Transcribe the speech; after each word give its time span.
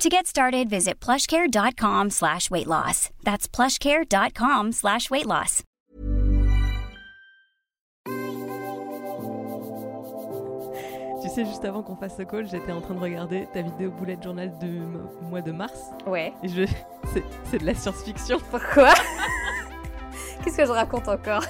To 0.00 0.08
get 0.08 0.26
started, 0.26 0.70
visit 0.70 0.98
plushcare.com 0.98 2.08
slash 2.08 2.50
weight 2.50 2.66
loss. 2.66 3.10
That's 3.22 3.46
plushcare.com 3.46 4.72
slash 4.72 5.10
weight 5.10 5.26
loss. 5.26 5.62
Tu 11.20 11.28
sais, 11.28 11.44
juste 11.44 11.66
avant 11.66 11.82
qu'on 11.82 11.96
fasse 11.96 12.16
ce 12.16 12.22
call, 12.22 12.48
j'étais 12.48 12.72
en 12.72 12.80
train 12.80 12.94
de 12.94 13.00
regarder 13.00 13.46
ta 13.52 13.60
vidéo 13.60 13.90
bullet 13.90 14.16
journal 14.22 14.50
du 14.58 14.80
mois 15.28 15.42
de 15.42 15.52
mars. 15.52 15.90
Ouais. 16.06 16.32
Et 16.42 16.48
je... 16.48 16.62
c'est, 17.12 17.22
c'est 17.44 17.58
de 17.58 17.66
la 17.66 17.74
science-fiction. 17.74 18.38
Pourquoi? 18.50 18.94
Qu'est-ce 20.42 20.56
que 20.56 20.64
je 20.64 20.72
raconte 20.72 21.08
encore? 21.08 21.44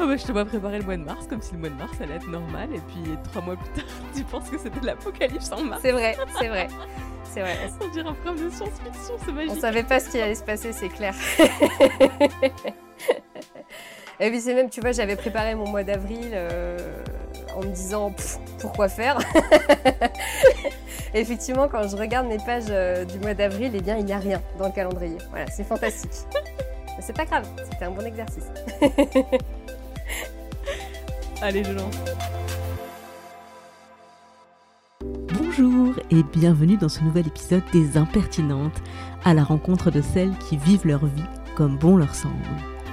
Oh 0.00 0.06
bah, 0.06 0.16
je 0.16 0.24
te 0.24 0.32
vois 0.32 0.44
préparer 0.44 0.78
le 0.78 0.84
mois 0.84 0.96
de 0.96 1.04
mars 1.04 1.26
comme 1.28 1.42
si 1.42 1.52
le 1.52 1.58
mois 1.58 1.68
de 1.68 1.74
mars 1.74 1.92
allait 2.00 2.14
être 2.16 2.28
normal 2.28 2.68
et 2.74 2.80
puis 2.80 3.16
trois 3.30 3.42
mois 3.42 3.56
plus 3.56 3.68
tard 3.70 3.84
tu 4.14 4.24
penses 4.24 4.48
que 4.48 4.58
c'était 4.58 4.80
l'apocalypse 4.80 5.52
en 5.52 5.62
mars. 5.62 5.82
C'est 5.82 5.92
vrai, 5.92 6.16
c'est 6.38 6.48
vrai. 6.48 6.68
C'est 7.24 7.40
vrai. 7.40 7.56
On 7.80 7.88
dirait 7.88 8.08
un 8.08 8.32
de 8.32 8.50
science-fiction, 8.50 9.14
c'est 9.24 9.32
magique. 9.32 9.52
On 9.52 9.60
savait 9.60 9.84
pas 9.84 10.00
ce 10.00 10.10
qui 10.10 10.20
allait 10.20 10.34
se 10.34 10.42
passer, 10.42 10.72
c'est 10.72 10.88
clair. 10.88 11.14
Et 14.22 14.28
puis 14.30 14.40
c'est 14.40 14.54
même, 14.54 14.68
tu 14.68 14.80
vois, 14.82 14.92
j'avais 14.92 15.16
préparé 15.16 15.54
mon 15.54 15.66
mois 15.66 15.82
d'avril 15.82 16.30
euh, 16.34 17.02
en 17.56 17.60
me 17.60 17.72
disant 17.72 18.10
pff, 18.10 18.38
pourquoi 18.58 18.88
faire? 18.88 19.18
Effectivement, 21.14 21.68
quand 21.68 21.88
je 21.88 21.96
regarde 21.96 22.26
mes 22.26 22.36
pages 22.36 22.64
euh, 22.68 23.06
du 23.06 23.18
mois 23.18 23.32
d'avril, 23.32 23.72
eh 23.74 23.80
bien, 23.80 23.96
il 23.96 24.04
n'y 24.04 24.12
a 24.12 24.18
rien 24.18 24.42
dans 24.58 24.66
le 24.66 24.72
calendrier. 24.72 25.16
Voilà, 25.30 25.46
c'est 25.46 25.64
fantastique. 25.64 26.26
Mais 27.00 27.06
c'est 27.06 27.16
pas 27.16 27.24
grave, 27.24 27.48
c'était 27.64 27.86
un 27.86 27.92
bon 27.92 28.04
exercice. 28.04 28.44
Allez, 31.40 31.64
je 31.64 31.72
lance. 31.72 31.94
Bonjour 35.32 35.94
et 36.10 36.22
bienvenue 36.22 36.76
dans 36.76 36.90
ce 36.90 37.02
nouvel 37.02 37.26
épisode 37.26 37.62
des 37.72 37.96
Impertinentes, 37.96 38.82
à 39.24 39.32
la 39.32 39.42
rencontre 39.42 39.90
de 39.90 40.02
celles 40.02 40.36
qui 40.40 40.58
vivent 40.58 40.86
leur 40.86 41.06
vie 41.06 41.24
comme 41.54 41.78
bon 41.78 41.96
leur 41.96 42.14
semble. 42.14 42.34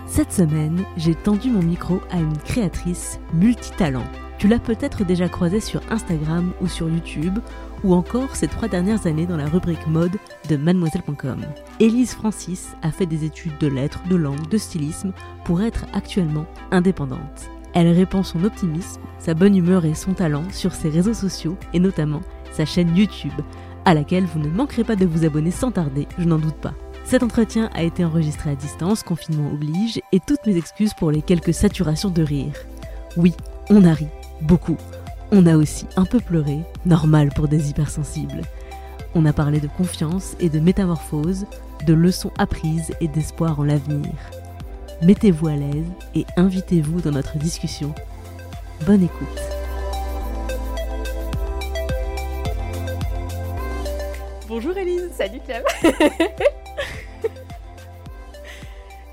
Cette 0.05 0.31
semaine, 0.31 0.86
j'ai 0.95 1.14
tendu 1.14 1.49
mon 1.49 1.61
micro 1.61 1.99
à 2.09 2.16
une 2.16 2.38
créatrice 2.38 3.19
multitalent. 3.33 4.05
Tu 4.38 4.47
l'as 4.47 4.59
peut-être 4.59 5.03
déjà 5.03 5.27
croisée 5.27 5.59
sur 5.59 5.81
Instagram 5.92 6.53
ou 6.61 6.67
sur 6.67 6.88
YouTube, 6.88 7.39
ou 7.83 7.94
encore 7.94 8.36
ces 8.36 8.47
trois 8.47 8.67
dernières 8.67 9.08
années 9.08 9.25
dans 9.25 9.38
la 9.38 9.47
rubrique 9.47 9.88
mode 9.88 10.17
de 10.50 10.58
mademoiselle.com. 10.58 11.42
Élise 11.80 12.14
Francis 12.14 12.70
a 12.81 12.92
fait 12.92 13.06
des 13.06 13.25
études 13.25 13.58
de 13.59 13.67
lettres, 13.67 14.02
de 14.09 14.16
langue, 14.16 14.47
de 14.47 14.58
stylisme 14.58 15.14
pour 15.45 15.61
être 15.61 15.86
actuellement 15.94 16.45
indépendante. 16.72 17.50
Elle 17.73 17.89
répand 17.89 18.25
son 18.25 18.44
optimisme, 18.44 19.02
sa 19.20 19.33
bonne 19.33 19.55
humeur 19.55 19.86
et 19.86 19.94
son 19.94 20.14
talent 20.14 20.44
sur 20.52 20.73
ses 20.73 20.89
réseaux 20.89 21.14
sociaux 21.14 21.58
et 21.73 21.80
notamment 21.80 22.22
sa 22.52 22.66
chaîne 22.66 22.95
YouTube, 22.95 23.33
à 23.86 23.94
laquelle 23.94 24.25
vous 24.25 24.39
ne 24.39 24.50
manquerez 24.50 24.83
pas 24.83 24.95
de 24.95 25.05
vous 25.05 25.25
abonner 25.25 25.52
sans 25.52 25.72
tarder, 25.72 26.08
je 26.17 26.25
n'en 26.25 26.39
doute 26.39 26.55
pas. 26.55 26.73
Cet 27.05 27.23
entretien 27.23 27.70
a 27.73 27.83
été 27.83 28.03
enregistré 28.03 28.50
à 28.50 28.55
distance, 28.55 29.02
confinement 29.02 29.50
oblige, 29.50 30.02
et 30.11 30.20
toutes 30.20 30.45
mes 30.45 30.58
excuses 30.58 30.94
pour 30.94 31.09
les 31.09 31.22
quelques 31.22 31.53
saturations 31.53 32.09
de 32.09 32.22
rire. 32.22 32.52
Oui, 33.16 33.33
on 33.70 33.86
a 33.86 33.94
ri, 33.94 34.08
beaucoup. 34.42 34.75
On 35.30 35.45
a 35.45 35.58
aussi 35.58 35.86
un 35.97 36.06
peu 36.06 36.22
pleuré, 36.22 36.59
normal 36.86 37.30
pour 37.36 37.50
des 37.50 37.70
hypersensibles. 37.70 38.43
On 39.14 39.26
a 39.26 39.33
parlé 39.33 39.60
de 39.60 39.67
confiance 39.67 40.38
et 40.39 40.48
de 40.49 40.60
métamorphose, 40.60 41.45
de 41.86 41.93
leçons 41.93 42.32
apprises 42.38 42.93
et 43.02 43.10
d'espoir 43.10 43.60
en 43.60 43.65
l'avenir. 43.65 44.10
Mettez-vous 45.02 45.48
à 45.48 45.55
l'aise 45.55 45.86
et 46.15 46.26
invitez-vous 46.38 47.02
dans 47.02 47.11
notre 47.11 47.38
discussion. 47.38 47.93
Bonne 48.86 49.04
écoute. 49.04 49.27
Bonjour 54.48 54.77
Elise. 54.77 55.11
Salut 55.11 55.42
Clem. 55.45 55.64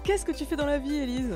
Qu'est-ce 0.04 0.24
que 0.24 0.32
tu 0.32 0.44
fais 0.44 0.54
dans 0.54 0.66
la 0.66 0.78
vie 0.78 0.94
Elise 0.94 1.34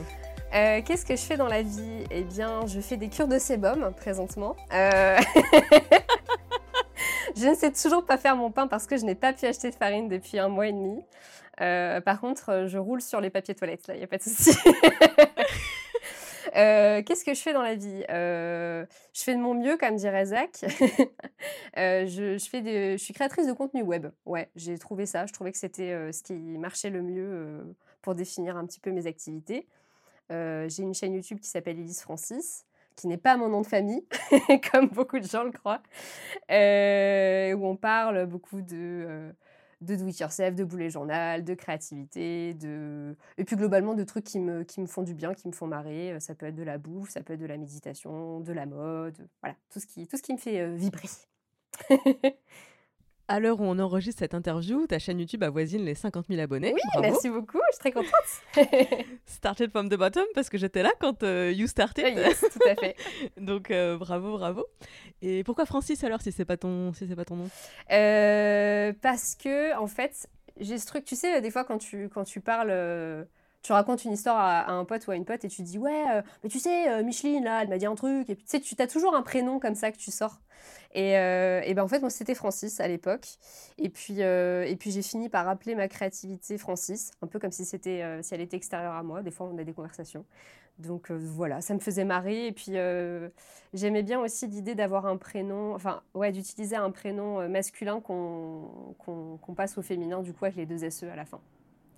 Euh, 0.58 0.82
Qu'est-ce 0.84 1.06
que 1.06 1.14
je 1.14 1.22
fais 1.22 1.36
dans 1.36 1.46
la 1.46 1.62
vie? 1.62 2.04
Eh 2.10 2.24
bien, 2.24 2.66
je 2.66 2.80
fais 2.80 2.96
des 2.96 3.08
cures 3.08 3.28
de 3.28 3.38
sébum 3.38 3.94
présentement. 3.94 4.56
Euh, 4.72 5.16
je 7.36 7.46
ne 7.46 7.54
sais 7.54 7.70
toujours 7.70 8.04
pas 8.04 8.18
faire 8.18 8.34
mon 8.34 8.50
pain 8.50 8.66
parce 8.66 8.88
que 8.88 8.96
je 8.96 9.04
n'ai 9.04 9.14
pas 9.14 9.32
pu 9.32 9.46
acheter 9.46 9.70
de 9.70 9.76
farine 9.76 10.08
depuis 10.08 10.36
un 10.38 10.48
mois 10.48 10.66
et 10.66 10.72
demi. 10.72 11.00
Euh, 11.60 12.00
par 12.00 12.20
contre, 12.20 12.64
je 12.66 12.76
roule 12.76 13.00
sur 13.00 13.20
les 13.20 13.30
papiers 13.30 13.54
toilettes, 13.54 13.86
là, 13.86 13.94
il 13.94 13.98
n'y 13.98 14.04
a 14.04 14.08
pas 14.08 14.18
de 14.18 14.22
souci. 14.22 14.50
Qu'est-ce 16.54 17.24
que 17.24 17.34
je 17.34 17.40
fais 17.40 17.52
dans 17.52 17.62
la 17.62 17.76
vie? 17.76 18.02
Je 18.08 19.22
fais 19.22 19.36
de 19.36 19.40
mon 19.40 19.54
mieux, 19.54 19.76
comme 19.76 19.94
dirait 19.94 20.26
Zach. 20.26 20.50
Je, 21.76 22.36
je 22.36 22.96
suis 22.98 23.14
créatrice 23.14 23.46
de 23.46 23.52
contenu 23.52 23.82
web. 23.82 24.08
Ouais, 24.26 24.50
j'ai 24.56 24.76
trouvé 24.76 25.06
ça. 25.06 25.24
Je 25.26 25.32
trouvais 25.32 25.52
que 25.52 25.58
c'était 25.58 26.12
ce 26.12 26.24
qui 26.24 26.32
marchait 26.32 26.90
le 26.90 27.02
mieux 27.02 27.76
pour 28.02 28.16
définir 28.16 28.56
un 28.56 28.66
petit 28.66 28.80
peu 28.80 28.90
mes 28.90 29.06
activités. 29.06 29.68
Euh, 30.32 30.68
j'ai 30.68 30.82
une 30.82 30.94
chaîne 30.94 31.14
YouTube 31.14 31.38
qui 31.40 31.48
s'appelle 31.48 31.78
Elise 31.78 32.00
Francis, 32.00 32.66
qui 32.96 33.06
n'est 33.06 33.16
pas 33.18 33.36
mon 33.36 33.48
nom 33.48 33.60
de 33.62 33.66
famille, 33.66 34.06
comme 34.72 34.88
beaucoup 34.88 35.18
de 35.18 35.26
gens 35.26 35.44
le 35.44 35.52
croient, 35.52 35.82
euh, 36.50 37.52
où 37.54 37.66
on 37.66 37.76
parle 37.76 38.26
beaucoup 38.26 38.60
de, 38.60 38.76
euh, 38.76 39.32
de 39.80 39.96
do 39.96 40.06
yourself, 40.08 40.54
de 40.54 40.64
boulet 40.64 40.90
journal, 40.90 41.44
de 41.44 41.54
créativité, 41.54 42.54
de... 42.54 43.16
et 43.38 43.44
puis 43.44 43.56
globalement 43.56 43.94
de 43.94 44.04
trucs 44.04 44.24
qui 44.24 44.40
me, 44.40 44.64
qui 44.64 44.80
me 44.80 44.86
font 44.86 45.02
du 45.02 45.14
bien, 45.14 45.34
qui 45.34 45.48
me 45.48 45.52
font 45.52 45.66
marrer. 45.66 46.12
Euh, 46.12 46.20
Ça 46.20 46.34
peut 46.34 46.46
être 46.46 46.56
de 46.56 46.62
la 46.64 46.78
bouffe, 46.78 47.10
ça 47.10 47.22
peut 47.22 47.34
être 47.34 47.40
de 47.40 47.46
la 47.46 47.56
méditation, 47.56 48.40
de 48.40 48.52
la 48.52 48.66
mode, 48.66 49.28
voilà, 49.42 49.56
tout 49.70 49.80
ce 49.80 49.86
qui, 49.86 50.06
tout 50.06 50.16
ce 50.16 50.22
qui 50.22 50.32
me 50.32 50.38
fait 50.38 50.74
vibrer. 50.74 51.08
À 53.30 53.40
l'heure 53.40 53.60
où 53.60 53.64
on 53.64 53.78
enregistre 53.78 54.20
cette 54.20 54.32
interview, 54.32 54.86
ta 54.86 54.98
chaîne 54.98 55.20
YouTube 55.20 55.42
avoisine 55.42 55.84
les 55.84 55.94
50 55.94 56.28
000 56.28 56.40
abonnés. 56.40 56.72
Oui, 56.72 56.80
Bravo. 56.94 57.02
merci 57.10 57.28
beaucoup, 57.28 57.58
je 57.70 57.76
suis 57.76 57.78
très 57.78 57.92
contente. 57.92 59.06
Started 59.26 59.70
from 59.70 59.90
the 59.90 59.96
bottom 59.96 60.24
parce 60.34 60.48
que 60.48 60.56
j'étais 60.56 60.82
là 60.82 60.90
quand 60.98 61.22
euh, 61.22 61.52
you 61.54 61.66
started. 61.66 62.16
yes, 62.16 62.40
tout 62.40 62.66
à 62.66 62.74
fait. 62.74 62.96
Donc 63.36 63.70
euh, 63.70 63.98
bravo, 63.98 64.38
bravo. 64.38 64.66
Et 65.20 65.44
pourquoi 65.44 65.66
Francis 65.66 66.02
alors 66.04 66.22
si 66.22 66.32
c'est 66.32 66.46
pas 66.46 66.56
ton 66.56 66.94
si 66.94 67.06
c'est 67.06 67.16
pas 67.16 67.26
ton 67.26 67.36
nom? 67.36 67.50
Euh, 67.92 68.94
parce 69.02 69.34
que, 69.34 69.76
en 69.76 69.88
fait, 69.88 70.26
j'ai 70.58 70.78
ce 70.78 70.86
truc, 70.86 71.04
tu 71.04 71.14
sais, 71.14 71.42
des 71.42 71.50
fois 71.50 71.64
quand 71.64 71.78
tu, 71.78 72.08
quand 72.08 72.24
tu 72.24 72.40
parles, 72.40 72.70
tu 73.62 73.72
racontes 73.72 74.04
une 74.04 74.12
histoire 74.12 74.38
à, 74.38 74.70
un 74.72 74.84
pote 74.84 75.06
ou 75.06 75.10
à 75.10 75.16
une 75.16 75.24
pote 75.24 75.44
et 75.44 75.48
tu 75.48 75.62
dis, 75.62 75.78
ouais, 75.78 76.04
euh, 76.10 76.22
mais 76.42 76.50
tu 76.50 76.58
sais, 76.58 76.90
euh, 76.90 77.02
Micheline, 77.02 77.44
là, 77.44 77.62
elle 77.62 77.68
m'a 77.68 77.78
dit 77.78 77.86
un 77.86 77.94
truc. 77.94 78.30
Et 78.30 78.34
puis, 78.34 78.44
tu 78.44 78.50
sais, 78.50 78.60
tu 78.60 78.74
as 78.80 78.86
toujours 78.86 79.14
un 79.14 79.22
prénom 79.22 79.58
comme 79.58 79.74
ça 79.74 79.90
que 79.92 79.96
tu 79.96 80.10
sors. 80.10 80.40
Et, 80.94 81.18
euh, 81.18 81.60
et 81.64 81.74
ben, 81.74 81.82
en 81.82 81.88
fait, 81.88 82.00
moi, 82.00 82.10
c'était 82.10 82.34
Francis 82.34 82.80
à 82.80 82.88
l'époque. 82.88 83.26
Et 83.78 83.88
puis, 83.88 84.22
euh, 84.22 84.64
et 84.64 84.76
puis 84.76 84.90
j'ai 84.90 85.02
fini 85.02 85.28
par 85.28 85.48
appeler 85.48 85.74
ma 85.74 85.88
créativité 85.88 86.56
Francis, 86.58 87.12
un 87.22 87.26
peu 87.26 87.38
comme 87.38 87.52
si, 87.52 87.64
c'était, 87.64 88.22
si 88.22 88.34
elle 88.34 88.40
était 88.40 88.56
extérieure 88.56 88.94
à 88.94 89.02
moi. 89.02 89.22
Des 89.22 89.30
fois, 89.30 89.48
on 89.52 89.58
a 89.58 89.64
des 89.64 89.74
conversations. 89.74 90.24
Donc 90.78 91.10
voilà, 91.10 91.60
ça 91.60 91.74
me 91.74 91.80
faisait 91.80 92.04
marrer. 92.04 92.46
Et 92.46 92.52
puis, 92.52 92.76
J'aimais 93.74 94.02
bien 94.02 94.18
aussi 94.20 94.46
l'idée 94.46 94.74
d'avoir 94.74 95.04
un 95.06 95.18
prénom, 95.18 95.74
enfin, 95.74 96.02
ouais, 96.14 96.32
d'utiliser 96.32 96.76
un 96.76 96.90
prénom 96.90 97.46
masculin 97.48 98.00
qu'on 98.00 98.94
qu'on 98.98 99.54
passe 99.54 99.76
au 99.76 99.82
féminin, 99.82 100.22
du 100.22 100.32
coup, 100.32 100.46
avec 100.46 100.56
les 100.56 100.66
deux 100.66 100.88
SE 100.88 101.04
à 101.04 101.16
la 101.16 101.26
fin. 101.26 101.40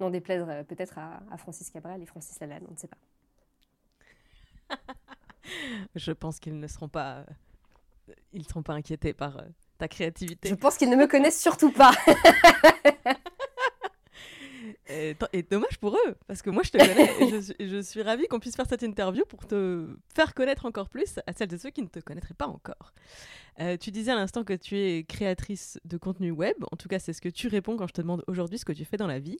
Non 0.00 0.10
déplaise 0.10 0.44
euh, 0.48 0.64
peut-être 0.64 0.98
à, 0.98 1.22
à 1.30 1.36
Francis 1.36 1.70
Cabral 1.70 2.02
et 2.02 2.06
Francis 2.06 2.38
Lalanne, 2.40 2.64
on 2.68 2.72
ne 2.72 2.76
sait 2.78 2.88
pas. 2.88 4.76
Je 5.94 6.12
pense 6.12 6.38
qu'ils 6.40 6.58
ne 6.58 6.66
seront 6.66 6.88
pas 6.88 7.18
euh, 7.18 7.24
ils 8.32 8.42
ne 8.42 8.46
seront 8.48 8.62
pas 8.62 8.74
inquiétés 8.74 9.12
par 9.12 9.38
euh, 9.38 9.42
ta 9.78 9.88
créativité. 9.88 10.48
Je 10.48 10.54
pense 10.54 10.76
qu'ils 10.76 10.90
ne 10.90 10.96
me 10.96 11.06
connaissent 11.06 11.40
surtout 11.40 11.72
pas. 11.72 11.92
Et, 14.88 15.16
dommage 15.48 15.78
pour 15.78 15.94
eux, 15.94 16.16
parce 16.26 16.42
que 16.42 16.50
moi 16.50 16.62
je 16.64 16.70
te 16.70 16.78
connais 16.78 17.10
et 17.22 17.30
je, 17.30 17.40
suis- 17.40 17.54
et 17.60 17.68
je 17.68 17.80
suis 17.80 18.02
ravie 18.02 18.26
qu'on 18.26 18.40
puisse 18.40 18.56
faire 18.56 18.66
cette 18.68 18.82
interview 18.82 19.24
pour 19.24 19.46
te 19.46 19.86
faire 20.14 20.34
connaître 20.34 20.66
encore 20.66 20.88
plus 20.88 21.20
à 21.28 21.32
celles 21.32 21.54
et 21.54 21.58
ceux 21.58 21.70
qui 21.70 21.80
ne 21.82 21.86
te 21.86 22.00
connaîtraient 22.00 22.34
pas 22.34 22.48
encore. 22.48 22.92
Euh, 23.60 23.76
tu 23.76 23.92
disais 23.92 24.10
à 24.10 24.16
l'instant 24.16 24.42
que 24.42 24.52
tu 24.52 24.76
es 24.76 25.04
créatrice 25.04 25.78
de 25.84 25.96
contenu 25.96 26.32
web, 26.32 26.56
en 26.72 26.76
tout 26.76 26.88
cas 26.88 26.98
c'est 26.98 27.12
ce 27.12 27.20
que 27.20 27.28
tu 27.28 27.46
réponds 27.46 27.76
quand 27.76 27.86
je 27.86 27.92
te 27.92 28.00
demande 28.02 28.24
aujourd'hui 28.26 28.58
ce 28.58 28.64
que 28.64 28.72
tu 28.72 28.84
fais 28.84 28.96
dans 28.96 29.06
la 29.06 29.20
vie. 29.20 29.38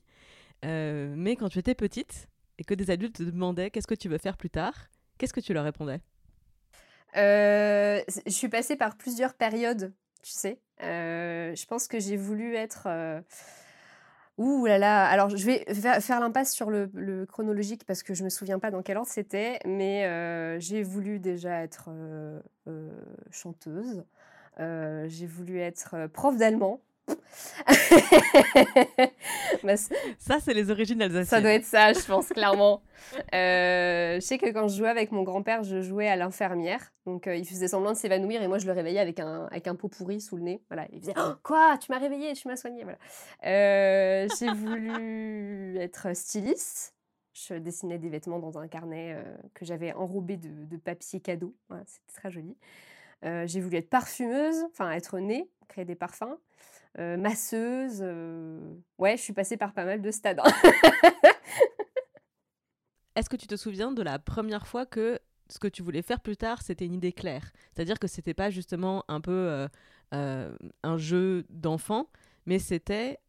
Euh, 0.65 1.13
mais 1.15 1.35
quand 1.35 1.49
tu 1.49 1.59
étais 1.59 1.75
petite 1.75 2.27
et 2.57 2.63
que 2.63 2.73
des 2.73 2.91
adultes 2.91 3.15
te 3.15 3.23
demandaient 3.23 3.71
qu'est-ce 3.71 3.87
que 3.87 3.95
tu 3.95 4.09
veux 4.09 4.17
faire 4.17 4.37
plus 4.37 4.49
tard, 4.49 4.73
qu'est-ce 5.17 5.33
que 5.33 5.39
tu 5.39 5.53
leur 5.53 5.63
répondais? 5.63 5.99
Euh, 7.17 8.01
je 8.25 8.31
suis 8.31 8.49
passée 8.49 8.75
par 8.75 8.95
plusieurs 8.95 9.33
périodes, 9.33 9.93
tu 10.21 10.31
sais. 10.31 10.59
Euh, 10.83 11.53
je 11.55 11.65
pense 11.65 11.87
que 11.87 11.99
j'ai 11.99 12.17
voulu 12.17 12.55
être. 12.55 12.87
Ouh 14.37 14.65
là 14.65 14.77
là, 14.77 15.05
alors 15.05 15.29
je 15.29 15.45
vais 15.45 15.65
faire 15.99 16.19
l'impasse 16.19 16.53
sur 16.53 16.71
le, 16.71 17.25
chronologique 17.25 17.83
parce 17.85 18.01
que 18.01 18.13
je 18.13 18.23
me 18.23 18.29
souviens 18.29 18.59
pas 18.59 18.71
dans 18.71 18.81
quel 18.81 18.97
ordre 18.97 19.09
c'était, 19.09 19.59
mais 19.65 20.59
j'ai 20.59 20.83
voulu 20.83 21.19
déjà 21.19 21.61
être 21.61 21.89
chanteuse, 23.29 24.03
j'ai 24.57 25.27
voulu 25.27 25.59
être 25.59 26.07
prof 26.07 26.37
d'allemand 26.37 26.79
Bah, 29.63 29.77
ça, 29.77 30.39
c'est 30.39 30.53
les 30.53 30.71
origines 30.71 31.01
alsaciennes. 31.01 31.25
Ça 31.25 31.41
doit 31.41 31.53
être 31.53 31.65
ça, 31.65 31.93
je 31.93 32.05
pense, 32.05 32.29
clairement. 32.29 32.81
Euh, 33.33 34.15
je 34.15 34.19
sais 34.19 34.37
que 34.37 34.51
quand 34.51 34.67
je 34.67 34.77
jouais 34.77 34.89
avec 34.89 35.11
mon 35.11 35.23
grand-père, 35.23 35.63
je 35.63 35.81
jouais 35.81 36.07
à 36.07 36.15
l'infirmière. 36.15 36.93
Donc, 37.05 37.27
euh, 37.27 37.35
il 37.35 37.45
faisait 37.45 37.67
semblant 37.67 37.91
de 37.91 37.97
s'évanouir 37.97 38.41
et 38.41 38.47
moi, 38.47 38.57
je 38.57 38.65
le 38.65 38.71
réveillais 38.71 38.99
avec 38.99 39.19
un, 39.19 39.45
avec 39.45 39.67
un 39.67 39.75
pot 39.75 39.87
pourri 39.87 40.21
sous 40.21 40.37
le 40.37 40.43
nez. 40.43 40.63
Voilà, 40.69 40.87
il 40.91 41.01
faisait 41.01 41.13
oh, 41.17 41.33
Quoi? 41.43 41.77
Tu 41.79 41.91
m'as 41.91 41.99
réveillé, 41.99 42.33
tu 42.33 42.47
m'as 42.47 42.55
soigné. 42.55 42.83
Voilà. 42.83 42.97
Euh, 43.45 44.27
j'ai 44.39 44.47
voulu 44.53 45.77
être 45.77 46.15
styliste. 46.15 46.95
Je 47.33 47.55
dessinais 47.55 47.97
des 47.97 48.09
vêtements 48.09 48.39
dans 48.39 48.59
un 48.59 48.67
carnet 48.67 49.15
que 49.53 49.63
j'avais 49.63 49.93
enrobé 49.93 50.35
de, 50.37 50.77
papier 50.77 51.21
cadeau. 51.21 51.55
C'était 51.85 52.13
très 52.13 52.29
joli. 52.29 52.57
j'ai 53.23 53.61
voulu 53.61 53.77
être 53.77 53.89
parfumeuse, 53.89 54.65
enfin 54.71 54.91
être 54.91 55.17
née, 55.19 55.49
créer 55.69 55.85
des 55.85 55.95
parfums. 55.95 56.35
Euh, 56.99 57.17
masseuse. 57.17 57.99
Euh, 58.01 58.75
ouais, 58.97 59.15
je 59.17 59.21
suis 59.21 59.33
passée 59.33 59.57
par 59.57 59.73
pas 59.73 59.85
mal 59.85 60.01
de 60.01 60.11
stades. 60.11 60.39
Hein. 60.39 60.51
Est-ce 63.15 63.29
que 63.29 63.35
tu 63.35 63.47
te 63.47 63.55
souviens 63.55 63.91
de 63.91 64.01
la 64.01 64.19
première 64.19 64.67
fois 64.67 64.85
que 64.85 65.19
ce 65.49 65.59
que 65.59 65.67
tu 65.67 65.83
voulais 65.83 66.01
faire 66.01 66.21
plus 66.21 66.37
tard, 66.37 66.61
c'était 66.61 66.85
une 66.85 66.93
idée 66.93 67.13
claire? 67.13 67.51
C'est-à-dire 67.73 67.99
que 67.99 68.07
c'était 68.07 68.33
pas 68.33 68.49
justement 68.49 69.03
un 69.07 69.21
peu 69.21 69.67
euh, 70.13 70.57
un 70.83 70.97
jeu 70.97 71.45
d'enfant, 71.49 72.09
mais 72.45 72.59
c'était. 72.59 73.19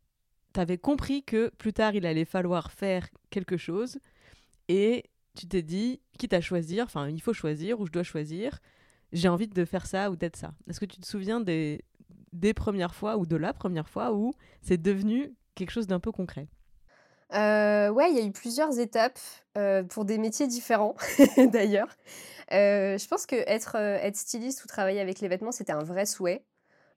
Tu 0.55 0.61
avais 0.61 0.79
compris 0.79 1.23
que 1.23 1.49
plus 1.51 1.73
tard, 1.73 1.95
il 1.95 2.05
allait 2.05 2.25
falloir 2.25 2.73
faire 2.73 3.09
quelque 3.31 3.57
chose 3.57 3.99
et 4.69 5.05
tu 5.35 5.47
t'es 5.47 5.63
dit, 5.63 6.01
quitte 6.19 6.35
à 6.35 6.41
choisir, 6.41 6.85
enfin, 6.85 7.09
il 7.09 7.23
faut 7.23 7.33
choisir 7.33 7.81
ou 7.81 7.87
je 7.87 7.93
dois 7.93 8.03
choisir, 8.03 8.59
j'ai 9.13 9.29
envie 9.29 9.49
de 9.49 9.65
faire 9.65 9.87
ça 9.87 10.11
ou 10.11 10.17
d'être 10.17 10.37
ça. 10.37 10.53
Est-ce 10.69 10.81
que 10.81 10.85
tu 10.85 11.01
te 11.01 11.07
souviens 11.07 11.41
des, 11.41 11.85
des 12.33 12.55
premières 12.55 12.95
fois 12.95 13.17
ou 13.17 13.27
de 13.27 13.37
la 13.37 13.53
première 13.53 13.89
fois 13.89 14.13
où 14.13 14.33
c'est 14.63 14.81
devenu 14.81 15.35
quelque 15.55 15.71
chose 15.71 15.87
d'un 15.87 16.01
peu 16.01 16.13
concret 16.13 16.49
euh, 17.35 17.91
Ouais, 17.91 18.11
il 18.11 18.17
y 18.17 18.21
a 18.21 18.25
eu 18.25 18.33
plusieurs 18.33 18.79
étapes 18.79 19.19
euh, 19.57 19.83
pour 19.83 20.05
des 20.05 20.19
métiers 20.19 20.47
différents 20.47 20.97
d'ailleurs. 21.53 21.97
Euh, 22.53 22.99
je 22.99 23.09
pense 23.09 23.27
que 23.27 23.37
être, 23.37 23.77
être 23.77 24.17
styliste 24.17 24.65
ou 24.65 24.67
travailler 24.67 25.01
avec 25.01 25.21
les 25.21 25.29
vêtements, 25.29 25.53
c'était 25.53 25.73
un 25.73 25.83
vrai 25.83 26.07
souhait. 26.07 26.45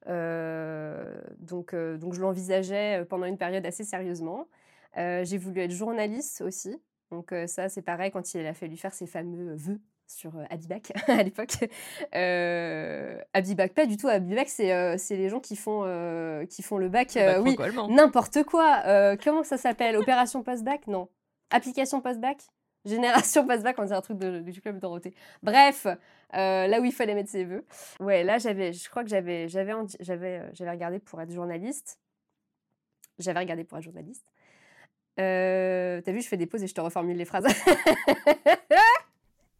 donc, 0.07 1.75
donc 1.75 2.13
je 2.13 2.21
l'envisageais 2.21 3.05
pendant 3.05 3.25
une 3.25 3.37
période 3.37 3.65
assez 3.65 3.83
sérieusement. 3.83 4.47
J'ai 4.95 5.37
voulu 5.37 5.61
être 5.61 5.71
journaliste 5.71 6.41
aussi. 6.41 6.81
Donc 7.11 7.33
ça, 7.47 7.69
c'est 7.69 7.81
pareil 7.81 8.11
quand 8.11 8.33
il 8.33 8.45
a 8.45 8.53
fallu 8.53 8.77
faire 8.77 8.93
ses 8.93 9.07
fameux 9.07 9.55
vœux 9.55 9.79
sur 10.07 10.35
euh, 10.37 10.43
Abibac 10.49 10.91
à 11.07 11.23
l'époque. 11.23 11.55
Euh, 12.13 13.19
Abibac, 13.33 13.73
pas 13.73 13.85
du 13.85 13.97
tout. 13.97 14.07
Abibac, 14.07 14.47
c'est 14.49 14.71
euh, 14.71 14.97
les 15.09 15.29
gens 15.29 15.39
qui 15.39 15.55
font, 15.55 15.83
euh, 15.85 16.45
qui 16.45 16.61
font 16.61 16.77
le 16.77 16.89
bac. 16.89 17.17
oui, 17.41 17.57
n'importe 17.89 18.43
quoi. 18.43 19.15
comment 19.23 19.43
ça 19.43 19.57
s'appelle? 19.57 19.97
Opération 19.97 20.43
post-bac? 20.43 20.87
Non. 20.87 21.09
Application 21.49 22.01
post-bac? 22.01 22.37
Génération 22.85 23.47
post-bac, 23.47 23.79
on 23.79 23.85
dirait 23.85 23.97
un 23.97 24.01
truc 24.01 24.19
de, 24.19 24.41
du 24.41 24.61
club 24.61 24.79
Dorothée. 24.79 25.15
Bref, 25.41 25.87
là 26.33 26.79
où 26.79 26.85
il 26.85 26.93
fallait 26.93 27.15
mettre 27.15 27.29
ses 27.29 27.43
vœux. 27.43 27.65
Ouais, 27.99 28.23
là, 28.23 28.37
j'avais, 28.37 28.73
je 28.73 28.89
crois 28.89 29.03
que 29.03 29.09
j'avais, 29.09 29.47
j'avais, 29.47 29.73
j'avais, 29.99 30.43
j'avais 30.53 30.71
regardé 30.71 30.99
pour 30.99 31.19
être 31.21 31.31
journaliste. 31.31 31.99
J'avais 33.17 33.39
regardé 33.39 33.63
pour 33.63 33.77
être 33.77 33.83
journaliste. 33.83 34.27
T'as 35.17 36.11
vu, 36.11 36.21
je 36.21 36.27
fais 36.27 36.37
des 36.37 36.45
pauses 36.45 36.61
et 36.61 36.67
je 36.67 36.75
te 36.75 36.81
reformule 36.81 37.17
les 37.17 37.25
phrases. 37.25 37.45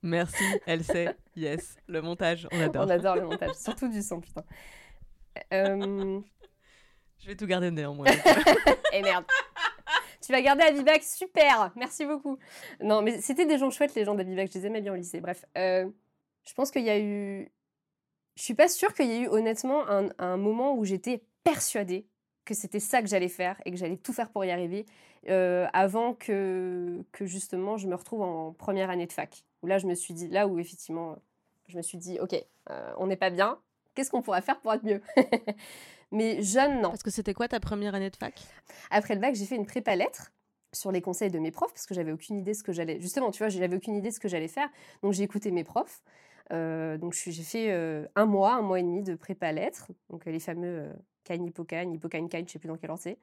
Merci, 0.06 0.44
elle 0.68 0.84
sait. 0.84 1.16
Yes, 1.36 1.78
le 1.88 2.02
montage, 2.02 2.48
on 2.52 2.62
adore. 2.62 2.86
On 2.86 2.90
adore 2.90 3.16
le 3.16 3.24
montage, 3.24 3.56
surtout 3.56 3.88
du 3.88 4.04
son, 4.04 4.22
putain. 4.22 4.44
Euh, 5.52 6.22
je 7.18 7.28
vais 7.28 7.36
tout 7.36 7.48
garder 7.48 7.72
néanmoins. 7.72 8.06
Et 8.06 9.00
eh, 9.00 9.02
merde. 9.02 9.26
Tu 10.22 10.32
vas 10.32 10.42
garder 10.42 10.62
Abibac, 10.62 11.04
super, 11.04 11.72
merci 11.76 12.06
beaucoup. 12.06 12.38
Non, 12.82 13.02
mais 13.02 13.20
c'était 13.20 13.48
des 13.48 13.58
gens 13.58 13.72
chouettes, 13.72 13.96
les 13.96 14.06
gens 14.06 14.14
d'Abibac, 14.16 14.52
je 14.52 14.60
les 14.60 14.68
aimais 14.68 14.82
bien 14.82 14.94
au 14.94 14.96
lycée. 14.96 15.22
Bref, 15.22 15.44
euh, 15.58 15.90
je 16.48 16.54
pense 16.54 16.70
qu'il 16.70 16.84
y 16.84 16.90
a 16.90 17.00
eu. 17.00 17.52
Je 18.36 18.44
suis 18.44 18.54
pas 18.54 18.68
sûre 18.68 18.94
qu'il 18.94 19.08
y 19.08 19.12
ait 19.12 19.20
eu 19.22 19.28
honnêtement 19.28 19.90
un, 19.90 20.10
un 20.20 20.38
moment 20.38 20.76
où 20.76 20.86
j'étais 20.86 21.24
persuadée 21.44 22.08
que 22.46 22.54
c'était 22.54 22.80
ça 22.80 23.02
que 23.02 23.08
j'allais 23.08 23.28
faire 23.30 23.60
et 23.66 23.72
que 23.72 23.78
j'allais 23.78 23.98
tout 23.98 24.14
faire 24.14 24.30
pour 24.30 24.46
y 24.46 24.52
arriver 24.52 24.86
euh, 25.30 25.66
avant 25.74 26.14
que, 26.14 27.04
que 27.12 27.26
justement 27.26 27.78
je 27.78 27.88
me 27.88 27.96
retrouve 27.96 28.22
en 28.22 28.54
première 28.54 28.90
année 28.90 29.08
de 29.08 29.12
fac. 29.12 29.44
Où 29.64 29.68
là, 29.68 29.80
je 29.80 29.88
me 29.88 29.96
suis 29.96 30.14
dit, 30.14 30.28
là 30.28 30.48
où 30.48 30.60
effectivement, 30.60 31.18
je 31.68 31.78
me 31.78 31.82
suis 31.82 31.98
dit, 31.98 32.20
ok, 32.20 32.36
euh, 32.70 32.94
on 32.98 33.08
n'est 33.08 33.16
pas 33.16 33.32
bien, 33.32 33.58
qu'est-ce 33.96 34.12
qu'on 34.12 34.22
pourrait 34.22 34.44
faire 34.44 34.60
pour 34.60 34.72
être 34.74 34.84
mieux? 34.84 35.02
Mais 36.12 36.42
jeune, 36.44 36.82
non. 36.82 36.90
Parce 36.90 37.04
que 37.04 37.10
c'était 37.10 37.34
quoi 37.34 37.48
ta 37.48 37.60
première 37.60 37.96
année 37.96 38.12
de 38.12 38.16
fac? 38.16 38.40
Après 38.92 39.16
le 39.16 39.22
bac, 39.22 39.34
j'ai 39.34 39.46
fait 39.46 39.56
une 39.56 39.66
prépa 39.66 39.96
lettres 39.96 40.32
sur 40.72 40.92
les 40.92 41.02
conseils 41.02 41.32
de 41.32 41.40
mes 41.40 41.52
profs 41.52 41.74
parce 41.74 41.88
que 41.88 41.96
j'avais 41.96 42.12
aucune 42.12 42.38
idée 42.38 42.54
ce 42.54 42.62
que 42.62 42.72
j'allais. 42.72 43.00
Justement, 43.02 43.32
tu 43.32 43.40
vois, 43.40 43.50
j'avais 43.50 43.76
aucune 43.76 43.96
idée 43.96 44.10
de 44.10 44.14
ce 44.14 44.20
que 44.20 44.28
j'allais 44.28 44.48
faire. 44.48 44.70
Donc 45.02 45.14
j'ai 45.14 45.24
écouté 45.24 45.50
mes 45.50 45.64
profs. 45.64 46.04
Euh, 46.54 47.00
donc 47.00 47.14
j'ai 47.14 47.32
fait 47.32 48.08
un 48.16 48.26
mois, 48.26 48.54
un 48.54 48.62
mois 48.62 48.80
et 48.80 48.84
demi 48.84 49.02
de 49.02 49.16
prépa 49.16 49.52
lettres, 49.52 49.88
donc 50.12 50.26
les 50.26 50.40
fameux 50.40 50.94
Kain 51.26 51.44
Hippocagne, 51.44 51.94
Hippocagne 51.94 52.30
Kain, 52.30 52.44
je 52.48 52.54
sais 52.54 52.60
plus 52.60 52.70
dans 52.70 52.78
quel 52.78 52.92
ordre 52.92 53.02
c'est. 53.04 53.18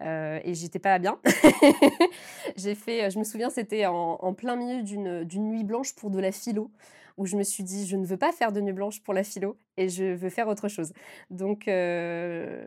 Euh, 0.00 0.40
et 0.44 0.54
j'étais 0.54 0.78
pas 0.78 0.98
bien. 0.98 1.20
j'ai 2.56 2.74
fait, 2.74 3.10
je 3.10 3.18
me 3.18 3.24
souviens, 3.24 3.50
c'était 3.50 3.86
en, 3.86 4.34
plein 4.34 4.56
milieu 4.56 4.82
d'une 4.82 5.50
nuit 5.50 5.64
blanche 5.64 5.94
pour 5.94 6.10
de 6.10 6.18
la 6.18 6.32
philo, 6.32 6.70
où 7.16 7.26
je 7.26 7.36
me 7.36 7.42
suis 7.42 7.64
dit, 7.64 7.86
je 7.86 7.96
ne 7.96 8.06
veux 8.06 8.16
pas 8.16 8.32
faire 8.32 8.52
de 8.52 8.60
nuit 8.60 8.72
blanche 8.72 9.02
pour 9.02 9.12
la 9.12 9.22
philo, 9.22 9.58
et 9.76 9.88
je 9.88 10.04
veux 10.04 10.30
faire 10.30 10.48
autre 10.48 10.68
chose. 10.68 10.92
Donc, 11.28 11.68
euh, 11.68 12.66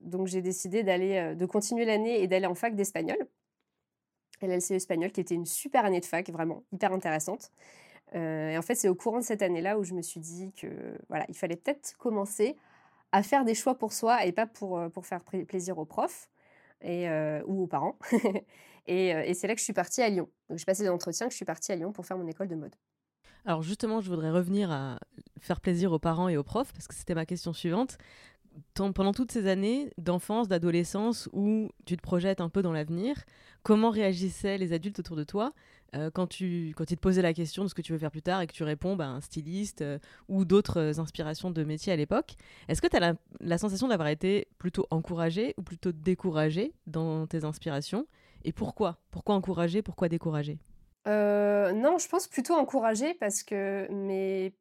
donc 0.00 0.26
j'ai 0.26 0.42
décidé 0.42 0.82
d'aller, 0.82 1.16
euh, 1.16 1.34
de 1.34 1.46
continuer 1.46 1.84
l'année 1.84 2.22
et 2.22 2.26
d'aller 2.26 2.46
en 2.46 2.54
fac 2.54 2.74
d'espagnol, 2.74 3.16
LLCE 4.42 4.72
espagnol, 4.72 5.10
qui 5.10 5.20
était 5.20 5.34
une 5.34 5.46
super 5.46 5.86
année 5.86 6.00
de 6.00 6.04
fac, 6.04 6.28
vraiment 6.30 6.64
hyper 6.72 6.92
intéressante. 6.92 7.50
et 8.12 8.58
en 8.58 8.62
fait, 8.62 8.74
c'est 8.74 8.88
au 8.88 8.94
courant 8.94 9.20
de 9.20 9.24
cette 9.24 9.42
année-là 9.42 9.78
où 9.78 9.84
je 9.84 9.94
me 9.94 10.02
suis 10.02 10.20
dit 10.20 10.52
que 10.52 10.68
voilà, 11.08 11.24
il 11.28 11.36
fallait 11.36 11.56
peut-être 11.56 11.96
commencer 11.96 12.56
à 13.14 13.22
faire 13.22 13.44
des 13.44 13.54
choix 13.54 13.78
pour 13.78 13.92
soi 13.92 14.26
et 14.26 14.32
pas 14.32 14.44
pour, 14.44 14.76
euh, 14.76 14.88
pour 14.88 15.06
faire 15.06 15.22
plaisir 15.22 15.78
aux 15.78 15.84
profs 15.84 16.28
et, 16.80 17.08
euh, 17.08 17.40
ou 17.46 17.62
aux 17.62 17.66
parents. 17.68 17.96
et, 18.88 19.14
euh, 19.14 19.22
et 19.24 19.34
c'est 19.34 19.46
là 19.46 19.54
que 19.54 19.60
je 19.60 19.64
suis 19.64 19.72
partie 19.72 20.02
à 20.02 20.08
Lyon. 20.08 20.28
Donc 20.48 20.58
j'ai 20.58 20.64
passé 20.64 20.82
des 20.82 20.88
entretiens 20.88 21.28
que 21.28 21.32
je 21.32 21.36
suis 21.36 21.44
partie 21.44 21.70
à 21.70 21.76
Lyon 21.76 21.92
pour 21.92 22.04
faire 22.04 22.18
mon 22.18 22.26
école 22.26 22.48
de 22.48 22.56
mode. 22.56 22.74
Alors 23.44 23.62
justement, 23.62 24.00
je 24.00 24.10
voudrais 24.10 24.32
revenir 24.32 24.72
à 24.72 24.98
faire 25.38 25.60
plaisir 25.60 25.92
aux 25.92 26.00
parents 26.00 26.28
et 26.28 26.36
aux 26.36 26.42
profs, 26.42 26.72
parce 26.72 26.88
que 26.88 26.94
c'était 26.94 27.14
ma 27.14 27.24
question 27.24 27.52
suivante. 27.52 27.98
Pendant 28.74 29.12
toutes 29.12 29.32
ces 29.32 29.46
années 29.46 29.90
d'enfance, 29.98 30.48
d'adolescence, 30.48 31.28
où 31.32 31.70
tu 31.86 31.96
te 31.96 32.02
projettes 32.02 32.40
un 32.40 32.48
peu 32.48 32.62
dans 32.62 32.72
l'avenir, 32.72 33.16
comment 33.62 33.90
réagissaient 33.90 34.58
les 34.58 34.72
adultes 34.72 34.98
autour 35.00 35.16
de 35.16 35.24
toi 35.24 35.52
euh, 35.94 36.10
quand, 36.12 36.26
tu, 36.26 36.72
quand 36.76 36.90
ils 36.90 36.96
te 36.96 37.00
posaient 37.00 37.22
la 37.22 37.32
question 37.32 37.62
de 37.62 37.68
ce 37.68 37.74
que 37.74 37.82
tu 37.82 37.92
veux 37.92 37.98
faire 37.98 38.10
plus 38.10 38.22
tard 38.22 38.40
et 38.40 38.46
que 38.46 38.52
tu 38.52 38.64
réponds 38.64 38.96
bah, 38.96 39.06
un 39.06 39.20
styliste 39.20 39.82
euh, 39.82 39.98
ou 40.28 40.44
d'autres 40.44 40.80
euh, 40.80 41.00
inspirations 41.00 41.50
de 41.50 41.62
métier 41.62 41.92
à 41.92 41.96
l'époque, 41.96 42.34
est-ce 42.68 42.82
que 42.82 42.88
tu 42.88 42.96
as 42.96 43.14
la, 43.40 43.58
sensation 43.58 43.88
d'avoir 43.88 44.08
été 44.08 44.48
plutôt 44.58 44.86
encouragé 44.90 45.54
ou 45.56 45.62
plutôt 45.62 45.92
découragé 45.92 46.72
dans 46.86 47.26
tes 47.26 47.44
inspirations 47.44 48.06
Et 48.44 48.52
pourquoi? 48.52 48.98
Pourquoi 49.10 49.36
encouragé? 49.36 49.82
Pourquoi 49.82 50.08
découragé? 50.08 50.58
Non, 51.06 51.98
je 51.98 52.08
pense 52.08 52.28
plutôt 52.28 52.54
encouragé 52.54 53.14
parce 53.14 53.42
que 53.42 53.90
mes 53.90 54.54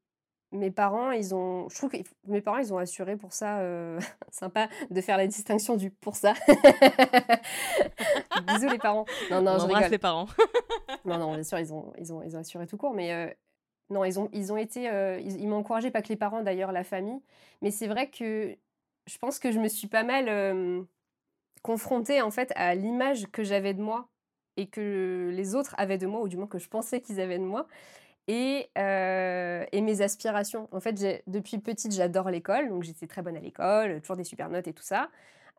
mes 0.54 0.72
parents, 0.72 1.12
ils 1.12 1.36
ont, 1.36 1.68
je 1.70 1.76
trouve 1.76 1.90
que 1.90 1.98
mes 2.28 2.42
parents, 2.42 2.60
ils 2.60 2.74
ont 2.74 2.78
assuré 2.78 3.18
pour 3.18 3.34
ça, 3.34 3.60
euh, 3.60 4.00
sympa 4.32 4.70
de 4.90 5.02
faire 5.02 5.18
la 5.18 5.28
distinction 5.28 5.76
du 5.76 5.90
pour 5.90 6.16
ça. 6.16 6.34
Bisous 8.48 8.70
les 8.70 8.78
parents. 8.78 9.06
Non, 9.32 9.42
non, 9.42 9.56
On 9.56 9.82
je 9.82 9.90
les 9.90 9.98
parents. 9.98 10.28
non, 11.06 11.18
non, 11.18 11.34
bien 11.34 11.44
sûr, 11.44 11.60
ils 11.60 11.74
ont, 11.74 11.92
ils 11.98 12.14
ont, 12.14 12.22
ils 12.24 12.36
ont 12.36 12.40
assuré 12.40 12.68
tout 12.68 12.78
court, 12.78 12.94
mais 12.94 13.14
euh, 13.14 13.30
non, 13.90 14.06
ils 14.06 14.20
ont, 14.20 14.30
ils 14.32 14.54
ont 14.54 14.58
été, 14.58 14.90
euh, 14.90 15.20
ils, 15.20 15.48
m'ont 15.48 15.58
encouragé, 15.58 15.92
pas 15.92 16.02
que 16.02 16.10
les 16.10 16.16
parents 16.16 16.44
d'ailleurs, 16.44 16.72
la 16.72 16.84
famille, 16.84 17.20
mais 17.62 17.72
c'est 17.72 17.88
vrai 17.88 18.10
que 18.10 18.56
je 19.06 19.18
pense 19.18 19.40
que 19.40 19.52
je 19.52 19.60
me 19.60 19.68
suis 19.68 19.88
pas 19.88 20.04
mal 20.04 20.86
confrontée 21.62 22.22
en 22.22 22.32
fait 22.32 22.52
à 22.56 22.76
l'image 22.76 23.28
que 23.32 23.44
j'avais 23.44 23.74
de 23.74 23.82
moi 23.82 24.08
et 24.56 24.68
que 24.68 25.32
les 25.34 25.56
autres 25.56 25.76
avaient 25.78 25.98
de 25.98 26.08
moi, 26.08 26.22
ou 26.22 26.28
du 26.28 26.38
moins 26.38 26.48
que 26.48 26.60
je 26.60 26.70
pensais 26.70 27.02
qu'ils 27.02 27.20
avaient 27.20 27.40
de 27.40 27.44
moi 27.44 27.68
et, 28.28 28.70
euh, 28.78 29.66
et, 29.72 29.82
mes 29.82 30.02
aspirations. 30.02 30.70
En 30.72 30.80
fait, 30.80 31.24
depuis 31.28 31.58
petite, 31.58 31.92
j'adore 31.92 32.30
l'école, 32.30 32.70
donc 32.70 32.84
j'étais 32.84 33.08
très 33.08 33.22
bonne 33.22 33.36
à 33.36 33.40
l'école, 33.40 34.00
toujours 34.02 34.16
des 34.16 34.24
super 34.24 34.50
notes 34.50 34.68
et 34.68 34.74
tout 34.74 34.84
ça. 34.84 35.10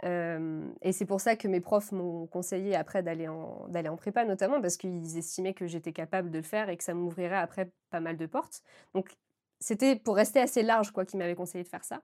Euh, 0.05 0.67
et 0.83 0.93
c'est 0.93 1.07
pour 1.07 1.21
ça 1.21 1.37
que 1.37 1.47
mes 1.49 1.61
profs 1.61 1.93
m'ont 1.93 2.27
conseillé 2.27 2.75
après 2.75 3.03
d'aller 3.03 3.29
en, 3.29 3.69
en 3.73 3.97
prépa, 3.97 4.25
notamment 4.25 4.61
parce 4.61 4.77
qu'ils 4.77 5.17
estimaient 5.17 5.55
que 5.55 5.67
j'étais 5.67 5.93
capable 5.93 6.31
de 6.31 6.39
le 6.39 6.45
faire 6.45 6.69
et 6.69 6.77
que 6.77 6.85
ça 6.85 6.95
m'ouvrirait 6.95 7.37
après 7.37 7.71
pas 7.91 8.01
mal 8.01 8.17
de 8.17 8.27
portes. 8.27 8.63
Donc 8.95 9.17
c'était 9.61 9.97
pour 9.97 10.17
rester 10.17 10.41
assez 10.41 10.63
large 10.63 10.91
quoi 10.91 11.05
qu'ils 11.05 11.19
m'avaient 11.19 11.35
conseillé 11.35 11.65
de 11.65 11.69
faire 11.69 11.85
ça. 11.85 12.03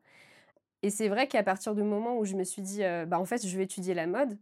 Et 0.83 0.91
c'est 0.91 1.09
vrai 1.09 1.27
qu'à 1.27 1.43
partir 1.43 1.75
du 1.75 1.83
moment 1.83 2.19
où 2.19 2.25
je 2.25 2.37
me 2.37 2.45
suis 2.45 2.63
dit, 2.63 2.85
euh, 2.85 3.05
bah 3.07 3.19
en 3.19 3.25
fait, 3.27 3.47
je 3.47 3.57
vais 3.57 3.65
étudier 3.65 3.95
la 3.95 4.07
mode, 4.07 4.39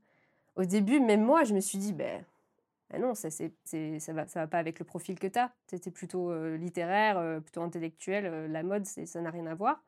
au 0.56 0.64
début, 0.64 1.00
même 1.00 1.22
moi, 1.24 1.44
je 1.44 1.54
me 1.54 1.60
suis 1.60 1.78
dit, 1.78 1.92
ben 1.92 2.24
non, 2.96 3.14
ça, 3.14 3.28
c'est, 3.30 3.52
ça, 3.98 4.12
va, 4.12 4.46
pas 4.46 4.58
avec 4.58 4.78
le 4.78 4.84
profil 4.84 5.18
que 5.18 5.26
tu 5.26 5.38
as. 5.38 5.52
Tu 5.68 5.74
étais 5.74 5.90
plutôt 5.90 6.32
littéraire, 6.56 7.40
plutôt 7.42 7.60
intellectuel. 7.60 8.50
la 8.50 8.62
mode, 8.62 8.86
ça 8.86 9.20
n'a 9.20 9.30
rien 9.30 9.46
à 9.46 9.54
voir. 9.54 9.82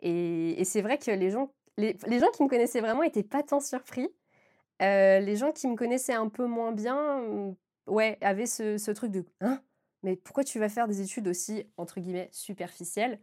Et, 0.00 0.62
c'est 0.64 0.82
vrai 0.82 0.98
que 0.98 1.10
les 1.10 1.30
gens, 1.30 1.52
les, 1.76 1.96
gens 2.18 2.30
qui 2.32 2.44
me 2.44 2.48
connaissaient 2.48 2.80
vraiment 2.80 3.02
n'étaient 3.02 3.24
pas 3.24 3.42
tant 3.42 3.60
surpris. 3.60 4.08
les 4.80 5.36
gens 5.36 5.50
qui 5.52 5.66
me 5.66 5.74
connaissaient 5.74 6.14
un 6.14 6.28
peu 6.28 6.46
moins 6.46 6.72
bien, 6.72 7.54
ouais, 7.86 8.18
avaient 8.20 8.46
ce, 8.46 8.90
truc 8.92 9.10
de 9.10 9.24
Hein 9.40 9.60
Mais 10.04 10.14
pourquoi 10.14 10.44
tu 10.44 10.60
vas 10.60 10.68
faire 10.68 10.86
des 10.86 11.00
études 11.00 11.26
aussi, 11.26 11.66
entre 11.76 11.98
guillemets, 11.98 12.28
superficielles 12.30 13.18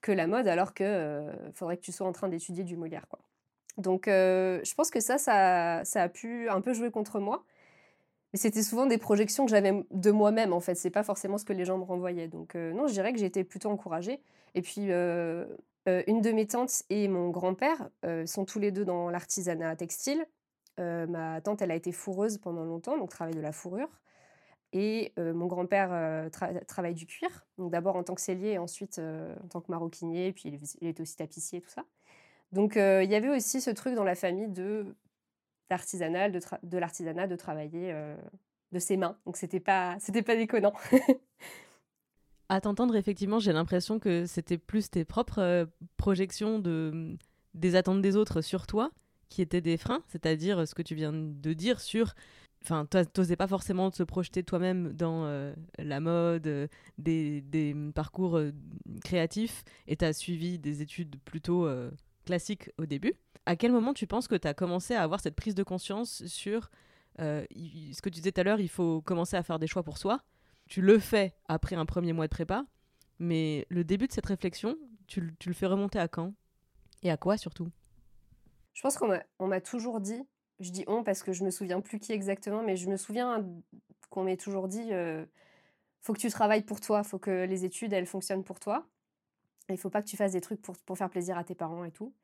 que 0.00 0.12
la 0.12 0.26
mode 0.26 0.46
alors 0.46 0.74
que 0.74 1.26
faudrait 1.54 1.76
que 1.76 1.82
tu 1.82 1.92
sois 1.92 2.06
en 2.06 2.12
train 2.12 2.28
d'étudier 2.28 2.64
du 2.64 2.76
Molière, 2.76 3.08
quoi. 3.08 3.18
Donc, 3.76 4.04
je 4.06 4.74
pense 4.74 4.90
que 4.90 5.00
ça, 5.00 5.18
ça 5.18 6.02
a 6.02 6.08
pu 6.08 6.48
un 6.48 6.60
peu 6.60 6.72
jouer 6.72 6.92
contre 6.92 7.18
moi. 7.18 7.44
Mais 8.32 8.38
c'était 8.38 8.62
souvent 8.62 8.86
des 8.86 8.98
projections 8.98 9.44
que 9.44 9.50
j'avais 9.50 9.84
de 9.90 10.10
moi-même, 10.10 10.52
en 10.52 10.60
fait. 10.60 10.74
C'est 10.74 10.90
pas 10.90 11.02
forcément 11.02 11.38
ce 11.38 11.44
que 11.44 11.52
les 11.52 11.64
gens 11.64 11.78
me 11.78 11.84
renvoyaient. 11.84 12.28
Donc, 12.28 12.54
euh, 12.54 12.72
non, 12.72 12.86
je 12.86 12.92
dirais 12.92 13.12
que 13.12 13.18
j'ai 13.18 13.26
été 13.26 13.42
plutôt 13.44 13.70
encouragée. 13.70 14.20
Et 14.54 14.62
puis, 14.62 14.92
euh, 14.92 15.44
euh, 15.88 16.02
une 16.06 16.20
de 16.20 16.30
mes 16.30 16.46
tantes 16.46 16.84
et 16.90 17.08
mon 17.08 17.30
grand-père 17.30 17.90
sont 18.26 18.44
tous 18.44 18.58
les 18.58 18.70
deux 18.70 18.84
dans 18.84 19.10
l'artisanat 19.10 19.76
textile. 19.76 20.24
ma 20.78 21.40
tante, 21.42 21.60
elle 21.62 21.70
a 21.70 21.74
été 21.74 21.92
fourreuse 21.92 22.38
pendant 22.38 22.64
longtemps, 22.64 22.96
donc 22.96 23.10
travaille 23.10 23.34
de 23.34 23.40
la 23.40 23.52
fourrure. 23.52 23.88
Et 24.72 25.12
mon 25.18 25.46
grand-père 25.46 26.30
travaille 26.66 26.94
du 26.94 27.06
cuir, 27.06 27.46
donc 27.58 27.70
d'abord 27.70 27.96
en 27.96 28.02
tant 28.04 28.14
que 28.14 28.20
sellier, 28.20 28.56
ensuite 28.58 28.98
en 28.98 29.48
tant 29.48 29.60
que 29.60 29.70
maroquinier, 29.70 30.32
puis 30.32 30.48
il, 30.48 30.60
il 30.80 30.88
était 30.88 31.02
aussi 31.02 31.16
tapissier 31.16 31.58
et 31.58 31.62
tout 31.62 31.70
ça. 31.70 31.84
Donc 32.52 32.76
il 32.76 33.10
y 33.10 33.14
avait 33.14 33.28
aussi 33.28 33.60
ce 33.60 33.70
truc 33.70 33.94
dans 33.94 34.04
la 34.04 34.14
famille 34.14 34.48
de 34.48 34.94
l'artisanat, 35.70 36.28
de, 36.30 36.78
l'artisanat, 36.78 37.26
de 37.26 37.36
travailler 37.36 37.92
euh, 37.92 38.16
de 38.72 38.78
ses 38.78 38.96
mains. 38.96 39.16
Donc 39.24 39.36
c'était 39.36 39.60
pas, 39.60 39.96
c'était 40.00 40.22
pas 40.22 40.36
déconnant. 40.36 40.74
à 42.48 42.60
t'entendre, 42.60 42.96
effectivement, 42.96 43.38
j'ai 43.38 43.52
l'impression 43.52 43.98
que 43.98 44.26
c'était 44.26 44.58
plus 44.58 44.90
tes 44.90 45.04
propres 45.04 45.40
euh, 45.40 45.66
projections 45.96 46.58
de, 46.58 47.16
des 47.54 47.76
attentes 47.76 48.02
des 48.02 48.16
autres 48.16 48.40
sur 48.40 48.66
toi 48.66 48.90
qui 49.28 49.42
étaient 49.42 49.60
des 49.60 49.76
freins, 49.76 50.02
c'est-à-dire 50.08 50.66
ce 50.66 50.74
que 50.74 50.82
tu 50.82 50.96
viens 50.96 51.12
de 51.12 51.52
dire 51.52 51.80
sur 51.80 52.14
enfin, 52.64 52.84
t'osais 52.84 53.36
pas 53.36 53.46
forcément 53.46 53.90
te 53.90 54.02
projeter 54.02 54.42
toi-même 54.42 54.92
dans 54.92 55.24
euh, 55.24 55.54
la 55.78 56.00
mode, 56.00 56.68
des, 56.98 57.40
des, 57.40 57.74
parcours 57.94 58.38
créatifs, 59.04 59.62
et 59.86 59.96
t'as 59.96 60.12
suivi 60.12 60.58
des 60.58 60.82
études 60.82 61.16
plutôt 61.24 61.68
classiques 62.26 62.70
au 62.76 62.86
début 62.86 63.14
à 63.46 63.56
quel 63.56 63.72
moment 63.72 63.94
tu 63.94 64.06
penses 64.06 64.28
que 64.28 64.34
tu 64.34 64.46
as 64.46 64.54
commencé 64.54 64.94
à 64.94 65.02
avoir 65.02 65.20
cette 65.20 65.34
prise 65.34 65.54
de 65.54 65.62
conscience 65.62 66.24
sur 66.26 66.70
euh, 67.20 67.44
ce 67.50 68.00
que 68.00 68.08
tu 68.08 68.16
disais 68.16 68.32
tout 68.32 68.40
à 68.40 68.44
l'heure, 68.44 68.60
il 68.60 68.68
faut 68.68 69.00
commencer 69.02 69.36
à 69.36 69.42
faire 69.42 69.58
des 69.58 69.66
choix 69.66 69.82
pour 69.82 69.98
soi. 69.98 70.20
Tu 70.68 70.80
le 70.80 70.98
fais 70.98 71.34
après 71.48 71.76
un 71.76 71.86
premier 71.86 72.12
mois 72.12 72.26
de 72.26 72.30
prépa, 72.30 72.64
mais 73.18 73.66
le 73.68 73.84
début 73.84 74.06
de 74.06 74.12
cette 74.12 74.26
réflexion, 74.26 74.76
tu, 75.06 75.20
le 75.20 75.52
fais 75.52 75.66
remonter 75.66 75.98
à 75.98 76.08
quand? 76.08 76.32
Et 77.02 77.10
à 77.10 77.16
quoi 77.16 77.36
surtout? 77.36 77.68
Je 78.72 78.82
pense 78.82 78.96
qu'on 78.96 79.46
m'a 79.46 79.60
toujours 79.60 80.00
dit, 80.00 80.22
je 80.60 80.70
dis 80.70 80.84
on 80.86 81.02
parce 81.02 81.22
que 81.22 81.32
je 81.32 81.44
me 81.44 81.50
souviens 81.50 81.80
plus 81.80 81.98
qui 81.98 82.12
exactement, 82.12 82.62
mais 82.62 82.76
je 82.76 82.88
me 82.88 82.96
souviens 82.96 83.44
qu'on 84.10 84.22
m'ait 84.22 84.36
toujours 84.36 84.68
dit 84.68 84.92
euh, 84.92 85.24
faut 86.00 86.12
que 86.12 86.20
tu 86.20 86.30
travailles 86.30 86.62
pour 86.62 86.80
toi, 86.80 87.02
faut 87.02 87.18
que 87.18 87.44
les 87.44 87.64
études 87.64 87.92
elles 87.92 88.06
fonctionnent 88.06 88.44
pour 88.44 88.60
toi. 88.60 88.86
Il 89.68 89.78
faut 89.78 89.90
pas 89.90 90.02
que 90.02 90.08
tu 90.08 90.16
fasses 90.16 90.32
des 90.32 90.40
trucs 90.40 90.62
pour, 90.62 90.76
pour 90.78 90.96
faire 90.96 91.10
plaisir 91.10 91.36
à 91.36 91.44
tes 91.44 91.54
parents 91.54 91.84
et 91.84 91.92
tout. 91.92 92.14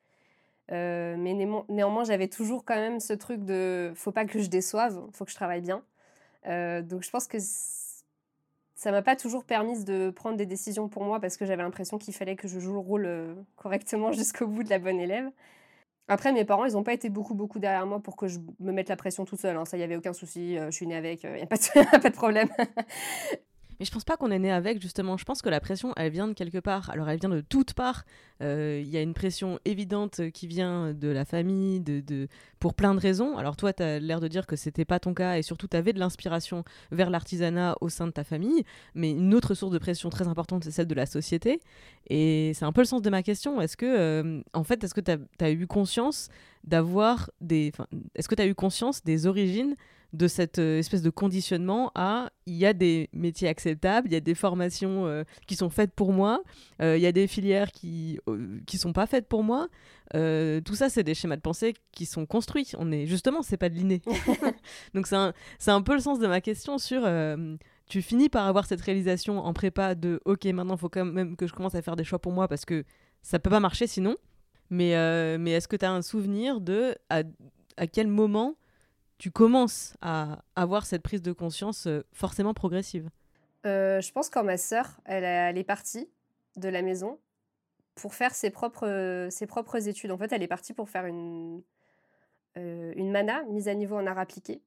Euh, 0.71 1.15
mais 1.17 1.33
néanmoins, 1.69 2.03
j'avais 2.03 2.27
toujours 2.27 2.65
quand 2.65 2.75
même 2.75 2.99
ce 2.99 3.13
truc 3.13 3.43
de 3.45 3.91
faut 3.95 4.11
pas 4.11 4.25
que 4.25 4.39
je 4.39 4.47
déçoive, 4.47 5.01
faut 5.13 5.25
que 5.25 5.31
je 5.31 5.35
travaille 5.35 5.61
bien. 5.61 5.83
Euh, 6.47 6.81
donc 6.81 7.03
je 7.03 7.09
pense 7.09 7.27
que 7.27 7.37
ça 7.39 8.91
m'a 8.91 9.01
pas 9.01 9.15
toujours 9.15 9.43
permis 9.43 9.83
de 9.83 10.09
prendre 10.09 10.37
des 10.37 10.45
décisions 10.45 10.87
pour 10.87 11.03
moi 11.03 11.19
parce 11.19 11.37
que 11.37 11.45
j'avais 11.45 11.63
l'impression 11.63 11.97
qu'il 11.97 12.13
fallait 12.13 12.35
que 12.35 12.47
je 12.47 12.59
joue 12.59 12.73
le 12.73 12.79
rôle 12.79 13.05
euh, 13.05 13.33
correctement 13.55 14.11
jusqu'au 14.13 14.47
bout 14.47 14.63
de 14.63 14.69
la 14.69 14.79
bonne 14.79 14.99
élève. 14.99 15.29
Après, 16.09 16.31
mes 16.31 16.45
parents, 16.45 16.65
ils 16.65 16.73
n'ont 16.73 16.83
pas 16.83 16.93
été 16.93 17.09
beaucoup, 17.09 17.33
beaucoup 17.33 17.59
derrière 17.59 17.85
moi 17.85 17.99
pour 17.99 18.15
que 18.15 18.27
je 18.27 18.39
me 18.59 18.71
mette 18.71 18.87
la 18.87 18.95
pression 18.95 19.25
toute 19.25 19.41
seule. 19.41 19.57
Hein. 19.57 19.65
Ça, 19.65 19.75
il 19.75 19.81
n'y 19.81 19.83
avait 19.83 19.97
aucun 19.97 20.13
souci. 20.13 20.57
je 20.57 20.71
suis 20.71 20.87
née 20.87 20.95
avec, 20.95 21.23
il 21.23 21.31
n'y 21.31 21.41
a, 21.41 21.43
a, 21.93 21.99
pas 21.99 22.09
de 22.09 22.15
problème. 22.15 22.47
Mais 23.79 23.85
je 23.85 23.91
pense 23.91 24.03
pas 24.03 24.17
qu'on 24.17 24.31
est 24.31 24.39
né 24.39 24.51
avec, 24.51 24.81
justement. 24.81 25.17
Je 25.17 25.25
pense 25.25 25.41
que 25.41 25.49
la 25.49 25.59
pression, 25.59 25.93
elle 25.95 26.11
vient 26.11 26.27
de 26.27 26.33
quelque 26.33 26.57
part. 26.57 26.89
Alors, 26.89 27.09
elle 27.09 27.19
vient 27.19 27.29
de 27.29 27.41
toutes 27.41 27.73
parts. 27.73 28.05
Euh, 28.41 28.81
il 28.83 28.89
y 28.89 28.97
a 28.97 29.01
une 29.01 29.13
pression 29.13 29.59
évidente 29.65 30.21
qui 30.31 30.47
vient 30.47 30.93
de 30.93 31.07
la 31.07 31.25
famille, 31.25 31.79
de, 31.79 32.27
pour 32.59 32.73
plein 32.73 32.93
de 32.93 32.99
raisons. 32.99 33.37
Alors, 33.37 33.55
toi, 33.55 33.73
tu 33.73 33.83
as 33.83 33.99
l'air 33.99 34.19
de 34.19 34.27
dire 34.27 34.47
que 34.47 34.55
c'était 34.55 34.85
pas 34.85 34.99
ton 34.99 35.13
cas 35.13 35.37
et 35.37 35.41
surtout, 35.41 35.67
tu 35.67 35.77
avais 35.77 35.93
de 35.93 35.99
l'inspiration 35.99 36.63
vers 36.91 37.09
l'artisanat 37.09 37.75
au 37.81 37.89
sein 37.89 38.07
de 38.07 38.11
ta 38.11 38.23
famille. 38.23 38.63
Mais 38.95 39.11
une 39.11 39.33
autre 39.33 39.53
source 39.53 39.71
de 39.71 39.79
pression 39.79 40.09
très 40.09 40.27
importante, 40.27 40.63
c'est 40.63 40.71
celle 40.71 40.87
de 40.87 40.95
la 40.95 41.05
société. 41.05 41.61
Et 42.09 42.51
c'est 42.55 42.65
un 42.65 42.71
peu 42.71 42.81
le 42.81 42.85
sens 42.85 43.01
de 43.01 43.09
ma 43.09 43.23
question. 43.23 43.61
Est-ce 43.61 43.77
que, 43.77 43.85
euh, 43.85 44.41
en 44.53 44.63
fait, 44.63 44.83
est-ce 44.83 44.93
que 44.93 45.01
tu 45.01 45.11
as, 45.43 45.51
eu 45.51 45.67
conscience 45.67 46.29
d'avoir 46.63 47.31
des. 47.41 47.71
Est-ce 48.15 48.27
que 48.27 48.35
tu 48.35 48.41
as 48.41 48.47
eu 48.47 48.55
conscience 48.55 49.03
des 49.03 49.27
origines 49.27 49.75
de 50.13 50.27
cette 50.27 50.59
euh, 50.59 50.79
espèce 50.79 51.01
de 51.01 51.09
conditionnement 51.09 51.91
à 51.95 52.29
il 52.45 52.55
y 52.55 52.65
a 52.65 52.73
des 52.73 53.09
métiers 53.13 53.47
acceptables, 53.47 54.07
il 54.07 54.13
y 54.13 54.15
a 54.15 54.21
des 54.21 54.35
formations 54.35 55.05
euh, 55.05 55.23
qui 55.47 55.55
sont 55.55 55.69
faites 55.69 55.91
pour 55.93 56.13
moi, 56.13 56.41
euh, 56.81 56.97
il 56.97 57.03
y 57.03 57.05
a 57.05 57.11
des 57.11 57.27
filières 57.27 57.71
qui 57.71 58.19
qui 58.65 58.77
sont 58.77 58.93
pas 58.93 59.05
faites 59.05 59.27
pour 59.27 59.43
moi. 59.43 59.67
tout 60.13 60.75
ça, 60.75 60.89
c'est 60.89 61.03
des 61.03 61.13
schémas 61.13 61.35
de 61.35 61.41
pensée 61.41 61.73
qui 61.91 62.05
sont 62.05 62.25
construits. 62.25 62.71
On 62.77 62.91
est 62.91 63.05
justement, 63.05 63.41
c'est 63.41 63.57
pas 63.57 63.69
de 63.69 63.75
l'inné. 63.75 64.01
Donc 64.93 65.07
c'est 65.07 65.15
un, 65.15 65.33
un, 65.67 65.81
peu 65.81 65.93
le 65.93 65.99
sens 65.99 66.19
de 66.19 66.27
ma 66.27 66.41
question 66.41 66.77
sur 66.77 67.07
tu 67.89 68.01
finis 68.01 68.29
par 68.29 68.47
avoir 68.47 68.65
cette 68.65 68.81
réalisation 68.81 69.39
en 69.39 69.53
prépa 69.53 69.95
de 69.95 70.19
ok 70.25 70.43
maintenant 70.45 70.75
il 70.75 70.79
faut 70.79 70.89
quand 70.89 71.05
même 71.05 71.37
que 71.37 71.47
je 71.47 71.53
commence 71.53 71.75
à 71.75 71.81
faire 71.81 71.95
des 71.95 72.03
choix 72.03 72.19
pour 72.19 72.33
moi 72.33 72.49
parce 72.49 72.65
que 72.65 72.83
ça 73.21 73.39
peut 73.39 73.49
pas 73.49 73.59
marcher 73.59 73.87
sinon. 73.87 74.15
Mais, 74.69 74.95
mais 75.37 75.51
est-ce 75.51 75.67
que 75.67 75.75
tu 75.75 75.85
as 75.85 75.91
un 75.91 76.01
souvenir 76.01 76.61
de 76.61 76.95
à, 77.09 77.23
à 77.77 77.87
quel 77.87 78.07
moment 78.07 78.55
tu 79.17 79.31
commences 79.31 79.95
à 80.01 80.39
avoir 80.55 80.85
cette 80.85 81.01
prise 81.01 81.21
de 81.21 81.31
conscience 81.31 81.87
euh, 81.87 82.05
forcément 82.13 82.53
progressive 82.53 83.09
euh, 83.65 83.99
Je 84.01 84.11
pense 84.11 84.29
quand 84.29 84.43
ma 84.43 84.57
sœur, 84.57 84.99
elle, 85.05 85.57
est 85.57 85.63
partie 85.63 86.09
de 86.55 86.69
la 86.69 86.81
maison 86.81 87.19
pour 87.95 88.13
faire 88.13 88.35
ses 88.35 88.51
propres, 88.51 89.27
ses 89.31 89.47
propres 89.47 89.87
études. 89.87 90.11
En 90.11 90.17
fait, 90.17 90.31
elle 90.31 90.43
est 90.43 90.47
partie 90.47 90.73
pour 90.73 90.89
faire 90.89 91.05
une, 91.05 91.63
euh, 92.57 92.93
une 92.95 93.11
mana, 93.11 93.43
mise 93.45 93.67
à 93.67 93.73
niveau 93.73 93.95
en 93.95 94.05
art 94.05 94.19
appliqué. 94.19 94.61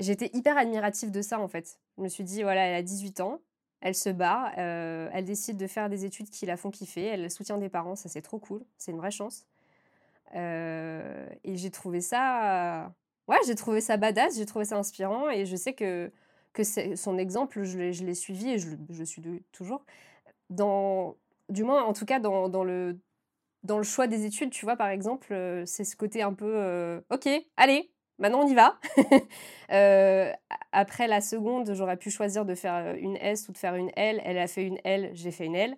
J'étais 0.00 0.30
hyper 0.32 0.56
admirative 0.56 1.10
de 1.10 1.20
ça, 1.20 1.38
en 1.38 1.48
fait. 1.48 1.78
Je 1.98 2.02
me 2.02 2.08
suis 2.08 2.24
dit, 2.24 2.42
voilà, 2.42 2.64
elle 2.64 2.76
a 2.76 2.82
18 2.82 3.20
ans, 3.20 3.40
elle 3.82 3.94
se 3.94 4.08
bat, 4.08 4.52
elle 4.56 5.24
décide 5.26 5.58
de 5.58 5.66
faire 5.66 5.90
des 5.90 6.06
études 6.06 6.30
qui 6.30 6.46
la 6.46 6.56
font 6.56 6.70
kiffer, 6.70 7.04
elle 7.04 7.30
soutient 7.30 7.58
des 7.58 7.68
parents, 7.68 7.96
ça 7.96 8.08
c'est 8.08 8.22
trop 8.22 8.38
cool, 8.38 8.64
c'est 8.78 8.92
une 8.92 8.98
vraie 8.98 9.10
chance. 9.10 9.46
et 10.34 11.56
j'ai 11.56 11.70
trouvé 11.70 12.00
ça 12.00 12.94
ouais, 13.30 13.38
j'ai 13.46 13.54
trouvé 13.54 13.80
ça 13.80 13.96
badass, 13.96 14.36
j'ai 14.36 14.46
trouvé 14.46 14.64
ça 14.64 14.76
inspirant 14.76 15.30
et 15.30 15.46
je 15.46 15.56
sais 15.56 15.72
que, 15.72 16.10
que 16.52 16.62
son 16.96 17.16
exemple, 17.16 17.62
je 17.62 17.78
l'ai 17.78 18.14
suivi 18.14 18.50
et 18.50 18.58
je, 18.58 18.68
je 18.90 19.04
suis 19.04 19.22
toujours. 19.52 19.84
Dans, 20.50 21.16
du 21.48 21.62
moins, 21.64 21.84
en 21.84 21.92
tout 21.92 22.04
cas, 22.04 22.18
dans, 22.18 22.48
dans, 22.48 22.64
le, 22.64 22.98
dans 23.62 23.78
le 23.78 23.84
choix 23.84 24.08
des 24.08 24.26
études, 24.26 24.50
tu 24.50 24.64
vois, 24.64 24.76
par 24.76 24.88
exemple, 24.88 25.32
euh, 25.32 25.64
c'est 25.64 25.84
ce 25.84 25.96
côté 25.96 26.22
un 26.22 26.34
peu 26.34 26.52
euh, 26.56 27.00
OK, 27.10 27.28
allez, 27.56 27.90
maintenant 28.18 28.42
on 28.44 28.48
y 28.48 28.54
va. 28.54 28.78
Euh, 29.72 30.32
après 30.72 31.06
la 31.06 31.20
seconde, 31.20 31.72
j'aurais 31.74 31.96
pu 31.96 32.10
choisir 32.10 32.44
de 32.44 32.56
faire 32.56 32.96
une 32.96 33.16
S 33.18 33.48
ou 33.48 33.52
de 33.52 33.56
faire 33.56 33.76
une 33.76 33.92
L. 33.94 34.20
Elle 34.24 34.36
a 34.38 34.48
fait 34.48 34.64
une 34.64 34.80
L, 34.82 35.12
j'ai 35.14 35.30
fait 35.30 35.44
une 35.44 35.54
L. 35.54 35.76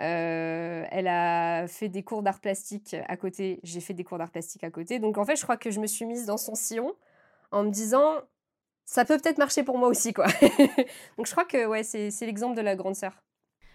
Euh, 0.00 0.84
elle 0.90 1.06
a 1.06 1.68
fait 1.68 1.88
des 1.88 2.02
cours 2.02 2.22
d'art 2.22 2.40
plastique 2.40 2.96
à 3.06 3.16
côté, 3.16 3.60
j'ai 3.62 3.80
fait 3.80 3.94
des 3.94 4.02
cours 4.02 4.18
d'art 4.18 4.30
plastique 4.30 4.64
à 4.64 4.70
côté. 4.70 4.98
Donc 4.98 5.18
en 5.18 5.24
fait, 5.24 5.36
je 5.36 5.42
crois 5.42 5.56
que 5.56 5.70
je 5.70 5.80
me 5.80 5.86
suis 5.86 6.04
mise 6.04 6.26
dans 6.26 6.36
son 6.36 6.54
sillon 6.54 6.94
en 7.52 7.62
me 7.62 7.70
disant 7.70 8.16
ça 8.84 9.04
peut 9.04 9.16
peut-être 9.18 9.38
marcher 9.38 9.62
pour 9.62 9.78
moi 9.78 9.88
aussi 9.88 10.12
quoi. 10.12 10.26
Donc 11.16 11.26
je 11.26 11.30
crois 11.30 11.44
que 11.44 11.66
ouais, 11.66 11.84
c'est 11.84 12.10
l'exemple 12.22 12.56
de 12.56 12.62
la 12.62 12.74
grande 12.74 12.96
sœur. 12.96 13.22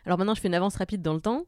Alors 0.05 0.17
maintenant, 0.17 0.35
je 0.35 0.41
fais 0.41 0.47
une 0.47 0.55
avance 0.55 0.75
rapide 0.75 1.01
dans 1.01 1.13
le 1.13 1.21
temps. 1.21 1.45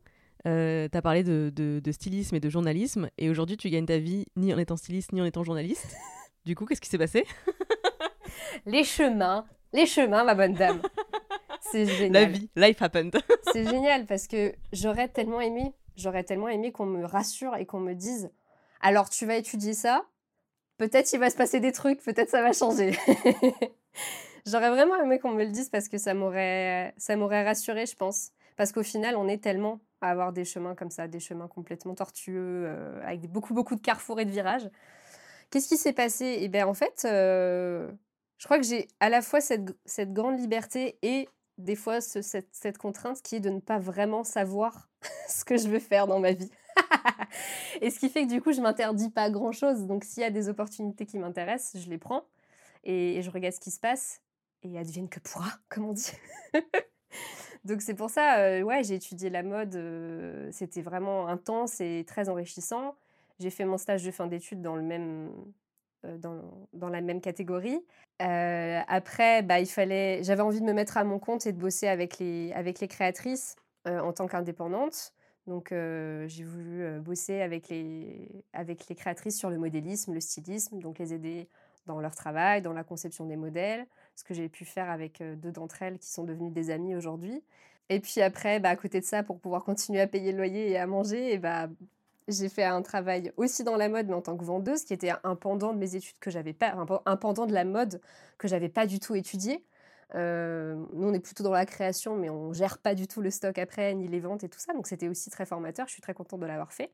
Euh, 0.47 0.87
tu 0.91 0.97
as 0.97 1.01
parlé 1.01 1.23
de, 1.23 1.51
de, 1.53 1.91
stylisme 1.91 2.35
et 2.35 2.39
de 2.39 2.49
journalisme, 2.49 3.09
et 3.17 3.29
aujourd'hui, 3.29 3.57
tu 3.57 3.69
gagnes 3.69 3.85
ta 3.85 3.99
vie 3.99 4.25
ni 4.35 4.53
en 4.53 4.57
étant 4.57 4.75
styliste 4.75 5.11
ni 5.13 5.21
en 5.21 5.25
étant 5.25 5.43
journaliste. 5.43 5.95
du 6.45 6.55
coup, 6.55 6.65
qu'est-ce 6.65 6.81
qui 6.81 6.89
s'est 6.89 6.97
passé? 6.97 7.25
Les 8.65 8.83
chemins, 8.83 9.45
les 9.73 9.85
chemins, 9.85 10.23
ma 10.23 10.35
bonne 10.35 10.53
dame. 10.53 10.81
C'est 11.71 11.85
génial. 11.85 12.23
La 12.23 12.25
vie, 12.25 12.49
life 12.55 12.81
happened. 12.81 13.15
c'est 13.53 13.67
génial 13.67 14.05
parce 14.05 14.27
que 14.27 14.53
j'aurais 14.73 15.07
tellement 15.07 15.41
aimé, 15.41 15.73
j'aurais 15.95 16.23
tellement 16.23 16.49
aimé 16.49 16.71
qu'on 16.71 16.85
me 16.85 17.05
rassure 17.05 17.55
et 17.55 17.65
qu'on 17.65 17.79
me 17.79 17.93
dise 17.93 18.31
alors 18.81 19.09
tu 19.09 19.25
vas 19.25 19.35
étudier 19.35 19.73
ça, 19.73 20.05
peut-être 20.77 21.11
il 21.13 21.19
va 21.19 21.29
se 21.29 21.35
passer 21.35 21.59
des 21.59 21.71
trucs, 21.71 22.01
peut-être 22.01 22.29
ça 22.29 22.41
va 22.41 22.51
changer. 22.51 22.97
j'aurais 24.47 24.71
vraiment 24.71 24.95
aimé 24.95 25.19
qu'on 25.19 25.31
me 25.31 25.43
le 25.43 25.51
dise 25.51 25.69
parce 25.69 25.87
que 25.87 25.97
ça 25.97 26.13
m'aurait 26.13 26.93
ça 26.97 27.15
m'aurait 27.15 27.45
rassuré, 27.45 27.85
je 27.85 27.95
pense. 27.95 28.31
Parce 28.57 28.71
qu'au 28.71 28.83
final, 28.83 29.15
on 29.15 29.27
est 29.27 29.41
tellement 29.41 29.79
à 30.01 30.09
avoir 30.09 30.33
des 30.33 30.45
chemins 30.45 30.75
comme 30.75 30.91
ça, 30.91 31.07
des 31.07 31.19
chemins 31.19 31.47
complètement 31.47 31.95
tortueux, 31.95 32.65
euh, 32.65 33.01
avec 33.05 33.21
beaucoup 33.31 33.53
beaucoup 33.53 33.75
de 33.75 33.81
carrefours 33.81 34.19
et 34.19 34.25
de 34.25 34.31
virages, 34.31 34.69
Qu'est-ce 35.51 35.67
qui 35.67 35.77
s'est 35.77 35.93
passé? 35.93 36.37
Eh 36.39 36.47
bien, 36.47 36.65
en 36.65 36.73
fait, 36.73 37.01
je 37.03 38.45
crois 38.45 38.57
que 38.57 38.63
j'ai 38.63 38.87
à 39.01 39.09
la 39.09 39.21
fois 39.21 39.41
cette, 39.41 39.75
cette 39.85 40.13
grande 40.13 40.39
liberté 40.39 40.97
et 41.01 41.27
des 41.63 41.75
fois 41.75 42.01
cette, 42.01 42.77
contrainte 42.77 43.21
qui 43.21 43.35
est 43.35 43.39
de 43.39 43.49
ne 43.49 43.59
pas 43.59 43.79
vraiment 43.79 44.23
savoir 44.23 44.89
ce 45.27 45.45
que 45.45 45.57
je 45.57 45.67
veux 45.67 45.79
faire 45.79 46.07
dans 46.07 46.19
ma 46.19 46.33
vie. 46.33 46.51
et 47.81 47.89
ce 47.89 47.99
qui 47.99 48.09
fait 48.09 48.25
que 48.25 48.31
du 48.31 48.41
coup, 48.41 48.51
je 48.51 48.61
m'interdis 48.61 49.09
pas 49.09 49.29
grand-chose. 49.29 49.85
Donc, 49.85 50.03
s'il 50.03 50.21
y 50.21 50.25
a 50.25 50.31
des 50.31 50.49
opportunités 50.49 51.05
qui 51.05 51.17
m'intéressent, 51.17 51.81
je 51.81 51.89
les 51.89 51.97
prends 51.97 52.23
et, 52.83 53.21
je 53.21 53.29
regarde 53.29 53.53
ce 53.53 53.59
qui 53.59 53.71
se 53.71 53.79
passe 53.79 54.21
et 54.63 54.77
advienne 54.77 55.09
que 55.09 55.19
pourra, 55.19 55.51
comme 55.69 55.85
on 55.85 55.93
dit. 55.93 56.11
Donc 57.63 57.83
c'est 57.83 57.93
pour 57.93 58.09
ça, 58.09 58.39
euh, 58.39 58.61
ouais, 58.63 58.83
j'ai 58.83 58.95
étudié 58.95 59.29
la 59.29 59.43
mode. 59.43 59.75
Euh, 59.75 60.49
c'était 60.51 60.81
vraiment 60.81 61.27
intense 61.27 61.79
et 61.79 62.03
très 62.07 62.27
enrichissant. 62.27 62.95
J'ai 63.39 63.51
fait 63.51 63.65
mon 63.65 63.77
stage 63.77 64.03
de 64.03 64.11
fin 64.11 64.27
d'études 64.27 64.61
dans 64.61 64.75
le 64.75 64.81
même, 64.81 65.31
dans, 66.03 66.67
dans, 66.73 66.89
la 66.89 67.01
même 67.01 67.21
catégorie. 67.21 67.79
après, 68.19 69.43
bah, 69.43 69.59
il 69.59 69.67
fallait, 69.67 70.23
j'avais 70.23 70.41
envie 70.41 70.59
de 70.59 70.65
me 70.65 70.73
mettre 70.73 70.97
à 70.97 71.03
mon 71.03 71.19
compte 71.19 71.45
et 71.45 71.53
de 71.53 71.59
bosser 71.59 71.87
avec 71.87 72.19
les, 72.19 72.51
avec 72.53 72.79
les 72.79 72.87
créatrices 72.87 73.55
en 73.85 74.13
tant 74.13 74.27
qu'indépendante. 74.27 75.13
Donc 75.47 75.69
j'ai 75.69 76.43
voulu 76.43 76.99
bosser 76.99 77.41
avec 77.41 77.69
les, 77.69 78.43
avec 78.53 78.87
les 78.87 78.95
créatrices 78.95 79.37
sur 79.37 79.49
le 79.49 79.57
modélisme, 79.57 80.13
le 80.13 80.21
stylisme, 80.21 80.79
donc 80.79 80.99
les 80.99 81.13
aider 81.13 81.47
dans 81.85 81.99
leur 81.99 82.15
travail, 82.15 82.61
dans 82.61 82.73
la 82.73 82.83
conception 82.83 83.25
des 83.25 83.37
modèles, 83.37 83.87
ce 84.15 84.23
que 84.23 84.33
j'ai 84.33 84.49
pu 84.49 84.65
faire 84.65 84.89
avec 84.89 85.21
deux 85.21 85.51
d'entre 85.51 85.81
elles 85.81 85.97
qui 85.97 86.09
sont 86.09 86.23
devenues 86.23 86.51
des 86.51 86.69
amies 86.69 86.95
aujourd'hui. 86.95 87.43
Et 87.91 87.99
puis 87.99 88.21
après, 88.21 88.61
bah, 88.61 88.69
à 88.69 88.75
côté 88.77 89.01
de 89.01 89.05
ça, 89.05 89.21
pour 89.21 89.39
pouvoir 89.39 89.63
continuer 89.65 89.99
à 89.99 90.07
payer 90.07 90.31
le 90.31 90.37
loyer 90.37 90.69
et 90.71 90.77
à 90.77 90.87
manger, 90.87 91.33
et 91.33 91.37
bah, 91.37 91.67
j'ai 92.31 92.49
fait 92.49 92.63
un 92.63 92.81
travail 92.81 93.31
aussi 93.37 93.63
dans 93.63 93.77
la 93.77 93.89
mode, 93.89 94.07
mais 94.07 94.13
en 94.13 94.21
tant 94.21 94.37
que 94.37 94.43
vendeuse, 94.43 94.83
qui 94.83 94.93
était 94.93 95.11
un 95.23 95.35
pendant 95.35 95.73
de 95.73 95.79
mes 95.79 95.95
études 95.95 96.17
que 96.19 96.31
j'avais 96.31 96.53
pas, 96.53 96.75
un 97.05 97.17
pendant 97.17 97.45
de 97.45 97.53
la 97.53 97.65
mode 97.65 98.01
que 98.37 98.47
j'avais 98.47 98.69
pas 98.69 98.85
du 98.85 98.99
tout 98.99 99.15
étudié. 99.15 99.63
nous, 100.13 100.19
on 100.19 101.13
est 101.13 101.19
plutôt 101.19 101.43
dans 101.43 101.51
la 101.51 101.65
création, 101.65 102.15
mais 102.15 102.29
on 102.29 102.53
gère 102.53 102.77
pas 102.79 102.95
du 102.95 103.07
tout 103.07 103.21
le 103.21 103.29
stock 103.31 103.57
après, 103.57 103.93
ni 103.95 104.07
les 104.07 104.19
ventes 104.19 104.43
et 104.43 104.49
tout 104.49 104.59
ça. 104.59 104.73
Donc, 104.73 104.87
c'était 104.87 105.07
aussi 105.07 105.29
très 105.29 105.45
formateur. 105.45 105.87
Je 105.87 105.93
suis 105.93 106.01
très 106.01 106.13
contente 106.13 106.39
de 106.39 106.45
l'avoir 106.45 106.73
fait. 106.73 106.91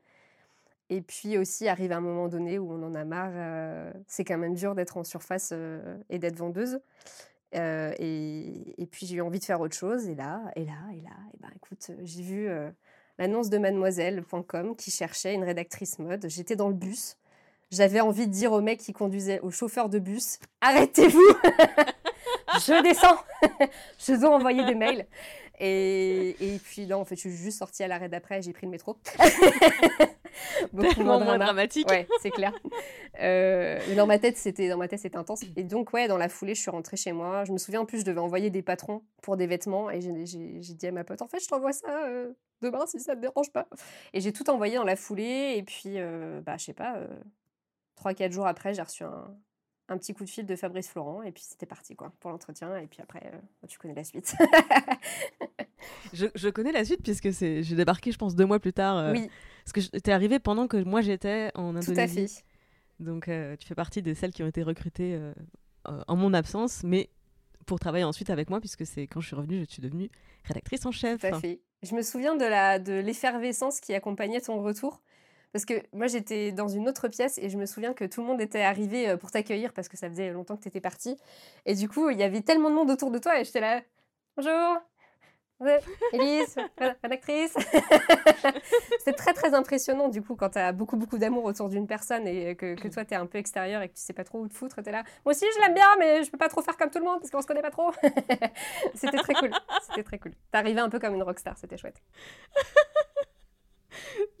Et 0.90 1.02
puis 1.02 1.36
aussi, 1.36 1.68
arrive 1.68 1.92
un 1.92 2.00
moment 2.00 2.28
donné 2.28 2.58
où 2.58 2.72
on 2.72 2.82
en 2.82 2.94
a 2.94 3.04
marre. 3.04 3.32
Euh, 3.34 3.92
c'est 4.06 4.24
quand 4.24 4.38
même 4.38 4.54
dur 4.54 4.74
d'être 4.74 4.96
en 4.96 5.04
surface 5.04 5.50
euh, 5.52 5.98
et 6.08 6.18
d'être 6.18 6.36
vendeuse. 6.36 6.80
Euh, 7.54 7.92
et, 7.98 8.80
et, 8.80 8.86
puis 8.86 9.06
j'ai 9.06 9.16
eu 9.16 9.20
envie 9.20 9.38
de 9.38 9.44
faire 9.44 9.60
autre 9.60 9.76
chose. 9.76 10.08
Et 10.08 10.14
là, 10.14 10.40
et 10.56 10.64
là, 10.64 10.78
et 10.92 11.00
là, 11.00 11.16
et 11.34 11.38
ben 11.40 11.50
écoute, 11.56 11.90
j'ai 12.02 12.22
vu 12.22 12.48
l'annonce 13.18 13.50
de 13.50 13.58
mademoiselle.com 13.58 14.76
qui 14.76 14.90
cherchait 14.90 15.34
une 15.34 15.44
rédactrice 15.44 15.98
mode. 15.98 16.26
J'étais 16.28 16.56
dans 16.56 16.68
le 16.68 16.74
bus. 16.74 17.16
J'avais 17.70 18.00
envie 18.00 18.26
de 18.26 18.32
dire 18.32 18.52
au 18.52 18.60
mec 18.60 18.80
qui 18.80 18.92
conduisait, 18.92 19.40
au 19.40 19.50
chauffeur 19.50 19.88
de 19.90 19.98
bus, 19.98 20.38
arrêtez-vous 20.62 21.20
Je 22.66 22.82
descends 22.82 23.18
Je 23.98 24.18
dois 24.18 24.30
envoyer 24.30 24.64
des 24.64 24.74
mails. 24.74 25.06
Et, 25.60 26.60
puis 26.64 26.86
là, 26.86 26.98
en 26.98 27.04
fait, 27.04 27.16
je 27.16 27.22
suis 27.22 27.36
juste 27.36 27.58
sortie 27.58 27.82
à 27.82 27.88
l'arrêt 27.88 28.08
d'après, 28.08 28.40
j'ai 28.42 28.52
pris 28.52 28.66
le 28.66 28.70
métro. 28.70 28.96
Beaucoup 30.72 31.02
moins, 31.02 31.18
dramatique. 31.38 31.88
Ouais, 31.88 32.06
c'est 32.20 32.30
clair. 32.30 32.52
Euh, 33.20 33.80
mais 33.88 33.96
dans 33.96 34.06
ma 34.06 34.20
tête, 34.20 34.36
c'était 34.36 34.68
dans 34.68 34.76
ma 34.76 34.86
tête, 34.86 35.00
c'était 35.00 35.16
intense. 35.16 35.42
Et 35.56 35.64
donc, 35.64 35.92
ouais, 35.92 36.06
dans 36.06 36.18
la 36.18 36.28
foulée, 36.28 36.54
je 36.54 36.60
suis 36.60 36.70
rentrée 36.70 36.96
chez 36.96 37.10
moi. 37.10 37.42
Je 37.44 37.50
me 37.50 37.58
souviens 37.58 37.80
en 37.80 37.84
plus, 37.84 38.00
je 38.00 38.04
devais 38.04 38.20
envoyer 38.20 38.48
des 38.48 38.62
patrons 38.62 39.02
pour 39.22 39.36
des 39.36 39.48
vêtements, 39.48 39.90
et 39.90 40.00
j'ai 40.00 40.74
dit 40.74 40.86
à 40.86 40.92
ma 40.92 41.02
pote, 41.02 41.20
en 41.20 41.26
fait, 41.26 41.40
je 41.40 41.48
t'envoie 41.48 41.72
ça 41.72 42.06
euh, 42.06 42.30
demain 42.62 42.86
si 42.86 43.00
ça 43.00 43.16
te 43.16 43.20
dérange 43.20 43.50
pas. 43.50 43.66
Et 44.12 44.20
j'ai 44.20 44.32
tout 44.32 44.48
envoyé 44.50 44.76
dans 44.76 44.84
la 44.84 44.94
foulée, 44.94 45.54
et 45.56 45.64
puis, 45.64 45.94
euh, 45.96 46.40
bah, 46.42 46.56
je 46.58 46.66
sais 46.66 46.74
pas, 46.74 47.00
trois, 47.96 48.14
quatre 48.14 48.30
jours 48.30 48.46
après, 48.46 48.72
j'ai 48.72 48.82
reçu 48.82 49.02
un, 49.02 49.34
un 49.88 49.96
petit 49.96 50.14
coup 50.14 50.24
de 50.24 50.28
fil 50.28 50.46
de 50.46 50.54
Fabrice 50.54 50.88
Florent 50.88 51.22
et 51.22 51.32
puis 51.32 51.42
c'était 51.42 51.66
parti 51.66 51.96
quoi 51.96 52.12
pour 52.20 52.30
l'entretien 52.30 52.76
et 52.76 52.86
puis 52.86 53.00
après 53.02 53.22
euh, 53.24 53.66
tu 53.66 53.78
connais 53.78 53.94
la 53.94 54.04
suite. 54.04 54.34
je, 56.12 56.48
connais 56.50 56.72
la 56.72 56.84
suite 56.84 57.02
puisque 57.02 57.32
c'est 57.32 57.62
j'ai 57.62 57.74
débarqué 57.74 58.12
je 58.12 58.18
pense 58.18 58.36
deux 58.36 58.46
mois 58.46 58.60
plus 58.60 58.72
tard. 58.72 58.98
Euh, 58.98 59.12
oui. 59.12 59.30
Parce 59.72 59.90
que 59.90 59.98
t'es 59.98 60.12
arrivé 60.12 60.38
pendant 60.38 60.66
que 60.66 60.76
moi 60.82 61.00
j'étais 61.00 61.50
en 61.54 61.76
Indonésie. 61.76 61.94
Tout 61.94 62.00
à 62.00 62.06
fait. 62.06 62.26
Donc 63.00 63.28
euh, 63.28 63.56
tu 63.56 63.66
fais 63.66 63.74
partie 63.74 64.02
de 64.02 64.14
celles 64.14 64.32
qui 64.32 64.42
ont 64.42 64.48
été 64.48 64.62
recrutées 64.62 65.18
en 65.84 66.16
mon 66.16 66.34
absence, 66.34 66.82
mais 66.84 67.10
pour 67.66 67.78
travailler 67.78 68.04
ensuite 68.04 68.30
avec 68.30 68.50
moi 68.50 68.60
puisque 68.60 68.86
c'est 68.86 69.06
quand 69.06 69.20
je 69.20 69.26
suis 69.26 69.36
revenue 69.36 69.64
je 69.66 69.72
suis 69.72 69.82
devenue 69.82 70.10
rédactrice 70.44 70.84
en 70.86 70.90
chef. 70.90 71.20
Tout 71.20 71.26
à 71.26 71.40
fait. 71.40 71.60
Je 71.82 71.94
me 71.94 72.02
souviens 72.02 72.36
de 72.36 72.44
la 72.44 72.78
de 72.78 72.94
l'effervescence 72.94 73.80
qui 73.80 73.94
accompagnait 73.94 74.40
ton 74.40 74.62
retour 74.62 75.02
parce 75.52 75.64
que 75.64 75.74
moi, 75.92 76.06
j'étais 76.08 76.52
dans 76.52 76.68
une 76.68 76.88
autre 76.88 77.08
pièce 77.08 77.38
et 77.38 77.48
je 77.48 77.56
me 77.56 77.64
souviens 77.64 77.94
que 77.94 78.04
tout 78.04 78.20
le 78.20 78.26
monde 78.26 78.40
était 78.40 78.60
arrivé 78.60 79.08
euh, 79.08 79.16
pour 79.16 79.30
t'accueillir 79.30 79.72
parce 79.72 79.88
que 79.88 79.96
ça 79.96 80.08
faisait 80.08 80.30
longtemps 80.30 80.56
que 80.56 80.62
tu 80.62 80.68
étais 80.68 80.80
partie. 80.80 81.16
Et 81.64 81.74
du 81.74 81.88
coup, 81.88 82.10
il 82.10 82.18
y 82.18 82.22
avait 82.22 82.42
tellement 82.42 82.70
de 82.70 82.74
monde 82.74 82.90
autour 82.90 83.10
de 83.10 83.18
toi 83.18 83.40
et 83.40 83.44
j'étais 83.44 83.60
là. 83.60 83.80
Bonjour 84.36 84.78
Élise, 86.12 86.56
rédactrice 87.02 87.52
C'est 89.04 89.14
très 89.14 89.32
très 89.32 89.54
impressionnant 89.54 90.08
du 90.08 90.22
coup 90.22 90.36
quand 90.36 90.50
tu 90.50 90.58
as 90.58 90.70
beaucoup 90.72 90.96
beaucoup 90.96 91.18
d'amour 91.18 91.44
autour 91.44 91.68
d'une 91.68 91.88
personne 91.88 92.28
et 92.28 92.54
que, 92.54 92.74
que 92.74 92.86
toi 92.88 93.04
tu 93.04 93.14
es 93.14 93.16
un 93.16 93.26
peu 93.26 93.38
extérieur 93.38 93.82
et 93.82 93.88
que 93.88 93.94
tu 93.94 94.00
sais 94.00 94.12
pas 94.12 94.22
trop 94.22 94.38
où 94.40 94.48
te 94.48 94.54
foutre, 94.54 94.80
tu 94.82 94.88
es 94.88 94.92
là. 94.92 95.02
Moi 95.24 95.34
aussi 95.34 95.44
je 95.56 95.60
l'aime 95.60 95.74
bien 95.74 95.96
mais 95.98 96.22
je 96.22 96.30
peux 96.30 96.38
pas 96.38 96.48
trop 96.48 96.62
faire 96.62 96.76
comme 96.76 96.90
tout 96.90 97.00
le 97.00 97.04
monde 97.04 97.18
parce 97.20 97.30
qu'on 97.30 97.42
se 97.42 97.46
connaît 97.46 97.62
pas 97.62 97.70
trop. 97.70 97.92
c'était 98.94 99.18
très 99.18 99.34
cool. 99.34 99.50
C'était 99.82 100.04
très 100.04 100.18
cool. 100.18 100.32
T'arrivais 100.52 100.80
un 100.80 100.88
peu 100.88 101.00
comme 101.00 101.14
une 101.14 101.22
rockstar, 101.24 101.58
c'était 101.58 101.76
chouette. 101.76 102.00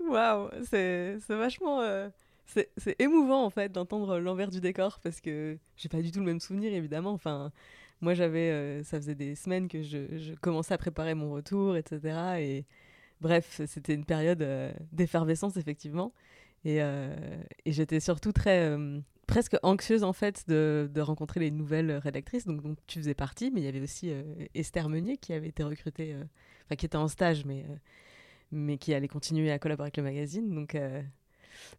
Waouh, 0.00 0.50
c'est 0.70 1.18
vachement. 1.28 1.80
Euh, 1.80 2.08
c'est 2.46 2.96
émouvant 2.98 3.44
en 3.44 3.50
fait 3.50 3.70
d'entendre 3.70 4.18
l'envers 4.18 4.50
du 4.50 4.60
décor 4.60 5.00
parce 5.02 5.20
que 5.20 5.58
j'ai 5.76 5.88
pas 5.88 6.00
du 6.00 6.10
tout 6.10 6.20
le 6.20 6.26
même 6.26 6.40
souvenir 6.40 6.72
évidemment. 6.72 7.10
Enfin, 7.12 7.52
moi 8.00 8.14
j'avais. 8.14 8.50
Euh, 8.50 8.82
ça 8.84 8.98
faisait 8.98 9.14
des 9.14 9.34
semaines 9.34 9.68
que 9.68 9.82
je, 9.82 10.34
commençais 10.40 10.74
à 10.74 10.78
préparer 10.78 11.14
mon 11.14 11.32
retour, 11.32 11.76
etc. 11.76 12.40
Et 12.40 12.64
bref, 13.20 13.60
c'était 13.66 13.94
une 13.94 14.04
période 14.04 14.42
euh, 14.42 14.72
d'effervescence 14.92 15.56
effectivement. 15.56 16.12
Et, 16.64 16.78
et 16.78 17.72
j'étais 17.72 18.00
surtout 18.00 18.32
très. 18.32 18.76
presque 19.28 19.56
anxieuse 19.62 20.02
en 20.02 20.12
fait 20.12 20.44
de, 20.48 20.90
rencontrer 21.00 21.38
les 21.38 21.52
nouvelles 21.52 21.92
rédactrices 21.92 22.46
donc, 22.46 22.60
tu 22.88 22.98
faisais 22.98 23.14
partie, 23.14 23.52
mais 23.52 23.60
il 23.60 23.64
y 23.64 23.68
avait 23.68 23.80
aussi 23.80 24.12
Esther 24.54 24.88
Meunier 24.88 25.18
qui 25.18 25.32
avait 25.32 25.48
été 25.48 25.62
recrutée, 25.62 26.16
enfin 26.64 26.74
qui 26.74 26.84
était 26.84 26.96
en 26.96 27.06
stage, 27.06 27.44
mais 27.44 27.64
mais 28.50 28.78
qui 28.78 28.94
allait 28.94 29.08
continuer 29.08 29.50
à 29.50 29.58
collaborer 29.58 29.86
avec 29.86 29.96
le 29.96 30.02
magazine. 30.02 30.54
Donc, 30.54 30.74
euh, 30.74 31.02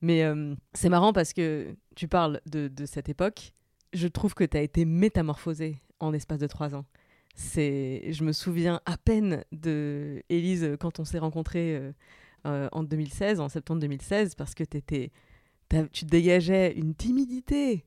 Mais 0.02 0.24
euh, 0.24 0.56
c'est 0.74 0.90
marrant 0.90 1.14
parce 1.14 1.34
que 1.34 1.76
tu 1.96 2.08
parles 2.08 2.42
de 2.46 2.86
cette 2.86 3.10
époque. 3.10 3.54
Je 3.94 4.08
trouve 4.08 4.34
que 4.34 4.44
tu 4.44 4.58
as 4.58 4.62
été 4.62 4.86
métamorphosée 4.86 5.78
en 6.00 6.14
espace 6.14 6.40
de 6.40 6.48
trois 6.48 6.76
ans. 6.76 6.86
C'est, 7.36 8.12
je 8.12 8.24
me 8.24 8.32
souviens 8.32 8.82
à 8.86 8.98
peine 8.98 9.44
de 9.52 10.24
Élise 10.30 10.76
quand 10.80 11.00
on 11.00 11.06
s'est 11.06 11.20
rencontrés 11.20 11.80
euh, 12.46 12.70
en 12.72 12.84
2016, 12.84 13.40
en 13.40 13.50
septembre 13.50 13.82
2016, 13.82 14.36
parce 14.36 14.56
que 14.56 14.64
étais, 14.64 15.12
tu 15.92 16.06
dégageais 16.06 16.74
une 16.74 16.96
timidité. 16.96 17.86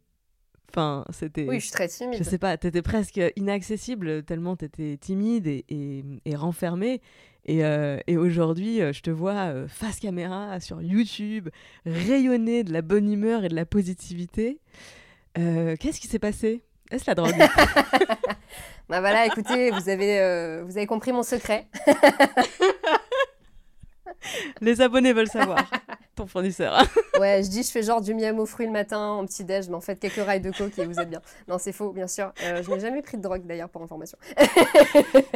Enfin, 0.70 1.04
c'était. 1.10 1.46
Oui, 1.46 1.56
je 1.56 1.64
suis 1.64 1.72
très 1.72 1.88
timide. 1.88 2.18
Je 2.18 2.22
sais 2.22 2.38
pas, 2.38 2.56
tu 2.56 2.66
étais 2.66 2.80
presque 2.80 3.20
inaccessible 3.36 4.22
tellement 4.22 4.56
tu 4.56 4.64
étais 4.64 4.96
timide 4.96 5.46
et, 5.46 5.66
et, 5.68 6.02
et 6.24 6.34
renfermée. 6.34 7.02
Euh, 7.48 7.98
et, 8.06 8.16
aujourd'hui, 8.16 8.80
euh, 8.80 8.92
je 8.92 9.02
te 9.02 9.10
vois 9.10 9.52
euh, 9.52 9.68
face 9.68 9.98
caméra 9.98 10.60
sur 10.60 10.80
YouTube, 10.80 11.48
rayonner 11.84 12.62
de 12.64 12.72
la 12.72 12.82
bonne 12.82 13.12
humeur 13.12 13.44
et 13.44 13.48
de 13.48 13.54
la 13.54 13.66
positivité. 13.66 14.60
Qu'est-ce 15.34 16.00
qui 16.00 16.08
s'est 16.08 16.18
passé? 16.18 16.62
Est-ce 16.90 17.04
la 17.06 17.14
drogue? 17.14 17.36
Bah 18.88 19.00
voilà, 19.00 19.24
écoutez, 19.24 19.70
vous 19.70 19.88
avez, 19.88 20.18
vous 20.64 20.76
avez 20.76 20.86
compris 20.86 21.12
mon 21.12 21.22
secret. 21.22 21.66
Les 24.60 24.80
abonnés 24.80 25.12
veulent 25.12 25.28
savoir. 25.28 25.68
Ton 26.14 26.26
fournisseur. 26.26 26.84
ouais, 27.18 27.42
je 27.42 27.48
dis, 27.48 27.62
je 27.62 27.70
fais 27.70 27.82
genre 27.82 28.00
du 28.00 28.14
miam 28.14 28.38
aux 28.38 28.46
fruits 28.46 28.66
le 28.66 28.72
matin 28.72 28.98
en 28.98 29.24
petit 29.24 29.44
déj, 29.44 29.68
mais 29.68 29.74
en 29.74 29.80
fait 29.80 29.96
quelques 29.96 30.24
rails 30.24 30.40
de 30.40 30.50
coke 30.50 30.78
et 30.78 30.84
vous 30.84 31.00
êtes 31.00 31.08
bien. 31.08 31.22
Non, 31.48 31.58
c'est 31.58 31.72
faux, 31.72 31.92
bien 31.92 32.06
sûr. 32.06 32.32
Euh, 32.44 32.62
je 32.62 32.70
n'ai 32.70 32.80
jamais 32.80 33.02
pris 33.02 33.16
de 33.16 33.22
drogue 33.22 33.46
d'ailleurs, 33.46 33.70
pour 33.70 33.82
information. 33.82 34.18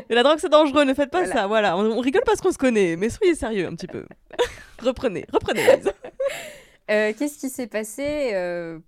et 0.09 0.15
la 0.15 0.23
drogue 0.23 0.39
c'est 0.39 0.51
dangereux, 0.51 0.85
ne 0.85 0.95
faites 0.95 1.11
pas 1.11 1.27
ça. 1.27 1.47
Voilà, 1.47 1.77
on, 1.77 1.99
rigole 2.01 2.23
parce 2.27 2.41
qu'on 2.41 2.53
se 2.53 2.59
connaît, 2.59 2.97
mais 2.97 3.09
soyez 3.09 3.35
sérieux 3.35 3.67
un 3.67 3.75
petit 3.75 3.87
peu. 3.87 4.05
reprenez, 4.83 5.27
reprenez. 5.33 5.63
Euh, 6.91 7.13
Qu'est-ce 7.19 7.39
qui 7.39 7.49
s'est 7.49 7.67
passé? 7.67 8.33
Euh, 8.35 8.79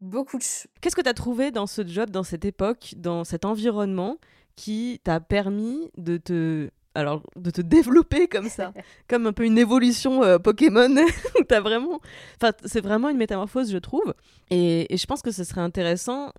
Beaucoup 0.00 0.38
de. 0.38 0.44
Qu'est-ce 0.80 0.96
que 0.96 1.02
tu 1.02 1.08
as 1.08 1.14
trouvé 1.14 1.50
dans 1.50 1.66
ce 1.66 1.86
job, 1.86 2.10
dans 2.10 2.22
cette 2.22 2.44
époque, 2.44 2.94
dans 2.96 3.24
cet 3.24 3.44
environnement 3.44 4.16
qui 4.56 5.00
t'a 5.04 5.20
permis 5.20 5.90
de 5.96 6.16
te 6.16 6.70
alors 6.94 7.22
de 7.36 7.50
te 7.50 7.60
développer 7.60 8.26
comme 8.26 8.48
ça, 8.48 8.72
comme 9.08 9.26
un 9.26 9.32
peu 9.32 9.44
une 9.44 9.58
évolution 9.58 10.22
euh, 10.22 10.38
Pokémon. 10.38 10.94
as 11.50 11.60
vraiment, 11.60 12.00
enfin 12.36 12.52
c'est 12.64 12.80
vraiment 12.80 13.10
une 13.10 13.18
métamorphose 13.18 13.70
je 13.70 13.78
trouve. 13.78 14.14
Et, 14.50 14.86
je 14.90 15.06
pense 15.06 15.22
que 15.22 15.30
ce 15.30 15.44
serait 15.44 15.60
intéressant 15.60 16.32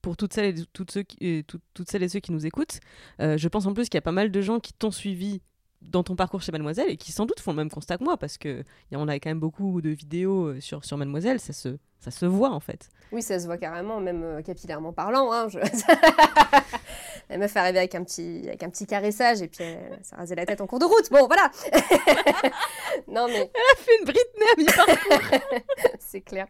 pour 0.00 0.16
toutes 0.16 0.32
celles 0.32 0.58
et 0.58 0.64
toutes 0.72 0.90
ceux 0.90 1.02
qui, 1.02 1.44
toutes 1.46 1.90
celles 1.90 2.02
et 2.02 2.08
ceux 2.08 2.20
qui 2.20 2.32
nous 2.32 2.46
écoutent. 2.46 2.80
Euh, 3.20 3.36
je 3.36 3.48
pense 3.48 3.66
en 3.66 3.74
plus 3.74 3.84
qu'il 3.84 3.96
y 3.96 3.98
a 3.98 4.02
pas 4.02 4.12
mal 4.12 4.30
de 4.30 4.40
gens 4.40 4.58
qui 4.58 4.72
t'ont 4.72 4.90
suivi 4.90 5.42
dans 5.82 6.02
ton 6.02 6.16
parcours 6.16 6.42
chez 6.42 6.52
Mademoiselle 6.52 6.90
et 6.90 6.96
qui 6.96 7.12
sans 7.12 7.26
doute 7.26 7.40
font 7.40 7.52
le 7.52 7.56
même 7.56 7.70
constat 7.70 7.98
que 7.98 8.04
moi 8.04 8.16
parce 8.16 8.38
que 8.38 8.64
on 8.92 9.08
a 9.08 9.14
quand 9.18 9.30
même 9.30 9.40
beaucoup 9.40 9.80
de 9.82 9.90
vidéos 9.90 10.46
euh, 10.46 10.60
sur 10.60 10.84
sur 10.84 10.96
Mademoiselle, 10.96 11.40
ça 11.40 11.52
se 11.52 11.76
ça 12.02 12.10
se 12.10 12.26
voit 12.26 12.50
en 12.50 12.58
fait. 12.58 12.88
Oui, 13.12 13.22
ça 13.22 13.38
se 13.38 13.46
voit 13.46 13.58
carrément, 13.58 14.00
même 14.00 14.24
euh, 14.24 14.42
capillairement 14.42 14.92
parlant. 14.92 15.30
Hein, 15.32 15.48
je... 15.48 15.58
la 17.30 17.38
meuf 17.38 17.56
arrivée 17.56 17.78
avec 17.78 17.94
un 17.94 18.02
petit, 18.02 18.42
avec 18.48 18.62
un 18.64 18.70
petit 18.70 18.86
caressage 18.86 19.40
et 19.40 19.46
puis 19.46 19.62
elle 19.62 20.00
s'est 20.02 20.16
rasé 20.16 20.34
la 20.34 20.44
tête 20.44 20.60
en 20.60 20.66
cours 20.66 20.80
de 20.80 20.84
route. 20.84 21.10
Bon, 21.10 21.28
voilà. 21.28 21.50
non 23.06 23.28
mais. 23.28 23.50
Elle 23.54 23.72
a 23.72 23.76
fait 23.76 23.98
une 24.00 24.04
Britney 24.04 24.66
à. 24.76 25.58
C'est 26.00 26.22
clair. 26.22 26.48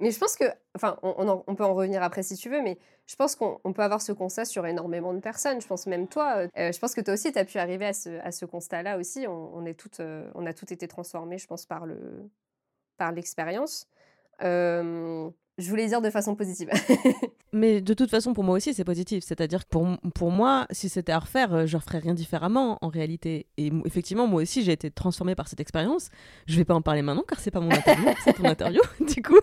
Mais 0.00 0.10
je 0.10 0.18
pense 0.18 0.34
que, 0.34 0.46
enfin, 0.74 0.98
on, 1.02 1.44
on, 1.46 1.54
peut 1.54 1.64
en 1.64 1.74
revenir 1.74 2.02
après 2.02 2.24
si 2.24 2.34
tu 2.34 2.50
veux, 2.50 2.62
mais 2.62 2.76
je 3.06 3.14
pense 3.14 3.36
qu'on 3.36 3.72
peut 3.72 3.82
avoir 3.82 4.02
ce 4.02 4.10
constat 4.10 4.46
sur 4.46 4.66
énormément 4.66 5.14
de 5.14 5.20
personnes. 5.20 5.60
Je 5.60 5.66
pense 5.68 5.86
même 5.86 6.08
toi, 6.08 6.48
euh, 6.58 6.72
je 6.72 6.78
pense 6.80 6.94
que 6.94 7.00
toi 7.00 7.14
aussi, 7.14 7.32
tu 7.32 7.38
as 7.38 7.44
pu 7.44 7.58
arriver 7.58 7.86
à 7.86 7.92
ce, 7.92 8.18
à 8.20 8.32
ce 8.32 8.44
constat-là 8.44 8.98
aussi. 8.98 9.26
On, 9.28 9.54
on 9.54 9.64
est 9.66 9.74
toutes, 9.74 10.00
euh, 10.00 10.28
on 10.34 10.46
a 10.46 10.52
toutes 10.52 10.72
été 10.72 10.88
transformées, 10.88 11.38
je 11.38 11.46
pense, 11.46 11.64
par 11.64 11.86
le, 11.86 12.28
par 12.96 13.12
l'expérience. 13.12 13.86
Je 15.56 15.70
voulais 15.70 15.86
dire 15.86 16.02
de 16.02 16.10
façon 16.10 16.34
positive. 16.34 16.68
Mais 17.52 17.80
de 17.80 17.94
toute 17.94 18.10
façon, 18.10 18.32
pour 18.32 18.42
moi 18.42 18.56
aussi, 18.56 18.74
c'est 18.74 18.82
positif. 18.82 19.22
C'est-à-dire 19.24 19.64
que 19.64 19.68
pour, 19.70 19.86
pour 20.12 20.32
moi, 20.32 20.66
si 20.70 20.88
c'était 20.88 21.12
à 21.12 21.20
refaire, 21.20 21.54
euh, 21.54 21.66
je 21.66 21.76
referais 21.76 22.00
rien 22.00 22.14
différemment 22.14 22.78
en 22.82 22.88
réalité. 22.88 23.46
Et 23.56 23.70
effectivement, 23.84 24.26
moi 24.26 24.42
aussi, 24.42 24.64
j'ai 24.64 24.72
été 24.72 24.90
transformée 24.90 25.36
par 25.36 25.46
cette 25.46 25.60
expérience. 25.60 26.08
Je 26.46 26.56
vais 26.56 26.64
pas 26.64 26.74
en 26.74 26.82
parler 26.82 27.02
maintenant 27.02 27.22
car 27.26 27.38
c'est 27.38 27.52
pas 27.52 27.60
mon 27.60 27.70
interview, 27.70 28.08
c'est 28.24 28.32
ton 28.32 28.44
interview, 28.46 28.80
du 29.14 29.22
coup. 29.22 29.38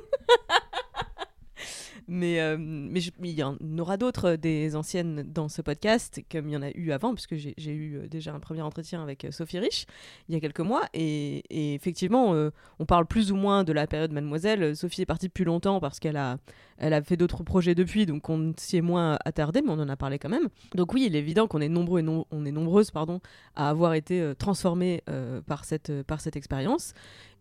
Mais, 2.13 2.41
euh, 2.41 2.57
mais, 2.59 2.99
il 3.23 3.31
y 3.31 3.41
en 3.41 3.55
aura 3.79 3.95
d'autres 3.95 4.31
euh, 4.31 4.37
des 4.37 4.75
anciennes 4.75 5.23
dans 5.33 5.47
ce 5.47 5.61
podcast, 5.61 6.19
comme 6.29 6.49
il 6.49 6.51
y 6.51 6.57
en 6.57 6.61
a 6.61 6.69
eu 6.75 6.91
avant, 6.91 7.13
puisque 7.13 7.35
j'ai 7.35 7.71
eu 7.71 7.99
euh, 7.99 8.07
déjà 8.09 8.33
un 8.33 8.41
premier 8.41 8.61
entretien 8.61 9.01
avec 9.01 9.25
Sophie 9.31 9.59
Rich 9.59 9.85
il 10.27 10.35
y 10.35 10.37
a 10.37 10.41
quelques 10.41 10.59
mois. 10.59 10.81
Et, 10.93 11.41
effectivement, 11.73 12.35
on 12.79 12.85
parle 12.85 13.05
plus 13.05 13.31
ou 13.31 13.37
moins 13.37 13.63
de 13.63 13.71
la 13.71 13.87
période 13.87 14.11
Mademoiselle. 14.11 14.75
Sophie 14.75 15.03
est 15.03 15.05
partie 15.05 15.27
depuis 15.27 15.45
longtemps 15.45 15.79
parce 15.79 16.01
qu'elle 16.01 16.17
a, 16.17 16.37
elle 16.77 16.93
a 16.93 17.01
fait 17.01 17.15
d'autres 17.15 17.43
projets 17.43 17.75
depuis, 17.75 18.05
donc 18.05 18.29
on 18.29 18.53
s'y 18.57 18.77
est 18.77 18.81
moins 18.81 19.17
attardé, 19.23 19.61
mais 19.61 19.69
on 19.69 19.79
en 19.79 19.87
a 19.87 19.95
parlé 19.95 20.19
quand 20.19 20.29
même. 20.29 20.49
Donc 20.75 20.93
oui, 20.93 21.05
il 21.07 21.15
est 21.15 21.19
évident 21.19 21.47
qu'on 21.47 21.61
est 21.61 21.69
nombreux 21.69 22.03
on 22.31 22.45
est 22.45 22.51
nombreuses 22.51 22.91
pardon, 22.91 23.21
à 23.55 23.69
avoir 23.69 23.93
été 23.93 24.33
transformées 24.37 25.03
par 25.47 25.63
cette, 25.63 26.03
par 26.03 26.19
cette 26.19 26.35
expérience. 26.35 26.93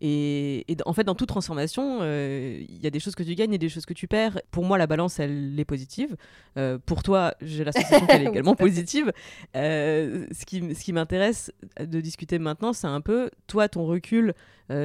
Et, 0.02 0.64
en 0.87 0.92
fait, 0.92 1.04
dans 1.04 1.14
toute 1.14 1.28
transformation, 1.28 2.02
il 2.02 2.80
y 2.83 2.87
a 2.87 2.90
des 2.90 3.00
choses 3.00 3.14
que 3.14 3.22
tu 3.22 3.35
gagnes 3.35 3.52
et 3.52 3.59
des 3.59 3.68
choses 3.68 3.87
que 3.87 3.94
tu 3.94 4.06
perds. 4.06 4.40
Moi, 4.64 4.79
la 4.79 4.87
balance, 4.87 5.18
elle 5.18 5.59
est 5.59 5.64
positive. 5.64 6.16
Euh, 6.57 6.79
pour 6.85 7.03
toi, 7.03 7.35
j'ai 7.40 7.64
la 7.64 7.73
sensation 7.73 8.07
qu'elle 8.07 8.23
est 8.23 8.29
également 8.31 8.55
positive. 8.55 9.12
Euh, 9.57 10.27
ce 10.33 10.44
qui, 10.44 10.75
ce 10.75 10.85
qui 10.85 10.92
m'intéresse 10.92 11.53
de 11.79 12.01
discuter 12.01 12.38
maintenant, 12.38 12.73
c'est 12.73 12.87
un 12.87 13.01
peu, 13.01 13.31
toi, 13.46 13.68
ton 13.68 13.87
recul 13.87 14.35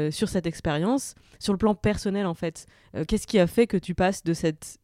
sur 0.09 0.29
cette 0.29 0.47
expérience, 0.47 1.13
sur 1.37 1.53
le 1.53 1.59
plan 1.59 1.75
personnel, 1.75 2.25
en 2.25 2.33
fait. 2.33 2.65
Qu'est-ce 3.07 3.27
qui 3.27 3.37
a 3.37 3.45
fait 3.45 3.67
que 3.67 3.77
tu 3.77 3.93
passes 3.93 4.23
de 4.23 4.33
cette 4.33 4.79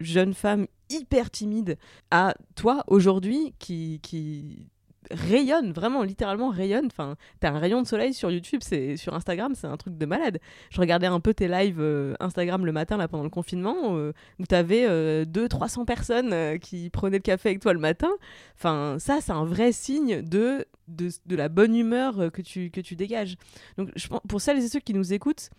jeune 0.00 0.32
femme 0.32 0.66
hyper 0.88 1.30
timide 1.30 1.76
à 2.10 2.34
toi, 2.54 2.82
aujourd'hui, 2.86 3.52
qui, 3.58 4.00
qui 4.02 4.70
rayonne, 5.10 5.72
vraiment, 5.72 6.02
littéralement 6.02 6.50
rayonne. 6.50 6.86
Enfin, 6.86 7.16
t'as 7.40 7.50
un 7.50 7.58
rayon 7.58 7.82
de 7.82 7.86
soleil 7.86 8.14
sur 8.14 8.30
YouTube, 8.30 8.60
c'est 8.62 8.96
sur 8.96 9.14
Instagram, 9.14 9.54
c'est 9.54 9.66
un 9.66 9.76
truc 9.76 9.96
de 9.96 10.06
malade. 10.06 10.38
Je 10.70 10.80
regardais 10.80 11.06
un 11.06 11.20
peu 11.20 11.34
tes 11.34 11.48
lives 11.48 11.80
euh, 11.80 12.14
Instagram 12.20 12.66
le 12.66 12.72
matin, 12.72 12.96
là, 12.96 13.08
pendant 13.08 13.24
le 13.24 13.30
confinement, 13.30 13.96
euh, 13.96 14.12
où 14.38 14.46
t'avais 14.46 14.86
euh, 14.86 15.24
200-300 15.24 15.84
personnes 15.84 16.32
euh, 16.32 16.58
qui 16.58 16.90
prenaient 16.90 17.18
le 17.18 17.22
café 17.22 17.50
avec 17.50 17.60
toi 17.60 17.72
le 17.72 17.78
matin. 17.78 18.10
Enfin, 18.56 18.96
ça, 18.98 19.18
c'est 19.20 19.32
un 19.32 19.44
vrai 19.44 19.72
signe 19.72 20.22
de 20.22 20.66
de, 20.88 21.08
de, 21.26 21.34
la 21.34 21.48
bonne 21.48 21.74
humeur 21.74 22.30
que 22.32 22.40
tu, 22.40 22.70
que 22.70 22.80
tu 22.80 22.94
dégages. 22.94 23.34
Donc, 23.76 23.90
je, 23.96 24.06
pour 24.06 24.40
celles 24.40 24.58
et 24.58 24.68
ceux 24.68 24.78
qui 24.78 24.94
nous 24.94 25.12
écoutent, 25.12 25.50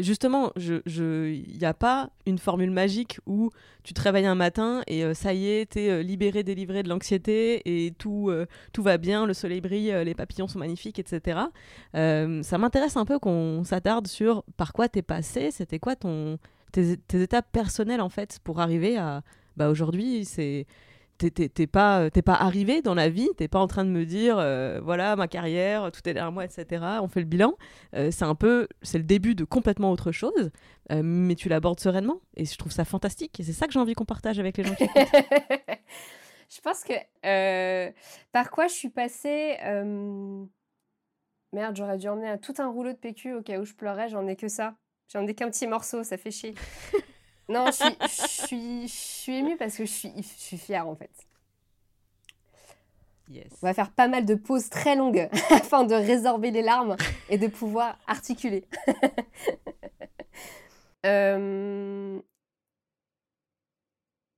justement, 0.00 0.52
il 0.56 0.80
je, 0.86 1.58
n'y 1.58 1.66
a 1.66 1.74
pas 1.74 2.08
une 2.24 2.38
formule 2.38 2.70
magique 2.70 3.20
où 3.26 3.50
tu 3.82 3.92
te 3.92 4.00
réveilles 4.00 4.24
un 4.24 4.34
matin 4.34 4.80
et 4.86 5.12
ça 5.12 5.34
y 5.34 5.48
est, 5.48 5.72
tu 5.72 5.80
es 5.80 6.02
libéré, 6.02 6.44
délivré 6.44 6.82
de 6.82 6.88
l'anxiété 6.88 7.60
et 7.84 7.90
tout, 7.90 8.32
tout 8.74 8.82
va 8.82 8.98
bien, 8.98 9.24
le 9.24 9.32
soleil 9.32 9.62
brille, 9.62 9.94
les 10.04 10.14
papillons 10.14 10.48
sont 10.48 10.58
magnifiques, 10.58 10.98
etc. 10.98 11.40
ça 11.94 12.58
m'intéresse 12.58 12.96
un 12.96 13.06
peu 13.06 13.18
qu'on 13.18 13.64
s'attarde 13.64 14.06
sur 14.06 14.44
par 14.58 14.74
quoi 14.74 14.88
tu 14.88 14.98
es 14.98 15.02
passé, 15.02 15.50
c'était 15.50 15.78
quoi 15.78 15.96
ton, 15.96 16.38
tes, 16.72 16.98
tes, 16.98 17.22
étapes 17.22 17.50
personnelles 17.52 18.02
en 18.02 18.10
fait 18.10 18.38
pour 18.44 18.60
arriver 18.60 18.98
à. 18.98 19.22
Bah, 19.56 19.68
aujourd'hui, 19.70 20.24
c'est 20.24 20.66
t'es 21.16 21.66
pas 21.66 22.10
t'es 22.10 22.22
pas 22.22 22.34
arrivé 22.34 22.82
dans 22.82 22.94
la 22.94 23.08
vie 23.08 23.28
t'es 23.36 23.48
pas 23.48 23.58
en 23.58 23.66
train 23.66 23.84
de 23.84 23.90
me 23.90 24.04
dire 24.04 24.36
euh, 24.38 24.80
voilà 24.82 25.16
ma 25.16 25.28
carrière 25.28 25.90
tout 25.92 26.00
est 26.08 26.12
derrière 26.14 26.32
moi 26.32 26.44
etc 26.44 26.84
on 27.00 27.08
fait 27.08 27.20
le 27.20 27.26
bilan 27.26 27.54
euh, 27.94 28.10
c'est 28.10 28.24
un 28.24 28.34
peu 28.34 28.66
c'est 28.82 28.98
le 28.98 29.04
début 29.04 29.34
de 29.34 29.44
complètement 29.44 29.92
autre 29.92 30.12
chose 30.12 30.50
euh, 30.90 31.02
mais 31.04 31.34
tu 31.34 31.48
l'abordes 31.48 31.80
sereinement 31.80 32.20
et 32.36 32.44
je 32.44 32.56
trouve 32.56 32.72
ça 32.72 32.84
fantastique 32.84 33.38
et 33.38 33.42
c'est 33.42 33.52
ça 33.52 33.66
que 33.66 33.72
j'ai 33.72 33.78
envie 33.78 33.94
qu'on 33.94 34.04
partage 34.04 34.38
avec 34.38 34.56
les 34.56 34.64
gens 34.64 34.74
qui 34.74 34.84
je 36.54 36.60
pense 36.60 36.84
que 36.84 36.94
par 38.32 38.50
quoi 38.50 38.66
je 38.68 38.74
suis 38.74 38.90
passée 38.90 39.56
merde 41.52 41.76
j'aurais 41.76 41.98
dû 41.98 42.08
emmener 42.08 42.38
tout 42.40 42.54
un 42.58 42.68
rouleau 42.68 42.92
de 42.92 42.98
PQ 42.98 43.34
au 43.34 43.42
cas 43.42 43.58
où 43.58 43.64
je 43.64 43.74
pleurais 43.74 44.08
j'en 44.08 44.26
ai 44.26 44.36
que 44.36 44.48
ça 44.48 44.74
j'en 45.12 45.26
ai 45.26 45.34
qu'un 45.34 45.50
petit 45.50 45.66
morceau 45.66 46.04
ça 46.04 46.16
fait 46.16 46.30
chier 46.30 46.54
non, 47.48 47.66
je 47.66 47.72
suis, 48.18 48.88
je, 48.88 48.92
suis, 48.92 49.36
émue 49.36 49.56
parce 49.56 49.76
que 49.76 49.84
je 49.84 49.90
suis, 49.90 50.12
je 50.16 50.22
suis 50.22 50.58
fière 50.58 50.88
en 50.88 50.96
fait. 50.96 51.10
Yes. 53.28 53.46
On 53.62 53.66
va 53.66 53.74
faire 53.74 53.90
pas 53.90 54.08
mal 54.08 54.24
de 54.24 54.34
pauses 54.34 54.68
très 54.68 54.96
longues 54.96 55.28
afin 55.50 55.84
de 55.84 55.94
résorber 55.94 56.50
les 56.50 56.62
larmes 56.62 56.96
et 57.28 57.38
de 57.38 57.46
pouvoir 57.46 57.98
articuler. 58.06 58.64
Euh, 61.06 62.18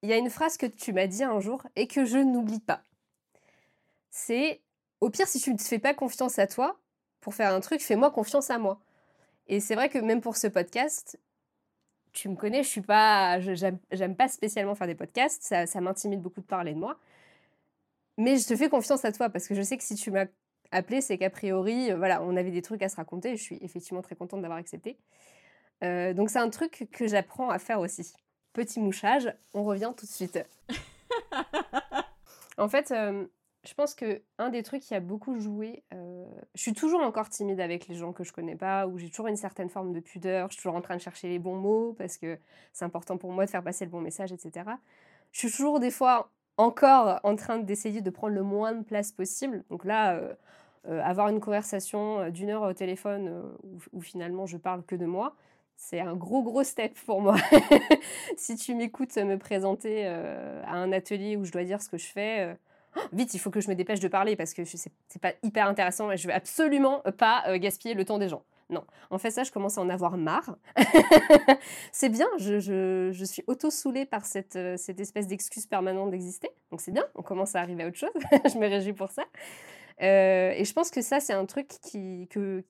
il 0.06 0.10
y 0.10 0.12
a 0.12 0.18
une 0.18 0.30
phrase 0.30 0.56
que 0.56 0.66
tu 0.66 0.92
m'as 0.92 1.08
dit 1.08 1.24
un 1.24 1.40
jour 1.40 1.66
et 1.74 1.88
que 1.88 2.04
je 2.04 2.18
n'oublie 2.18 2.60
pas. 2.60 2.80
C'est 4.08 4.60
au 5.00 5.10
pire, 5.10 5.26
si 5.26 5.40
tu 5.40 5.52
ne 5.52 5.56
te 5.56 5.62
fais 5.64 5.80
pas 5.80 5.94
confiance 5.94 6.38
à 6.38 6.46
toi 6.46 6.78
pour 7.20 7.34
faire 7.34 7.52
un 7.52 7.58
truc, 7.58 7.80
fais-moi 7.80 8.12
confiance 8.12 8.50
à 8.50 8.58
moi. 8.58 8.78
Et 9.48 9.58
c'est 9.58 9.74
vrai 9.74 9.88
que 9.88 9.98
même 9.98 10.20
pour 10.20 10.36
ce 10.36 10.46
podcast, 10.46 11.18
tu 12.12 12.28
me 12.28 12.36
connais, 12.36 12.62
je 12.62 12.68
suis 12.68 12.82
pas, 12.82 13.40
j'aime 13.40 14.14
pas 14.14 14.28
spécialement 14.28 14.76
faire 14.76 14.86
des 14.86 14.94
podcasts, 14.94 15.42
ça, 15.42 15.66
ça 15.66 15.80
m'intimide 15.80 16.22
beaucoup 16.22 16.40
de 16.40 16.46
parler 16.46 16.72
de 16.72 16.78
moi. 16.78 17.00
Mais 18.16 18.36
je 18.36 18.46
te 18.46 18.54
fais 18.54 18.68
confiance 18.68 19.04
à 19.04 19.10
toi 19.10 19.28
parce 19.28 19.48
que 19.48 19.56
je 19.56 19.62
sais 19.62 19.76
que 19.76 19.82
si 19.82 19.96
tu 19.96 20.12
m'as 20.12 20.26
appelé, 20.70 21.00
c'est 21.00 21.18
qu'a 21.18 21.30
priori, 21.30 21.90
euh, 21.90 21.96
voilà, 21.96 22.22
on 22.22 22.36
avait 22.36 22.52
des 22.52 22.62
trucs 22.62 22.82
à 22.82 22.88
se 22.88 22.96
raconter. 22.96 23.36
je 23.36 23.42
suis 23.42 23.58
effectivement 23.60 24.02
très 24.02 24.14
contente 24.14 24.40
d'avoir 24.40 24.60
accepté. 24.60 24.98
Euh, 25.82 26.14
donc 26.14 26.30
c'est 26.30 26.38
un 26.38 26.48
truc 26.48 26.88
que 26.92 27.08
j'apprends 27.08 27.50
à 27.50 27.58
faire 27.58 27.80
aussi. 27.80 28.14
Petit 28.56 28.80
mouchage, 28.80 29.30
on 29.52 29.64
revient 29.64 29.92
tout 29.94 30.06
de 30.06 30.10
suite. 30.10 30.38
en 32.56 32.68
fait, 32.68 32.90
euh, 32.90 33.26
je 33.66 33.74
pense 33.74 33.94
que 33.94 34.22
un 34.38 34.48
des 34.48 34.62
trucs 34.62 34.80
qui 34.80 34.94
a 34.94 35.00
beaucoup 35.00 35.38
joué, 35.38 35.84
euh, 35.92 36.24
je 36.54 36.62
suis 36.62 36.72
toujours 36.72 37.02
encore 37.02 37.28
timide 37.28 37.60
avec 37.60 37.86
les 37.86 37.94
gens 37.94 38.14
que 38.14 38.24
je 38.24 38.32
connais 38.32 38.56
pas, 38.56 38.86
où 38.86 38.96
j'ai 38.96 39.10
toujours 39.10 39.26
une 39.26 39.36
certaine 39.36 39.68
forme 39.68 39.92
de 39.92 40.00
pudeur, 40.00 40.48
je 40.48 40.54
suis 40.54 40.62
toujours 40.62 40.74
en 40.74 40.80
train 40.80 40.96
de 40.96 41.02
chercher 41.02 41.28
les 41.28 41.38
bons 41.38 41.56
mots 41.56 41.94
parce 41.98 42.16
que 42.16 42.38
c'est 42.72 42.86
important 42.86 43.18
pour 43.18 43.30
moi 43.30 43.44
de 43.44 43.50
faire 43.50 43.62
passer 43.62 43.84
le 43.84 43.90
bon 43.90 44.00
message, 44.00 44.32
etc. 44.32 44.70
Je 45.32 45.38
suis 45.40 45.50
toujours 45.50 45.78
des 45.78 45.90
fois 45.90 46.30
encore 46.56 47.20
en 47.24 47.36
train 47.36 47.58
d'essayer 47.58 48.00
de 48.00 48.08
prendre 48.08 48.32
le 48.32 48.42
moins 48.42 48.72
de 48.72 48.84
place 48.84 49.12
possible. 49.12 49.64
Donc 49.68 49.84
là, 49.84 50.14
euh, 50.14 50.32
euh, 50.88 51.02
avoir 51.02 51.28
une 51.28 51.40
conversation 51.40 52.30
d'une 52.30 52.48
heure 52.48 52.62
au 52.62 52.72
téléphone 52.72 53.52
où, 53.92 54.00
finalement 54.00 54.46
je 54.46 54.56
parle 54.56 54.82
que 54.82 54.96
de 54.96 55.04
moi, 55.04 55.36
c'est 55.76 56.00
un 56.00 56.14
gros 56.14 56.42
gros 56.42 56.64
step 56.64 56.94
pour 57.06 57.20
moi. 57.20 57.36
si 58.36 58.56
tu 58.56 58.74
m'écoutes 58.74 59.16
me 59.16 59.36
présenter 59.36 60.06
à 60.06 60.74
un 60.74 60.92
atelier 60.92 61.36
où 61.36 61.44
je 61.44 61.52
dois 61.52 61.64
dire 61.64 61.82
ce 61.82 61.88
que 61.88 61.98
je 61.98 62.06
fais 62.06 62.56
vite, 63.12 63.34
il 63.34 63.38
faut 63.38 63.50
que 63.50 63.60
je 63.60 63.68
me 63.68 63.74
dépêche 63.74 64.00
de 64.00 64.08
parler 64.08 64.36
parce 64.36 64.54
que 64.54 64.64
c'est 64.64 64.90
pas 65.20 65.32
hyper 65.42 65.66
intéressant 65.66 66.10
et 66.10 66.16
je 66.16 66.28
veux 66.28 66.34
absolument 66.34 67.02
pas 67.18 67.44
euh, 67.48 67.58
gaspiller 67.58 67.94
le 67.94 68.04
temps 68.04 68.18
des 68.18 68.28
gens. 68.28 68.42
Non, 68.68 68.84
en 69.10 69.18
fait 69.18 69.30
ça, 69.30 69.44
je 69.44 69.52
commence 69.52 69.78
à 69.78 69.80
en 69.80 69.88
avoir 69.88 70.16
marre. 70.16 70.56
c'est 71.92 72.08
bien, 72.08 72.26
je, 72.38 73.24
suis 73.24 73.44
auto-soulée 73.46 74.06
par 74.06 74.26
cette, 74.26 74.56
euh, 74.56 74.76
cette 74.76 74.98
espèce 74.98 75.28
d'excuse 75.28 75.66
permanente 75.66 76.10
d'exister. 76.10 76.50
Donc 76.70 76.80
c'est 76.80 76.92
bien, 76.92 77.04
on 77.14 77.22
commence 77.22 77.54
à 77.54 77.60
arriver 77.60 77.84
à 77.84 77.88
autre 77.88 77.98
chose. 77.98 78.10
je 78.52 78.58
me 78.58 78.66
réjouis 78.66 78.92
pour 78.92 79.10
ça. 79.10 79.24
Euh, 80.02 80.50
et 80.50 80.64
je 80.64 80.72
pense 80.72 80.90
que 80.90 81.00
ça, 81.00 81.20
c'est 81.20 81.32
un 81.32 81.46
truc 81.46 81.68
qui, 81.68 82.26
que, 82.28 82.64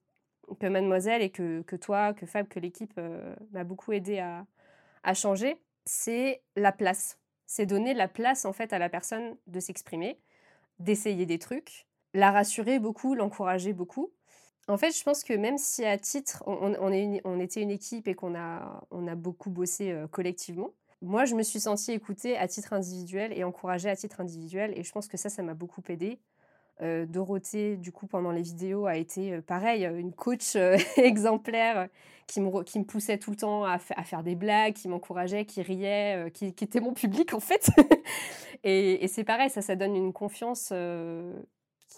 que 0.61 0.66
Mademoiselle 0.66 1.22
et 1.22 1.30
que, 1.30 1.62
que 1.62 1.76
toi, 1.76 2.14
que 2.14 2.26
Fab, 2.26 2.48
que 2.48 2.61
l'équipe 2.61 2.98
m'a 3.52 3.64
beaucoup 3.64 3.92
aidé 3.92 4.18
à, 4.18 5.14
changer. 5.14 5.61
C'est 5.85 6.42
la 6.56 6.72
place 6.72 7.18
c'est 7.46 7.66
donner 7.66 7.94
la 7.94 8.09
place 8.09 8.44
en 8.44 8.52
fait 8.52 8.72
à 8.72 8.78
la 8.78 8.88
personne 8.88 9.37
de 9.46 9.61
s'exprimer, 9.61 10.18
d'essayer 10.78 11.26
des 11.26 11.38
trucs, 11.38 11.87
la 12.12 12.30
rassurer 12.30 12.78
beaucoup, 12.78 13.14
l'encourager 13.14 13.72
beaucoup. 13.72 14.11
En 14.68 14.76
fait, 14.76 14.90
je 14.90 15.02
pense 15.04 15.22
que 15.22 15.32
même 15.32 15.59
si 15.59 15.85
à 15.85 15.96
titre, 15.96 16.42
on, 16.46 17.38
était 17.38 17.62
une 17.62 17.70
équipe 17.70 18.09
et 18.09 18.14
qu'on 18.14 18.35
a, 18.35 18.85
on 18.90 19.06
a 19.06 19.14
beaucoup 19.14 19.48
bossé 19.48 19.92
euh, 19.92 20.09
collectivement, 20.09 20.72
moi, 21.02 21.24
je 21.24 21.35
me 21.35 21.42
suis 21.42 21.61
sentie 21.61 21.92
écoutée 21.92 22.37
à 22.37 22.48
titre 22.48 22.72
individuel 22.72 23.32
et 23.32 23.44
encouragée 23.44 23.88
à 23.88 23.94
titre 23.94 24.20
individuel. 24.20 24.72
Et 24.76 24.82
je 24.82 24.90
pense 24.90 25.09
que 25.09 25.16
ça, 25.16 25.28
ça 25.28 25.42
m'a 25.42 25.54
beaucoup 25.54 25.82
aidé 26.80 27.06
Dorothée, 27.06 27.76
du 27.76 27.92
coup, 27.92 28.06
pendant 28.06 28.30
les 28.30 28.42
vidéos, 28.42 28.86
a 28.86 28.96
été 28.96 29.40
pareil, 29.42 29.84
une 29.84 30.12
coach 30.12 30.56
exemplaire 30.96 31.88
qui 32.26 32.40
me, 32.40 32.82
poussait 32.82 33.18
tout 33.18 33.30
le 33.30 33.36
temps 33.36 33.64
à, 33.64 33.78
faire 33.78 34.22
des 34.22 34.34
blagues, 34.34 34.74
qui 34.74 34.88
m'encourageait, 34.88 35.44
qui 35.44 35.62
riait, 35.62 36.30
qui, 36.32 36.46
était 36.46 36.80
mon 36.80 36.92
public 36.92 37.34
en 37.34 37.40
fait. 37.40 37.70
et, 38.64 39.06
c'est 39.08 39.24
pareil, 39.24 39.48
ça, 39.48 39.62
ça 39.62 39.76
donne 39.76 39.94
une 39.96 40.12
confiance 40.12 40.72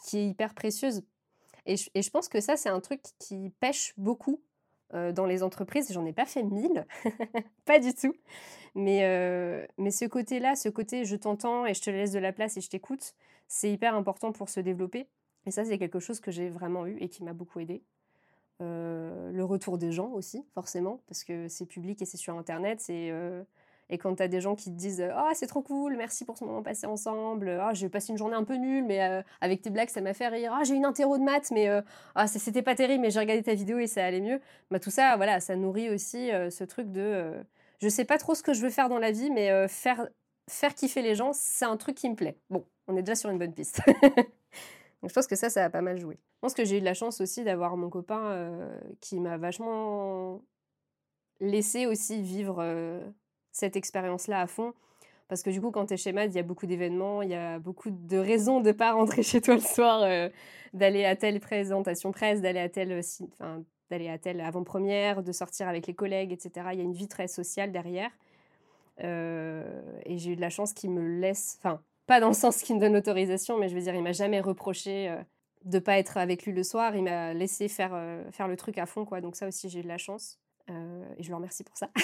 qui 0.05 0.19
est 0.19 0.27
hyper 0.27 0.55
précieuse. 0.55 1.03
Et 1.67 1.77
je, 1.77 2.11
pense 2.11 2.29
que 2.29 2.41
ça, 2.41 2.57
c'est 2.57 2.71
un 2.71 2.81
truc 2.81 3.01
qui 3.19 3.53
pêche 3.61 3.93
beaucoup 3.97 4.41
dans 4.93 5.27
les 5.27 5.43
entreprises. 5.43 5.93
J'en 5.93 6.07
ai 6.07 6.13
pas 6.13 6.27
fait 6.27 6.43
mille, 6.43 6.87
pas 7.65 7.79
du 7.79 7.95
tout. 7.95 8.15
Mais 8.75 9.01
ce 9.91 10.07
côté-là, 10.07 10.57
ce 10.57 10.69
côté 10.69 11.05
je 11.05 11.17
t'entends 11.17 11.67
et 11.67 11.75
je 11.75 11.83
te 11.83 11.91
laisse 11.91 12.13
de 12.13 12.19
la 12.19 12.33
place 12.33 12.57
et 12.57 12.61
je 12.61 12.69
t'écoute, 12.69 13.15
c'est 13.49 13.73
hyper 13.73 13.95
important 13.95 14.33
pour 14.33 14.49
se 14.49 14.61
développer. 14.61 15.09
Et 15.47 15.51
ça, 15.51 15.65
c'est 15.65 15.79
quelque 15.79 15.99
chose 16.01 16.21
que 16.21 16.31
j'ai 16.31 16.51
vraiment 16.51 16.87
eu 16.87 16.99
et 17.01 17.09
qui 17.09 17.25
m'a 17.25 17.33
beaucoup 17.33 17.61
aidé. 17.61 17.83
le 18.61 19.43
retour 19.43 19.79
des 19.79 19.93
gens 19.93 20.11
aussi, 20.11 20.45
forcément, 20.55 21.01
parce 21.07 21.25
que 21.25 21.49
c'est 21.49 21.67
public 21.67 22.03
et 22.03 22.05
c'est 22.05 22.17
sur 22.17 22.37
Internet. 22.37 22.81
C'est, 22.81 23.13
et 23.91 23.99
quand 23.99 24.17
tu 24.17 24.23
as 24.23 24.29
des 24.29 24.41
gens 24.41 24.55
qui 24.55 24.71
te 24.71 24.77
disent 24.77 25.03
Ah, 25.15 25.31
c'est 25.35 25.47
trop 25.47 25.63
cool, 25.63 25.97
merci 25.97 26.25
pour 26.25 26.37
ce 26.37 26.45
moment 26.45 26.63
passé 26.63 26.87
ensemble. 26.87 27.49
Ah, 27.61 27.73
j'ai 27.73 27.89
passé 27.89 28.13
une 28.13 28.19
journée 28.19 28.37
un 28.37 28.45
peu 28.45 28.57
nulle, 28.57 28.85
mais 28.85 29.23
avec 29.41 29.63
tes 29.63 29.71
blagues, 29.71 29.89
ça 29.89 30.01
m'a 30.01 30.15
fait 30.15 30.29
rire. 30.29 30.53
Ah, 30.55 30.65
j'ai 30.65 30.75
une 30.75 30.85
interro 30.85 31.17
de 31.19 31.23
maths, 31.23 31.51
mais 31.51 31.69
ah, 32.15 32.27
c'était 32.27 32.63
pas 32.63 32.75
terrible, 32.75 33.03
mais 33.03 33.11
j'ai 33.11 33.21
regardé 33.21 33.43
ta 33.43 33.55
vidéo 33.55 33.79
et 33.79 33.87
ça 33.87 34.05
allait 34.05 34.21
mieux. 34.21 34.41
Bah, 34.71 34.81
tout 34.81 34.91
ça, 34.91 35.17
voilà, 35.17 35.41
ça 35.41 35.57
nourrit 35.57 35.89
aussi 35.91 36.31
ce 36.51 36.65
truc 36.65 36.93
de 36.93 37.33
Je 37.81 37.89
sais 37.89 38.05
pas 38.05 38.19
trop 38.19 38.35
ce 38.35 38.43
que 38.43 38.53
je 38.53 38.61
veux 38.63 38.71
faire 38.71 38.89
dans 38.89 38.99
la 38.99 39.13
vie, 39.13 39.31
mais 39.31 39.69
faire, 39.69 40.09
faire 40.49 40.75
kiffer 40.75 41.03
les 41.03 41.15
gens, 41.15 41.33
c'est 41.33 41.65
un 41.65 41.77
truc 41.77 41.97
qui 41.97 42.11
me 42.11 42.17
plaît. 42.17 42.37
Bon, 42.51 42.65
on 42.89 42.97
est 42.97 43.03
déjà 43.03 43.15
sur 43.15 43.31
une 43.31 43.39
bonne 43.39 43.55
piste. 43.55 43.81
Donc 45.01 45.11
je 45.11 45.15
pense 45.15 45.29
que 45.29 45.37
ça, 45.37 45.49
ça 45.49 45.65
a 45.65 45.71
pas 45.71 45.83
mal 45.83 45.99
joué. 45.99 46.17
Je 46.17 46.41
pense 46.41 46.55
que 46.55 46.65
j'ai 46.65 46.79
eu 46.79 46.81
de 46.81 46.85
la 46.85 46.95
chance 46.95 47.21
aussi 47.21 47.45
d'avoir 47.45 47.77
mon 47.77 47.89
copain 47.89 48.69
qui 49.01 49.21
m'a 49.21 49.37
vachement 49.37 50.43
laissé 51.41 51.87
aussi 51.87 52.21
vivre 52.21 52.61
cette 53.53 53.77
expérience-là 53.77 54.41
à 54.41 54.47
fond. 54.49 54.75
Parce 55.29 55.43
que 55.43 55.51
du 55.51 55.61
coup, 55.61 55.71
quand 55.71 55.87
tu 55.87 55.95
es 55.95 55.97
chez 55.99 56.13
MAD, 56.13 56.33
il 56.33 56.37
y 56.37 56.41
a 56.41 56.43
beaucoup 56.43 56.67
d'événements, 56.67 57.21
il 57.21 57.29
y 57.29 57.35
a 57.35 57.59
beaucoup 57.59 57.91
de 57.91 58.17
raisons 58.17 58.61
de 58.61 58.73
pas 58.73 58.93
rentrer 58.93 59.23
chez 59.23 59.41
toi 59.41 59.55
le 59.55 59.61
soir, 59.61 60.03
euh, 60.03 60.31
d'aller 60.73 61.05
à 61.05 61.17
telle 61.17 61.39
présentation 61.39 62.13
presse, 62.13 62.41
d'aller 62.41 62.61
à 62.61 62.69
telle, 62.71 62.99
enfin, 63.35 63.63
d'aller 63.91 64.09
à 64.09 64.19
telle 64.19 64.41
avant-première, 64.41 65.23
de 65.23 65.33
sortir 65.33 65.69
avec 65.69 65.87
les 65.87 65.95
collègues, 65.95 66.33
etc. 66.33 66.69
Il 66.73 66.79
y 66.79 66.81
a 66.81 66.85
une 66.85 66.95
vie 66.95 67.09
très 67.09 67.29
sociale 67.29 67.73
derrière. 67.73 68.11
Euh, 69.05 69.83
et 70.07 70.17
j'ai 70.19 70.33
eu 70.33 70.37
de 70.37 70.41
la 70.41 70.51
chance 70.51 70.73
qu'il 70.73 70.91
me 70.91 71.21
laisse, 71.21 71.59
enfin, 71.59 71.83
pas 72.09 72.19
dans 72.19 72.29
le 72.29 72.35
sens 72.35 72.63
qu'il 72.63 72.75
me 72.75 72.81
donne 72.81 72.95
l'autorisation, 72.95 73.57
mais 73.57 73.69
je 73.69 73.77
veux 73.77 73.81
dire, 73.81 73.95
il 73.95 74.03
m'a 74.03 74.13
jamais 74.13 74.41
reproché 74.41 75.09
euh, 75.09 75.23
de 75.65 75.79
pas 75.79 75.99
être 75.99 76.17
avec 76.17 76.45
lui 76.45 76.53
le 76.53 76.65
soir. 76.65 76.97
Il 76.97 77.05
m'a 77.05 77.35
laissé 77.35 77.69
faire, 77.69 77.97
faire 78.33 78.49
le 78.49 78.57
truc 78.57 78.79
à 78.79 78.87
fond, 78.87 79.05
quoi. 79.05 79.21
Donc 79.21 79.37
ça 79.37 79.47
aussi, 79.47 79.69
j'ai 79.69 79.81
eu 79.81 79.83
de 79.83 79.89
la 79.89 79.99
chance. 79.99 80.39
et 80.69 81.23
je 81.23 81.29
le 81.29 81.37
remercie 81.37 81.63
pour 81.63 81.77
ça. 81.77 81.91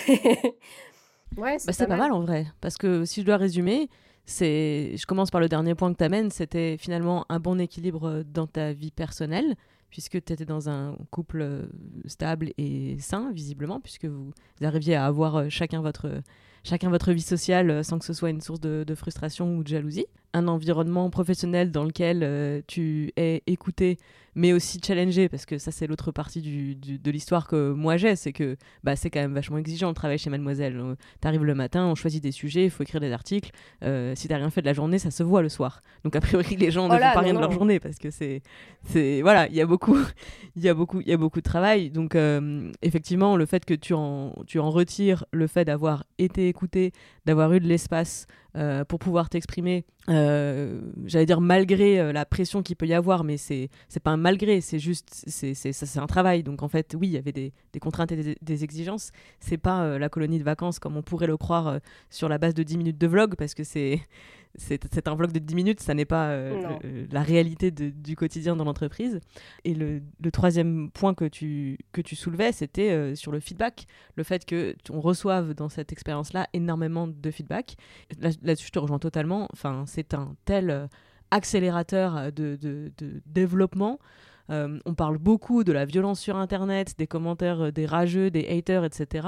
Ouais, 1.37 1.59
c'est 1.59 1.79
bah, 1.81 1.87
pas, 1.87 1.97
mal. 1.97 2.13
en 2.13 2.21
vrai. 2.21 2.47
Parce 2.61 2.77
que 2.77 3.05
si 3.05 3.21
je 3.21 3.27
dois 3.27 3.37
résumer, 3.37 3.89
c'est, 4.25 4.97
je 4.97 5.07
commence 5.07 5.31
par 5.31 5.41
le 5.41 5.49
dernier 5.49 5.75
point 5.75 5.93
que 5.93 5.99
tu 5.99 6.05
amènes, 6.05 6.31
c'était 6.31 6.77
finalement 6.79 7.27
un 7.29 7.41
bon 7.41 7.61
équilibre 7.61 8.23
dans 8.25 8.47
ta 8.47 8.73
vie 8.73 8.91
personnelle, 8.91 9.57
puisque 9.91 10.23
tu 10.25 10.33
étais 10.33 10.45
dans 10.45 10.69
un 10.69 10.97
couple 11.11 11.43
euh, 11.43 11.67
stable 12.07 12.53
et 12.59 12.97
sain, 13.01 13.33
visiblement, 13.33 13.81
puisque 13.81 14.07
vous 14.07 14.33
arriviez 14.63 14.95
à 14.95 15.07
avoir 15.07 15.37
euh, 15.37 15.47
chacun 15.49 15.83
votre 15.83 16.23
chacun 16.65 16.91
votre 16.91 17.13
vie 17.13 17.23
sociale 17.23 17.71
euh, 17.71 17.83
sans 17.83 17.99
que 17.99 18.05
ce 18.05 18.13
soit 18.13 18.31
une 18.31 18.41
source 18.41 18.61
de, 18.61 18.95
frustration 18.95 19.57
ou 19.57 19.63
de 19.63 19.69
jalousie. 19.69 20.07
Un 20.33 20.49
environnement 20.49 21.09
professionnel 21.11 21.71
dans 21.71 21.85
lequel 21.85 22.23
euh, 22.23 22.61
tu 22.67 23.13
es 23.17 23.43
écouté, 23.47 23.99
mais 24.35 24.53
aussi 24.53 24.81
challengé, 24.85 25.29
parce 25.29 25.47
que 25.47 25.59
ça, 25.59 25.71
c'est 25.71 25.87
l'autre 25.87 26.13
partie 26.13 26.41
du, 26.41 26.75
de 26.75 27.11
l'histoire 27.11 27.47
que 27.47 27.73
moi 27.73 27.97
j'ai, 27.97 28.17
c'est 28.17 28.33
que 28.33 28.57
bah, 28.83 28.97
c'est 28.97 29.11
quand 29.11 29.21
même 29.21 29.35
vachement 29.35 29.59
exigeant 29.59 29.89
le 29.89 29.95
travail 29.95 30.19
chez 30.19 30.31
Mademoiselle. 30.31 30.79
Euh, 30.79 30.95
tu 31.21 31.29
arrives 31.29 31.45
le 31.45 31.55
matin, 31.55 31.87
on 31.87 31.95
choisit 31.95 32.23
des 32.23 32.33
sujets, 32.33 32.65
il 32.65 32.71
faut 32.71 32.83
écrire 32.83 33.01
des 33.01 33.13
articles. 33.13 33.51
Euh, 33.83 34.15
si 34.17 34.29
t'as 34.29 34.37
rien 34.37 34.51
fait 34.51 34.61
de 34.61 34.67
la 34.67 34.73
journée, 34.73 34.99
ça 34.99 35.11
se 35.11 35.23
voit 35.23 35.43
le 35.43 35.49
soir. 35.49 35.83
Donc, 36.05 36.17
a 36.17 36.21
priori, 36.21 36.57
les 36.57 36.71
gens 36.71 36.89
ne 36.89 36.95
font 36.95 36.99
pas 36.99 37.21
rien 37.21 37.35
de 37.35 37.39
leur 37.39 37.53
journée, 37.53 37.81
parce 37.81 37.99
que 37.99 38.11
c'est. 38.11 38.43
Voilà, 39.23 39.47
il 39.51 39.55
y 39.55 39.61
a 39.61 39.67
beaucoup. 39.67 39.99
Il 40.57 40.63
y, 40.63 40.69
a 40.69 40.75
beaucoup, 40.75 41.01
y 41.01 41.13
a 41.13 41.17
beaucoup 41.17 41.41
de 41.41 41.45
travail. 41.45 41.91
Donc, 41.91 42.17
effectivement, 42.83 43.37
le 43.37 43.47
fait 43.47 43.65
que 43.65 43.75
tu 43.75 43.95
en, 43.95 44.33
tu 44.47 44.59
en 44.59 44.71
retires 44.71 45.25
le 45.33 45.47
fait 45.47 45.65
d'avoir 45.65 46.05
été 46.19 46.49
écouter, 46.49 46.93
d'avoir 47.27 47.53
eu 47.53 47.61
de 47.61 47.67
l'espace 47.67 48.27
euh, 48.57 48.85
pour 48.85 49.01
pouvoir 49.01 49.29
t'exprimer. 49.29 49.85
Euh, 50.09 50.81
j'allais 51.07 51.27
dire 51.27 51.41
malgré 51.41 51.99
euh, 51.99 52.13
la 52.13 52.25
pression 52.25 52.63
qu'il 52.63 52.77
peut 52.77 52.87
y 52.87 52.95
avoir, 52.95 53.25
mais 53.25 53.37
c'est 53.37 53.69
pas 54.03 54.13
un 54.13 54.17
malgré, 54.17 54.61
c'est 54.61 54.79
juste 54.79 55.25
c'est 55.27 55.99
un 55.99 56.07
travail. 56.07 56.43
Donc 56.45 56.63
en 56.63 56.69
fait, 56.69 56.95
oui, 56.99 57.09
il 57.09 57.13
y 57.15 57.17
avait 57.17 57.33
des, 57.33 57.53
des 57.73 57.81
contraintes 57.81 58.13
et 58.13 58.17
des, 58.17 58.37
des 58.41 58.65
exigences. 58.65 59.11
C'est 59.41 59.59
pas 59.59 59.99
la 59.99 60.09
colonie 60.09 60.39
de 60.39 60.45
vacances 60.45 60.79
comme 60.79 60.97
on 60.97 61.03
pourrait 61.03 61.27
le 61.27 61.37
croire 61.37 61.81
sur 62.11 62.29
la 62.29 62.39
base 62.39 62.55
de 62.55 62.63
10 62.63 62.79
minutes 62.79 62.99
de 62.99 63.07
vlog, 63.07 63.35
parce 63.37 63.55
que 63.55 63.65
c'est 63.65 64.01
c'est 64.57 65.09
un 65.09 65.15
vlog 65.15 65.33
de 65.33 65.39
10 65.39 65.55
minutes, 65.55 65.81
ça 65.81 65.95
n'est 65.95 66.05
pas 66.05 66.29
euh, 66.29 67.07
la 67.11 67.23
réalité 67.23 67.71
du 67.71 68.17
quotidien 68.17 68.55
dans 68.57 68.65
l'entreprise. 68.65 69.21
Et 69.65 69.75
le, 69.75 70.03
troisième 70.33 70.91
point 70.91 71.15
que 71.15 71.25
tu, 71.25 71.79
que 71.93 72.01
tu 72.01 72.17
soulevais, 72.17 72.53
c'était 72.53 72.91
euh, 72.91 73.15
sur 73.15 73.33
le 73.33 73.41
feedback, 73.41 73.87
le 74.17 74.23
fait 74.23 74.45
que 74.45 74.77
on 74.91 75.01
reçoive 75.01 75.55
dans 75.55 75.69
cette 75.69 75.93
expérience-là 75.93 76.49
énormément 76.53 77.09
de 77.09 77.31
feedback. 77.31 77.77
Là-dessus, 78.21 78.67
je 78.67 78.73
te 78.73 78.79
rejoins 78.79 78.99
totalement. 78.99 79.49
Enfin, 79.53 79.85
c'est 79.87 80.15
un 80.15 80.35
tel 80.45 80.71
euh, 80.71 80.87
accélérateur 81.31 82.33
de, 82.33 82.57
de, 82.57 82.93
développement. 83.27 83.99
on 84.49 84.95
parle 84.95 85.19
beaucoup 85.19 85.65
de 85.65 85.73
la 85.73 85.85
violence 85.85 86.21
sur 86.21 86.37
Internet, 86.37 86.95
des 86.97 87.09
commentaires 87.09 87.73
des 87.73 87.87
rageux, 87.87 88.31
des 88.31 88.47
haters, 88.47 88.85
etc. 88.85 89.27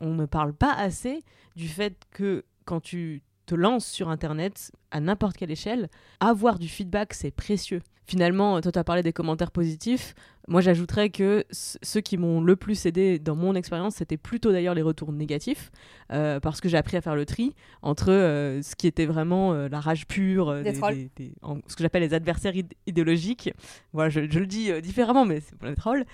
On 0.00 0.14
ne 0.14 0.26
parle 0.26 0.54
pas 0.54 0.72
assez 0.72 1.22
du 1.54 1.68
fait 1.68 1.94
que 2.10 2.44
quand 2.64 2.80
tu 2.80 3.22
te 3.46 3.54
lance 3.54 3.86
sur 3.86 4.10
Internet 4.10 4.72
à 4.90 5.00
n'importe 5.00 5.36
quelle 5.36 5.50
échelle, 5.50 5.88
avoir 6.20 6.58
du 6.58 6.68
feedback, 6.68 7.14
c'est 7.14 7.30
précieux. 7.30 7.80
Finalement, 8.06 8.60
toi, 8.60 8.70
tu 8.70 8.78
as 8.78 8.84
parlé 8.84 9.02
des 9.02 9.12
commentaires 9.12 9.50
positifs. 9.50 10.14
Moi, 10.48 10.60
j'ajouterais 10.60 11.10
que 11.10 11.44
ceux 11.50 12.00
qui 12.00 12.16
m'ont 12.16 12.40
le 12.40 12.54
plus 12.54 12.86
aidé 12.86 13.18
dans 13.18 13.34
mon 13.34 13.56
expérience, 13.56 13.96
c'était 13.96 14.16
plutôt 14.16 14.52
d'ailleurs 14.52 14.74
les 14.74 14.82
retours 14.82 15.12
négatifs, 15.12 15.72
euh, 16.12 16.38
parce 16.38 16.60
que 16.60 16.68
j'ai 16.68 16.76
appris 16.76 16.96
à 16.96 17.00
faire 17.00 17.16
le 17.16 17.26
tri 17.26 17.54
entre 17.82 18.12
euh, 18.12 18.62
ce 18.62 18.76
qui 18.76 18.86
était 18.86 19.06
vraiment 19.06 19.54
euh, 19.54 19.68
la 19.68 19.80
rage 19.80 20.06
pure, 20.06 20.62
des, 20.62 20.74
ce 20.74 21.74
que 21.74 21.82
j'appelle 21.82 22.02
les 22.02 22.14
adversaires 22.14 22.52
idéologiques. 22.86 23.52
Voilà, 23.92 24.08
je, 24.08 24.20
le 24.20 24.46
dis 24.46 24.70
différemment, 24.82 25.24
mais 25.24 25.40
c'est 25.40 25.56
pour 25.56 25.66
les 25.66 25.74
trolls, 25.74 26.04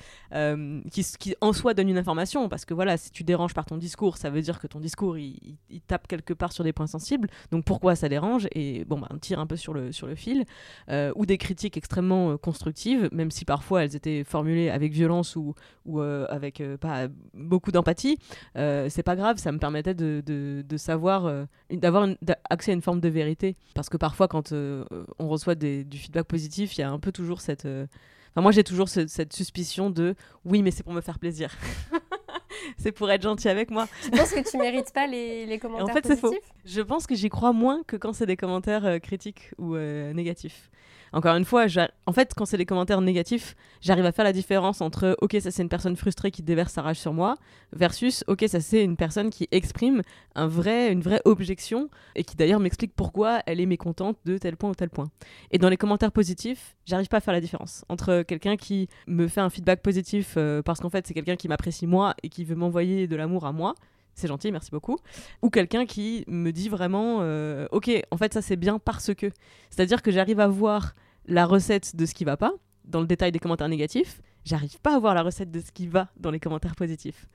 qui, 0.91 1.05
qui, 1.19 1.35
en 1.43 1.53
soi 1.53 1.75
donnent 1.75 1.91
une 1.91 1.99
information, 1.99 2.49
parce 2.49 2.65
que 2.65 2.73
voilà, 2.73 2.97
si 2.97 3.11
tu 3.11 3.25
déranges 3.25 3.53
par 3.53 3.67
ton 3.67 3.77
discours, 3.77 4.17
ça 4.17 4.31
veut 4.31 4.41
dire 4.41 4.61
que 4.61 4.67
ton 4.67 4.81
discours 4.81 5.19
il, 5.19 5.59
tape 5.87 6.07
quelque 6.07 6.33
part 6.33 6.53
sur 6.53 6.65
des 6.65 6.73
points 6.73 6.87
sensibles. 6.87 7.29
Donc 7.51 7.65
pourquoi 7.67 7.97
ça 7.97 8.09
dérange? 8.09 8.49
Et 8.55 8.85
bon, 8.87 8.99
bah, 8.99 9.09
on 9.11 9.19
tire 9.19 9.41
un 9.41 9.47
peu 9.47 9.57
sur 9.57 9.75
le 9.75 9.93
sur 9.93 10.07
le 10.07 10.15
fil, 10.15 10.47
ou 10.89 11.27
des 11.27 11.37
critiques 11.37 11.77
extrêmement 11.77 12.39
constructives, 12.39 13.11
même 13.13 13.31
si 13.31 13.45
parfois 13.45 13.85
elles 13.85 13.95
étaient 13.95 14.22
formulé 14.25 14.71
avec 14.71 14.93
violence 14.93 15.37
ou, 15.37 15.55
ou 15.87 16.01
euh, 16.01 16.27
avec 16.29 16.61
euh, 16.61 16.77
pas 16.77 17.09
beaucoup 17.35 17.73
d'empathie, 17.73 18.19
euh, 18.57 18.89
c'est 18.89 19.03
pas 19.03 19.17
grave, 19.17 19.39
ça 19.39 19.53
me 19.53 19.59
permettait 19.59 19.95
de, 19.95 20.23
de, 20.25 20.77
savoir, 20.77 21.31
d'avoir 21.71 22.09
accès 22.51 22.71
à 22.73 22.75
une 22.75 22.83
forme 22.83 23.01
de 23.01 23.09
vérité. 23.09 23.57
Parce 23.75 23.89
que 23.89 23.97
parfois, 23.97 24.29
quand 24.29 24.53
on 24.53 25.29
reçoit 25.29 25.55
des, 25.55 25.85
du 25.85 25.99
feedback 25.99 26.27
positif, 26.27 26.77
il 26.77 26.81
y 26.81 26.85
a 26.85 26.91
un 26.91 26.99
peu 26.99 27.13
toujours 27.13 27.41
cette. 27.41 27.67
Enfin, 27.67 28.41
moi, 28.41 28.53
j'ai 28.53 28.65
toujours 28.65 28.89
cette 28.89 29.33
suspicion 29.33 29.91
de 29.91 30.15
oui, 30.45 30.63
mais 30.63 30.71
c'est 30.71 30.83
pour 30.83 30.95
me 30.95 31.03
faire 31.03 31.19
plaisir. 31.19 31.51
c'est 32.79 32.93
pour 32.93 33.11
être 33.11 33.23
gentil 33.23 33.49
avec 33.49 33.71
moi. 33.71 33.87
Tu 34.03 34.11
penses 34.11 34.31
que 34.31 34.51
tu 34.51 34.57
mérites 34.57 34.93
pas 34.93 35.07
les, 35.07 35.45
les 35.47 35.59
commentaires 35.59 35.89
En 35.89 35.93
fait, 35.93 36.07
c'est 36.07 36.17
faux. 36.17 36.35
Je 36.65 36.81
pense 36.81 37.07
que 37.07 37.15
j'y 37.15 37.29
crois 37.29 37.53
moins 37.53 37.83
que 37.87 37.97
quand 37.97 38.13
c'est 38.15 38.27
des 38.27 38.37
commentaires 38.37 39.01
critiques 39.01 39.53
ou 39.59 39.77
négatifs. 39.77 40.71
Encore 41.13 41.37
une 41.37 41.45
fois, 41.45 41.67
en 42.07 42.13
fait, 42.13 42.33
quand 42.35 42.47
c'est 42.47 42.57
des 42.57 42.65
commentaires 42.65 43.01
négatifs, 43.01 43.55
j'arrive 43.81 44.07
à 44.07 44.13
faire 44.13 44.25
la 44.25 44.33
différence 44.33 44.81
entre 44.81 45.17
ok, 45.21 45.37
ça 45.41 45.51
c'est 45.51 45.63
une 45.63 45.69
personne 45.69 45.97
frustrée 45.97 46.31
qui 46.31 46.43
déverse 46.43 46.73
sa 46.73 46.83
rage 46.83 46.99
sur 46.99 47.13
moi, 47.13 47.37
versus 47.73 48.25
ok, 48.29 48.45
ça 48.49 48.61
c'est 48.61 48.83
une 48.83 48.97
personne 48.97 49.31
qui 49.31 49.47
exprime 49.51 50.03
un 50.35 50.47
vrai, 50.47 50.91
une 50.91 51.03
vraie 51.03 51.21
objection 51.25 51.91
et 52.15 52.25
qui 52.25 52.37
d'ailleurs 52.37 52.61
m'explique 52.61 52.95
pourquoi 52.95 53.43
elle 53.47 53.61
est 53.61 53.67
mécontente 53.67 54.17
de 54.25 54.39
tel 54.39 54.57
point 54.57 54.71
ou 54.71 54.75
tel 54.75 54.89
point. 54.89 55.11
Et 55.51 55.59
dans 55.59 55.69
les 55.69 55.77
commentaires 55.77 56.13
positifs, 56.13 56.77
j'arrive 56.87 57.09
pas 57.09 57.19
à 57.19 57.21
faire 57.21 57.35
la 57.35 57.41
différence 57.41 57.85
entre 57.89 58.23
quelqu'un 58.23 58.57
qui 58.57 58.89
me 59.07 59.29
fait 59.29 59.41
un 59.41 59.51
feedback 59.51 59.83
positif 59.83 60.35
euh, 60.37 60.63
parce 60.63 60.81
qu'en 60.81 60.91
fait 60.91 61.07
c'est 61.07 61.15
quelqu'un 61.15 61.37
qui 61.37 61.49
m'apprécie 61.49 61.87
moi 61.87 62.15
et 62.23 62.29
qui 62.29 62.45
veut 62.45 62.57
m'envoyer 62.57 63.07
de 63.07 63.17
l'amour 63.17 63.45
à 63.47 63.53
moi 63.53 63.75
c'est 64.15 64.29
gentil, 64.29 64.53
merci 64.53 64.71
beaucoup. 64.71 64.99
Ou 65.43 65.51
quelqu'un 65.51 65.87
qui 65.87 66.25
me 66.29 66.51
dit 66.51 66.69
vraiment, 66.69 67.19
euh, 67.21 67.67
ok, 67.73 67.91
en 68.11 68.17
fait 68.17 68.33
ça 68.35 68.43
c'est 68.43 68.57
bien 68.57 68.79
parce 68.79 69.15
que. 69.15 69.31
C'est-à-dire 69.71 70.03
que 70.03 70.11
j'arrive 70.11 70.41
à 70.41 70.49
voir 70.49 70.95
la 71.27 71.47
recette 71.47 71.97
de 71.97 72.07
ce 72.07 72.15
qui 72.15 72.25
va 72.25 72.37
pas 72.37 72.53
dans 72.85 73.01
le 73.01 73.07
détail 73.07 73.33
des 73.33 73.39
commentaires 73.39 73.69
négatifs, 73.69 74.21
j'arrive 74.45 74.79
pas 74.81 74.97
à 74.97 74.99
voir 74.99 75.15
la 75.15 75.23
recette 75.23 75.51
de 75.51 75.61
ce 75.61 75.71
qui 75.71 75.87
va 75.87 76.09
dans 76.17 76.31
les 76.31 76.41
commentaires 76.41 76.75
positifs. 76.75 77.27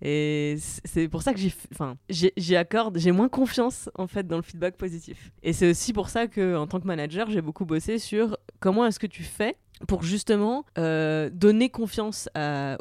Et 0.00 0.56
c'est 0.84 1.08
pour 1.08 1.22
ça 1.22 1.34
que 1.34 1.40
j'ai, 1.40 1.52
enfin, 1.72 1.96
j'ai 2.08 2.56
accorde, 2.56 2.98
j'ai 2.98 3.10
moins 3.10 3.28
confiance 3.28 3.90
en 3.96 4.06
fait 4.06 4.26
dans 4.26 4.36
le 4.36 4.42
feedback 4.42 4.76
positif. 4.76 5.32
Et 5.42 5.52
c'est 5.52 5.68
aussi 5.70 5.92
pour 5.92 6.08
ça 6.08 6.28
que, 6.28 6.56
en 6.56 6.68
tant 6.68 6.78
que 6.78 6.86
manager, 6.86 7.28
j'ai 7.30 7.40
beaucoup 7.40 7.64
bossé 7.64 7.98
sur 7.98 8.36
comment 8.60 8.86
est-ce 8.86 9.00
que 9.00 9.08
tu 9.08 9.24
fais 9.24 9.56
pour 9.88 10.04
justement 10.04 10.64
euh, 10.76 11.30
donner 11.32 11.68
confiance 11.68 12.28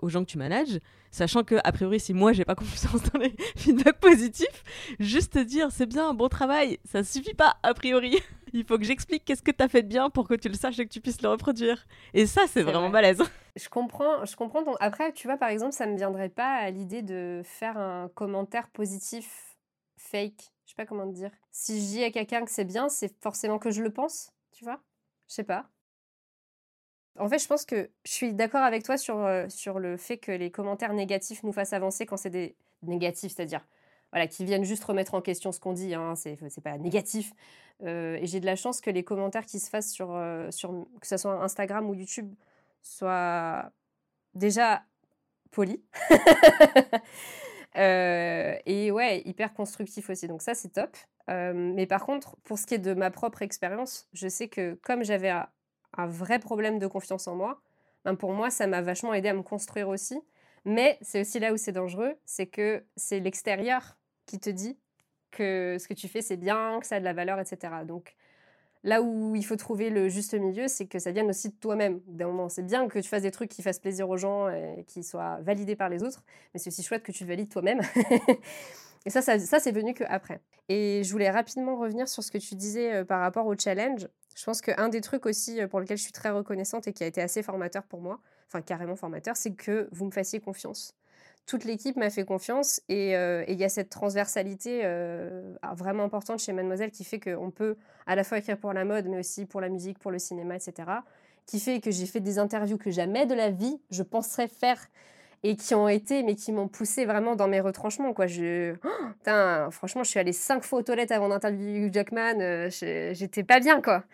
aux 0.02 0.10
gens 0.10 0.24
que 0.24 0.30
tu 0.30 0.38
manages, 0.38 0.80
sachant 1.12 1.44
que 1.44 1.56
a 1.64 1.72
priori 1.72 2.00
si 2.00 2.14
moi 2.14 2.34
j'ai 2.34 2.46
pas 2.46 2.56
confiance 2.56 3.04
dans 3.12 3.20
les 3.20 3.36
feedbacks 3.56 4.00
positifs, 4.00 4.64
juste 5.00 5.34
te 5.34 5.40
dire 5.40 5.72
c'est 5.72 5.86
bien, 5.86 6.14
bon 6.14 6.28
travail, 6.28 6.80
ça 6.86 7.04
suffit 7.04 7.34
pas 7.34 7.58
a 7.64 7.74
priori. 7.74 8.18
Il 8.54 8.64
faut 8.64 8.78
que 8.78 8.86
j'explique 8.86 9.26
qu'est-ce 9.26 9.42
que 9.42 9.52
tu 9.52 9.62
as 9.62 9.68
fait 9.68 9.84
de 9.84 9.88
bien 9.88 10.10
pour 10.10 10.28
que 10.28 10.34
tu 10.34 10.48
le 10.48 10.56
saches 10.56 10.80
et 10.80 10.86
que 10.86 10.92
tu 10.92 11.02
puisses 11.02 11.22
le 11.22 11.30
reproduire. 11.30 11.86
Et 12.14 12.26
ça 12.26 12.44
c'est 12.48 12.64
vraiment 12.64 12.90
balèze. 12.90 13.22
Je 13.56 13.70
comprends, 13.70 14.24
je 14.24 14.36
comprends. 14.36 14.64
Après 14.80 15.12
tu 15.14 15.28
vois 15.28 15.38
par 15.38 15.50
exemple 15.50 15.74
ça 15.74 15.88
me 15.88 15.98
viendrait 15.98 16.30
pas 16.30 16.58
à 16.58 16.70
l'idée 16.70 17.02
de 17.02 17.42
faire 17.44 17.78
un 17.78 18.08
commentaire 18.10 18.70
positif 18.70 19.58
fake. 19.98 20.52
Je 20.66 20.72
sais 20.72 20.76
pas 20.76 20.86
comment 20.86 21.08
te 21.08 21.16
dire. 21.16 21.32
Si 21.52 21.80
je 21.80 21.86
dis 21.86 22.04
à 22.04 22.12
quelqu'un 22.12 22.46
que 22.46 22.52
c'est 22.52 22.66
bien, 22.66 22.88
c'est 22.88 23.20
forcément 23.22 23.58
que 23.58 23.72
je 23.72 23.82
le 23.82 23.92
pense, 23.92 24.32
tu 24.52 24.64
vois? 24.64 24.80
Je 25.28 25.34
sais 25.34 25.44
pas. 25.44 25.70
En 27.20 27.30
fait, 27.30 27.40
je 27.40 27.48
pense 27.48 27.66
que 27.66 27.90
je 28.06 28.12
suis 28.12 28.34
d'accord 28.34 28.62
avec 28.64 28.84
toi 28.84 28.98
sur, 28.98 29.18
euh, 29.18 29.48
sur 29.50 29.80
le 29.80 29.98
fait 29.98 30.18
que 30.18 30.32
les 30.32 30.52
commentaires 30.52 30.94
négatifs 30.94 31.44
nous 31.44 31.52
fassent 31.52 31.74
avancer 31.74 32.06
quand 32.06 32.18
c'est 32.18 32.30
des 32.30 32.56
négatifs, 32.84 33.34
c'est-à-dire 33.36 33.66
voilà, 34.12 34.28
qui 34.28 34.46
viennent 34.46 34.64
juste 34.64 34.84
remettre 34.84 35.16
en 35.16 35.22
question 35.22 35.52
ce 35.52 35.60
qu'on 35.60 35.74
dit, 35.74 35.94
hein, 35.94 36.16
c'est 36.16 36.38
pas 36.64 36.78
négatif. 36.78 37.34
Euh, 37.84 38.18
et 38.22 38.26
j'ai 38.26 38.40
de 38.40 38.46
la 38.46 38.56
chance 38.56 38.82
que 38.82 38.90
les 38.90 39.04
commentaires 39.04 39.46
qui 39.46 39.60
se 39.60 39.70
fassent 39.70 39.92
sur, 39.92 40.12
euh, 40.12 40.50
sur 40.52 40.88
que 41.02 41.08
ce 41.08 41.18
soit 41.18 41.44
Instagram 41.44 41.90
ou 41.90 41.94
YouTube 41.94 42.34
soient 42.82 43.72
déjà 44.34 44.84
polis. 45.52 45.80
et 47.76 48.92
ouais, 48.92 49.22
hyper 49.26 49.54
constructifs 49.54 50.10
aussi. 50.10 50.28
Donc 50.28 50.42
ça, 50.42 50.56
c'est 50.56 50.70
top. 50.70 50.96
mais 51.28 51.86
par 51.86 52.06
contre, 52.06 52.38
pour 52.44 52.58
ce 52.58 52.66
qui 52.66 52.76
est 52.76 52.80
de 52.80 52.94
ma 52.94 53.12
propre 53.12 53.42
expérience, 53.42 54.08
je 54.14 54.28
sais 54.28 54.48
que 54.48 54.76
comme 54.82 55.04
j'avais 55.04 55.32
un 55.98 56.08
vrai 56.08 56.40
problème 56.40 56.80
de 56.80 56.88
confiance 56.88 57.28
en 57.28 57.36
moi, 57.36 57.62
ben 58.06 58.16
pour 58.16 58.34
moi, 58.34 58.50
ça 58.50 58.68
m'a 58.68 58.82
vachement 58.82 59.14
aidé 59.14 59.30
à 59.30 59.34
me 59.34 59.44
construire 59.44 59.90
aussi. 59.90 60.20
Mais 60.66 60.98
c'est 61.02 61.22
aussi 61.22 61.40
là 61.40 61.54
où 61.54 61.58
c'est 61.58 61.72
dangereux, 61.72 62.16
c'est 62.26 62.48
que 62.48 62.84
c'est 62.96 63.20
l'extérieur 63.20 63.98
qui 64.26 64.40
te 64.40 64.50
dit 64.50 64.78
que 65.32 65.78
ce 65.80 65.88
que 65.88 65.94
tu 65.94 66.08
fais, 66.08 66.22
c'est 66.22 66.38
bien, 66.38 66.80
que 66.80 66.86
ça 66.86 66.96
a 66.96 67.00
de 67.00 67.06
la 67.06 67.14
valeur, 67.14 67.40
etc. 67.40 67.74
Donc 67.86 68.16
là 68.84 69.02
où 69.02 69.36
il 69.36 69.46
faut 69.46 69.56
trouver 69.56 69.90
le 69.90 70.10
juste 70.10 70.34
milieu, 70.34 70.68
c'est 70.68 70.86
que 70.86 71.00
ça 71.00 71.12
vienne 71.12 71.30
aussi 71.30 71.50
de 71.50 71.56
toi-même. 71.56 72.02
D'un 72.08 72.28
moment, 72.28 72.50
c'est 72.50 72.64
bien 72.64 72.88
que 72.88 73.00
tu 73.00 73.08
fasses 73.08 73.24
des 73.24 73.32
trucs 73.32 73.50
qui 73.50 73.62
fassent 73.62 73.80
plaisir 73.80 74.10
aux 74.10 74.18
gens 74.18 74.50
et 74.50 74.84
qui 74.88 75.04
soient 75.04 75.40
validés 75.42 75.76
par 75.76 75.90
les 75.90 76.04
autres, 76.04 76.24
mais 76.54 76.60
c'est 76.60 76.70
aussi 76.70 76.84
chouette 76.84 77.04
que 77.04 77.12
tu 77.12 77.24
le 77.24 77.30
valides 77.30 77.50
toi-même. 77.50 77.82
et 79.06 79.10
ça, 79.10 79.22
ça, 79.22 79.40
ça 79.40 79.60
c'est 79.60 79.72
venu 79.72 79.94
qu'après. 79.94 80.42
Et 80.70 81.02
je 81.04 81.12
voulais 81.12 81.30
rapidement 81.30 81.78
revenir 81.78 82.08
sur 82.08 82.24
ce 82.24 82.32
que 82.32 82.38
tu 82.38 82.56
disais 82.56 82.94
euh, 82.94 83.06
par 83.06 83.22
rapport 83.22 83.46
au 83.46 83.56
challenge. 83.58 84.08
Je 84.38 84.46
pense 84.46 84.62
qu'un 84.62 84.88
des 84.88 85.02
trucs 85.02 85.26
aussi 85.26 85.60
euh, 85.60 85.68
pour 85.68 85.80
lequel 85.80 85.98
je 85.98 86.04
suis 86.04 86.12
très 86.12 86.30
reconnaissante 86.30 86.88
et 86.88 86.94
qui 86.94 87.04
a 87.04 87.08
été 87.08 87.22
assez 87.22 87.42
formateur 87.42 87.84
pour 87.84 88.02
moi, 88.02 88.20
enfin 88.48 88.62
carrément 88.62 88.96
formateur, 88.96 89.36
c'est 89.36 89.54
que 89.54 89.90
vous 89.92 90.06
me 90.06 90.12
fassiez 90.12 90.40
confiance. 90.40 90.94
Toute 91.48 91.64
l'équipe 91.64 91.96
m'a 91.96 92.12
fait 92.12 92.24
confiance 92.24 92.82
euh, 92.92 93.44
et 93.48 93.54
il 93.54 93.60
y 93.60 93.64
a 93.64 93.70
cette 93.70 93.90
transversalité 93.90 94.82
euh, 94.84 95.56
vraiment 95.76 96.04
importante 96.04 96.40
chez 96.40 96.54
Mademoiselle 96.54 96.92
qui 96.92 97.04
fait 97.04 97.20
qu'on 97.20 97.50
peut 97.50 97.78
à 98.06 98.16
la 98.16 98.24
fois 98.24 98.38
écrire 98.38 98.60
pour 98.60 98.74
la 98.74 98.86
mode, 98.86 99.08
mais 99.08 99.18
aussi 99.18 99.46
pour 99.46 99.60
la 99.60 99.70
musique, 99.70 99.98
pour 99.98 100.12
le 100.12 100.20
cinéma, 100.20 100.56
etc. 100.56 100.88
Qui 101.48 101.60
fait 101.60 101.80
que 101.80 101.90
j'ai 101.90 102.06
fait 102.06 102.20
des 102.20 102.38
interviews 102.38 102.78
que 102.78 102.92
jamais 102.92 103.26
de 103.26 103.34
la 103.34 103.50
vie 103.50 103.80
je 103.90 104.04
penserais 104.04 104.50
faire 104.50 104.86
et 105.44 105.56
qui 105.56 105.76
ont 105.76 105.88
été, 105.88 106.24
mais 106.24 106.36
qui 106.36 106.52
m'ont 106.52 106.68
poussé 106.68 107.06
vraiment 107.06 107.36
dans 107.36 107.48
mes 107.48 107.62
retranchements. 107.62 108.14
Quoi. 108.14 108.28
Je... 108.28 108.76
Oh, 109.30 109.72
franchement, 109.72 110.06
je 110.06 110.10
suis 110.10 110.20
allée 110.20 110.32
cinq 110.32 110.64
fois 110.64 110.80
aux 110.80 110.84
toilettes 110.84 111.12
avant 111.12 111.28
d'interviewer 111.28 111.90
Jackman. 111.92 112.40
Euh, 112.40 112.70
j'étais 112.72 113.44
pas 113.44 113.60
bien, 113.60 113.82
quoi. 113.82 114.06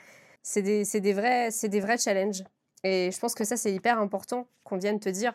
C'est 0.41 0.63
des, 0.63 0.83
des, 0.83 1.13
vrais, 1.13 1.49
des 1.51 1.79
vrais 1.79 1.99
challenges. 1.99 2.43
Et 2.83 3.11
je 3.11 3.19
pense 3.19 3.35
que 3.35 3.43
ça, 3.43 3.55
c'est 3.55 3.71
hyper 3.71 3.99
important 3.99 4.47
qu'on 4.63 4.77
vienne 4.77 4.99
te 4.99 5.09
dire 5.09 5.33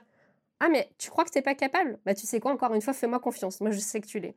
Ah, 0.59 0.69
mais 0.69 0.91
tu 0.99 1.11
crois 1.11 1.25
que 1.25 1.31
t'es 1.31 1.43
pas 1.43 1.55
capable? 1.55 1.99
Bah, 2.05 2.15
tu 2.15 2.27
sais 2.27 2.41
quoi, 2.41 2.51
encore 2.53 2.75
une 2.75 2.83
fois, 2.83 2.93
fais-moi 2.93 3.21
confiance. 3.21 3.61
Moi, 3.61 3.71
je 3.71 3.79
sais 3.79 4.01
que 4.01 4.07
tu 4.07 4.19
l'es. 4.19 4.35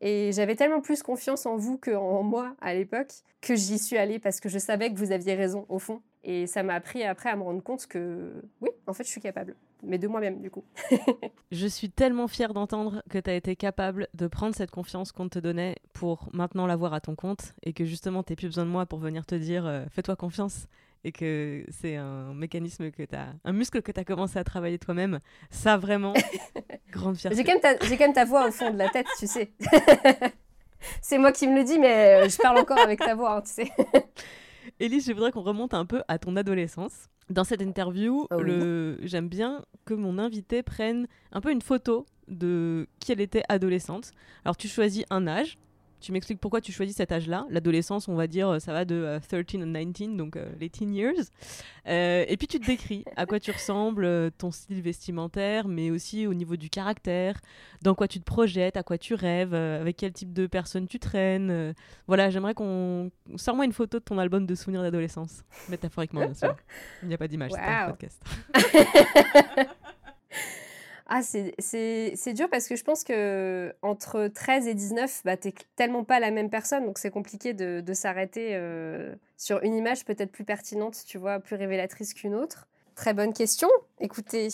Et 0.00 0.32
j'avais 0.32 0.56
tellement 0.56 0.80
plus 0.80 1.02
confiance 1.02 1.46
en 1.46 1.56
vous 1.56 1.78
qu'en 1.78 2.22
moi 2.22 2.56
à 2.60 2.74
l'époque 2.74 3.12
que 3.40 3.54
j'y 3.54 3.78
suis 3.78 3.96
allée 3.96 4.18
parce 4.18 4.40
que 4.40 4.48
je 4.48 4.58
savais 4.58 4.92
que 4.92 4.98
vous 4.98 5.12
aviez 5.12 5.34
raison 5.34 5.66
au 5.68 5.78
fond. 5.78 6.02
Et 6.24 6.46
ça 6.46 6.62
m'a 6.62 6.74
appris 6.74 7.04
après 7.04 7.30
à 7.30 7.36
me 7.36 7.42
rendre 7.42 7.62
compte 7.62 7.86
que 7.86 8.42
oui, 8.60 8.70
en 8.86 8.92
fait, 8.92 9.04
je 9.04 9.10
suis 9.10 9.20
capable. 9.20 9.54
Mais 9.86 9.98
de 9.98 10.08
moi-même, 10.08 10.40
du 10.40 10.50
coup. 10.50 10.64
je 11.52 11.66
suis 11.66 11.90
tellement 11.90 12.28
fière 12.28 12.54
d'entendre 12.54 13.02
que 13.10 13.18
tu 13.18 13.30
as 13.30 13.34
été 13.34 13.56
capable 13.56 14.08
de 14.14 14.26
prendre 14.26 14.54
cette 14.54 14.70
confiance 14.70 15.12
qu'on 15.12 15.28
te 15.28 15.38
donnait 15.38 15.76
pour 15.92 16.28
maintenant 16.32 16.66
l'avoir 16.66 16.94
à 16.94 17.00
ton 17.00 17.14
compte 17.14 17.54
et 17.62 17.72
que 17.72 17.84
justement, 17.84 18.22
tu 18.22 18.34
plus 18.34 18.48
besoin 18.48 18.64
de 18.64 18.70
moi 18.70 18.86
pour 18.86 18.98
venir 18.98 19.26
te 19.26 19.34
dire 19.34 19.66
euh, 19.66 19.84
fais-toi 19.90 20.16
confiance 20.16 20.66
et 21.04 21.12
que 21.12 21.64
c'est 21.68 21.96
un 21.96 22.32
mécanisme 22.34 22.90
que 22.90 23.02
tu 23.02 23.14
as, 23.14 23.28
un 23.44 23.52
muscle 23.52 23.82
que 23.82 23.92
tu 23.92 24.00
as 24.00 24.04
commencé 24.04 24.38
à 24.38 24.44
travailler 24.44 24.78
toi-même. 24.78 25.20
Ça, 25.50 25.76
vraiment, 25.76 26.14
grande 26.90 27.16
fierté. 27.16 27.36
J'ai 27.36 27.44
quand, 27.44 27.60
quand, 27.60 27.98
même 28.00 28.12
ta 28.14 28.24
voix 28.24 28.48
au 28.48 28.50
fond 28.50 28.70
de 28.72 28.78
la 28.78 28.88
tête, 28.88 29.06
tu 29.18 29.26
sais. 29.26 29.52
c'est 31.02 31.18
moi 31.18 31.30
qui 31.30 31.46
me 31.46 31.56
le 31.56 31.64
dis, 31.64 31.78
mais 31.78 32.24
euh, 32.24 32.28
je 32.28 32.38
parle 32.38 32.58
encore 32.58 32.78
avec 32.78 33.00
ta 33.00 33.14
voix, 33.14 33.36
hein, 33.36 33.42
tu 33.42 33.52
sais. 33.52 33.70
Élise, 34.80 35.06
je 35.06 35.12
voudrais 35.12 35.30
qu'on 35.30 35.42
remonte 35.42 35.74
un 35.74 35.84
peu 35.84 36.02
à 36.08 36.18
ton 36.18 36.36
adolescence. 36.36 37.10
Dans 37.30 37.44
cette 37.44 37.62
interview, 37.62 38.26
ah 38.30 38.36
j'aime 39.02 39.28
bien 39.28 39.64
que 39.84 39.94
mon 39.94 40.18
invité 40.18 40.62
prenne 40.62 41.06
un 41.32 41.40
peu 41.40 41.50
une 41.50 41.62
photo 41.62 42.06
de 42.28 42.86
qui 43.00 43.12
elle 43.12 43.20
était 43.20 43.42
adolescente. 43.48 44.12
Alors 44.44 44.56
tu 44.56 44.68
choisis 44.68 45.04
un 45.10 45.26
âge, 45.26 45.56
tu 46.04 46.12
m'expliques 46.12 46.38
pourquoi 46.38 46.60
tu 46.60 46.70
choisis 46.70 46.96
cet 46.96 47.12
âge-là. 47.12 47.46
L'adolescence, 47.48 48.08
on 48.08 48.14
va 48.14 48.26
dire, 48.26 48.60
ça 48.60 48.74
va 48.74 48.84
de 48.84 49.18
13 49.26 49.62
à 49.62 49.84
19, 49.84 50.16
donc 50.16 50.36
euh, 50.36 50.52
les 50.60 50.68
teen 50.68 50.94
years. 50.94 51.14
Euh, 51.88 52.26
et 52.28 52.36
puis 52.36 52.46
tu 52.46 52.60
te 52.60 52.66
décris 52.66 53.04
à 53.16 53.24
quoi 53.24 53.40
tu 53.40 53.50
ressembles, 53.50 54.04
euh, 54.04 54.28
ton 54.36 54.50
style 54.50 54.82
vestimentaire, 54.82 55.66
mais 55.66 55.90
aussi 55.90 56.26
au 56.26 56.34
niveau 56.34 56.56
du 56.56 56.68
caractère, 56.68 57.40
dans 57.80 57.94
quoi 57.94 58.06
tu 58.06 58.20
te 58.20 58.24
projettes, 58.24 58.76
à 58.76 58.82
quoi 58.82 58.98
tu 58.98 59.14
rêves, 59.14 59.54
avec 59.54 59.96
quel 59.96 60.12
type 60.12 60.34
de 60.34 60.46
personne 60.46 60.86
tu 60.86 60.98
traînes. 60.98 61.74
voilà, 62.06 62.28
j'aimerais 62.28 62.52
qu'on. 62.52 63.10
Sors-moi 63.36 63.64
une 63.64 63.72
photo 63.72 63.98
de 63.98 64.04
ton 64.04 64.18
album 64.18 64.44
de 64.44 64.54
souvenirs 64.54 64.82
d'adolescence. 64.82 65.42
Métaphoriquement, 65.70 66.20
bien 66.20 66.34
sûr. 66.34 66.54
Il 67.02 67.08
n'y 67.08 67.14
a 67.14 67.18
pas 67.18 67.28
d'image, 67.28 67.52
c'est 67.52 67.60
un 67.60 67.90
podcast. 67.90 68.22
Ah, 71.06 71.20
c'est 71.22 72.32
dur 72.32 72.48
parce 72.48 72.66
que 72.66 72.76
je 72.76 72.82
pense 72.84 73.04
que 73.04 73.74
entre 73.82 74.28
13 74.28 74.66
et 74.68 74.74
19, 74.74 75.20
bah, 75.24 75.36
t'es 75.36 75.52
tellement 75.76 76.02
pas 76.02 76.18
la 76.18 76.30
même 76.30 76.48
personne, 76.48 76.86
donc 76.86 76.96
c'est 76.98 77.10
compliqué 77.10 77.52
de, 77.52 77.80
de 77.80 77.92
s'arrêter 77.92 78.50
euh, 78.52 79.14
sur 79.36 79.62
une 79.62 79.74
image 79.74 80.06
peut-être 80.06 80.32
plus 80.32 80.44
pertinente, 80.44 80.96
tu 81.06 81.18
vois, 81.18 81.40
plus 81.40 81.56
révélatrice 81.56 82.14
qu'une 82.14 82.34
autre. 82.34 82.68
Très 82.94 83.12
bonne 83.12 83.34
question. 83.34 83.68
Écoutez, 84.00 84.48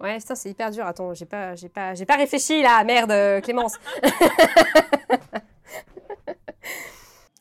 ouais, 0.00 0.18
putain, 0.18 0.36
c'est 0.36 0.50
hyper 0.50 0.70
dur. 0.70 0.86
Attends, 0.86 1.12
j'ai 1.12 1.26
pas, 1.26 1.56
j'ai 1.56 1.68
pas, 1.68 1.94
pas 2.06 2.16
réfléchi 2.16 2.62
là, 2.62 2.84
merde, 2.84 3.42
Clémence. 3.42 3.76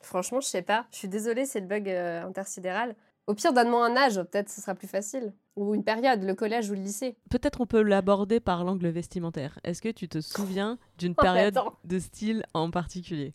Franchement, 0.02 0.42
je 0.42 0.48
sais 0.48 0.64
pas. 0.64 0.88
Je 0.92 0.98
suis 0.98 1.08
désolée, 1.08 1.46
c'est 1.46 1.60
le 1.60 1.68
bug 1.68 1.88
euh, 1.88 2.24
intersidéral. 2.24 2.96
Au 3.28 3.36
pire, 3.36 3.54
donne-moi 3.54 3.86
un 3.86 3.96
âge, 3.96 4.16
peut-être 4.16 4.50
ce 4.50 4.60
sera 4.60 4.74
plus 4.74 4.88
facile. 4.88 5.34
Ou 5.56 5.76
une 5.76 5.84
période, 5.84 6.24
le 6.24 6.34
collège 6.34 6.70
ou 6.70 6.74
le 6.74 6.82
lycée. 6.82 7.16
Peut-être 7.30 7.62
on 7.62 7.66
peut 7.66 7.82
l'aborder 7.82 8.40
par 8.40 8.64
l'angle 8.64 8.88
vestimentaire. 8.88 9.60
Est-ce 9.64 9.82
que 9.82 9.90
tu 9.90 10.08
te 10.08 10.20
souviens 10.20 10.80
d'une 10.98 11.14
oh, 11.18 11.22
période 11.22 11.60
de 11.84 12.00
style 12.00 12.44
en 12.54 12.72
particulier? 12.72 13.34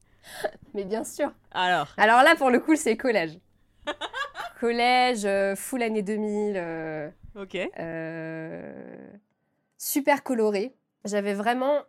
Mais 0.74 0.84
bien 0.84 1.04
sûr. 1.04 1.32
Alors? 1.52 1.92
Alors 1.96 2.22
là, 2.22 2.34
pour 2.36 2.50
le 2.50 2.58
coup, 2.60 2.76
c'est 2.76 2.96
collège. 2.96 3.38
collège, 4.60 5.24
euh, 5.24 5.54
full 5.54 5.82
année 5.82 6.02
2000. 6.02 6.54
Euh, 6.56 7.10
ok. 7.36 7.56
Euh, 7.78 8.96
super 9.78 10.22
coloré. 10.22 10.74
J'avais 11.04 11.34
vraiment 11.34 11.82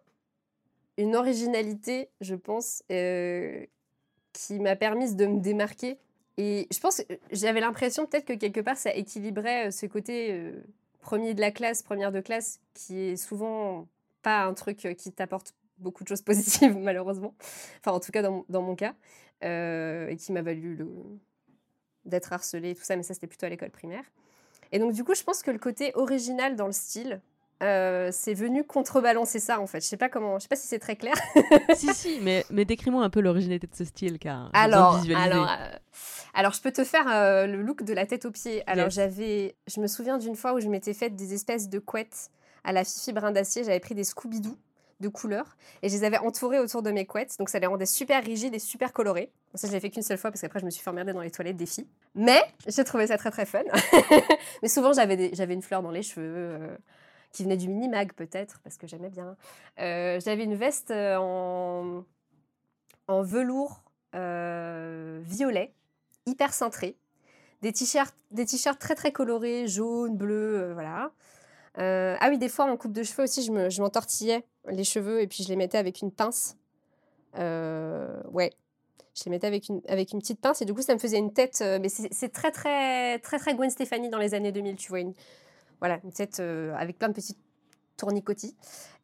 une 0.97 1.15
originalité, 1.15 2.09
je 2.21 2.35
pense, 2.35 2.83
qui 2.87 4.59
m'a 4.59 4.75
permis 4.75 5.15
de 5.15 5.25
me 5.25 5.39
démarquer 5.39 5.97
et 6.37 6.67
je 6.71 6.79
pense, 6.79 7.01
j'avais 7.31 7.61
l'impression 7.61 8.05
peut-être 8.05 8.25
que 8.25 8.33
quelque 8.33 8.59
part 8.59 8.77
ça 8.77 8.93
équilibrait 8.93 9.67
euh, 9.67 9.71
ce 9.71 9.85
côté 9.85 10.33
euh, 10.33 10.51
premier 10.99 11.33
de 11.33 11.41
la 11.41 11.51
classe, 11.51 11.81
première 11.81 12.11
de 12.11 12.19
classe, 12.19 12.59
qui 12.73 12.99
est 12.99 13.15
souvent 13.15 13.87
pas 14.21 14.43
un 14.43 14.53
truc 14.53 14.85
euh, 14.85 14.93
qui 14.93 15.11
t'apporte 15.11 15.53
beaucoup 15.77 16.03
de 16.03 16.09
choses 16.09 16.21
positives, 16.23 16.77
malheureusement. 16.77 17.35
Enfin, 17.79 17.95
en 17.95 17.99
tout 17.99 18.11
cas, 18.11 18.21
dans, 18.21 18.45
dans 18.49 18.61
mon 18.61 18.75
cas. 18.75 18.95
et 19.41 20.15
qui 20.17 20.31
m'a 20.31 20.41
valu 20.41 20.85
d'être 22.05 22.33
harcelée 22.33 22.71
et 22.71 22.75
tout 22.75 22.83
ça, 22.83 22.95
mais 22.95 23.03
ça, 23.03 23.13
c'était 23.13 23.27
plutôt 23.27 23.45
à 23.45 23.49
l'école 23.49 23.71
primaire. 23.71 24.03
Et 24.71 24.79
donc, 24.79 24.93
du 24.93 25.03
coup, 25.03 25.15
je 25.15 25.23
pense 25.23 25.41
que 25.41 25.51
le 25.51 25.59
côté 25.59 25.91
original 25.95 26.55
dans 26.55 26.65
le 26.65 26.71
style, 26.71 27.21
c'est 27.61 28.33
venu 28.33 28.63
contrebalancer 28.63 29.39
ça 29.39 29.59
en 29.59 29.67
fait. 29.67 29.81
Je 29.81 29.87
sais 29.87 29.97
pas 29.97 30.09
comment, 30.09 30.37
je 30.37 30.43
sais 30.43 30.49
pas 30.49 30.55
si 30.55 30.67
c'est 30.67 30.79
très 30.79 30.95
clair. 30.95 31.15
si 31.75 31.93
si, 31.93 32.19
mais, 32.21 32.45
mais 32.49 32.65
décris-moi 32.65 33.03
un 33.03 33.09
peu 33.09 33.21
l'originalité 33.21 33.67
de 33.67 33.75
ce 33.75 33.85
style 33.85 34.19
car. 34.19 34.49
Alors, 34.53 35.01
alors, 35.15 35.49
alors, 36.35 36.51
je 36.51 36.61
peux 36.61 36.71
te 36.71 36.83
faire 36.83 37.07
euh, 37.07 37.47
le 37.47 37.61
look 37.61 37.83
de 37.83 37.93
la 37.93 38.05
tête 38.05 38.25
aux 38.25 38.31
pieds. 38.31 38.61
Alors, 38.67 38.89
j'avais, 38.89 39.55
je 39.67 39.79
me 39.79 39.87
souviens 39.87 40.17
d'une 40.17 40.35
fois 40.35 40.53
où 40.53 40.59
je 40.59 40.67
m'étais 40.67 40.93
faite 40.93 41.15
des 41.15 41.33
espèces 41.33 41.69
de 41.69 41.79
couettes 41.79 42.29
à 42.65 42.73
la 42.73 42.83
Fifi 42.83 43.13
Brin 43.13 43.31
d'Acier. 43.31 43.63
J'avais 43.63 43.79
pris 43.79 43.95
des 43.95 44.03
Scooby-Doo. 44.03 44.57
de 44.99 45.07
couleurs 45.07 45.55
et 45.81 45.89
je 45.89 45.93
les 45.93 46.03
avais 46.03 46.17
entourées 46.17 46.59
autour 46.59 46.81
de 46.81 46.91
mes 46.91 47.05
couettes. 47.05 47.35
Donc 47.39 47.49
ça 47.49 47.59
les 47.59 47.67
rendait 47.67 47.85
super 47.85 48.23
rigides 48.23 48.53
et 48.53 48.59
super 48.59 48.91
colorées. 48.91 49.31
ça, 49.53 49.67
je 49.67 49.73
l'ai 49.73 49.79
fait 49.79 49.89
qu'une 49.89 50.03
seule 50.03 50.17
fois 50.17 50.29
parce 50.29 50.41
qu'après, 50.41 50.59
je 50.59 50.65
me 50.65 50.69
suis 50.69 50.83
fait 50.83 50.89
emmerder 50.89 51.13
dans 51.13 51.21
les 51.21 51.31
toilettes 51.31 51.57
des 51.57 51.65
filles. 51.65 51.87
Mais 52.15 52.41
j'ai 52.67 52.83
trouvé 52.83 53.07
ça 53.07 53.17
très 53.17 53.31
très 53.31 53.45
fun. 53.45 53.63
Mais 54.61 54.67
souvent, 54.67 54.91
j'avais 54.91 55.31
j'avais 55.33 55.53
une 55.53 55.61
fleur 55.61 55.81
dans 55.81 55.91
les 55.91 56.03
cheveux. 56.03 56.77
Euh, 57.35 57.37
qui 57.37 57.43
venait 57.43 57.57
du 57.57 57.67
mini-mag 57.67 58.13
peut-être, 58.13 58.59
parce 58.63 58.77
que 58.77 58.87
j'aimais 58.87 59.09
bien. 59.09 59.35
Euh, 59.79 60.19
j'avais 60.19 60.43
une 60.43 60.55
veste 60.55 60.91
euh, 60.91 61.17
en, 61.17 62.03
en 63.07 63.21
velours 63.21 63.81
violet, 64.13 65.73
hyper 66.25 66.53
cintré. 66.53 66.95
Des 67.61 67.73
t-shirts, 67.73 68.79
très 68.79 68.95
très 68.95 69.11
colorés, 69.11 69.67
jaune, 69.67 70.15
bleu, 70.15 70.71
voilà. 70.73 71.11
Euh, 71.77 72.15
ah 72.19 72.29
oui, 72.29 72.37
des 72.37 72.47
fois 72.47 72.65
en 72.65 72.77
coupe 72.77 72.93
de 72.93 73.03
cheveux 73.03 73.23
aussi, 73.23 73.43
je 73.43 73.81
m'entortillais 73.81 74.45
les 74.69 74.83
cheveux 74.83 75.21
et 75.21 75.27
puis 75.27 75.43
je 75.43 75.49
les 75.49 75.55
mettais 75.55 75.77
avec 75.77 76.01
une 76.01 76.11
pince. 76.11 76.55
Euh, 77.37 78.21
ouais, 78.31 78.53
je 79.15 79.25
les 79.25 79.31
mettais 79.31 79.47
avec 79.47 79.67
une, 79.67 79.81
avec 79.87 80.13
une 80.13 80.19
petite 80.19 80.39
pince 80.39 80.61
et 80.61 80.65
du 80.65 80.73
coup 80.73 80.81
ça 80.81 80.93
me 80.93 80.99
faisait 80.99 81.17
une 81.17 81.33
tête. 81.33 81.59
Euh, 81.61 81.79
mais 81.81 81.89
c'est 81.89 82.29
très 82.29 82.51
très 82.51 83.19
très 83.19 83.39
très 83.39 83.55
Gwen 83.55 83.69
Stefani 83.69 84.09
dans 84.09 84.19
les 84.19 84.33
années 84.33 84.51
2000, 84.53 84.75
tu 84.77 84.89
vois. 84.89 85.01
Voilà, 85.79 85.99
une 86.03 86.11
tête 86.11 86.39
avec 86.39 86.97
plein 86.97 87.09
de 87.09 87.13
petites 87.13 87.37
tournicotis. 87.97 88.55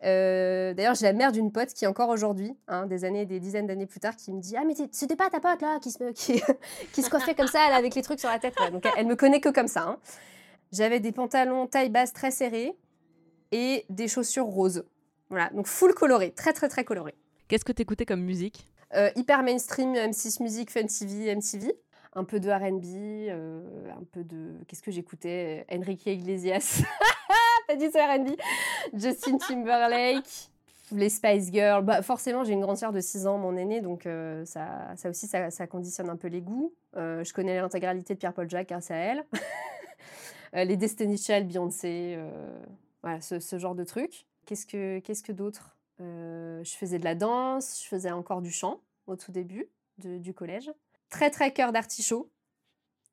D'ailleurs, 0.01 0.95
j'ai 0.95 1.05
la 1.05 1.13
mère 1.13 1.31
d'une 1.31 1.51
pote 1.51 1.69
qui 1.73 1.87
encore 1.87 2.09
aujourd'hui, 2.09 2.55
hein, 2.67 2.87
des 2.87 3.05
années, 3.05 3.25
des 3.25 3.39
dizaines 3.39 3.67
d'années 3.67 3.85
plus 3.85 3.99
tard, 3.99 4.15
qui 4.15 4.33
me 4.33 4.41
dit 4.41 4.55
ah 4.57 4.63
mais 4.65 4.73
c'était 4.91 5.15
pas 5.15 5.29
ta 5.29 5.39
pote 5.39 5.61
là 5.61 5.79
qui 5.79 5.91
se 5.91 6.11
qui, 6.13 6.41
qui 6.91 7.01
se 7.01 7.09
coiffait 7.09 7.35
comme 7.35 7.47
ça 7.47 7.61
avec 7.73 7.95
les 7.95 8.01
trucs 8.01 8.19
sur 8.19 8.29
la 8.29 8.39
tête. 8.39 8.55
Donc 8.71 8.85
elle, 8.97 9.07
me 9.07 9.15
connaît 9.15 9.39
que 9.39 9.49
comme 9.49 9.67
ça. 9.67 9.83
Hein. 9.83 9.99
J'avais 10.71 10.99
des 10.99 11.11
pantalons 11.11 11.67
taille 11.67 11.89
basse 11.89 12.13
très 12.13 12.31
serrés 12.31 12.75
et 13.51 13.85
des 13.89 14.07
chaussures 14.07 14.45
roses. 14.45 14.85
Voilà, 15.29 15.49
donc 15.49 15.67
full 15.67 15.93
coloré, 15.93 16.31
très 16.31 16.53
très 16.53 16.67
très 16.67 16.83
coloré. 16.83 17.15
Qu'est-ce 17.47 17.65
que 17.65 17.71
t'écoutais 17.71 18.05
comme 18.05 18.21
musique? 18.21 18.67
Euh, 18.93 19.09
Hyper 19.15 19.43
mainstream, 19.43 19.93
M6 19.93 20.43
Music, 20.43 20.71
Fun 20.71 20.85
TV, 20.85 21.33
MTV. 21.33 21.73
Un 22.13 22.23
peu 22.23 22.39
de 22.39 22.49
RB, 22.49 22.83
euh, 23.29 23.91
un 23.91 24.03
peu 24.11 24.23
de. 24.23 24.53
Qu'est-ce 24.67 24.81
que 24.81 24.91
j'écoutais? 24.91 25.65
Enrique 25.71 26.05
Iglesias. 26.05 26.81
Pas 27.67 27.75
du 27.75 27.89
tout 27.89 27.97
RB? 27.97 28.35
Justin 28.93 29.37
Timberlake. 29.37 30.49
Les 30.91 31.09
Spice 31.09 31.51
Girls. 31.51 31.85
Bah, 31.85 32.01
forcément, 32.01 32.43
j'ai 32.43 32.51
une 32.51 32.59
grande 32.59 32.75
sœur 32.75 32.91
de 32.91 32.99
6 32.99 33.25
ans, 33.25 33.37
mon 33.37 33.55
aîné, 33.55 33.79
donc 33.79 34.05
euh, 34.05 34.43
ça, 34.43 34.93
ça 34.97 35.09
aussi, 35.09 35.25
ça, 35.25 35.49
ça, 35.49 35.65
conditionne 35.65 36.09
un 36.09 36.17
peu 36.17 36.27
les 36.27 36.41
goûts. 36.41 36.73
je 36.95 37.31
connais 37.31 37.61
l'intégralité 37.61 38.13
de 38.13 38.19
Pierre-Paul 38.19 38.49
Jacques 38.49 38.67
grâce 38.67 38.91
à 38.91 38.95
elle. 38.95 39.25
Euh, 40.55 40.63
les 40.63 40.77
Destiny 40.77 41.17
Child, 41.17 41.47
Beyoncé, 41.47 42.15
euh, 42.17 42.59
voilà, 43.01 43.21
ce, 43.21 43.57
genre 43.57 43.75
de 43.75 43.83
trucs. 43.83 44.25
Qu'est-ce 44.45 44.65
que, 44.65 44.99
qu'est-ce 44.99 45.23
que 45.23 45.31
d'autre? 45.31 45.77
Euh, 46.01 46.63
Je 46.63 46.75
faisais 46.75 46.99
de 46.99 47.03
la 47.03 47.15
danse, 47.15 47.81
je 47.83 47.87
faisais 47.87 48.11
encore 48.11 48.41
du 48.41 48.51
chant 48.51 48.81
au 49.07 49.15
tout 49.15 49.31
début 49.31 49.69
du 49.97 50.33
collège. 50.33 50.71
Très 51.11 51.29
très 51.29 51.53
cœur 51.53 51.71
d'artichaut. 51.71 52.31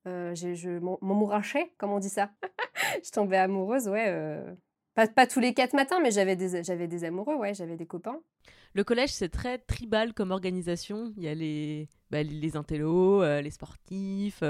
j'ai, 0.06 0.54
je 0.54 0.78
m'emmourachais, 1.02 1.74
comme 1.76 1.90
on 1.90 1.98
dit 1.98 2.08
ça. 2.08 2.30
je 3.04 3.10
tombais 3.10 3.36
amoureuse, 3.36 3.88
ouais. 3.88 4.42
Pas, 4.94 5.06
pas, 5.06 5.26
tous 5.26 5.40
les 5.40 5.52
quatre 5.52 5.74
matins, 5.74 6.00
mais 6.00 6.10
j'avais 6.10 6.34
des, 6.34 6.62
j'avais 6.64 6.88
des 6.88 7.04
amoureux, 7.04 7.34
ouais, 7.34 7.52
j'avais 7.52 7.76
des 7.76 7.86
copains. 7.86 8.18
Le 8.72 8.84
collège, 8.84 9.10
c'est 9.10 9.28
très 9.28 9.58
tribal 9.58 10.14
comme 10.14 10.30
organisation. 10.30 11.12
Il 11.18 11.24
y 11.24 11.28
a 11.28 11.34
les, 11.34 11.88
bah, 12.10 12.22
les 12.22 12.56
intellos, 12.56 13.22
les 13.22 13.50
sportifs, 13.50 14.42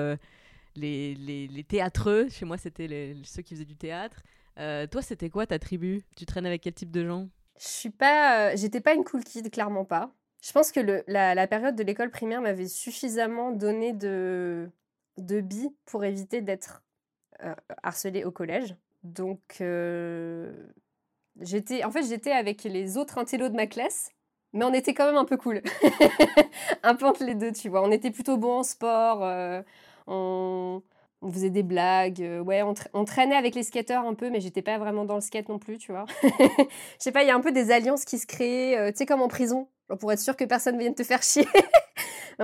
les, 0.77 1.15
les, 1.15 1.65
théâtreux. 1.65 2.29
Chez 2.29 2.45
moi, 2.45 2.57
c'était 2.57 3.17
ceux 3.25 3.43
qui 3.43 3.55
faisaient 3.55 3.65
du 3.65 3.77
théâtre. 3.77 4.23
Euh, 4.59 4.87
toi, 4.87 5.03
c'était 5.03 5.31
quoi 5.31 5.47
ta 5.47 5.59
tribu? 5.59 6.03
Tu 6.17 6.27
traînes 6.27 6.47
avec 6.47 6.63
quel 6.63 6.75
type 6.75 6.91
de 6.91 7.07
gens? 7.07 7.29
Je 7.59 7.67
suis 7.67 7.91
pas, 7.91 8.51
euh, 8.51 8.57
j'étais 8.57 8.81
pas 8.81 8.95
une 8.95 9.05
cool 9.05 9.25
kid, 9.25 9.51
clairement 9.51 9.85
pas. 9.85 10.13
Je 10.41 10.53
pense 10.53 10.73
que 10.73 10.81
le, 10.81 11.05
la, 11.07 11.47
période 11.47 11.75
de 11.75 11.83
l'école 11.83 12.11
primaire 12.11 12.41
m'avait 12.41 12.69
suffisamment 12.69 13.51
donné 13.51 13.93
de, 13.93 14.71
de 15.17 15.41
billes 15.41 15.75
pour 15.85 16.05
éviter 16.05 16.41
d'être 16.41 16.83
euh, 17.43 17.55
harcelée 17.83 18.25
au 18.25 18.31
collège. 18.31 18.77
Donc, 19.03 19.63
j'étais, 21.41 21.85
en 21.85 21.91
fait, 21.91 22.03
j'étais 22.05 22.33
avec 22.33 22.65
les 22.65 22.97
autres 22.97 23.19
intellos 23.19 23.49
de 23.49 23.57
ma 23.57 23.67
classe, 23.67 24.11
mais 24.53 24.65
on 24.65 24.73
était 24.73 24.95
quand 24.95 25.07
même 25.07 25.17
un 25.17 25.25
peu 25.25 25.37
cool. 25.37 25.63
un 26.83 26.95
peu 26.95 27.07
entre 27.07 27.25
les 27.25 27.35
deux, 27.35 27.53
tu 27.53 27.69
vois. 27.69 27.83
On 27.83 27.91
était 27.91 28.11
plutôt 28.11 28.37
bons 28.37 28.59
en 28.59 28.63
sport 28.63 29.23
on, 30.09 30.83
faisait 31.33 31.51
des 31.51 31.63
blagues. 31.63 32.23
Euh, 32.23 32.41
ouais, 32.41 32.63
on, 32.63 33.05
traînait 33.05 33.35
avec 33.35 33.55
les 33.55 33.63
skateurs 33.63 34.07
un 34.07 34.15
peu, 34.15 34.31
mais 34.31 34.41
j'étais 34.41 34.63
pas 34.63 34.79
vraiment 34.79 35.05
dans 35.05 35.17
le 35.17 35.21
skate 35.21 35.49
non 35.49 35.59
plus, 35.59 35.79
tu 35.79 35.93
vois. 35.93 36.05
Je 36.23 36.69
sais 36.99 37.13
pas, 37.13 37.23
il 37.23 37.29
y 37.29 37.31
a 37.31 37.35
un 37.35 37.41
peu 37.41 37.53
des 37.53 37.71
alliances 37.71 38.05
qui 38.05 38.19
se 38.19 38.27
créent, 38.27 38.79
euh, 38.79 38.91
tu 38.91 38.99
sais, 38.99 39.07
comme 39.07 39.23
en 39.23 39.29
prison, 39.29 39.69
pour 40.01 40.13
être 40.13 40.21
sûr 40.21 40.37
que 40.37 40.45
personne 40.45 40.77
ne 40.77 40.81
vienne 40.81 40.95
te 40.95 41.03
faire 41.03 41.23
chier. 41.23 41.47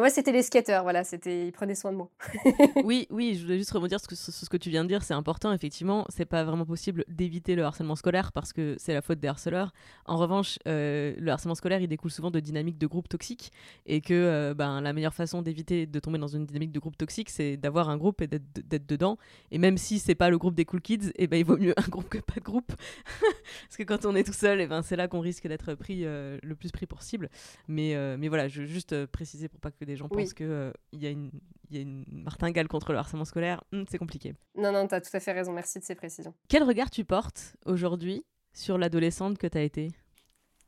moi, 0.00 0.10
c'était 0.10 0.32
les 0.32 0.42
skateurs, 0.42 0.82
voilà, 0.82 1.04
c'était, 1.04 1.46
ils 1.46 1.52
prenaient 1.52 1.76
soin 1.76 1.92
de 1.92 1.96
moi. 1.96 2.10
oui, 2.84 3.06
oui, 3.10 3.36
je 3.36 3.44
voulais 3.44 3.58
juste 3.58 3.70
rebondir 3.70 4.00
sur 4.00 4.10
ce, 4.10 4.48
que 4.48 4.56
tu 4.56 4.68
viens 4.68 4.82
de 4.82 4.88
dire, 4.88 5.04
c'est 5.04 5.14
important, 5.14 5.52
effectivement, 5.52 6.04
c'est 6.08 6.24
pas 6.24 6.42
vraiment 6.42 6.66
possible 6.66 7.04
d'éviter 7.06 7.54
le 7.54 7.62
harcèlement 7.62 7.94
scolaire 7.94 8.32
parce 8.32 8.52
que 8.52 8.74
c'est 8.78 8.92
la 8.92 9.02
faute 9.02 9.20
des 9.20 9.28
harceleurs. 9.28 9.72
En 10.06 10.16
revanche, 10.16 10.58
euh, 10.66 11.14
le 11.16 11.30
harcèlement 11.30 11.54
scolaire, 11.54 11.80
il 11.80 11.86
découle 11.86 12.10
souvent 12.10 12.32
de 12.32 12.40
dynamiques 12.40 12.76
de 12.76 12.88
groupe 12.88 13.08
toxiques 13.08 13.52
et 13.86 14.00
que 14.00 14.14
euh, 14.14 14.54
ben, 14.54 14.80
la 14.80 14.92
meilleure 14.92 15.14
façon 15.14 15.42
d'éviter 15.42 15.86
de 15.86 15.98
tomber 16.00 16.18
dans 16.18 16.26
une 16.26 16.44
dynamique 16.44 16.72
de 16.72 16.80
groupe 16.80 16.96
toxique, 16.96 17.30
c'est 17.30 17.56
d'avoir 17.56 17.88
un 17.88 17.96
groupe 17.96 18.20
et 18.20 18.26
d'être 18.26 18.86
dedans. 18.86 19.16
Et 19.52 19.58
même 19.58 19.78
si 19.78 20.00
c'est 20.00 20.16
pas 20.16 20.28
le 20.28 20.38
groupe 20.38 20.56
des 20.56 20.64
cool 20.64 20.80
kids, 20.80 21.10
et 21.10 21.24
eh 21.24 21.26
ben, 21.28 21.36
il 21.36 21.44
vaut 21.44 21.56
mieux 21.56 21.74
un 21.76 21.88
groupe 21.88 22.08
que 22.08 22.18
pas 22.18 22.40
de 22.40 22.44
groupe. 22.44 22.72
parce 23.20 23.76
que 23.78 23.84
quand 23.84 24.06
on 24.06 24.16
est 24.16 24.24
tout 24.24 24.32
seul, 24.32 24.60
et 24.60 24.64
eh 24.64 24.66
ben, 24.66 24.82
c'est 24.82 24.96
là 24.96 25.06
qu'on 25.06 25.20
risque 25.20 25.46
d'être 25.46 25.74
pris 25.74 26.04
euh, 26.04 26.38
le 26.42 26.56
plus 26.56 26.72
pris 26.72 26.86
possible. 26.86 27.30
Mais, 27.68 27.94
mais 28.18 28.26
voilà, 28.26 28.48
je 28.48 28.62
veux 28.62 28.66
juste 28.66 29.06
préciser 29.06 29.48
pour 29.48 29.60
pas 29.60 29.70
que 29.70 29.83
des 29.84 29.96
gens 29.96 30.08
pensent 30.08 30.34
qu'il 30.34 30.46
euh, 30.46 30.72
y, 30.92 31.06
a 31.06 31.10
une, 31.10 31.30
y 31.70 31.78
a 31.78 31.80
une 31.80 32.04
martingale 32.08 32.68
contre 32.68 32.92
le 32.92 32.98
harcèlement 32.98 33.24
scolaire, 33.24 33.62
hmm, 33.72 33.84
c'est 33.88 33.98
compliqué. 33.98 34.34
Non, 34.56 34.72
non, 34.72 34.86
tu 34.88 34.94
as 34.94 35.00
tout 35.00 35.14
à 35.14 35.20
fait 35.20 35.32
raison, 35.32 35.52
merci 35.52 35.78
de 35.78 35.84
ces 35.84 35.94
précisions. 35.94 36.34
Quel 36.48 36.62
regard 36.62 36.90
tu 36.90 37.04
portes 37.04 37.56
aujourd'hui 37.66 38.24
sur 38.52 38.78
l'adolescente 38.78 39.38
que 39.38 39.46
tu 39.46 39.58
as 39.58 39.62
été? 39.62 39.92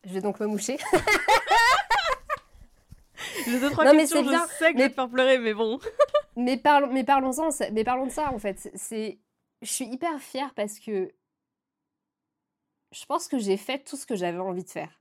Je 0.04 0.12
vais 0.12 0.20
donc 0.20 0.40
me 0.40 0.46
moucher. 0.46 0.76
J'ai 3.46 3.60
deux, 3.60 3.70
trois 3.70 3.84
non, 3.84 3.92
questions, 3.92 4.22
mais 4.22 4.32
je 4.32 4.38
sais 4.58 4.72
que 4.72 4.76
mais... 4.76 4.82
je 4.82 4.84
vais 4.84 4.90
te 4.90 4.94
faire 4.94 5.08
pleurer, 5.08 5.38
mais 5.38 5.54
bon. 5.54 5.78
mais, 6.36 6.56
parlons, 6.56 6.92
mais 6.92 7.04
parlons-en, 7.04 7.48
mais 7.72 7.84
parlons 7.84 8.06
de 8.06 8.10
ça, 8.12 8.32
en 8.32 8.38
fait. 8.38 8.70
C'est... 8.74 9.18
Je 9.62 9.70
suis 9.72 9.86
hyper 9.86 10.20
fière 10.20 10.52
parce 10.54 10.78
que 10.78 11.12
je 12.92 13.04
pense 13.06 13.28
que 13.28 13.38
j'ai 13.38 13.56
fait 13.56 13.78
tout 13.84 13.96
ce 13.96 14.06
que 14.06 14.14
j'avais 14.14 14.38
envie 14.38 14.64
de 14.64 14.70
faire. 14.70 15.00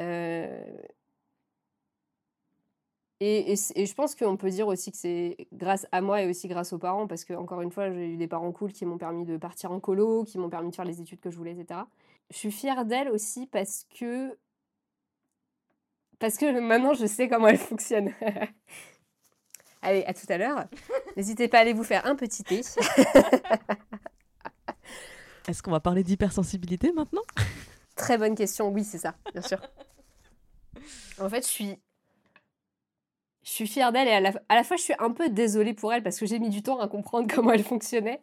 Euh, 0.00 0.64
et, 3.24 3.54
je 3.56 3.94
pense 3.94 4.16
qu'on 4.16 4.36
peut 4.36 4.50
dire 4.50 4.66
aussi 4.66 4.90
que 4.90 4.96
c'est 4.96 5.36
grâce 5.52 5.86
à 5.92 6.00
moi 6.00 6.22
et 6.22 6.28
aussi 6.28 6.48
grâce 6.48 6.72
aux 6.72 6.78
parents, 6.78 7.06
parce 7.06 7.24
que, 7.24 7.34
encore 7.34 7.60
une 7.60 7.70
fois, 7.70 7.88
j'ai 7.92 8.08
eu 8.08 8.16
des 8.16 8.26
parents 8.26 8.50
cool 8.50 8.72
qui 8.72 8.84
m'ont 8.84 8.98
permis 8.98 9.24
de 9.24 9.36
partir 9.36 9.70
en 9.70 9.78
colo, 9.78 10.24
qui 10.24 10.38
m'ont 10.38 10.50
permis 10.50 10.70
de 10.70 10.74
faire 10.74 10.84
les 10.84 11.00
études 11.00 11.20
que 11.20 11.30
je 11.30 11.36
voulais, 11.36 11.52
etc. 11.52 11.82
Je 12.30 12.36
suis 12.36 12.50
fière 12.50 12.84
d'elle 12.84 13.08
aussi 13.08 13.46
parce 13.46 13.86
que. 13.98 14.36
Parce 16.18 16.36
que 16.36 16.58
maintenant, 16.60 16.94
je 16.94 17.06
sais 17.06 17.28
comment 17.28 17.46
elle 17.46 17.58
fonctionne. 17.58 18.12
Allez, 19.82 20.04
à 20.04 20.14
tout 20.14 20.26
à 20.28 20.38
l'heure. 20.38 20.66
N'hésitez 21.16 21.46
pas 21.48 21.58
à 21.58 21.60
aller 21.60 21.74
vous 21.74 21.84
faire 21.84 22.04
un 22.06 22.16
petit 22.16 22.42
thé. 22.42 22.62
Est-ce 25.48 25.62
qu'on 25.62 25.72
va 25.72 25.80
parler 25.80 26.02
d'hypersensibilité 26.02 26.92
maintenant? 26.92 27.22
Très 27.94 28.18
bonne 28.18 28.34
question, 28.34 28.68
oui, 28.68 28.82
c'est 28.84 28.98
ça, 28.98 29.14
bien 29.32 29.42
sûr. 29.42 29.60
En 31.20 31.28
fait, 31.28 31.44
je 31.44 31.50
suis 31.50 31.78
je 33.44 33.50
suis 33.50 33.66
fière 33.66 33.92
d'elle 33.92 34.08
et 34.08 34.12
à 34.12 34.20
la, 34.20 34.64
fois 34.64 34.76
je 34.76 34.82
suis 34.82 34.94
un 34.98 35.10
peu 35.10 35.28
désolée 35.28 35.74
pour 35.74 35.92
elle 35.92 36.02
parce 36.02 36.18
que 36.18 36.26
j'ai 36.26 36.38
mis 36.38 36.50
du 36.50 36.62
temps 36.62 36.80
à 36.80 36.88
comprendre 36.88 37.26
comment 37.34 37.52
elle 37.52 37.64
fonctionnait. 37.64 38.20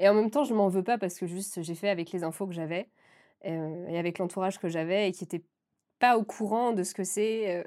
Et 0.00 0.08
en 0.08 0.14
même 0.14 0.30
temps, 0.30 0.44
je 0.44 0.54
m'en 0.54 0.68
veux 0.68 0.82
pas 0.82 0.98
parce 0.98 1.18
que 1.18 1.26
juste 1.26 1.62
j'ai 1.62 1.74
fait 1.74 1.88
avec 1.88 2.10
les 2.12 2.24
infos 2.24 2.46
que 2.46 2.52
j'avais 2.52 2.88
euh, 3.44 3.86
et 3.88 3.98
avec 3.98 4.18
l'entourage 4.18 4.58
que 4.58 4.68
j'avais 4.68 5.08
et 5.08 5.12
qui 5.12 5.24
n'était 5.24 5.44
pas 5.98 6.18
au 6.18 6.24
courant 6.24 6.72
de 6.72 6.82
ce 6.82 6.94
que 6.94 7.04
c'est. 7.04 7.58
Euh. 7.58 7.64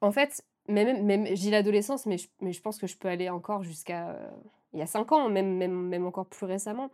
En 0.00 0.12
fait, 0.12 0.44
même, 0.68 1.04
même 1.04 1.26
j'ai 1.34 1.50
l'adolescence, 1.50 2.06
mais 2.06 2.18
je, 2.18 2.28
mais 2.40 2.52
je 2.52 2.60
pense 2.60 2.78
que 2.78 2.86
je 2.86 2.96
peux 2.96 3.08
aller 3.08 3.28
encore 3.30 3.64
jusqu'à 3.64 4.10
euh, 4.10 4.30
il 4.72 4.78
y 4.78 4.82
a 4.82 4.86
5 4.86 5.12
ans, 5.12 5.28
même, 5.28 5.56
même, 5.56 5.72
même 5.88 6.06
encore 6.06 6.26
plus 6.26 6.46
récemment. 6.46 6.90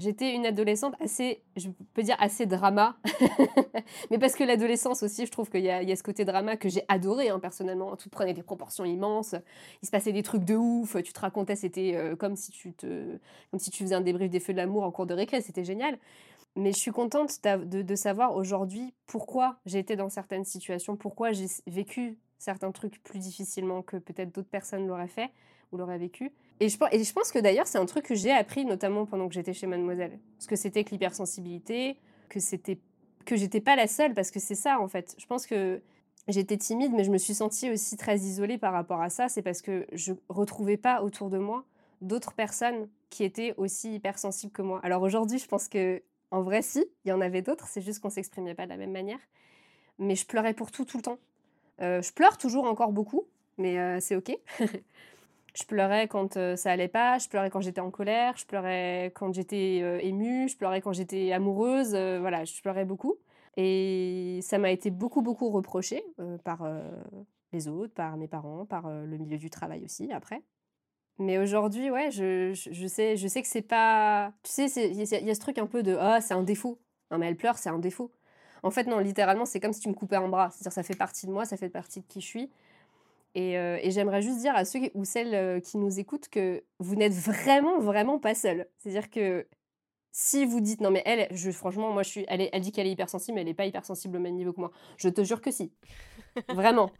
J'étais 0.00 0.34
une 0.34 0.46
adolescente 0.46 0.94
assez, 0.98 1.42
je 1.56 1.68
peux 1.92 2.02
dire 2.02 2.16
assez 2.18 2.46
drama, 2.46 2.96
mais 4.10 4.18
parce 4.18 4.34
que 4.34 4.44
l'adolescence 4.44 5.02
aussi, 5.02 5.26
je 5.26 5.30
trouve 5.30 5.50
qu'il 5.50 5.60
y, 5.60 5.64
y, 5.64 5.92
a 5.92 5.96
ce 5.96 6.02
côté 6.02 6.24
drama 6.24 6.56
que 6.56 6.70
j'ai 6.70 6.82
adoré 6.88 7.28
hein, 7.28 7.38
personnellement. 7.38 7.94
Tout 7.96 8.08
prenait 8.08 8.32
des 8.32 8.42
proportions 8.42 8.86
immenses, 8.86 9.34
il 9.82 9.86
se 9.86 9.90
passait 9.90 10.12
des 10.12 10.22
trucs 10.22 10.44
de 10.44 10.56
ouf, 10.56 10.96
tu 11.02 11.12
te 11.12 11.20
racontais, 11.20 11.54
c'était 11.54 11.96
euh, 11.96 12.16
comme 12.16 12.34
si 12.34 12.50
tu 12.50 12.72
comme 13.50 13.60
si 13.60 13.70
tu 13.70 13.82
faisais 13.82 13.94
un 13.94 14.00
débrief 14.00 14.30
des 14.30 14.40
feux 14.40 14.54
de 14.54 14.58
l'amour 14.58 14.84
en 14.84 14.90
cours 14.90 15.04
de 15.04 15.12
récré, 15.12 15.42
c'était 15.42 15.64
génial. 15.64 15.98
Mais 16.56 16.72
je 16.72 16.78
suis 16.78 16.92
contente 16.92 17.38
de, 17.44 17.82
de 17.82 17.94
savoir 17.94 18.34
aujourd'hui 18.34 18.94
pourquoi 19.06 19.58
j'ai 19.66 19.78
été 19.78 19.96
dans 19.96 20.08
certaines 20.08 20.46
situations, 20.46 20.96
pourquoi 20.96 21.32
j'ai 21.32 21.46
vécu 21.66 22.16
certains 22.38 22.72
trucs 22.72 23.02
plus 23.02 23.18
difficilement 23.18 23.82
que 23.82 23.98
peut-être 23.98 24.34
d'autres 24.34 24.48
personnes 24.48 24.86
l'auraient 24.86 25.08
fait 25.08 25.30
ou 25.72 25.76
l'auraient 25.76 25.98
vécu. 25.98 26.32
Et 26.60 26.68
je, 26.68 27.12
pense 27.12 27.32
que 27.32 27.38
d'ailleurs, 27.38 27.66
c'est 27.66 27.78
un 27.78 27.86
truc 27.86 28.04
que 28.04 28.14
j'ai 28.14 28.30
appris 28.30 28.66
notamment 28.66 29.06
pendant 29.06 29.28
que 29.28 29.34
j'étais 29.34 29.54
chez 29.54 29.66
Mademoiselle. 29.66 30.18
Ce 30.38 30.46
que 30.46 30.56
c'était 30.56 30.84
que 30.84 30.90
l'hypersensibilité, 30.90 31.96
que 32.28 32.38
c'était 32.38 32.78
que 33.24 33.36
j'étais 33.36 33.60
pas 33.60 33.76
la 33.76 33.86
seule, 33.86 34.14
parce 34.14 34.30
que 34.30 34.40
c'est 34.40 34.54
ça 34.54 34.78
en 34.78 34.88
fait. 34.88 35.14
Je 35.18 35.26
pense 35.26 35.46
que 35.46 35.80
j'étais 36.28 36.58
timide, 36.58 36.92
mais 36.92 37.04
je 37.04 37.10
me 37.10 37.18
suis 37.18 37.34
sentie 37.34 37.70
aussi 37.70 37.96
très 37.96 38.18
isolée 38.18 38.58
par 38.58 38.72
rapport 38.72 39.00
à 39.00 39.08
ça. 39.08 39.28
C'est 39.28 39.42
parce 39.42 39.62
que 39.62 39.86
je 39.92 40.12
retrouvais 40.28 40.76
pas 40.76 41.02
autour 41.02 41.30
de 41.30 41.38
moi 41.38 41.64
d'autres 42.02 42.32
personnes 42.32 42.88
qui 43.08 43.24
étaient 43.24 43.54
aussi 43.56 43.94
hypersensibles 43.94 44.52
que 44.52 44.62
moi. 44.62 44.80
Alors 44.82 45.02
aujourd'hui, 45.02 45.38
je 45.38 45.46
pense 45.46 45.68
que 45.68 46.02
en 46.30 46.42
vrai, 46.42 46.62
si, 46.62 46.84
il 47.04 47.08
y 47.08 47.12
en 47.12 47.20
avait 47.20 47.42
d'autres, 47.42 47.66
c'est 47.68 47.80
juste 47.80 48.00
qu'on 48.00 48.10
s'exprimait 48.10 48.54
pas 48.54 48.64
de 48.64 48.70
la 48.70 48.76
même 48.76 48.92
manière. 48.92 49.18
Mais 49.98 50.14
je 50.14 50.26
pleurais 50.26 50.54
pour 50.54 50.70
tout, 50.70 50.84
tout 50.84 50.98
le 50.98 51.02
temps. 51.02 51.18
Euh, 51.80 52.02
je 52.02 52.12
pleure 52.12 52.38
toujours 52.38 52.64
encore 52.64 52.92
beaucoup, 52.92 53.24
mais 53.58 53.78
euh, 53.78 53.98
c'est 54.00 54.16
ok. 54.16 54.38
je 55.54 55.64
pleurais 55.64 56.08
quand 56.08 56.36
euh, 56.36 56.56
ça 56.56 56.72
allait 56.72 56.88
pas, 56.88 57.18
je 57.18 57.28
pleurais 57.28 57.50
quand 57.50 57.60
j'étais 57.60 57.80
en 57.80 57.90
colère, 57.90 58.36
je 58.36 58.46
pleurais 58.46 59.12
quand 59.14 59.32
j'étais 59.34 59.78
émue, 60.06 60.48
je 60.48 60.56
pleurais 60.56 60.80
quand 60.80 60.92
j'étais 60.92 61.32
amoureuse, 61.32 61.90
voilà, 61.90 62.44
je 62.44 62.60
pleurais 62.62 62.84
beaucoup. 62.84 63.16
Et 63.56 64.40
ça 64.42 64.58
m'a 64.58 64.70
été 64.70 64.90
beaucoup, 64.90 65.22
beaucoup 65.22 65.50
reproché 65.50 66.04
par 66.44 66.66
les 67.52 67.68
autres, 67.68 67.92
par 67.92 68.16
mes 68.16 68.28
parents, 68.28 68.64
par 68.64 68.88
le 68.88 69.18
milieu 69.18 69.38
du 69.38 69.50
travail 69.50 69.84
aussi 69.84 70.12
après. 70.12 70.42
Mais 71.20 71.36
aujourd'hui, 71.36 71.90
ouais, 71.90 72.10
je, 72.10 72.54
je, 72.54 72.86
sais, 72.86 73.18
je 73.18 73.28
sais 73.28 73.42
que 73.42 73.48
c'est 73.48 73.60
pas. 73.60 74.32
Tu 74.42 74.68
sais, 74.68 74.90
il 74.90 74.96
y, 74.96 75.30
a 75.30 75.34
ce 75.34 75.40
truc 75.40 75.58
un 75.58 75.66
peu 75.66 75.82
de 75.82 75.94
Ah, 76.00 76.22
c'est 76.22 76.32
un 76.32 76.42
défaut. 76.42 76.80
Non, 77.10 77.18
mais 77.18 77.26
elle 77.28 77.36
pleure, 77.36 77.58
c'est 77.58 77.68
un 77.68 77.78
défaut. 77.78 78.10
En 78.62 78.70
fait, 78.70 78.84
non, 78.84 78.98
littéralement, 78.98 79.44
c'est 79.44 79.60
comme 79.60 79.74
si 79.74 79.80
tu 79.80 79.90
me 79.90 79.94
coupais 79.94 80.16
un 80.16 80.28
bras. 80.28 80.50
C'est-à-dire, 80.50 80.72
ça 80.72 80.82
fait 80.82 80.96
partie 80.96 81.26
de 81.26 81.32
moi, 81.32 81.44
ça 81.44 81.58
fait 81.58 81.68
partie 81.68 82.00
de 82.00 82.06
qui 82.06 82.22
je 82.22 82.26
suis. 82.26 82.50
Et, 83.34 83.56
euh, 83.58 83.78
et 83.82 83.90
j'aimerais 83.90 84.22
juste 84.22 84.38
dire 84.38 84.54
à 84.56 84.64
ceux 84.64 84.80
ou 84.94 85.04
celles 85.04 85.34
euh, 85.34 85.60
qui 85.60 85.78
nous 85.78 86.00
écoutent 86.00 86.28
que 86.28 86.64
vous 86.78 86.96
n'êtes 86.96 87.12
vraiment, 87.12 87.78
vraiment 87.78 88.18
pas 88.18 88.34
seuls. 88.34 88.66
C'est-à-dire 88.78 89.10
que 89.10 89.46
si 90.12 90.44
vous 90.44 90.60
dites 90.60 90.80
non 90.80 90.90
mais 90.90 91.02
elle, 91.06 91.28
je, 91.30 91.50
franchement 91.52 91.92
moi 91.92 92.02
je 92.02 92.08
suis, 92.08 92.24
elle, 92.28 92.48
elle 92.52 92.60
dit 92.60 92.72
qu'elle 92.72 92.88
est 92.88 92.92
hypersensible 92.92 93.36
mais 93.36 93.42
elle 93.42 93.46
n'est 93.46 93.54
pas 93.54 93.66
hypersensible 93.66 94.16
au 94.16 94.20
même 94.20 94.34
niveau 94.34 94.52
que 94.52 94.60
moi. 94.60 94.72
Je 94.96 95.08
te 95.08 95.22
jure 95.22 95.40
que 95.40 95.50
si, 95.50 95.72
vraiment. 96.48 96.90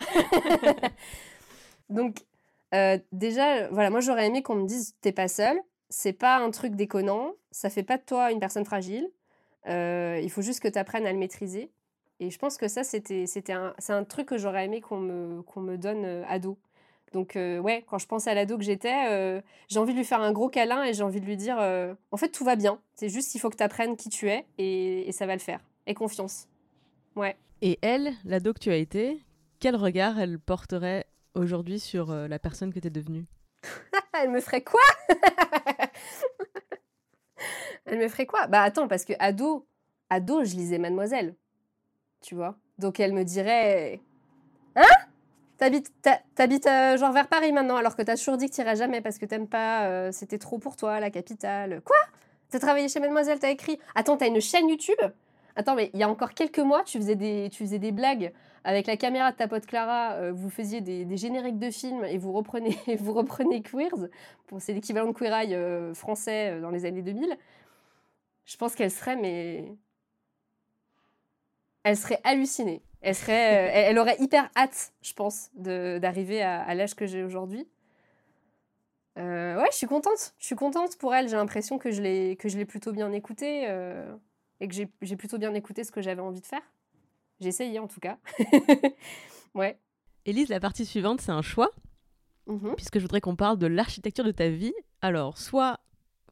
Donc 1.90 2.24
euh, 2.74 2.98
déjà, 3.12 3.68
voilà, 3.68 3.90
moi 3.90 4.00
j'aurais 4.00 4.26
aimé 4.26 4.42
qu'on 4.42 4.54
me 4.54 4.66
dise 4.66 4.94
t'es 5.00 5.12
pas 5.12 5.28
seule, 5.28 5.60
c'est 5.88 6.12
pas 6.12 6.38
un 6.38 6.50
truc 6.50 6.76
déconnant, 6.76 7.32
ça 7.50 7.68
fait 7.70 7.82
pas 7.82 7.98
de 7.98 8.04
toi 8.04 8.30
une 8.30 8.38
personne 8.38 8.64
fragile, 8.64 9.10
euh, 9.66 10.20
il 10.22 10.30
faut 10.30 10.42
juste 10.42 10.60
que 10.60 10.68
tu 10.68 10.78
apprennes 10.78 11.06
à 11.06 11.12
le 11.12 11.18
maîtriser. 11.18 11.72
Et 12.20 12.30
je 12.30 12.38
pense 12.38 12.56
que 12.56 12.68
ça, 12.68 12.84
c'était, 12.84 13.26
c'était 13.26 13.52
un, 13.52 13.74
c'est 13.78 13.92
un 13.92 14.04
truc 14.04 14.28
que 14.28 14.38
j'aurais 14.38 14.66
aimé 14.66 14.80
qu'on 14.80 15.00
me, 15.00 15.42
qu'on 15.42 15.60
me 15.60 15.76
donne 15.76 16.04
euh, 16.04 16.22
ado. 16.28 16.58
Donc 17.12 17.32
ouais, 17.34 17.84
quand 17.88 17.98
je 17.98 18.06
pense 18.06 18.28
à 18.28 18.34
l'ado 18.34 18.56
que 18.56 18.62
j'étais, 18.62 19.42
j'ai 19.66 19.80
envie 19.80 19.94
de 19.94 19.98
lui 19.98 20.04
faire 20.04 20.20
un 20.20 20.30
gros 20.30 20.48
câlin 20.48 20.84
et 20.84 20.92
j'ai 20.92 21.02
envie 21.02 21.20
de 21.20 21.26
lui 21.26 21.36
dire, 21.36 21.58
en 21.58 22.16
fait 22.16 22.28
tout 22.28 22.44
va 22.44 22.54
bien, 22.54 22.78
c'est 22.94 23.08
juste 23.08 23.32
qu'il 23.32 23.40
faut 23.40 23.50
que 23.50 23.56
tu 23.56 23.64
apprennes 23.64 23.96
qui 23.96 24.10
tu 24.10 24.28
es 24.28 24.46
et, 24.58 25.08
et 25.08 25.10
ça 25.10 25.26
va 25.26 25.32
le 25.32 25.40
faire. 25.40 25.58
Et 25.88 25.94
confiance. 25.94 26.46
Ouais. 27.16 27.36
Et 27.62 27.78
elle, 27.82 28.12
l'ado 28.24 28.52
que 28.54 28.60
tu 28.60 28.70
as 28.70 28.76
été, 28.76 29.20
quel 29.58 29.76
regard 29.76 30.18
elle 30.18 30.38
porterait 30.38 31.04
aujourd'hui 31.34 31.78
sur 31.78 32.10
euh, 32.10 32.26
la 32.26 32.38
personne 32.38 32.72
que 32.72 32.80
tu 32.80 32.86
es 32.86 32.90
devenue? 32.90 33.26
Elle 34.14 34.30
me 34.30 34.40
ferait 34.40 34.62
quoi? 34.62 34.80
Elle 37.84 37.98
me 37.98 38.08
ferait 38.08 38.26
quoi? 38.26 38.46
Bah 38.46 38.62
attends, 38.62 38.88
parce 38.88 39.04
que 39.04 39.12
ado, 39.18 39.66
ado, 40.08 40.44
je 40.44 40.54
lisais 40.54 40.78
Mademoiselle. 40.78 41.34
Tu 42.20 42.34
vois 42.34 42.56
Donc 42.78 43.00
elle 43.00 43.12
me 43.12 43.24
dirait 43.24 44.00
Hein? 44.76 44.84
T'habites, 45.58 46.66
euh, 46.66 46.96
genre 46.96 47.12
vers 47.12 47.28
Paris 47.28 47.52
maintenant, 47.52 47.76
alors 47.76 47.94
que 47.94 48.02
t'as 48.02 48.16
toujours 48.16 48.38
dit 48.38 48.48
que 48.48 48.54
t'irais 48.54 48.76
jamais 48.76 49.02
parce 49.02 49.18
que 49.18 49.26
t'aimes 49.26 49.48
pas, 49.48 49.84
euh, 49.84 50.10
c'était 50.10 50.38
trop 50.38 50.58
pour 50.58 50.76
toi, 50.76 51.00
la 51.00 51.10
capitale. 51.10 51.82
Quoi? 51.84 51.96
T'as 52.48 52.58
travaillé 52.58 52.88
chez 52.88 52.98
Mademoiselle, 52.98 53.38
t'as 53.38 53.50
écrit. 53.50 53.78
Attends, 53.94 54.16
t'as 54.16 54.28
une 54.28 54.40
chaîne 54.40 54.68
YouTube? 54.68 54.98
Attends, 55.56 55.74
mais 55.74 55.90
il 55.92 56.00
y 56.00 56.02
a 56.02 56.08
encore 56.08 56.32
quelques 56.32 56.60
mois, 56.60 56.82
tu 56.84 56.98
faisais 56.98 57.14
des, 57.14 57.48
tu 57.52 57.64
faisais 57.64 57.78
des 57.78 57.92
blagues 57.92 58.32
avec 58.64 58.86
la 58.86 58.96
caméra 58.96 59.32
de 59.32 59.36
ta 59.36 59.48
pote 59.48 59.66
Clara. 59.66 60.12
Euh, 60.12 60.32
vous 60.32 60.48
faisiez 60.48 60.80
des, 60.80 61.16
génériques 61.18 61.58
de 61.58 61.70
films 61.70 62.04
et 62.04 62.16
vous 62.16 62.32
reprenez, 62.32 62.78
vous 62.98 63.12
reprenez 63.12 63.60
Queers. 63.62 64.08
C'est 64.58 64.72
l'équivalent 64.72 65.08
de 65.08 65.12
Queer 65.12 65.34
Eye 65.34 65.94
français 65.94 66.58
dans 66.60 66.70
les 66.70 66.86
années 66.86 67.02
2000. 67.02 67.36
Je 68.46 68.56
pense 68.56 68.74
qu'elle 68.74 68.90
serait, 68.90 69.16
mais. 69.16 69.76
Elle 71.82 71.96
serait 71.96 72.20
hallucinée. 72.24 72.82
Elle, 73.00 73.14
serait, 73.14 73.32
elle, 73.32 73.98
aurait 73.98 74.16
hyper 74.20 74.50
hâte, 74.56 74.92
je 75.00 75.14
pense, 75.14 75.50
d'arriver 75.54 76.42
à, 76.42 76.62
à 76.62 76.74
l'âge 76.74 76.94
que 76.94 77.06
j'ai 77.06 77.22
aujourd'hui. 77.22 77.66
ouais, 79.16 79.68
je 79.70 79.76
suis 79.76 79.86
contente. 79.86 80.34
Je 80.38 80.46
suis 80.46 80.56
contente 80.56 80.98
pour 80.98 81.14
elle. 81.14 81.28
J'ai 81.28 81.36
l'impression 81.36 81.78
que 81.78 81.90
je 81.90 82.02
l'ai 82.02 82.64
plutôt 82.66 82.92
bien 82.92 83.10
écoutée 83.12 83.64
et 84.60 84.68
que 84.68 84.74
j'ai 84.74 85.16
plutôt 85.16 85.38
bien 85.38 85.54
écouté 85.54 85.84
ce 85.84 85.90
que 85.90 86.02
j'avais 86.02 86.20
envie 86.20 86.42
de 86.42 86.46
faire. 86.46 86.62
J'ai 87.40 87.48
essayé 87.48 87.78
en 87.78 87.88
tout 87.88 88.00
cas. 88.00 88.18
ouais. 89.54 89.78
Élise, 90.26 90.50
la 90.50 90.60
partie 90.60 90.84
suivante, 90.84 91.22
c'est 91.22 91.32
un 91.32 91.42
choix, 91.42 91.70
mmh 92.46 92.74
puisque 92.76 92.98
je 92.98 93.02
voudrais 93.02 93.22
qu'on 93.22 93.36
parle 93.36 93.58
de 93.58 93.66
l'architecture 93.66 94.24
de 94.24 94.30
ta 94.30 94.50
vie. 94.50 94.74
Alors, 95.00 95.38
soit 95.38 95.80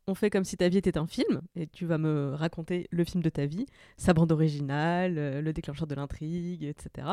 on 0.08 0.14
fait 0.14 0.30
comme 0.30 0.44
si 0.44 0.56
ta 0.56 0.68
vie 0.68 0.78
était 0.78 0.98
un 0.98 1.06
film, 1.06 1.42
et 1.54 1.66
tu 1.66 1.84
vas 1.84 1.98
me 1.98 2.32
raconter 2.34 2.88
le 2.90 3.04
film 3.04 3.22
de 3.22 3.28
ta 3.28 3.46
vie, 3.46 3.66
sa 3.98 4.14
bande 4.14 4.32
originale, 4.32 5.18
euh, 5.18 5.42
le 5.42 5.52
déclencheur 5.52 5.86
de 5.86 5.94
l'intrigue, 5.94 6.64
etc. 6.64 7.06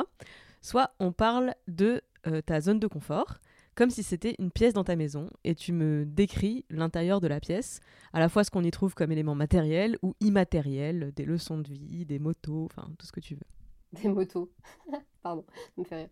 Soit 0.61 0.91
on 0.99 1.11
parle 1.11 1.53
de 1.67 2.01
euh, 2.25 2.41
ta 2.41 2.61
zone 2.61 2.79
de 2.79 2.87
confort, 2.87 3.39
comme 3.75 3.89
si 3.89 4.01
c'était 4.01 4.35
une 4.39 4.49
pièce 4.49 4.73
dans 4.73 4.85
ta 4.85 4.95
maison 4.95 5.29
et 5.43 5.53
tu 5.53 5.73
me 5.73 6.05
décris 6.05 6.63
l'intérieur 6.69 7.19
de 7.19 7.27
la 7.27 7.41
pièce, 7.41 7.81
à 8.13 8.19
la 8.21 8.29
fois 8.29 8.45
ce 8.45 8.49
qu'on 8.49 8.63
y 8.63 8.71
trouve 8.71 8.95
comme 8.95 9.11
élément 9.11 9.35
matériel 9.35 9.97
ou 10.01 10.15
immatériel, 10.21 11.11
des 11.13 11.25
leçons 11.25 11.57
de 11.57 11.67
vie, 11.67 12.05
des 12.05 12.17
motos, 12.17 12.69
enfin 12.71 12.87
tout 12.97 13.05
ce 13.05 13.11
que 13.11 13.19
tu 13.19 13.35
veux. 13.35 14.01
Des 14.01 14.07
motos. 14.07 14.49
Pardon, 15.21 15.45
ça 15.53 15.81
me 15.81 15.83
fait 15.83 15.97
rire. 15.97 16.09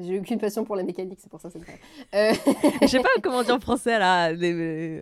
J'ai 0.00 0.18
aucune 0.18 0.38
passion 0.38 0.64
pour 0.64 0.74
la 0.74 0.82
mécanique, 0.82 1.20
c'est 1.20 1.30
pour 1.30 1.40
ça 1.40 1.48
que 1.48 1.54
ça 1.54 1.58
me 1.60 1.64
fait 1.64 1.80
je 2.82 2.86
sais 2.86 3.00
pas 3.00 3.08
comment 3.22 3.42
dire 3.42 3.54
en 3.54 3.60
français 3.60 3.98
là, 3.98 4.30
euh, 4.32 5.00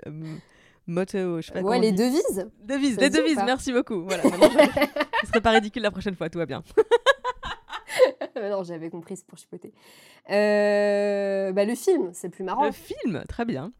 motos, 0.86 1.40
je 1.40 1.46
sais 1.46 1.52
pas 1.52 1.62
Ouais, 1.62 1.78
les 1.78 1.92
devises. 1.92 2.48
Devises, 2.62 2.98
les 2.98 3.10
devises, 3.10 3.38
merci 3.44 3.72
beaucoup. 3.72 4.04
Voilà, 4.04 4.22
ce 5.22 5.28
serait 5.28 5.40
pas 5.40 5.50
ridicule 5.50 5.82
la 5.82 5.90
prochaine 5.90 6.14
fois, 6.14 6.28
tout 6.28 6.38
va 6.38 6.46
bien. 6.46 6.62
non, 8.36 8.62
j'avais 8.62 8.90
compris, 8.90 9.16
c'est 9.16 9.26
pour 9.26 9.38
chipoter. 9.38 9.72
Euh, 10.30 11.52
bah, 11.52 11.64
le 11.64 11.74
film, 11.74 12.10
c'est 12.12 12.28
plus 12.28 12.44
marrant. 12.44 12.66
Le 12.66 12.72
film, 12.72 13.24
très 13.28 13.44
bien. 13.44 13.72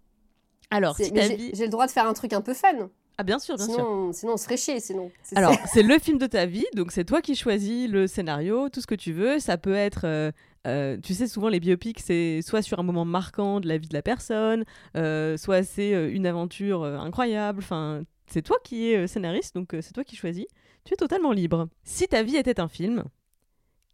Alors, 0.71 0.97
si 0.97 1.13
j'ai 1.55 1.65
le 1.65 1.71
droit 1.71 1.87
de 1.87 1.93
faire 1.93 2.07
un 2.07 2.15
truc 2.15 2.33
un 2.33 2.41
peu 2.41 2.55
fun. 2.55 2.89
Ah 3.19 3.23
bien 3.23 3.39
sûr, 3.39 3.57
bien 3.57 3.65
sinon, 3.65 4.13
sûr. 4.13 4.21
Sinon, 4.21 4.33
on 4.35 4.37
se 4.37 4.57
chier, 4.57 4.79
sinon. 4.79 5.11
Alors, 5.35 5.55
c'est 5.73 5.83
le 5.83 5.99
film 5.99 6.19
de 6.19 6.27
ta 6.27 6.45
vie, 6.45 6.67
donc 6.75 6.93
c'est 6.93 7.05
toi 7.05 7.23
qui 7.23 7.35
choisis 7.35 7.89
le 7.89 8.07
scénario, 8.07 8.69
tout 8.69 8.81
ce 8.83 8.87
que 8.87 8.95
tu 8.95 9.13
veux. 9.13 9.39
Ça 9.39 9.57
peut 9.57 9.75
être, 9.75 10.03
euh, 10.05 10.33
euh, 10.67 10.99
tu 11.03 11.15
sais, 11.15 11.27
souvent 11.27 11.49
les 11.49 11.61
biopics, 11.61 12.01
c'est 12.01 12.43
soit 12.43 12.63
sur 12.63 12.79
un 12.79 12.83
moment 12.83 13.05
marquant 13.05 13.61
de 13.61 13.69
la 13.69 13.79
vie 13.79 13.89
de 13.89 13.95
la 13.95 14.03
personne, 14.03 14.65
soit 14.95 15.63
c'est 15.63 16.11
une 16.11 16.27
aventure 16.27 16.85
incroyable. 16.85 17.61
Enfin, 17.63 18.03
c'est 18.27 18.43
toi 18.43 18.57
qui 18.65 18.89
es 18.89 19.07
scénariste, 19.07 19.55
donc 19.55 19.75
c'est 19.81 19.93
toi 19.93 20.05
qui 20.05 20.17
choisis. 20.17 20.47
Tu 20.85 20.95
es 20.95 20.97
totalement 20.97 21.33
libre. 21.33 21.69
Si 21.85 22.07
ta 22.07 22.23
vie 22.23 22.37
était 22.37 22.61
un 22.61 22.69
film, 22.69 23.05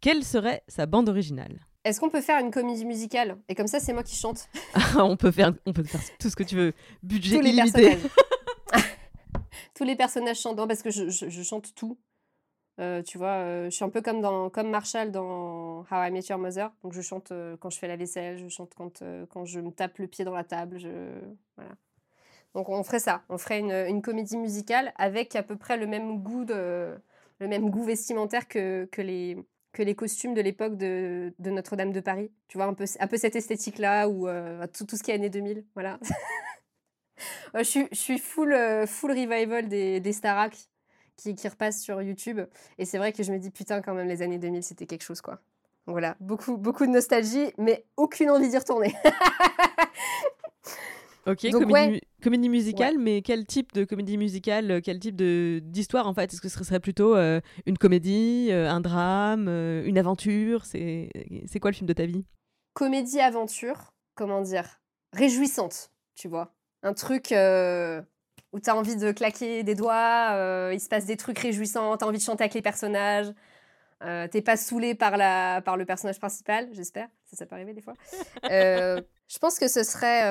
quelle 0.01 0.23
serait 0.23 0.63
sa 0.67 0.85
bande 0.85 1.09
originale? 1.09 1.59
Est-ce 1.85 1.99
qu'on 1.99 2.09
peut 2.09 2.21
faire 2.21 2.39
une 2.39 2.51
comédie 2.51 2.85
musicale? 2.85 3.37
Et 3.49 3.55
comme 3.55 3.67
ça, 3.67 3.79
c'est 3.79 3.93
moi 3.93 4.03
qui 4.03 4.15
chante. 4.15 4.47
on, 4.97 5.17
peut 5.17 5.31
faire, 5.31 5.53
on 5.65 5.73
peut 5.73 5.83
faire 5.83 6.01
tout 6.19 6.29
ce 6.29 6.35
que 6.35 6.43
tu 6.43 6.55
veux. 6.55 6.73
Budget 7.01 7.37
Tous 7.37 7.41
les 7.41 7.49
illimité. 7.49 7.97
Tous 9.75 9.83
les 9.83 9.95
personnages 9.95 10.39
chantent. 10.39 10.57
parce 10.67 10.81
que 10.81 10.91
je, 10.91 11.43
chante 11.43 11.73
tout. 11.75 11.97
Euh, 12.79 13.03
tu 13.03 13.17
vois, 13.19 13.35
euh, 13.35 13.65
je 13.65 13.69
suis 13.69 13.85
un 13.85 13.89
peu 13.89 14.01
comme, 14.01 14.21
dans, 14.21 14.49
comme 14.49 14.69
Marshall 14.69 15.11
dans 15.11 15.81
How 15.91 16.05
I 16.05 16.11
Met 16.11 16.21
Your 16.29 16.39
Mother. 16.39 16.71
Donc 16.81 16.93
je 16.93 17.01
chante 17.01 17.31
euh, 17.31 17.55
quand 17.57 17.69
je 17.69 17.77
fais 17.77 17.87
la 17.87 17.95
vaisselle, 17.95 18.37
je 18.37 18.47
chante 18.47 18.73
quand, 18.75 19.03
quand 19.29 19.45
je 19.45 19.59
me 19.59 19.71
tape 19.71 19.97
le 19.99 20.07
pied 20.07 20.25
dans 20.25 20.33
la 20.33 20.43
table. 20.43 20.79
Je... 20.79 20.89
Voilà. 21.55 21.71
Donc 22.55 22.69
on 22.69 22.83
ferait 22.83 22.99
ça. 22.99 23.23
On 23.29 23.37
ferait 23.37 23.59
une, 23.59 23.71
une, 23.71 24.01
comédie 24.01 24.37
musicale 24.37 24.93
avec 24.97 25.35
à 25.35 25.43
peu 25.43 25.55
près 25.55 25.77
le 25.77 25.87
même 25.87 26.19
goût, 26.23 26.45
de, 26.45 26.95
le 27.39 27.47
même 27.47 27.69
goût 27.69 27.83
vestimentaire 27.83 28.47
que, 28.47 28.85
que 28.91 29.01
les, 29.01 29.37
que 29.71 29.83
les 29.83 29.95
costumes 29.95 30.33
de 30.33 30.41
l'époque 30.41 30.75
de, 30.77 31.33
Notre-Dame 31.39 31.91
de 31.91 31.99
Paris. 31.99 32.31
Tu 32.47 32.57
vois, 32.57 32.65
un 32.67 32.73
peu, 32.73 32.85
un 32.99 33.07
peu 33.07 33.17
cette 33.17 33.35
esthétique-là, 33.35 34.07
ou 34.09 34.27
tout, 34.73 34.85
tout, 34.85 34.97
ce 34.97 35.03
qui 35.03 35.11
est 35.11 35.15
années 35.15 35.29
2000. 35.29 35.63
Voilà. 35.73 35.99
je, 37.55 37.63
suis, 37.63 37.87
je 37.91 37.97
suis 37.97 38.19
full, 38.19 38.55
full 38.87 39.11
revival 39.11 39.67
des, 39.67 39.99
des 39.99 40.13
Starac 40.13 40.69
qui, 41.15 41.35
qui 41.35 41.47
repassent 41.47 41.81
sur 41.81 42.01
YouTube. 42.01 42.41
Et 42.77 42.85
c'est 42.85 42.97
vrai 42.97 43.13
que 43.13 43.23
je 43.23 43.31
me 43.31 43.39
dis, 43.39 43.51
putain, 43.51 43.81
quand 43.81 43.93
même, 43.93 44.07
les 44.07 44.21
années 44.21 44.39
2000, 44.39 44.63
c'était 44.63 44.85
quelque 44.85 45.03
chose, 45.03 45.21
quoi. 45.21 45.39
Voilà, 45.85 46.15
beaucoup, 46.19 46.57
beaucoup 46.57 46.85
de 46.85 46.91
nostalgie, 46.91 47.51
mais 47.57 47.85
aucune 47.97 48.29
envie 48.29 48.49
d'y 48.49 48.57
retourner. 48.57 48.93
Ok, 51.25 51.49
comédie, 52.21 52.49
musicale, 52.49 52.97
mais 52.97 53.21
quel 53.21 53.45
type 53.45 53.71
de 53.71 53.85
comédie 53.85 54.17
musicale, 54.17 54.69
euh, 54.71 54.81
quel 54.83 54.99
type 54.99 55.15
d'histoire 55.15 56.05
en 56.05 56.13
fait 56.13 56.33
Est-ce 56.33 56.41
que 56.41 56.49
ce 56.49 56.61
serait 56.65 56.81
plutôt 56.81 57.15
euh, 57.15 57.39
une 57.65 57.77
comédie, 57.77 58.49
euh, 58.51 58.69
un 58.69 58.81
drame, 58.81 59.47
une 59.47 59.97
aventure? 59.97 60.65
C'est 60.65 61.09
quoi 61.61 61.71
le 61.71 61.75
film 61.75 61.87
de 61.87 61.93
ta 61.93 62.05
vie? 62.05 62.25
Comédie-aventure, 62.73 63.93
comment 64.15 64.41
dire 64.41 64.81
Réjouissante, 65.13 65.91
tu 66.15 66.27
vois. 66.27 66.53
Un 66.81 66.93
truc, 66.93 67.33
où 68.53 68.59
tu 68.59 68.69
as 68.69 68.75
envie 68.75 68.95
de 68.95 69.11
claquer 69.11 69.63
des 69.63 69.75
doigts, 69.75 70.69
il 70.71 70.79
se 70.79 70.87
passe 70.87 71.05
des 71.05 71.17
trucs 71.17 71.39
réjouissants, 71.39 71.97
tu 71.97 72.05
as 72.05 72.07
envie 72.07 72.19
de 72.19 72.23
chanter 72.23 72.43
avec 72.43 72.53
les 72.53 72.61
personnages. 72.61 73.33
T'es 74.31 74.41
pas 74.41 74.57
saoulé 74.57 74.95
par, 74.95 75.17
la, 75.17 75.61
par 75.61 75.75
le 75.75 75.85
personnage 75.85 76.19
principal, 76.19 76.69
j'espère. 76.73 77.07
Ça, 77.25 77.37
ça 77.37 77.45
peut 77.45 77.55
arriver 77.55 77.73
des 77.73 77.81
fois. 77.81 77.93
je 78.43 79.39
pense 79.39 79.59
que 79.59 79.67
ce 79.67 79.83
serait 79.83 80.23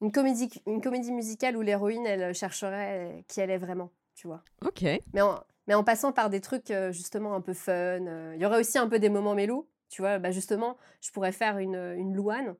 une, 0.00 0.12
comédie, 0.12 0.50
une 0.66 0.80
comédie 0.80 1.12
musicale 1.12 1.56
où 1.56 1.62
l'héroïne, 1.62 2.06
elle 2.06 2.34
chercherait 2.34 3.24
qui 3.28 3.40
elle 3.40 3.50
est 3.50 3.58
vraiment, 3.58 3.90
tu 4.14 4.26
vois. 4.26 4.42
Ok. 4.64 4.82
Mais 5.12 5.20
en, 5.20 5.40
mais 5.66 5.74
en 5.74 5.84
passant 5.84 6.12
par 6.12 6.30
des 6.30 6.40
trucs 6.40 6.72
justement 6.90 7.34
un 7.34 7.40
peu 7.40 7.54
fun. 7.54 8.32
Il 8.34 8.40
y 8.40 8.44
aurait 8.44 8.60
aussi 8.60 8.78
un 8.78 8.88
peu 8.88 8.98
des 8.98 9.08
moments 9.08 9.34
mélo. 9.34 9.68
Tu 9.88 10.02
vois, 10.02 10.18
bah 10.18 10.30
justement, 10.30 10.76
je 11.00 11.10
pourrais 11.10 11.32
faire 11.32 11.58
une, 11.58 11.94
une 11.96 12.14
louane 12.14 12.54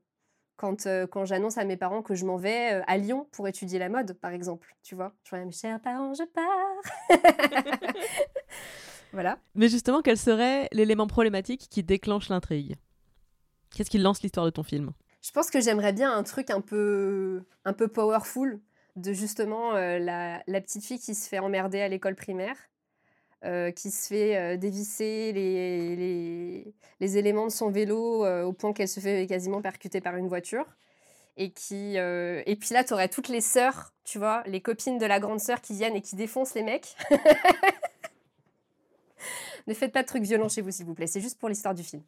quand, 0.61 0.87
quand 1.11 1.25
j'annonce 1.25 1.57
à 1.57 1.65
mes 1.65 1.79
parents 1.79 2.03
que 2.03 2.15
je 2.15 2.27
m'en 2.27 2.37
vais 2.37 2.83
à 2.87 2.99
Lyon 2.99 3.27
pour 3.33 3.49
étudier 3.49 3.79
la 3.79 3.89
mode, 3.89 4.13
par 4.13 4.33
exemple. 4.33 4.77
Tu 4.83 4.95
vois, 4.95 5.15
je 5.25 5.31
vois 5.31 5.43
mes 5.43 5.53
chers 5.53 5.81
parents, 5.81 6.13
je 6.13 6.25
pars. 6.25 7.25
voilà. 9.13 9.39
Mais 9.55 9.71
justement, 9.71 10.03
quel 10.03 10.19
serait 10.19 10.69
l'élément 10.73 11.07
problématique 11.07 11.67
qui 11.71 11.83
déclenche 11.83 12.29
l'intrigue? 12.29 12.77
Qu'est-ce 13.75 13.89
qui 13.89 13.97
lance 13.97 14.21
l'histoire 14.23 14.45
de 14.45 14.51
ton 14.51 14.63
film? 14.63 14.91
Je 15.23 15.31
pense 15.31 15.51
que 15.51 15.63
j'aimerais 15.63 15.95
bien 15.95 16.13
un 16.15 16.25
truc 16.25 16.51
un 16.51 16.61
peu, 16.61 17.43
un 17.65 17.73
peu 17.73 17.89
powerful 17.89 18.61
de 18.97 19.15
justement 19.15 19.73
la, 19.73 20.43
la 20.47 20.61
petite 20.61 20.85
fille 20.85 20.99
qui 20.99 21.15
se 21.15 21.27
fait 21.27 21.39
emmerder 21.39 21.81
à 21.81 21.89
l'école 21.89 22.17
primaire 22.17 22.57
euh, 23.47 23.71
qui 23.71 23.91
se 23.91 24.09
fait 24.09 24.37
euh, 24.37 24.59
dévisser 24.59 25.33
les, 25.33 25.97
les, 25.97 26.75
les, 27.01 27.17
éléments 27.17 27.47
de 27.47 27.51
son 27.51 27.71
vélo 27.71 28.27
euh, 28.27 28.43
au 28.43 28.53
point 28.53 28.75
qu'elle 28.75 28.87
se 28.87 29.01
fait 29.01 29.27
quasiment 29.27 29.63
percuter 29.63 30.03
par 30.03 30.15
une 30.17 30.29
voiture. 30.29 30.67
Et, 31.39 31.51
qui, 31.51 31.97
et 31.97 32.57
puis 32.61 32.75
là, 32.75 32.85
tu 32.85 32.93
aurais 32.93 33.09
toutes 33.09 33.29
les 33.29 33.41
sœurs, 33.41 33.95
tu 34.05 34.19
vois, 34.19 34.43
les 34.45 34.61
copines 34.61 34.99
de 34.99 35.07
la 35.07 35.21
grande 35.21 35.41
sœur 35.41 35.63
qui 35.63 35.73
viennent 35.73 35.97
et 35.97 36.03
qui 36.03 36.15
défoncent 36.15 36.53
les 36.53 36.63
mecs. 36.63 36.95
ne 39.67 39.73
faites 39.73 39.93
pas 39.93 40.03
de 40.03 40.07
trucs 40.07 40.25
violents 40.25 40.51
chez 40.51 40.61
vous, 40.61 40.71
s'il 40.71 40.85
vous 40.85 40.93
plaît. 40.93 41.07
C'est 41.07 41.23
juste 41.23 41.39
pour 41.39 41.49
l'histoire 41.49 41.75
du 41.75 41.83
film. 41.83 42.03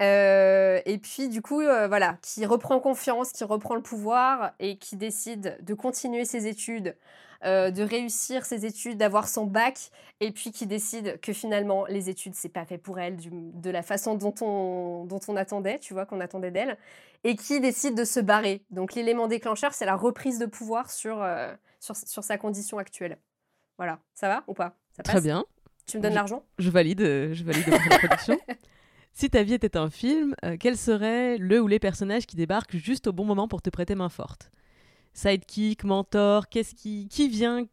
et 0.00 0.98
puis, 1.02 1.28
du 1.28 1.42
coup, 1.42 1.60
voilà, 1.60 2.16
qui 2.22 2.46
reprend 2.46 2.80
confiance, 2.80 3.32
qui 3.32 3.44
reprend 3.44 3.74
le 3.74 3.82
pouvoir 3.82 4.54
et 4.58 4.78
qui 4.78 4.96
décide 4.96 5.58
de 5.60 5.74
continuer 5.74 6.24
ses 6.24 6.46
études 6.46 6.96
euh, 7.44 7.70
de 7.70 7.84
réussir 7.84 8.44
ses 8.44 8.66
études, 8.66 8.98
d'avoir 8.98 9.28
son 9.28 9.46
bac, 9.46 9.92
et 10.18 10.32
puis 10.32 10.50
qui 10.50 10.66
décide 10.66 11.20
que 11.20 11.32
finalement 11.32 11.86
les 11.86 12.10
études 12.10 12.34
c'est 12.34 12.48
pas 12.48 12.64
fait 12.64 12.78
pour 12.78 12.98
elle 12.98 13.16
de 13.20 13.70
la 13.70 13.82
façon 13.82 14.16
dont 14.16 14.34
on, 14.40 15.04
dont 15.04 15.20
on 15.28 15.36
attendait, 15.36 15.78
tu 15.78 15.94
vois, 15.94 16.04
qu'on 16.04 16.18
attendait 16.18 16.50
d'elle, 16.50 16.76
et 17.22 17.36
qui 17.36 17.60
décide 17.60 17.94
de 17.94 18.02
se 18.02 18.18
barrer. 18.18 18.64
Donc 18.70 18.94
l'élément 18.94 19.28
déclencheur 19.28 19.72
c'est 19.72 19.86
la 19.86 19.94
reprise 19.94 20.40
de 20.40 20.46
pouvoir 20.46 20.90
sur, 20.90 21.22
euh, 21.22 21.54
sur, 21.78 21.94
sur, 21.94 22.24
sa 22.24 22.38
condition 22.38 22.78
actuelle. 22.78 23.18
Voilà, 23.76 24.00
ça 24.14 24.26
va 24.26 24.42
ou 24.48 24.54
pas? 24.54 24.74
Ça 24.96 25.04
Très 25.04 25.20
bien. 25.20 25.44
Tu 25.86 25.98
me 25.98 26.02
donnes 26.02 26.14
l'argent? 26.14 26.42
Je 26.58 26.70
valide, 26.70 27.02
euh, 27.02 27.34
je 27.34 27.44
valide 27.44 27.68
la 27.68 27.78
production. 27.98 28.36
Si 29.12 29.30
ta 29.30 29.44
vie 29.44 29.54
était 29.54 29.76
un 29.76 29.90
film, 29.90 30.34
quel 30.58 30.76
serait 30.76 31.38
le 31.38 31.60
ou 31.60 31.68
les 31.68 31.78
personnages 31.78 32.26
qui 32.26 32.34
débarquent 32.34 32.76
juste 32.76 33.06
au 33.06 33.12
bon 33.12 33.24
moment 33.24 33.46
pour 33.46 33.62
te 33.62 33.70
prêter 33.70 33.94
main 33.94 34.08
forte? 34.08 34.50
Sidekick, 35.18 35.84
mentor, 35.84 36.48
qu'est-ce 36.48 36.74
qui, 36.74 37.08
qui 37.08 37.28
vient, 37.28 37.66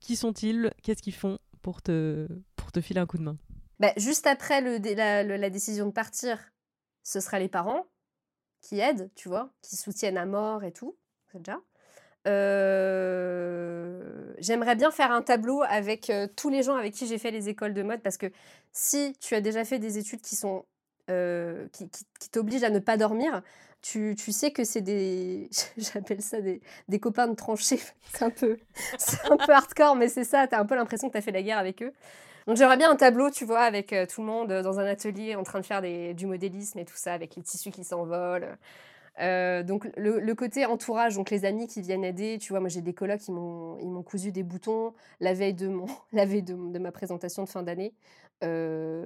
qui 0.00 0.14
sont-ils, 0.16 0.72
qu'est-ce 0.82 1.02
qu'ils 1.02 1.14
font 1.14 1.38
pour 1.62 1.80
te, 1.80 2.28
pour 2.56 2.70
te 2.70 2.80
filer 2.80 3.00
un 3.00 3.06
coup 3.06 3.18
de 3.18 3.22
main? 3.22 3.38
Bah, 3.80 3.92
Juste 3.96 4.26
après 4.26 4.60
le, 4.60 4.78
la, 4.94 5.22
la, 5.24 5.50
décision 5.50 5.86
de 5.86 5.92
partir, 5.92 6.38
ce 7.02 7.20
sera 7.20 7.38
les 7.38 7.48
parents 7.48 7.86
qui 8.60 8.78
aident, 8.78 9.10
tu 9.14 9.28
vois, 9.28 9.50
qui 9.62 9.76
soutiennent 9.76 10.18
à 10.18 10.26
mort 10.26 10.64
et 10.64 10.72
tout, 10.72 10.96
déjà. 11.34 11.58
Euh, 12.28 12.72
j'aimerais 14.38 14.76
bien 14.76 14.92
faire 14.92 15.10
un 15.10 15.22
tableau 15.22 15.62
avec 15.62 16.08
euh, 16.08 16.28
tous 16.36 16.50
les 16.50 16.62
gens 16.62 16.76
avec 16.76 16.94
qui 16.94 17.08
j'ai 17.08 17.18
fait 17.18 17.32
les 17.32 17.48
écoles 17.48 17.74
de 17.74 17.82
mode 17.82 18.00
parce 18.00 18.16
que 18.16 18.30
si 18.70 19.16
tu 19.18 19.34
as 19.34 19.40
déjà 19.40 19.64
fait 19.64 19.80
des 19.80 19.98
études 19.98 20.20
qui 20.20 20.36
sont 20.36 20.64
euh, 21.10 21.66
qui, 21.72 21.90
qui, 21.90 22.04
qui 22.20 22.30
t'obligent 22.30 22.62
à 22.62 22.70
ne 22.70 22.78
pas 22.78 22.96
dormir, 22.96 23.42
tu, 23.82 24.14
tu 24.16 24.32
sais 24.32 24.52
que 24.52 24.64
c'est 24.64 24.80
des. 24.80 25.50
J'appelle 25.76 26.22
ça 26.22 26.40
des, 26.40 26.60
des, 26.88 27.00
copains 27.00 27.28
de 27.28 27.34
tranchée. 27.34 27.80
C'est 28.12 28.22
un, 28.22 28.30
peu, 28.30 28.58
un 29.30 29.36
peu 29.36 29.52
hardcore, 29.52 29.96
mais 29.96 30.08
c'est 30.08 30.24
ça. 30.24 30.46
Tu 30.46 30.54
as 30.54 30.60
un 30.60 30.66
peu 30.66 30.74
l'impression 30.74 31.08
que 31.08 31.12
tu 31.12 31.18
as 31.18 31.22
fait 31.22 31.32
la 31.32 31.42
guerre 31.42 31.58
avec 31.58 31.82
eux. 31.82 31.92
Donc 32.46 32.56
j'aimerais 32.56 32.76
bien 32.76 32.90
un 32.90 32.96
tableau, 32.96 33.30
tu 33.30 33.44
vois, 33.44 33.60
avec 33.60 33.92
euh, 33.92 34.04
tout 34.04 34.20
le 34.20 34.26
monde 34.26 34.52
dans 34.52 34.80
un 34.80 34.86
atelier 34.86 35.34
en 35.34 35.44
train 35.44 35.60
de 35.60 35.64
faire 35.64 35.80
des, 35.80 36.12
du 36.12 36.26
modélisme 36.26 36.78
et 36.78 36.84
tout 36.84 36.96
ça, 36.96 37.14
avec 37.14 37.36
les 37.36 37.42
tissus 37.42 37.70
qui 37.70 37.84
s'envolent. 37.84 38.58
Euh, 39.20 39.62
donc 39.62 39.88
le, 39.96 40.20
le, 40.20 40.34
côté 40.34 40.64
entourage, 40.64 41.16
donc 41.16 41.30
les 41.30 41.44
amis 41.44 41.68
qui 41.68 41.82
viennent 41.82 42.04
aider, 42.04 42.38
tu 42.40 42.52
vois, 42.52 42.60
moi 42.60 42.70
j'ai 42.70 42.80
des 42.80 42.94
colocs 42.94 43.20
qui 43.20 43.30
m'ont 43.30 44.02
cousu 44.02 44.32
des 44.32 44.42
boutons 44.42 44.94
la 45.20 45.34
veille 45.34 45.52
de, 45.52 45.68
mon, 45.68 45.86
la 46.12 46.24
veille 46.24 46.42
de, 46.42 46.54
de 46.54 46.78
ma 46.78 46.92
présentation 46.92 47.44
de 47.44 47.48
fin 47.48 47.62
d'année. 47.62 47.92
Euh, 48.42 49.04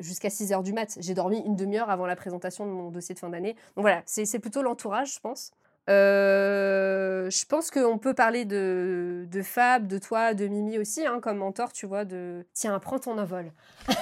jusqu'à 0.00 0.30
6 0.30 0.52
heures 0.52 0.62
du 0.62 0.72
mat. 0.72 0.98
J'ai 1.00 1.14
dormi 1.14 1.38
une 1.38 1.56
demi-heure 1.56 1.90
avant 1.90 2.06
la 2.06 2.16
présentation 2.16 2.66
de 2.66 2.70
mon 2.70 2.90
dossier 2.90 3.14
de 3.14 3.20
fin 3.20 3.28
d'année. 3.28 3.54
Donc 3.76 3.82
voilà, 3.82 4.02
c'est 4.06 4.38
plutôt 4.38 4.62
l'entourage, 4.62 5.14
je 5.14 5.20
pense. 5.20 5.52
Euh, 5.88 7.30
je 7.30 7.44
pense 7.44 7.70
qu'on 7.70 7.96
peut 7.98 8.12
parler 8.14 8.44
de, 8.44 9.26
Fab, 9.42 9.86
de 9.86 9.98
toi, 9.98 10.34
de 10.34 10.48
Mimi 10.48 10.78
aussi, 10.78 11.06
hein, 11.06 11.20
comme 11.20 11.38
mentor, 11.38 11.72
tu 11.72 11.86
vois, 11.86 12.04
de 12.04 12.44
tiens, 12.52 12.76
prends 12.80 12.98
ton 12.98 13.16
envol. 13.18 13.52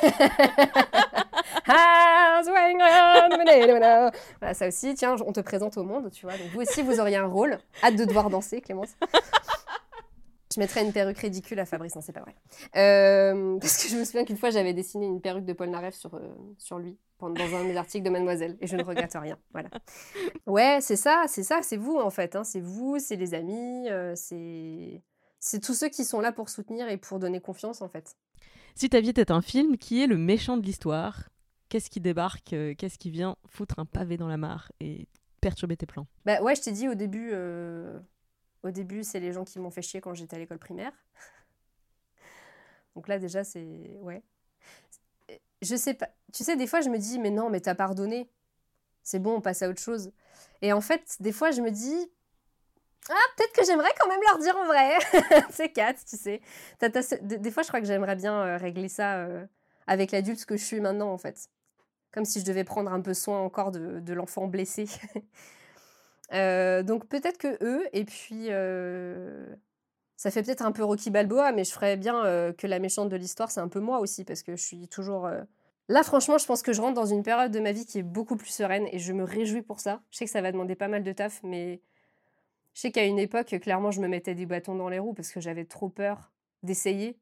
voilà, 4.41 4.55
ça 4.55 4.69
aussi, 4.69 4.95
tiens, 4.95 5.17
on 5.27 5.33
te 5.33 5.41
présente 5.41 5.77
au 5.77 5.85
monde, 5.85 6.11
tu 6.11 6.25
vois. 6.25 6.37
Donc 6.39 6.49
vous 6.55 6.63
aussi, 6.63 6.81
vous 6.83 7.01
auriez 7.01 7.17
un 7.17 7.27
rôle. 7.27 7.59
Hâte 7.83 7.97
de 7.97 8.07
devoir 8.07 8.31
danser, 8.31 8.63
Clémence. 8.63 8.97
Je 10.55 10.61
mettrais 10.61 10.85
une 10.85 10.93
perruque 10.93 11.19
ridicule 11.19 11.59
à 11.59 11.65
Fabrice, 11.65 11.97
non, 11.97 12.01
c'est 12.01 12.13
pas 12.13 12.21
vrai. 12.21 12.35
Euh, 12.77 13.59
parce 13.61 13.83
que 13.83 13.89
je 13.89 13.97
me 13.97 14.05
souviens 14.05 14.25
qu'une 14.25 14.37
fois, 14.37 14.51
j'avais 14.51 14.73
dessiné 14.73 15.07
une 15.07 15.21
perruque 15.21 15.45
de 15.45 15.53
Paul 15.53 15.69
Naref 15.69 15.95
sur, 15.97 16.15
euh, 16.15 16.21
sur 16.59 16.79
lui, 16.79 16.97
dans 17.21 17.29
un 17.29 17.65
de 17.65 17.69
mes 17.69 17.77
articles 17.77 18.05
de 18.05 18.11
Mademoiselle, 18.11 18.57
et 18.61 18.69
je 18.69 18.77
ne 18.77 18.85
regrette 18.85 19.15
rien. 19.15 19.37
Voilà. 19.53 19.71
Ouais, 20.47 20.79
c'est 20.81 20.97
ça, 20.97 21.25
c'est 21.27 21.43
ça, 21.43 21.61
c'est 21.63 21.77
vous 21.77 21.97
en 21.97 22.11
fait. 22.11 22.37
Hein, 22.37 22.45
c'est 22.45 22.61
vous, 22.61 22.99
c'est 23.01 23.17
les 23.17 23.35
amis, 23.35 23.89
euh, 23.89 24.13
c'est 24.15 25.03
c'est 25.41 25.61
tous 25.61 25.75
ceux 25.75 25.89
qui 25.89 26.05
sont 26.05 26.21
là 26.21 26.33
pour 26.33 26.49
soutenir 26.49 26.89
et 26.89 26.97
pour 26.97 27.19
donner 27.19 27.41
confiance 27.41 27.83
en 27.83 27.89
fait. 27.89 28.17
Si 28.77 28.89
ta 28.89 29.01
vie 29.01 29.11
était 29.11 29.33
un 29.33 29.43
film, 29.43 29.77
qui 29.77 30.03
est 30.03 30.07
le 30.07 30.17
méchant 30.17 30.57
de 30.57 30.63
l'histoire 30.63 31.31
Qu'est-ce 31.69 31.91
qui 31.91 32.01
débarque 32.01 32.55
Qu'est-ce 32.79 32.99
qui 32.99 33.11
vient 33.11 33.37
foutre 33.47 33.81
un 33.81 33.87
pavé 33.87 34.17
dans 34.17 34.29
la 34.29 34.37
mare 34.37 34.71
et 34.79 35.09
perturber 35.41 35.77
tes 35.77 35.87
plans? 35.87 36.07
Bah 36.25 36.41
ouais, 36.41 36.55
je 36.55 36.63
t'ai 36.63 36.71
dit 36.71 36.89
au 36.89 36.95
début, 36.95 37.33
au 38.65 38.71
début, 38.71 39.05
c'est 39.05 39.21
les 39.21 39.33
gens 39.33 39.45
qui 39.45 39.59
m'ont 39.59 39.71
fait 39.71 39.83
chier 39.83 40.01
quand 40.01 40.15
j'étais 40.15 40.37
à 40.37 40.39
l'école 40.39 40.59
primaire. 40.59 40.93
Donc 42.97 43.09
là, 43.09 43.19
déjà, 43.19 43.45
c'est. 43.45 43.99
Ouais. 44.01 44.23
Je 45.63 45.77
sais 45.77 45.95
pas. 45.95 46.09
Tu 46.33 46.45
sais, 46.45 46.57
des 46.57 46.67
fois, 46.67 46.81
je 46.81 46.89
me 46.89 46.99
dis, 46.99 47.19
mais 47.19 47.31
non, 47.31 47.51
mais 47.51 47.61
t'as 47.61 47.75
pardonné. 47.75 48.31
C'est 49.03 49.19
bon, 49.19 49.37
on 49.37 49.41
passe 49.43 49.63
à 49.63 49.69
autre 49.69 49.81
chose. 49.81 50.13
Et 50.63 50.73
en 50.73 50.81
fait, 50.81 51.17
des 51.21 51.33
fois, 51.33 51.51
je 51.51 51.61
me 51.61 51.71
dis, 51.71 52.11
ah, 53.11 53.15
peut-être 53.37 53.53
que 53.53 53.65
j'aimerais 53.67 53.93
quand 54.01 54.09
même 54.09 54.21
leur 54.27 54.39
dire 54.39 54.57
en 54.57 54.65
vrai. 54.65 54.97
c'est 55.51 55.69
quatre, 55.69 56.03
tu 56.07 56.17
sais. 56.17 56.41
Des 57.21 57.51
fois, 57.51 57.63
je 57.63 57.69
crois 57.69 57.81
que 57.81 57.87
j'aimerais 57.87 58.17
bien 58.17 58.35
euh, 58.35 58.57
régler 58.57 58.89
ça 58.89 59.17
euh, 59.17 59.45
avec 59.87 60.11
l'adulte 60.11 60.47
que 60.47 60.57
je 60.57 60.65
suis 60.65 60.81
maintenant, 60.81 61.13
en 61.13 61.19
fait. 61.19 61.51
Comme 62.13 62.25
si 62.25 62.41
je 62.41 62.47
devais 62.47 62.65
prendre 62.65 62.91
un 62.91 63.03
peu 63.03 63.13
soin 63.13 63.41
encore 63.41 63.73
de 63.73 64.13
l'enfant 64.15 64.47
blessé. 64.47 64.87
Donc 66.31 67.07
peut-être 67.09 67.39
que 67.39 67.57
eux, 67.63 67.87
et 67.93 68.05
puis 68.05 68.49
ça 70.17 70.31
fait 70.31 70.43
peut-être 70.43 70.63
un 70.63 70.73
peu 70.73 70.85
Rocky 70.85 71.11
Balboa, 71.11 71.53
mais 71.53 71.65
je 71.65 71.73
ferais 71.73 71.97
bien 71.97 72.53
que 72.57 72.67
la 72.67 72.79
méchante 72.79 73.09
de 73.09 73.17
l'histoire, 73.17 73.51
c'est 73.51 73.61
un 73.61 73.69
peu 73.69 73.81
moi 73.81 73.99
aussi, 73.99 74.25
parce 74.25 74.43
que 74.43 74.57
je 74.57 74.63
suis 74.63 74.89
toujours... 74.89 75.29
Là, 75.89 76.03
franchement, 76.03 76.39
je 76.39 76.47
pense 76.47 76.63
que 76.63 76.73
je 76.73 76.81
rentre 76.81 76.95
dans 76.95 77.05
une 77.05 77.23
période 77.23 77.53
de 77.53 77.61
ma 77.61 77.73
vie 77.73 77.85
qui 77.85 77.99
est 77.99 78.03
beaucoup 78.03 78.37
plus 78.37 78.49
sereine, 78.49 78.89
et 78.91 78.99
je 78.99 79.13
me 79.13 79.23
réjouis 79.23 79.61
pour 79.61 79.81
ça. 79.81 80.01
Je 80.11 80.17
sais 80.17 80.25
que 80.25 80.31
ça 80.31 80.41
va 80.41 80.51
demander 80.51 80.75
pas 80.77 80.89
mal 80.89 81.03
de 81.03 81.13
taf, 81.13 81.43
mais 81.43 81.83
je 82.73 82.81
sais 82.81 82.91
qu'à 82.91 83.05
une 83.05 83.19
époque, 83.19 83.55
clairement, 83.61 83.91
je 83.91 84.01
me 84.01 84.09
mettais 84.09 84.35
des 84.35 84.47
bâtons 84.47 84.77
dans 84.77 84.89
les 84.89 84.99
roues, 84.99 85.13
parce 85.13 85.31
que 85.31 85.41
j'avais 85.41 85.67
trop 85.67 85.91
peur 85.91 86.33
d'essayer, 86.63 87.19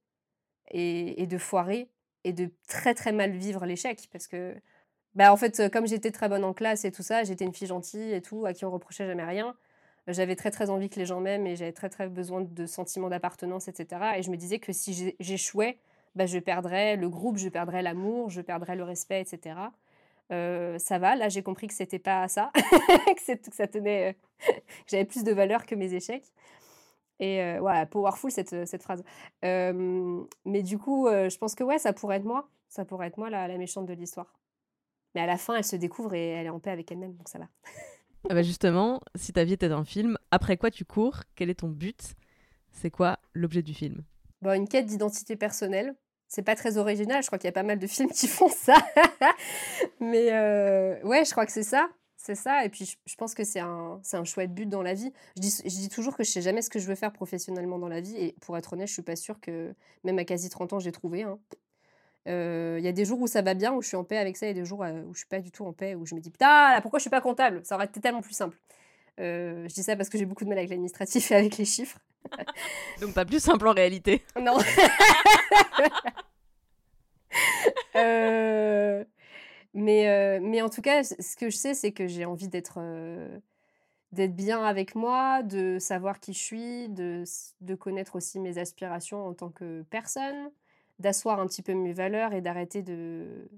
et, 0.70 1.20
et 1.20 1.26
de 1.26 1.38
foirer, 1.38 1.90
et 2.22 2.32
de 2.32 2.50
très 2.68 2.94
très 2.94 3.11
mal 3.11 3.32
vivre 3.32 3.66
l'échec, 3.66 4.09
parce 4.12 4.28
que 4.28 4.55
bah, 5.15 5.33
en 5.33 5.37
fait, 5.37 5.71
comme 5.73 5.87
j'étais 5.87 6.11
très 6.11 6.29
bonne 6.29 6.45
en 6.45 6.53
classe 6.55 6.85
et 6.85 6.93
tout 6.93 7.03
ça, 7.03 7.25
j'étais 7.25 7.45
une 7.45 7.55
fille 7.55 7.69
gentille 7.69 8.13
et 8.13 8.23
tout, 8.23 8.47
à 8.47 8.53
qui 8.53 8.65
on 8.65 8.71
reprochait 8.71 9.07
jamais 9.07 9.25
rien. 9.25 9.55
J'avais 10.09 10.35
très 10.37 10.51
très 10.51 10.69
envie 10.71 10.89
que 10.89 10.99
les 10.99 11.07
gens 11.07 11.21
m'aiment 11.21 11.47
et 11.47 11.55
j'avais 11.55 11.73
très 11.73 11.89
très 11.89 12.09
besoin 12.09 12.41
de 12.41 12.67
sentiments 12.67 13.09
d'appartenance, 13.09 13.69
etc. 13.69 14.15
Et 14.17 14.23
je 14.23 14.31
me 14.31 14.37
disais 14.37 14.59
que 14.59 14.73
si 14.73 15.15
j'échouais, 15.21 15.79
bah, 16.15 16.27
je 16.27 16.39
perdrais 16.39 16.97
le 16.97 17.09
groupe, 17.09 17.39
je 17.39 17.49
perdrais 17.49 17.83
l'amour, 17.83 18.31
je 18.31 18.41
perdrais 18.41 18.77
le 18.77 18.85
respect, 18.85 19.21
etc. 19.21 19.57
Euh, 20.33 20.79
ça 20.79 20.99
va, 20.99 21.15
là 21.17 21.29
j'ai 21.29 21.43
compris 21.43 21.67
que 21.69 21.75
c'était 21.75 21.99
pas 21.99 22.27
ça, 22.29 22.51
que, 22.55 23.53
ça 23.53 23.67
tenait, 23.67 24.17
que 24.47 24.53
j'avais 24.87 25.05
plus 25.05 25.25
de 25.25 25.33
valeur 25.33 25.67
que 25.67 25.75
mes 25.75 25.95
échecs. 25.95 26.25
Et 27.21 27.41
euh, 27.43 27.61
ouais, 27.61 27.87
powerful 27.87 28.31
cette, 28.33 28.67
cette 28.67 28.83
phrase. 28.83 29.05
Euh, 29.45 30.25
mais 30.45 30.63
du 30.63 30.79
coup, 30.79 31.09
je 31.09 31.37
pense 31.39 31.55
que 31.55 31.65
ouais, 31.65 31.79
ça 31.79 31.93
pourrait 31.93 32.17
être 32.17 32.25
moi, 32.25 32.49
ça 32.69 32.85
pourrait 32.85 33.09
être 33.09 33.19
moi 33.19 33.31
la 33.31 33.47
méchante 33.59 33.87
de 33.87 33.95
l'histoire. 33.95 34.33
Mais 35.15 35.21
à 35.21 35.27
la 35.27 35.37
fin, 35.37 35.57
elle 35.57 35.65
se 35.65 35.77
découvre 35.77 36.15
et 36.15 36.29
elle 36.29 36.47
est 36.47 36.51
en 36.51 36.61
paix 36.61 36.71
avec 36.71 36.91
elle-même, 36.91 37.15
donc 37.15 37.29
ça 37.29 37.39
va. 37.39 37.49
ah 38.31 38.35
bah 38.35 38.43
justement, 38.43 39.01
si 39.15 39.33
ta 39.33 39.45
vie 39.45 39.55
était 39.55 39.67
un 39.67 39.85
film, 39.85 40.17
après 40.31 40.57
quoi 40.57 40.71
tu 40.71 40.85
cours 40.85 41.21
Quel 41.35 41.51
est 41.51 41.61
ton 41.61 41.69
but? 41.69 42.15
C'est 42.71 42.91
quoi 42.91 43.19
l'objet 43.35 43.63
du 43.63 43.75
film? 43.75 44.03
Bon, 44.41 44.53
Une 44.53 44.69
quête 44.69 44.87
d'identité 44.87 45.37
personnelle. 45.37 45.95
C'est 46.29 46.43
pas 46.43 46.57
très 46.57 46.79
original, 46.79 47.23
je 47.23 47.27
crois 47.27 47.39
qu'il 47.39 47.49
y 47.49 47.51
a 47.51 47.53
pas 47.53 47.63
mal 47.63 47.79
de 47.79 47.87
films 47.87 48.11
qui 48.15 48.27
font 48.27 48.49
ça. 48.49 48.77
Mais 50.01 50.33
euh, 50.33 51.01
ouais, 51.03 51.25
je 51.25 51.31
crois 51.31 51.45
que 51.45 51.53
c'est 51.53 51.63
ça. 51.63 51.89
C'est 52.17 52.37
ça, 52.37 52.65
et 52.65 52.69
puis 52.69 52.97
je, 53.05 53.17
pense 53.17 53.35
que 53.35 53.43
c'est 53.43 53.59
un, 53.59 54.01
un 54.13 54.25
chouette 54.25 54.55
but 54.55 54.67
dans 54.67 54.83
la 54.83 54.95
vie. 54.95 55.13
Je 55.35 55.41
dis, 55.41 55.51
je 55.65 55.69
dis 55.69 55.89
toujours 55.89 56.17
que 56.17 56.23
je 56.23 56.31
sais 56.31 56.41
jamais 56.41 56.63
ce 56.63 56.71
que 56.71 56.79
je 56.79 56.87
veux 56.87 56.95
faire 56.95 57.13
professionnellement 57.13 57.81
dans 57.81 57.89
la 57.89 58.01
vie, 58.01 58.17
et 58.17 58.37
pour 58.41 58.57
être 58.57 58.75
honnête, 58.75 58.87
je 58.87 58.93
suis 58.93 59.03
pas 59.03 59.17
sûre 59.17 59.41
que, 59.41 59.75
même 60.05 60.21
à 60.21 60.25
quasi 60.25 60.49
30 60.49 60.75
ans, 60.75 60.79
j'ai 60.79 60.93
trouvé. 60.93 61.25
Hein. 61.25 61.41
Euh, 62.29 62.77
il 62.79 62.85
y 62.85 62.89
a 62.89 62.93
des 62.93 63.05
jours 63.05 63.20
où 63.20 63.27
ça 63.27 63.43
va 63.43 63.55
bien, 63.55 63.73
où 63.73 63.83
je 63.83 63.89
suis 63.89 63.97
en 63.97 64.05
paix 64.05 64.18
avec 64.18 64.37
ça, 64.37 64.47
et 64.47 64.55
des 64.55 64.64
jours 64.64 64.81
où 64.81 65.12
je 65.12 65.18
suis 65.18 65.29
pas 65.29 65.41
du 65.41 65.51
tout 65.51 65.64
en 65.66 65.73
paix, 65.73 65.95
où 65.95 66.07
je 66.07 66.14
me 66.14 66.20
dis 66.20 66.31
putain, 66.31 66.79
pourquoi 66.81 66.99
je 66.99 67.03
suis 67.03 67.11
pas 67.11 67.20
comptable? 67.20 67.61
Ça 67.64 67.75
aurait 67.75 67.87
été 67.87 68.01
tellement 68.01 68.23
plus 68.23 68.35
simple. 68.35 68.57
Euh, 69.20 69.68
je 69.68 69.75
dis 69.75 69.83
ça 69.83 69.97
parce 69.97 70.09
que 70.09 70.16
j'ai 70.16 70.25
beaucoup 70.25 70.45
de 70.45 70.49
mal 70.49 70.59
avec 70.59 70.70
l'administratif 70.70 71.31
et 71.33 71.35
avec 71.37 71.59
les 71.59 71.64
chiffres. 71.64 71.99
Donc 73.01 73.14
pas 73.14 73.25
plus 73.25 73.41
simple 73.41 73.66
en 73.66 73.73
réalité. 73.73 74.23
Non. 74.41 74.59
mais, 79.75 80.41
mais 80.41 80.62
en 80.62 80.68
tout 80.68 80.83
cas, 80.83 81.03
ce 81.03 81.37
que 81.37 81.51
je 81.51 81.57
sais, 81.57 81.75
c'est 81.75 81.93
que 81.93 82.07
j'ai 82.07 82.25
envie 82.25 82.49
d'être 82.49 82.79
d'être 84.12 84.37
bien 84.37 84.62
avec 84.62 84.95
moi, 84.95 85.43
de 85.43 85.79
savoir 85.79 86.20
qui 86.20 86.35
je 86.35 86.39
suis, 86.39 86.89
de, 86.91 87.25
de 87.62 87.75
connaître 87.75 88.16
aussi 88.16 88.39
mes 88.39 88.59
aspirations 88.59 89.27
en 89.27 89.33
tant 89.33 89.49
que 89.49 89.83
personne, 89.89 90.51
d'asseoir 91.03 91.40
un 91.40 91.46
petit 91.46 91.62
peu 91.62 91.74
mes 91.74 91.92
valeurs 91.92 92.32
et 92.32 92.40
d'arrêter 92.40 92.82
de 92.82 93.48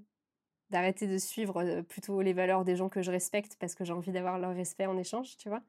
d'arrêter 0.71 1.07
de 1.07 1.17
suivre 1.17 1.81
plutôt 1.83 2.21
les 2.21 2.33
valeurs 2.33 2.65
des 2.65 2.75
gens 2.75 2.89
que 2.89 3.01
je 3.01 3.11
respecte 3.11 3.55
parce 3.59 3.75
que 3.75 3.85
j'ai 3.85 3.93
envie 3.93 4.11
d'avoir 4.11 4.39
leur 4.39 4.53
respect 4.53 4.87
en 4.87 4.97
échange, 4.97 5.37
tu 5.37 5.47
vois? 5.47 5.61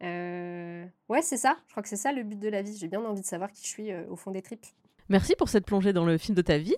Ouais, 0.00 1.22
c'est 1.22 1.36
ça. 1.36 1.56
Je 1.66 1.72
crois 1.72 1.82
que 1.82 1.88
c'est 1.88 1.96
ça 1.96 2.10
le 2.10 2.22
but 2.22 2.38
de 2.38 2.48
la 2.48 2.62
vie. 2.62 2.76
J'ai 2.76 2.88
bien 2.88 3.04
envie 3.04 3.20
de 3.20 3.26
savoir 3.26 3.52
qui 3.52 3.62
je 3.62 3.68
suis 3.68 3.94
au 3.94 4.16
fond 4.16 4.30
des 4.30 4.42
tripes. 4.42 4.66
Merci 5.08 5.36
pour 5.36 5.48
cette 5.50 5.66
plongée 5.66 5.92
dans 5.92 6.06
le 6.06 6.18
film 6.18 6.34
de 6.34 6.42
ta 6.42 6.58
vie. 6.58 6.76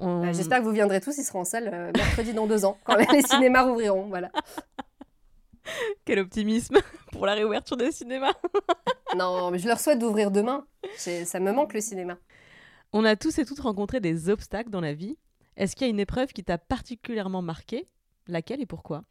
Bah, 0.00 0.32
j'espère 0.32 0.60
que 0.60 0.64
vous 0.64 0.72
viendrez 0.72 1.00
tous. 1.00 1.16
Ils 1.18 1.24
seront 1.24 1.40
en 1.40 1.44
salle 1.44 1.92
mercredi 1.94 2.32
dans 2.32 2.46
deux 2.46 2.64
ans, 2.64 2.78
quand 2.84 2.96
les 3.12 3.22
cinémas 3.22 3.62
rouvriront. 3.62 4.08
Voilà. 4.08 4.30
Quel 6.04 6.18
optimisme 6.20 6.78
pour 7.12 7.26
la 7.26 7.34
réouverture 7.34 7.76
des 7.76 7.92
cinémas. 7.92 8.34
non, 9.16 9.50
mais 9.50 9.58
je 9.58 9.68
leur 9.68 9.80
souhaite 9.80 9.98
d'ouvrir 9.98 10.30
demain. 10.30 10.66
Ça 10.96 11.40
me 11.40 11.52
manque 11.52 11.74
le 11.74 11.80
cinéma. 11.80 12.18
On 12.92 13.04
a 13.04 13.16
tous 13.16 13.38
et 13.38 13.44
toutes 13.44 13.60
rencontré 13.60 14.00
des 14.00 14.30
obstacles 14.30 14.70
dans 14.70 14.80
la 14.80 14.94
vie. 14.94 15.18
Est-ce 15.56 15.76
qu'il 15.76 15.86
y 15.86 15.90
a 15.90 15.92
une 15.92 16.00
épreuve 16.00 16.32
qui 16.32 16.42
t'a 16.42 16.56
particulièrement 16.56 17.42
marqué? 17.42 17.86
Laquelle 18.26 18.60
et 18.60 18.66
pourquoi? 18.66 19.04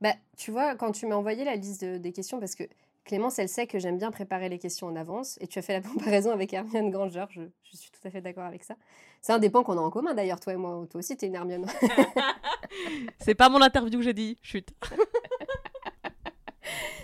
Bah, 0.00 0.14
Tu 0.36 0.50
vois, 0.50 0.74
quand 0.76 0.92
tu 0.92 1.06
m'as 1.06 1.16
envoyé 1.16 1.44
la 1.44 1.56
liste 1.56 1.84
des 1.84 2.12
questions, 2.12 2.40
parce 2.40 2.54
que 2.54 2.64
Clémence, 3.04 3.38
elle 3.38 3.48
sait 3.48 3.66
que 3.66 3.78
j'aime 3.78 3.98
bien 3.98 4.12
préparer 4.12 4.48
les 4.48 4.58
questions 4.58 4.86
en 4.86 4.96
avance, 4.96 5.36
et 5.40 5.46
tu 5.46 5.58
as 5.58 5.62
fait 5.62 5.74
la 5.74 5.80
comparaison 5.88 6.30
avec 6.30 6.52
Hermione 6.52 6.90
Granger, 6.90 7.26
je, 7.30 7.42
suis 7.72 7.90
tout 7.90 8.06
à 8.06 8.10
fait 8.10 8.20
d'accord 8.20 8.44
avec 8.44 8.62
ça. 8.64 8.76
C'est 9.20 9.32
un 9.32 9.38
des 9.38 9.50
points 9.50 9.62
qu'on 9.62 9.76
a 9.76 9.80
en 9.80 9.90
commun 9.90 10.14
d'ailleurs, 10.14 10.40
toi 10.40 10.52
et 10.52 10.56
moi. 10.56 10.86
Toi 10.90 11.00
aussi, 11.00 11.16
tu 11.16 11.24
es 11.24 11.28
une 11.28 11.34
Hermione. 11.34 11.66
C'est 13.20 13.34
pas 13.34 13.48
mon 13.48 13.60
interview 13.60 13.98
que 13.98 14.04
j'ai 14.04 14.14
dit, 14.14 14.38
chute. 14.40 14.70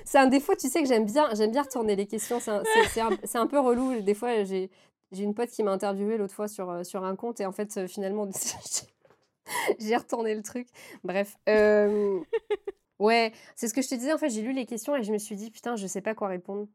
c'est 0.04 0.18
un 0.18 0.26
défaut, 0.26 0.54
tu 0.54 0.68
sais 0.68 0.82
que 0.82 0.88
j'aime 0.88 1.04
bien, 1.04 1.28
j'aime 1.34 1.50
bien 1.50 1.62
retourner 1.62 1.96
les 1.96 2.06
questions. 2.06 2.40
C'est 2.40 3.00
un, 3.00 3.10
un, 3.34 3.46
peu 3.46 3.60
relou. 3.60 4.00
Des 4.00 4.14
fois, 4.14 4.44
j'ai 4.44 4.70
j'ai 5.12 5.24
une 5.24 5.34
pote 5.34 5.50
qui 5.50 5.62
m'a 5.62 5.72
interviewé 5.72 6.16
l'autre 6.16 6.34
fois 6.34 6.48
sur, 6.48 6.70
euh, 6.70 6.84
sur 6.84 7.04
un 7.04 7.16
compte 7.16 7.40
et 7.40 7.46
en 7.46 7.52
fait, 7.52 7.76
euh, 7.76 7.86
finalement, 7.86 8.28
j'ai 9.78 9.96
retourné 9.96 10.34
le 10.34 10.42
truc. 10.42 10.68
Bref. 11.02 11.36
Euh, 11.48 12.20
ouais, 12.98 13.32
c'est 13.54 13.68
ce 13.68 13.74
que 13.74 13.82
je 13.82 13.88
te 13.88 13.94
disais. 13.94 14.12
En 14.12 14.18
fait, 14.18 14.28
j'ai 14.28 14.42
lu 14.42 14.52
les 14.52 14.66
questions 14.66 14.94
et 14.96 15.02
je 15.02 15.12
me 15.12 15.18
suis 15.18 15.36
dit, 15.36 15.50
putain, 15.50 15.76
je 15.76 15.86
sais 15.86 16.02
pas 16.02 16.14
quoi 16.14 16.28
répondre. 16.28 16.68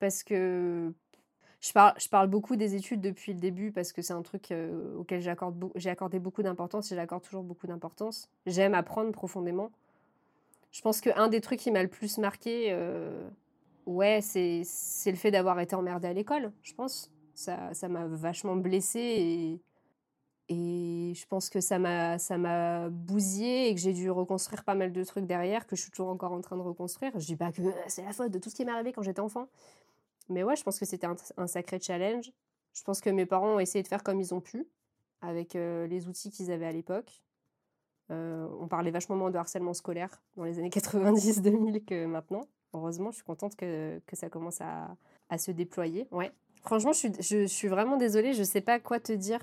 Parce 0.00 0.22
que 0.22 0.92
je 1.60 1.72
parle, 1.72 1.94
je 1.98 2.08
parle 2.08 2.28
beaucoup 2.28 2.56
des 2.56 2.74
études 2.74 3.00
depuis 3.00 3.32
le 3.32 3.38
début 3.38 3.70
parce 3.70 3.92
que 3.92 4.00
c'est 4.00 4.14
un 4.14 4.22
truc 4.22 4.52
auquel 4.96 5.20
j'ai 5.20 5.90
accordé 5.90 6.18
beaucoup 6.18 6.42
d'importance 6.42 6.90
et 6.90 6.94
j'accorde 6.94 7.22
toujours 7.22 7.42
beaucoup 7.42 7.66
d'importance. 7.66 8.30
J'aime 8.46 8.72
apprendre 8.74 9.12
profondément. 9.12 9.70
Je 10.72 10.80
pense 10.80 11.02
qu'un 11.02 11.28
des 11.28 11.42
trucs 11.42 11.60
qui 11.60 11.70
m'a 11.70 11.82
le 11.82 11.90
plus 11.90 12.16
marqué, 12.16 12.74
ouais, 13.84 14.20
c'est 14.22 14.62
le 15.10 15.16
fait 15.16 15.30
d'avoir 15.30 15.60
été 15.60 15.76
emmerdée 15.76 16.08
à 16.08 16.14
l'école, 16.14 16.50
je 16.62 16.72
pense 16.72 17.10
ça 17.40 17.88
m'a 17.88 18.06
vachement 18.06 18.56
blessée 18.56 19.60
et, 20.48 21.12
je 21.14 21.26
pense 21.26 21.48
que 21.48 21.60
ça 21.60 21.78
m'a 21.78 22.18
ça 22.18 22.38
m'a 22.38 22.88
bousillé 22.88 23.68
et 23.68 23.74
que 23.74 23.80
j'ai 23.80 23.92
dû 23.92 24.10
reconstruire 24.10 24.64
pas 24.64 24.74
mal 24.74 24.92
de 24.92 25.04
trucs 25.04 25.26
derrière 25.26 25.66
que 25.66 25.76
je 25.76 25.82
suis 25.82 25.90
toujours 25.90 26.08
encore 26.08 26.32
en 26.32 26.40
train 26.40 26.56
de 26.56 26.62
reconstruire. 26.62 27.12
Je 27.18 27.26
dis 27.26 27.36
pas 27.36 27.52
que 27.52 27.62
c'est 27.88 28.02
la 28.02 28.12
faute 28.12 28.32
de 28.32 28.38
tout 28.38 28.50
ce 28.50 28.56
qui 28.56 28.64
m'est 28.64 28.72
arrivé 28.72 28.92
quand 28.92 29.02
j'étais 29.02 29.20
enfant. 29.20 29.48
Mais 30.28 30.42
ouais, 30.42 30.56
je 30.56 30.62
pense 30.62 30.78
que 30.78 30.86
c'était 30.86 31.06
un, 31.36 31.46
sacré 31.46 31.78
challenge. 31.80 32.32
Je 32.72 32.82
pense 32.82 33.00
que 33.00 33.10
mes 33.10 33.26
parents 33.26 33.56
ont 33.56 33.60
essayé 33.60 33.82
de 33.82 33.88
faire 33.88 34.02
comme 34.02 34.20
ils 34.20 34.34
ont 34.34 34.40
pu 34.40 34.66
avec 35.22 35.54
euh, 35.56 35.86
les 35.86 36.08
outils 36.08 36.30
qu'ils 36.30 36.50
avaient 36.50 36.66
à 36.66 36.72
l'époque. 36.72 37.22
Euh, 38.10 38.48
on 38.60 38.66
parlait 38.66 38.90
vachement 38.90 39.16
moins 39.16 39.30
de 39.30 39.38
harcèlement 39.38 39.74
scolaire 39.74 40.22
dans 40.36 40.44
les 40.44 40.58
années 40.58 40.68
90-2000 40.70 41.84
que 41.84 42.06
maintenant. 42.06 42.42
Heureusement, 42.72 43.10
je 43.10 43.16
suis 43.16 43.24
contente 43.24 43.56
que, 43.56 44.00
que 44.06 44.16
ça 44.16 44.30
commence 44.30 44.60
à, 44.60 44.96
à 45.28 45.38
se 45.38 45.50
déployer. 45.50 46.06
Ouais. 46.10 46.32
Franchement, 46.62 46.92
je 46.92 46.98
suis, 46.98 47.12
je, 47.20 47.46
suis 47.46 47.68
vraiment 47.68 47.96
désolée, 47.96 48.34
je 48.34 48.42
sais 48.42 48.60
pas 48.60 48.78
quoi 48.78 49.00
te 49.00 49.12
dire. 49.12 49.40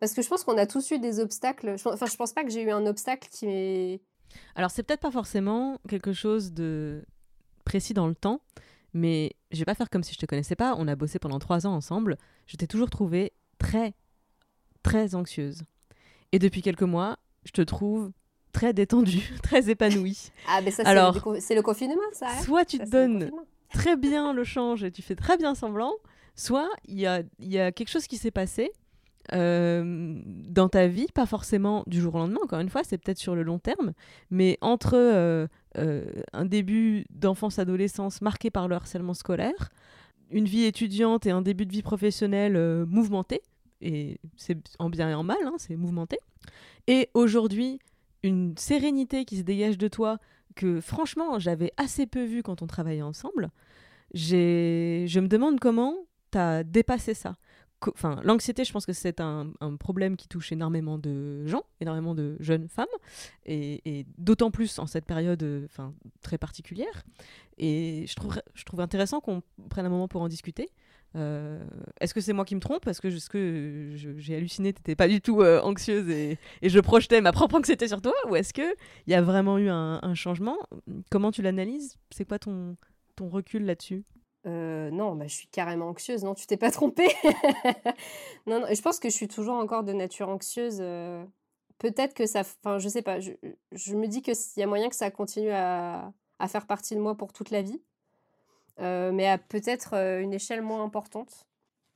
Parce 0.00 0.14
que 0.14 0.22
je 0.22 0.28
pense 0.28 0.44
qu'on 0.44 0.56
a 0.58 0.66
tous 0.66 0.90
eu 0.92 0.98
des 0.98 1.20
obstacles. 1.20 1.76
Enfin, 1.84 2.06
je 2.06 2.16
pense 2.16 2.32
pas 2.32 2.44
que 2.44 2.50
j'ai 2.50 2.62
eu 2.62 2.70
un 2.70 2.86
obstacle 2.86 3.28
qui 3.30 3.46
m'est. 3.46 4.00
Alors, 4.54 4.70
c'est 4.70 4.82
peut-être 4.82 5.00
pas 5.00 5.10
forcément 5.10 5.78
quelque 5.88 6.12
chose 6.12 6.52
de 6.52 7.04
précis 7.64 7.94
dans 7.94 8.06
le 8.06 8.14
temps, 8.14 8.40
mais 8.94 9.34
je 9.50 9.58
vais 9.58 9.64
pas 9.64 9.74
faire 9.74 9.90
comme 9.90 10.02
si 10.02 10.14
je 10.14 10.18
te 10.18 10.26
connaissais 10.26 10.56
pas. 10.56 10.74
On 10.78 10.86
a 10.88 10.96
bossé 10.96 11.18
pendant 11.18 11.38
trois 11.38 11.66
ans 11.66 11.74
ensemble. 11.74 12.16
Je 12.46 12.56
t'ai 12.56 12.66
toujours 12.66 12.90
trouvée 12.90 13.32
très, 13.58 13.94
très 14.82 15.14
anxieuse. 15.14 15.62
Et 16.32 16.38
depuis 16.38 16.62
quelques 16.62 16.82
mois, 16.82 17.18
je 17.44 17.52
te 17.52 17.62
trouve 17.62 18.12
très 18.52 18.72
détendue, 18.72 19.34
très 19.42 19.70
épanouie. 19.70 20.30
Ah, 20.48 20.60
mais 20.62 20.70
ça, 20.70 20.84
c'est 20.84 21.54
le, 21.54 21.62
confinement, 21.62 22.00
ça. 22.12 22.28
Hein 22.28 22.42
soit 22.42 22.64
tu 22.64 22.78
te 22.78 22.88
donnes 22.88 23.30
très 23.72 23.96
bien 23.96 24.32
le 24.32 24.44
change 24.44 24.84
et 24.84 24.90
tu 24.90 25.02
fais 25.02 25.14
très 25.14 25.36
bien 25.36 25.54
semblant, 25.54 25.94
soit 26.38 26.70
il 26.86 26.98
y 26.98 27.06
a, 27.06 27.22
quelque 27.72 27.88
chose 27.88 28.06
qui 28.06 28.16
s'est 28.16 28.30
passé 28.30 28.70
euh, 29.34 30.14
dans 30.24 30.68
ta 30.68 30.86
vie, 30.86 31.08
pas 31.12 31.26
forcément 31.26 31.82
du 31.86 32.00
jour 32.00 32.14
au 32.14 32.18
lendemain, 32.18 32.38
encore 32.42 32.60
une 32.60 32.70
fois, 32.70 32.82
c'est 32.84 32.96
peut-être 32.96 33.18
sur 33.18 33.34
le 33.34 33.42
long 33.42 33.58
terme, 33.58 33.92
mais 34.30 34.56
entre 34.60 34.94
euh, 34.94 35.46
euh, 35.76 36.06
un 36.32 36.46
début 36.46 37.04
d'enfance-adolescence 37.10 38.22
marqué 38.22 38.50
par 38.50 38.68
le 38.68 38.76
harcèlement 38.76 39.14
scolaire, 39.14 39.70
une 40.30 40.44
vie 40.44 40.64
étudiante 40.64 41.26
et 41.26 41.30
un 41.30 41.42
début 41.42 41.66
de 41.66 41.72
vie 41.72 41.82
professionnelle 41.82 42.56
mouvementé, 42.86 43.42
et 43.80 44.20
c'est 44.36 44.58
en 44.78 44.88
bien 44.90 45.10
et 45.10 45.14
en 45.14 45.24
mal, 45.24 45.38
hein, 45.44 45.54
c'est 45.58 45.76
mouvementé, 45.76 46.18
et 46.86 47.10
aujourd'hui, 47.14 47.80
une 48.22 48.56
sérénité 48.56 49.24
qui 49.24 49.38
se 49.38 49.42
dégage 49.42 49.76
de 49.76 49.88
toi 49.88 50.18
que 50.54 50.80
franchement 50.80 51.38
j'avais 51.38 51.72
assez 51.76 52.06
peu 52.06 52.24
vu 52.24 52.42
quand 52.42 52.62
on 52.62 52.66
travaillait 52.66 53.02
ensemble, 53.02 53.50
je 54.14 55.20
me 55.20 55.28
demande 55.28 55.60
comment 55.60 55.94
tu 56.30 56.38
as 56.38 56.64
dépassé 56.64 57.14
ça. 57.14 57.36
Enfin, 57.86 58.20
l'anxiété, 58.24 58.64
je 58.64 58.72
pense 58.72 58.86
que 58.86 58.92
c'est 58.92 59.20
un, 59.20 59.52
problème 59.78 60.16
qui 60.16 60.26
touche 60.26 60.50
énormément 60.50 60.98
de 60.98 61.46
gens, 61.46 61.62
énormément 61.80 62.14
de 62.14 62.36
jeunes 62.40 62.68
femmes, 62.68 62.86
et, 63.46 64.04
d'autant 64.18 64.50
plus 64.50 64.78
en 64.78 64.86
cette 64.86 65.04
période 65.04 65.42
euh, 65.42 65.66
enfin, 65.66 65.94
très 66.22 66.38
particulière. 66.38 67.04
Et 67.56 68.04
je 68.08 68.14
trouve, 68.16 68.40
je 68.54 68.64
trouve 68.64 68.80
intéressant 68.80 69.20
qu'on 69.20 69.42
prenne 69.70 69.86
un 69.86 69.90
moment 69.90 70.08
pour 70.08 70.22
en 70.22 70.28
discuter. 70.28 70.68
Euh, 71.16 71.64
est-ce 72.00 72.12
que 72.14 72.20
c'est 72.20 72.32
moi 72.32 72.44
qui 72.44 72.54
me 72.56 72.60
trompe? 72.60 72.84
Parce 72.84 73.00
que, 73.00 73.08
que 73.28 73.92
j'ai 73.94 74.36
halluciné, 74.36 74.72
tu 74.72 74.80
n'étais 74.80 74.96
pas 74.96 75.08
du 75.08 75.20
tout 75.20 75.40
euh, 75.42 75.60
anxieuse 75.62 76.08
et, 76.10 76.38
je 76.62 76.80
projetais 76.80 77.20
ma 77.20 77.32
propre 77.32 77.54
anxiété 77.54 77.86
sur 77.86 78.02
toi. 78.02 78.12
Ou 78.28 78.36
est-ce 78.36 78.52
qu'il 78.52 78.74
y 79.06 79.14
a 79.14 79.22
vraiment 79.22 79.56
eu 79.56 79.68
un, 79.68 80.14
changement? 80.14 80.58
Comment 81.10 81.30
tu 81.30 81.42
l'analyses? 81.42 81.96
C'est 82.10 82.24
quoi 82.24 82.38
ton 82.40 82.76
recul 83.20 83.64
là-dessus? 83.64 84.04
Euh, 84.48 84.90
non, 84.90 85.14
bah, 85.14 85.26
je 85.26 85.34
suis 85.34 85.48
carrément 85.48 85.88
anxieuse. 85.88 86.24
Non, 86.24 86.34
tu 86.34 86.46
t'es 86.46 86.56
pas 86.56 86.70
trompée. 86.70 87.08
non, 88.46 88.60
non, 88.60 88.66
je 88.72 88.80
pense 88.80 88.98
que 88.98 89.10
je 89.10 89.14
suis 89.14 89.28
toujours 89.28 89.56
encore 89.56 89.84
de 89.84 89.92
nature 89.92 90.28
anxieuse. 90.28 90.78
Euh, 90.80 91.24
peut-être 91.78 92.14
que 92.14 92.26
ça. 92.26 92.40
Enfin, 92.40 92.78
je 92.78 92.88
sais 92.88 93.02
pas. 93.02 93.20
Je, 93.20 93.94
me 93.94 94.06
dis 94.06 94.22
qu'il 94.22 94.34
y 94.56 94.62
a 94.62 94.66
moyen 94.66 94.88
que 94.88 94.96
ça 94.96 95.10
continue 95.10 95.50
à, 95.50 96.12
faire 96.48 96.66
partie 96.66 96.94
de 96.94 97.00
moi 97.00 97.14
pour 97.14 97.32
toute 97.32 97.50
la 97.50 97.62
vie. 97.62 97.82
Euh, 98.80 99.10
mais 99.12 99.26
à 99.26 99.38
peut-être 99.38 99.94
une 99.94 100.32
échelle 100.32 100.62
moins 100.62 100.82
importante. 100.82 101.46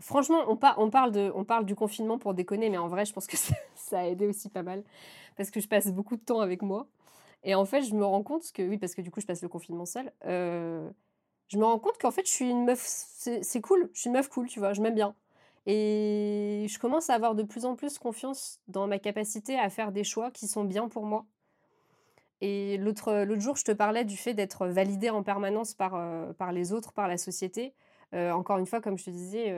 Franchement, 0.00 0.40
on, 0.48 0.56
parle 0.56 1.12
de, 1.12 1.30
on 1.34 1.44
parle 1.44 1.64
du 1.64 1.76
confinement 1.76 2.18
pour 2.18 2.34
déconner, 2.34 2.70
mais 2.70 2.78
en 2.78 2.88
vrai, 2.88 3.04
je 3.04 3.12
pense 3.12 3.28
que 3.28 3.36
ça, 3.38 3.54
ça, 3.76 4.00
a 4.00 4.06
aidé 4.06 4.26
aussi 4.26 4.48
pas 4.48 4.64
mal. 4.64 4.82
Parce 5.36 5.50
que 5.50 5.60
je 5.60 5.68
passe 5.68 5.86
beaucoup 5.92 6.16
de 6.16 6.22
temps 6.22 6.40
avec 6.40 6.62
moi. 6.62 6.88
Et 7.44 7.54
en 7.54 7.64
fait, 7.64 7.82
je 7.82 7.94
me 7.94 8.04
rends 8.04 8.22
compte 8.22 8.50
que, 8.52 8.62
oui, 8.62 8.78
parce 8.78 8.94
que 8.94 9.00
du 9.00 9.10
coup, 9.10 9.20
je 9.20 9.26
passe 9.26 9.42
le 9.42 9.48
confinement 9.48 9.86
seul 9.86 10.12
je 11.52 11.58
me 11.58 11.64
rends 11.66 11.78
compte 11.78 11.98
qu'en 11.98 12.10
fait, 12.10 12.26
je 12.26 12.32
suis 12.32 12.48
une 12.48 12.64
meuf, 12.64 12.80
c'est 12.80 13.60
cool, 13.60 13.90
je 13.92 14.00
suis 14.00 14.08
une 14.08 14.14
meuf 14.14 14.28
cool, 14.28 14.46
tu 14.48 14.58
vois, 14.58 14.72
je 14.72 14.80
m'aime 14.80 14.94
bien. 14.94 15.14
Et 15.66 16.66
je 16.68 16.78
commence 16.78 17.10
à 17.10 17.14
avoir 17.14 17.34
de 17.34 17.42
plus 17.42 17.66
en 17.66 17.76
plus 17.76 17.98
confiance 17.98 18.60
dans 18.68 18.86
ma 18.86 18.98
capacité 18.98 19.58
à 19.58 19.68
faire 19.68 19.92
des 19.92 20.02
choix 20.02 20.30
qui 20.30 20.48
sont 20.48 20.64
bien 20.64 20.88
pour 20.88 21.04
moi. 21.04 21.26
Et 22.40 22.78
l'autre 22.78 23.26
jour, 23.38 23.56
je 23.56 23.64
te 23.64 23.72
parlais 23.72 24.04
du 24.04 24.16
fait 24.16 24.32
d'être 24.32 24.66
validée 24.66 25.10
en 25.10 25.22
permanence 25.22 25.74
par, 25.74 25.94
euh, 25.94 26.32
par 26.32 26.52
les 26.52 26.72
autres, 26.72 26.92
par 26.92 27.06
la 27.06 27.18
société. 27.18 27.74
encore 28.14 28.58
une 28.58 28.66
fois, 28.66 28.80
comme 28.80 28.96
je 28.98 29.04
te 29.04 29.10
disais, 29.10 29.54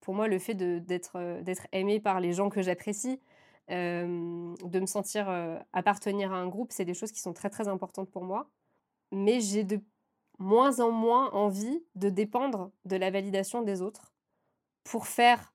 pour 0.00 0.14
moi, 0.14 0.28
le 0.28 0.38
fait 0.38 0.54
d'être 0.54 1.40
d'être 1.42 1.66
aimé 1.72 2.00
par 2.00 2.20
les 2.20 2.32
gens 2.32 2.50
que 2.50 2.62
j'apprécie, 2.62 3.20
de 3.68 4.80
me 4.80 4.86
sentir 4.86 5.28
appartenir 5.72 6.32
à 6.32 6.36
un 6.36 6.48
groupe, 6.48 6.72
c'est 6.72 6.84
des 6.84 6.94
choses 6.94 7.12
qui 7.12 7.20
sont 7.20 7.32
très 7.32 7.50
très 7.50 7.68
importantes 7.68 8.10
pour 8.10 8.24
moi. 8.24 8.48
Mais 9.12 9.40
j'ai 9.40 9.64
de 9.64 9.80
moins 10.40 10.80
en 10.80 10.90
moins 10.90 11.30
envie 11.32 11.84
de 11.94 12.08
dépendre 12.08 12.72
de 12.86 12.96
la 12.96 13.10
validation 13.10 13.62
des 13.62 13.82
autres 13.82 14.12
pour 14.82 15.06
faire 15.06 15.52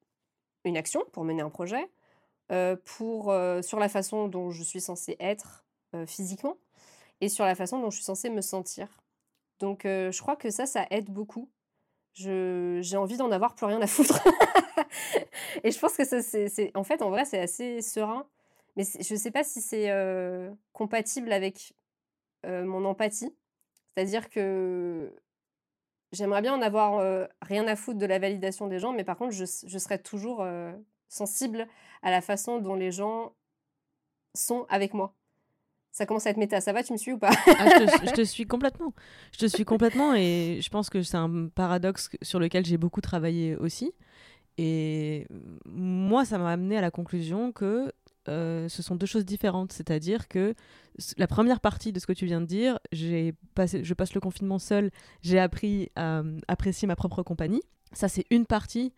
une 0.63 0.77
action, 0.77 1.03
pour 1.11 1.25
mener 1.25 1.41
un 1.41 1.49
projet, 1.49 1.89
pour, 2.85 3.33
sur 3.63 3.79
la 3.79 3.89
façon 3.89 4.27
dont 4.27 4.51
je 4.51 4.63
suis 4.63 4.81
censée 4.81 5.17
être 5.19 5.65
physiquement 6.05 6.57
et 7.19 7.29
sur 7.29 7.45
la 7.45 7.55
façon 7.55 7.79
dont 7.79 7.89
je 7.89 7.95
suis 7.95 8.05
censée 8.05 8.29
me 8.29 8.41
sentir. 8.41 8.87
Donc 9.59 9.81
je 9.83 10.21
crois 10.21 10.35
que 10.35 10.51
ça, 10.51 10.67
ça 10.67 10.85
aide 10.91 11.09
beaucoup. 11.09 11.49
J'ai 12.13 12.97
envie 12.97 13.17
d'en 13.17 13.31
avoir 13.31 13.55
plus 13.55 13.65
rien 13.65 13.81
à 13.81 13.87
foutre. 13.87 14.23
et 15.63 15.71
je 15.71 15.79
pense 15.79 15.97
que 15.97 16.05
ça, 16.05 16.21
c'est... 16.21 16.71
En 16.75 16.83
fait, 16.83 17.01
en 17.01 17.09
vrai, 17.09 17.25
c'est 17.25 17.39
assez 17.39 17.81
serein. 17.81 18.27
Mais 18.75 18.83
je 18.83 19.13
ne 19.13 19.19
sais 19.19 19.31
pas 19.31 19.43
si 19.43 19.61
c'est 19.61 19.91
compatible 20.73 21.33
avec 21.33 21.73
mon 22.43 22.85
empathie. 22.85 23.33
C'est-à-dire 23.95 24.29
que 24.29 25.13
j'aimerais 26.11 26.41
bien 26.41 26.53
en 26.53 26.61
avoir 26.61 27.27
rien 27.41 27.67
à 27.67 27.75
foutre 27.75 27.99
de 27.99 28.05
la 28.05 28.19
validation 28.19 28.67
des 28.67 28.79
gens, 28.79 28.93
mais 28.93 29.03
par 29.03 29.17
contre, 29.17 29.33
je, 29.33 29.45
je 29.65 29.77
serais 29.77 29.99
toujours 29.99 30.45
sensible 31.07 31.67
à 32.01 32.11
la 32.11 32.21
façon 32.21 32.59
dont 32.59 32.75
les 32.75 32.91
gens 32.91 33.33
sont 34.33 34.65
avec 34.69 34.93
moi. 34.93 35.15
Ça 35.91 36.05
commence 36.05 36.27
à 36.27 36.31
être 36.31 36.37
méta. 36.37 36.59
Ça 36.59 36.73
va, 36.73 36.83
tu 36.83 36.91
me 36.91 36.97
suis 36.97 37.13
ou 37.13 37.17
pas? 37.17 37.31
Ah, 37.57 37.69
je, 37.79 38.11
te, 38.11 38.21
suis 38.25 38.45
complètement. 38.45 38.93
Je 39.31 39.39
te 39.39 39.45
suis 39.45 39.63
complètement 39.63 40.13
et 40.13 40.59
je 40.61 40.69
pense 40.69 40.89
que 40.89 41.01
c'est 41.01 41.15
un 41.15 41.47
paradoxe 41.47 42.09
sur 42.21 42.39
lequel 42.39 42.65
j'ai 42.65 42.77
beaucoup 42.77 42.99
travaillé 42.99 43.55
aussi. 43.55 43.93
Et 44.57 45.25
moi, 45.65 46.25
ça 46.25 46.37
m'a 46.37 46.51
amené 46.51 46.77
à 46.77 46.81
la 46.81 46.91
conclusion 46.91 47.53
que 47.53 47.93
euh, 48.27 48.67
ce 48.69 48.81
sont 48.81 48.95
deux 48.95 49.05
choses 49.05 49.25
différentes. 49.25 49.71
C'est-à-dire 49.71 50.27
que 50.27 50.53
la 51.17 51.27
première 51.27 51.59
partie 51.59 51.91
de 51.91 51.99
ce 51.99 52.07
que 52.07 52.13
tu 52.13 52.25
viens 52.25 52.41
de 52.41 52.45
dire, 52.45 52.79
je 52.91 53.31
passe 53.93 54.13
le 54.13 54.19
confinement 54.19 54.59
seul, 54.59 54.91
j'ai 55.21 55.39
appris 55.39 55.89
à 55.95 56.23
apprécier 56.47 56.87
ma 56.87 56.95
propre 56.95 57.23
compagnie. 57.23 57.61
Ça, 57.91 58.07
c'est 58.07 58.25
une 58.29 58.45
partie 58.45 58.93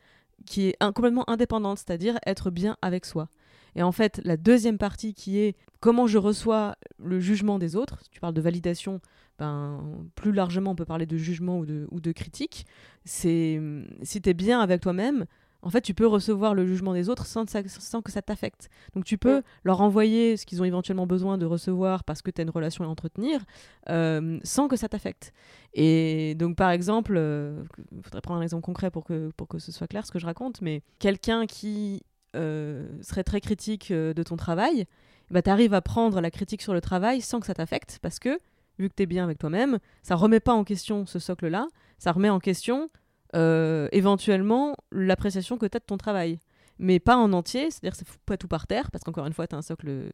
qui 0.46 0.68
est 0.68 0.78
complètement 0.94 1.30
indépendante, 1.30 1.80
c'est-à-dire 1.80 2.18
être 2.26 2.52
bien 2.52 2.78
avec 2.82 3.06
soi. 3.06 3.30
Et 3.76 3.84
en 3.84 3.92
fait, 3.92 4.22
la 4.24 4.38
deuxième 4.38 4.78
partie 4.78 5.14
qui 5.14 5.40
est 5.40 5.56
comment 5.80 6.08
je 6.08 6.18
reçois 6.18 6.76
le 6.98 7.20
jugement 7.20 7.60
des 7.60 7.76
autres, 7.76 8.02
tu 8.12 8.20
parles 8.20 8.34
de 8.34 8.42
validation, 8.42 9.02
ben, 9.38 10.08
plus 10.16 10.32
largement 10.32 10.72
on 10.72 10.76
peut 10.76 10.86
parler 10.86 11.06
de 11.06 11.18
jugement 11.18 11.60
ou 11.60 11.66
de, 11.66 11.88
ou 11.92 12.00
de 12.00 12.12
critique, 12.12 12.66
c'est 13.06 13.62
si 14.02 14.22
tu 14.22 14.30
es 14.30 14.34
bien 14.34 14.62
avec 14.62 14.82
toi-même, 14.82 15.26
en 15.62 15.70
fait, 15.70 15.82
tu 15.82 15.94
peux 15.94 16.08
recevoir 16.08 16.54
le 16.54 16.66
jugement 16.66 16.94
des 16.94 17.10
autres 17.10 17.26
sans, 17.26 17.46
sans 17.68 18.02
que 18.02 18.12
ça 18.12 18.22
t'affecte. 18.22 18.70
Donc, 18.94 19.06
tu 19.06 19.18
peux 19.18 19.42
leur 19.64 19.82
envoyer 19.82 20.38
ce 20.38 20.46
qu'ils 20.46 20.62
ont 20.62 20.66
éventuellement 20.66 21.08
besoin 21.08 21.38
de 21.38 21.46
recevoir 21.46 22.04
parce 22.04 22.22
que 22.22 22.32
tu 22.32 22.42
as 22.42 22.44
une 22.44 22.50
relation 22.50 22.84
à 22.84 22.88
entretenir 22.88 23.42
euh, 23.90 24.40
sans 24.44 24.68
que 24.68 24.76
ça 24.76 24.88
t'affecte. 24.88 25.34
Et 25.74 26.36
donc, 26.36 26.56
par 26.56 26.70
exemple, 26.70 27.14
il 27.14 27.18
euh, 27.18 27.64
faudrait 28.04 28.22
prendre 28.22 28.40
un 28.40 28.44
exemple 28.44 28.64
concret 28.64 28.92
pour 28.92 29.04
que, 29.04 29.32
pour 29.36 29.48
que 29.48 29.60
ce 29.60 29.72
soit 29.72 29.88
clair 29.88 30.06
ce 30.06 30.12
que 30.12 30.20
je 30.20 30.26
raconte, 30.26 30.62
mais 30.62 30.84
quelqu'un 31.00 31.46
qui 31.48 32.04
euh, 32.36 32.88
serait 33.02 33.24
très 33.24 33.42
critique 33.42 33.92
de 33.92 34.24
ton 34.24 34.38
travail, 34.38 34.86
bah, 35.32 35.42
tu 35.42 35.50
arrives 35.50 35.74
à 35.74 35.82
prendre 35.82 36.22
la 36.22 36.32
critique 36.32 36.62
sur 36.62 36.74
le 36.74 36.82
travail 36.82 37.22
sans 37.22 37.40
que 37.40 37.48
ça 37.48 37.54
t'affecte 37.54 38.00
parce 38.02 38.20
que, 38.20 38.40
vu 38.80 38.90
que 38.90 38.96
tu 38.96 39.04
es 39.04 39.06
bien 39.06 39.24
avec 39.24 39.40
toi-même, 39.40 39.80
ça 40.04 40.16
remet 40.16 40.40
pas 40.40 40.54
en 40.54 40.64
question 40.64 41.06
ce 41.06 41.20
socle-là, 41.20 41.68
ça 41.98 42.12
remet 42.12 42.30
en 42.30 42.40
question 42.40 42.90
euh, 43.36 43.88
éventuellement 43.92 44.76
l'appréciation 44.92 45.58
que 45.58 45.66
tu 45.66 45.78
as 45.78 45.80
de 45.80 45.86
ton 45.86 45.98
travail. 45.98 46.40
Mais 46.80 47.00
pas 47.00 47.18
en 47.18 47.34
entier, 47.34 47.72
c'est-à-dire 47.72 47.98
que 47.98 48.06
pas 48.26 48.38
tout 48.38 48.48
par 48.48 48.68
terre, 48.68 48.92
parce 48.92 49.04
qu'encore 49.04 49.26
une 49.26 49.34
fois, 49.34 49.48
tu 49.48 49.56
as 49.56 49.58
un 49.58 49.64
socle 49.64 50.12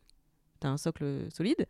as 0.66 0.70
un 0.70 0.78
socle 0.78 1.28
solide, 1.34 1.66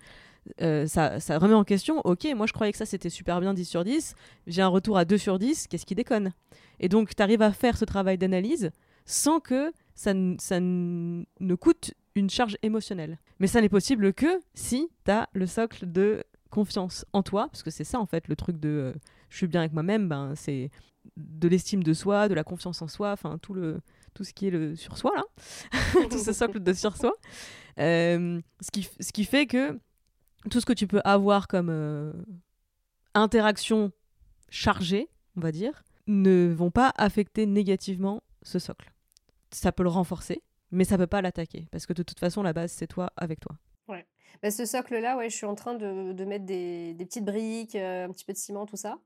euh, 0.61 0.87
ça, 0.87 1.17
remet 1.39 1.53
en 1.53 1.63
question, 1.63 2.01
ok, 2.01 2.27
moi 2.35 2.45
je 2.45 2.53
croyais 2.53 2.71
que 2.71 2.77
ça 2.77 2.85
c'était 2.85 3.09
super 3.09 3.41
bien 3.41 3.53
10 3.53 3.65
sur 3.65 3.83
10, 3.83 4.15
j'ai 4.47 4.61
un 4.61 4.67
retour 4.67 4.97
à 4.97 5.05
2 5.05 5.17
sur 5.17 5.39
10, 5.39 5.67
qu'est-ce 5.67 5.85
qui 5.85 5.95
déconne? 5.95 6.31
Et 6.79 6.89
donc 6.89 7.15
tu 7.15 7.23
arrives 7.23 7.41
à 7.41 7.51
faire 7.51 7.77
ce 7.77 7.85
travail 7.85 8.17
d'analyse 8.17 8.71
sans 9.05 9.39
que 9.39 9.71
ça, 9.95 10.13
ça 10.39 10.59
ne 10.59 11.55
coûte 11.55 11.93
une 12.15 12.29
charge 12.29 12.57
émotionnelle. 12.61 13.19
Mais 13.39 13.47
ça 13.47 13.61
n'est 13.61 13.69
possible 13.69 14.13
que 14.13 14.39
si 14.53 14.89
tu 15.05 15.11
as 15.11 15.29
le 15.33 15.47
socle 15.47 15.91
de 15.91 16.23
confiance 16.49 17.05
en 17.13 17.23
toi, 17.23 17.47
parce 17.51 17.63
que 17.63 17.71
c'est 17.71 17.83
ça 17.83 17.99
en 17.99 18.05
fait 18.05 18.27
le 18.27 18.35
truc 18.35 18.59
de 18.59 18.69
euh, 18.69 18.93
je 19.29 19.37
suis 19.37 19.47
bien 19.47 19.61
avec 19.61 19.73
moi-même, 19.73 20.07
ben, 20.07 20.33
c'est 20.35 20.69
de 21.17 21.47
l'estime 21.47 21.83
de 21.83 21.93
soi, 21.93 22.27
de 22.27 22.33
la 22.33 22.43
confiance 22.43 22.81
en 22.81 22.87
soi, 22.87 23.11
enfin 23.11 23.37
tout 23.41 23.53
le 23.53 23.81
tout 24.13 24.23
ce 24.23 24.33
qui 24.33 24.47
est 24.47 24.51
le 24.51 24.75
sur 24.75 24.97
soi 24.97 25.11
là, 25.15 25.23
tout 26.09 26.17
ce 26.17 26.33
socle 26.33 26.59
de 26.59 26.73
sur 26.73 26.97
soi, 26.97 27.13
euh, 27.79 28.41
ce 28.61 28.71
qui 28.71 28.89
ce 28.99 29.11
qui 29.11 29.25
fait 29.25 29.45
que 29.45 29.79
tout 30.49 30.59
ce 30.59 30.65
que 30.65 30.73
tu 30.73 30.87
peux 30.87 31.01
avoir 31.03 31.47
comme 31.47 31.69
euh, 31.69 32.11
interaction 33.13 33.91
chargée, 34.49 35.09
on 35.37 35.41
va 35.41 35.51
dire, 35.51 35.83
ne 36.07 36.53
vont 36.53 36.71
pas 36.71 36.93
affecter 36.97 37.45
négativement 37.45 38.21
ce 38.41 38.59
socle. 38.59 38.91
Ça 39.51 39.71
peut 39.71 39.83
le 39.83 39.89
renforcer, 39.89 40.41
mais 40.71 40.83
ça 40.83 40.97
peut 40.97 41.07
pas 41.07 41.21
l'attaquer 41.21 41.67
parce 41.71 41.85
que 41.85 41.93
de 41.93 42.03
toute 42.03 42.19
façon 42.19 42.43
la 42.43 42.53
base 42.53 42.71
c'est 42.71 42.87
toi 42.87 43.11
avec 43.15 43.39
toi. 43.39 43.55
Ouais. 43.87 44.05
Bah, 44.41 44.51
ce 44.51 44.65
socle 44.65 44.99
là, 44.99 45.15
ouais, 45.15 45.29
je 45.29 45.35
suis 45.35 45.45
en 45.45 45.55
train 45.55 45.75
de, 45.75 46.11
de 46.11 46.25
mettre 46.25 46.45
des, 46.45 46.93
des, 46.93 47.05
petites 47.05 47.25
briques, 47.25 47.75
euh, 47.75 48.05
un 48.05 48.11
petit 48.11 48.25
peu 48.25 48.33
de 48.33 48.37
ciment, 48.37 48.65
tout 48.65 48.75
ça. 48.75 48.97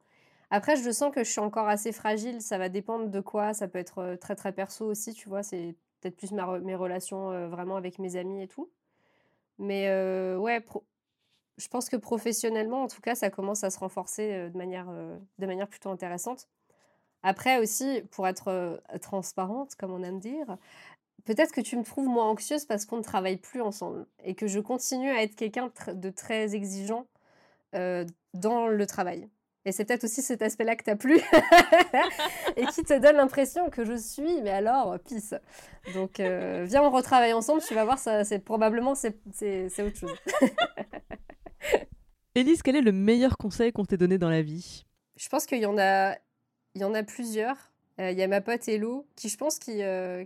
Après, 0.50 0.78
je 0.78 0.92
sens 0.92 1.14
que 1.14 1.24
je 1.24 1.30
suis 1.30 1.42
encore 1.42 1.68
assez 1.68 1.92
fragile. 1.92 2.42
Ça 2.42 2.58
va 2.58 2.70
dépendre 2.70 3.10
de 3.10 3.20
quoi. 3.20 3.54
Ça 3.54 3.68
peut 3.68 3.80
être 3.80 4.16
très 4.22 4.36
très 4.36 4.52
perso 4.54 4.86
aussi, 4.86 5.14
tu 5.14 5.30
vois. 5.30 5.44
C'est 5.44 5.76
peut-être 6.00 6.16
plus 6.16 6.32
mes 6.32 6.76
relations 6.76 7.50
vraiment 7.50 7.76
avec 7.76 8.00
mes 8.00 8.16
amis 8.16 8.44
et 8.44 8.48
tout. 8.48 8.70
Mais 9.60 9.88
ouais, 10.38 10.64
je 11.58 11.68
pense 11.68 11.90
que 11.90 11.98
professionnellement, 11.98 12.84
en 12.84 12.88
tout 12.88 13.02
cas, 13.02 13.16
ça 13.16 13.30
commence 13.30 13.64
à 13.64 13.70
se 13.70 13.80
renforcer 13.80 14.50
de, 14.50 14.58
manière, 14.58 14.88
de 15.40 15.46
manière 15.46 15.68
plutôt 15.68 15.90
intéressante. 15.90 16.48
Après 17.24 17.58
aussi, 17.58 18.04
pour 18.12 18.28
être 18.28 18.82
transparente, 19.02 19.76
comme 19.76 19.92
on 19.92 20.04
aime 20.04 20.20
dire, 20.20 20.58
peut-être 21.26 21.52
que 21.52 21.62
tu 21.62 21.76
me 21.76 21.84
trouves 21.84 22.08
moins 22.08 22.30
anxieuse 22.30 22.66
parce 22.66 22.86
qu'on 22.86 22.98
ne 22.98 23.04
travaille 23.04 23.38
plus 23.38 23.62
ensemble 23.62 24.06
et 24.24 24.36
que 24.36 24.48
je 24.48 24.60
continue 24.60 25.10
à 25.10 25.24
être 25.24 25.36
quelqu'un 25.36 25.72
de 25.88 26.10
très 26.10 26.56
exigeant 26.56 27.06
dans 27.74 28.68
le 28.68 28.86
travail. 28.86 29.28
Et 29.68 29.74
c'est 29.74 29.84
peut-être 29.84 30.06
aussi 30.06 30.22
cet 30.22 30.42
aspect-là 30.42 30.78
que 30.78 30.84
t'as 30.86 30.96
plu 30.96 31.20
et 32.56 32.66
qui 32.68 32.84
te 32.84 32.98
donne 33.00 33.18
l'impression 33.18 33.70
que 33.70 33.84
je 33.84 33.98
suis, 33.98 34.42
mais 34.42 34.52
alors, 34.52 34.98
pisse. 34.98 35.36
Donc, 35.94 36.22
euh, 36.22 36.64
viens, 36.66 36.84
on 36.84 36.90
retravaille 36.90 37.34
ensemble, 37.34 37.62
tu 37.62 37.74
vas 37.74 37.84
voir, 37.84 38.00
ça, 38.00 38.24
c'est 38.24 38.40
probablement 38.40 38.96
c'est, 38.96 39.18
autre 39.82 39.98
chose. 39.98 40.16
Élise, 42.36 42.62
quel 42.62 42.78
est 42.78 42.82
le 42.82 42.94
meilleur 42.94 43.36
conseil 43.36 43.74
qu'on 43.74 43.84
t'ait 43.84 43.98
donné 43.98 44.18
dans 44.18 44.30
la 44.30 44.42
vie? 44.42 44.86
Je 45.18 45.28
pense 45.28 45.46
qu'il 45.46 45.60
y 45.60 45.66
en 45.66 45.78
a, 45.78 46.16
il 46.74 46.82
y 46.82 46.86
en 46.86 46.94
a 46.94 47.04
plusieurs. 47.04 47.74
Euh, 48.00 48.12
il 48.12 48.18
y 48.18 48.24
a 48.24 48.28
ma 48.30 48.40
pote 48.40 48.66
Hello, 48.70 49.06
qui 49.18 49.28
je 49.28 49.36
pense 49.36 49.60
qui, 49.60 49.84
euh, 49.84 50.24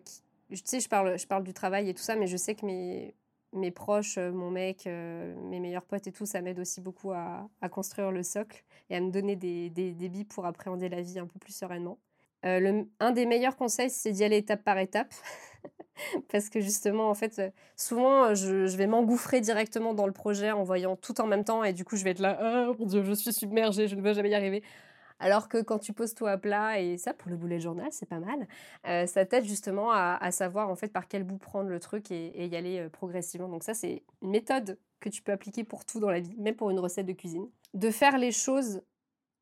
tu 0.52 0.58
sais, 0.66 0.80
je 0.80 0.88
parle, 0.88 1.18
je 1.18 1.26
parle 1.26 1.44
du 1.44 1.56
travail 1.56 1.89
et 1.89 1.96
tout 1.96 2.04
ça, 2.04 2.16
mais 2.16 2.28
je 2.28 2.38
sais 2.38 2.54
que 2.54 2.64
mes, 2.64 3.16
mes 3.54 3.72
proches, 3.72 4.18
euh, 4.18 4.32
mon 4.32 4.49
mec, 4.49 4.88
euh, 4.88 5.36
mes 5.49 5.60
meilleurs 5.60 5.84
potes 5.86 6.08
et 6.08 6.12
tout, 6.12 6.26
ça 6.26 6.41
m'aide 6.41 6.60
aussi 6.60 6.82
beaucoup 6.82 7.12
à, 7.12 7.49
construire 7.70 8.12
le 8.12 8.24
socle 8.24 8.64
et 8.89 8.95
à 8.95 9.02
me 9.02 9.12
donner 9.12 9.36
des, 9.36 9.70
des, 9.70 10.10
billes 10.10 10.26
pour 10.26 10.45
appréhender 10.45 10.89
la 10.89 11.02
vie 11.02 11.20
un 11.20 11.28
peu 11.28 11.39
plus 11.39 11.56
sereinement. 11.56 11.97
Euh, 12.45 12.60
le, 12.60 12.88
un 12.99 13.12
des 13.12 13.26
meilleurs 13.26 13.56
conseils, 13.56 13.89
c'est 13.89 14.12
d'y 14.12 14.24
aller 14.24 14.38
étape 14.38 14.64
par 14.64 14.78
étape. 14.80 15.14
Parce 16.32 16.49
que 16.49 16.60
justement, 16.60 17.10
en 17.10 17.14
fait, 17.14 17.41
souvent, 17.76 18.34
je, 18.34 18.66
je 18.66 18.78
vais 18.78 18.88
m'engouffrer 18.88 19.41
directement 19.41 19.93
dans 19.93 20.08
le 20.08 20.14
projet 20.14 20.52
en 20.52 20.64
voyant 20.64 20.95
tout 20.95 21.22
en 21.22 21.28
même 21.28 21.43
temps 21.43 21.64
et 21.64 21.74
du 21.74 21.84
coup, 21.86 21.95
je 21.95 22.04
vais 22.04 22.12
être 22.12 22.20
là, 22.20 22.68
oh 22.70 22.76
mon 22.80 22.86
dieu, 22.86 23.04
je 23.04 23.14
suis 23.14 23.34
submergée, 23.34 23.88
je 23.88 23.95
ne 23.95 24.02
vais 24.02 24.14
jamais 24.14 24.30
y 24.30 24.36
arriver. 24.36 24.64
Alors 25.22 25.47
que 25.47 25.61
quand 25.61 25.78
tu 25.78 25.93
poses 25.93 26.15
tout 26.15 26.26
à 26.26 26.38
plat, 26.38 26.82
et 26.82 26.97
ça 26.97 27.13
pour 27.13 27.30
le 27.30 27.38
boulet 27.38 27.59
journal, 27.59 27.88
c'est 27.91 28.07
pas 28.07 28.19
mal, 28.19 28.47
euh, 28.88 29.05
ça 29.05 29.24
t'aide 29.24 29.45
justement 29.45 29.91
à, 29.91 30.32
savoir 30.32 30.69
en 30.69 30.76
fait 30.76 30.88
par 30.91 31.07
quel 31.07 31.24
bout 31.24 31.38
prendre 31.38 31.69
le 31.69 31.80
truc 31.80 32.09
et, 32.11 32.47
y 32.47 32.55
aller 32.55 32.80
euh, 32.80 32.89
progressivement. 32.89 33.47
Donc 33.47 33.63
ça, 33.63 33.76
c'est 33.76 34.03
une 34.24 34.32
méthode 34.32 34.80
que 34.99 35.09
tu 35.09 35.22
peux 35.22 35.32
appliquer 35.32 35.63
pour 35.63 35.86
tout 35.86 35.99
dans 35.99 36.09
la 36.09 36.19
vie, 36.19 36.36
même 36.38 36.55
pour 36.55 36.72
une 36.72 36.80
recette 36.80 37.05
de 37.05 37.13
cuisine. 37.13 37.47
De 37.76 37.91
faire 37.91 38.17
les 38.17 38.32
choses 38.32 38.82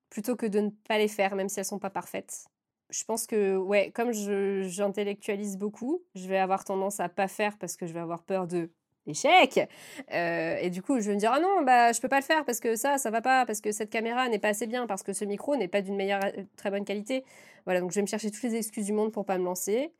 plutôt 0.09 0.35
que 0.35 0.45
de 0.45 0.59
ne 0.59 0.69
pas 0.69 0.97
les 0.97 1.07
faire, 1.07 1.35
même 1.35 1.47
si 1.47 1.59
elles 1.59 1.65
sont 1.65 1.79
pas 1.79 1.89
parfaites. 1.89 2.47
Je 2.89 3.05
pense 3.05 3.25
que, 3.25 3.55
ouais, 3.55 3.91
comme 3.91 4.11
j'intellectualise 4.11 5.57
beaucoup, 5.57 6.03
je 6.13 6.27
vais 6.27 6.39
avoir 6.39 6.65
tendance 6.65 6.99
à 6.99 7.07
pas 7.07 7.29
faire 7.29 7.57
parce 7.57 7.77
que 7.77 7.85
je 7.87 7.93
vais 7.93 7.99
avoir 7.99 8.23
peur 8.23 8.47
de 8.47 8.69
échec. 9.07 9.69
Euh, 10.13 10.57
et 10.61 10.69
du 10.69 10.81
coup, 10.81 10.99
je 10.99 11.07
vais 11.07 11.15
me 11.15 11.19
dire, 11.19 11.31
ah 11.33 11.39
non, 11.39 11.61
bah, 11.63 11.91
je 11.91 12.01
peux 12.01 12.07
pas 12.07 12.19
le 12.19 12.25
faire 12.25 12.45
parce 12.45 12.59
que 12.59 12.75
ça, 12.75 12.97
ça 12.97 13.09
va 13.09 13.21
pas, 13.21 13.45
parce 13.45 13.61
que 13.61 13.71
cette 13.71 13.89
caméra 13.89 14.27
n'est 14.29 14.39
pas 14.39 14.49
assez 14.49 14.67
bien, 14.67 14.87
parce 14.87 15.03
que 15.03 15.13
ce 15.13 15.25
micro 15.25 15.55
n'est 15.55 15.67
pas 15.67 15.81
d'une 15.81 15.95
meilleure, 15.95 16.23
euh, 16.23 16.43
très 16.55 16.69
bonne 16.69 16.85
qualité. 16.85 17.23
Voilà, 17.65 17.81
donc 17.81 17.91
je 17.91 17.95
vais 17.95 18.01
me 18.01 18.07
chercher 18.07 18.31
toutes 18.31 18.43
les 18.43 18.55
excuses 18.55 18.85
du 18.85 18.93
monde 18.93 19.11
pour 19.11 19.25
pas 19.25 19.37
me 19.37 19.43
lancer. 19.43 19.91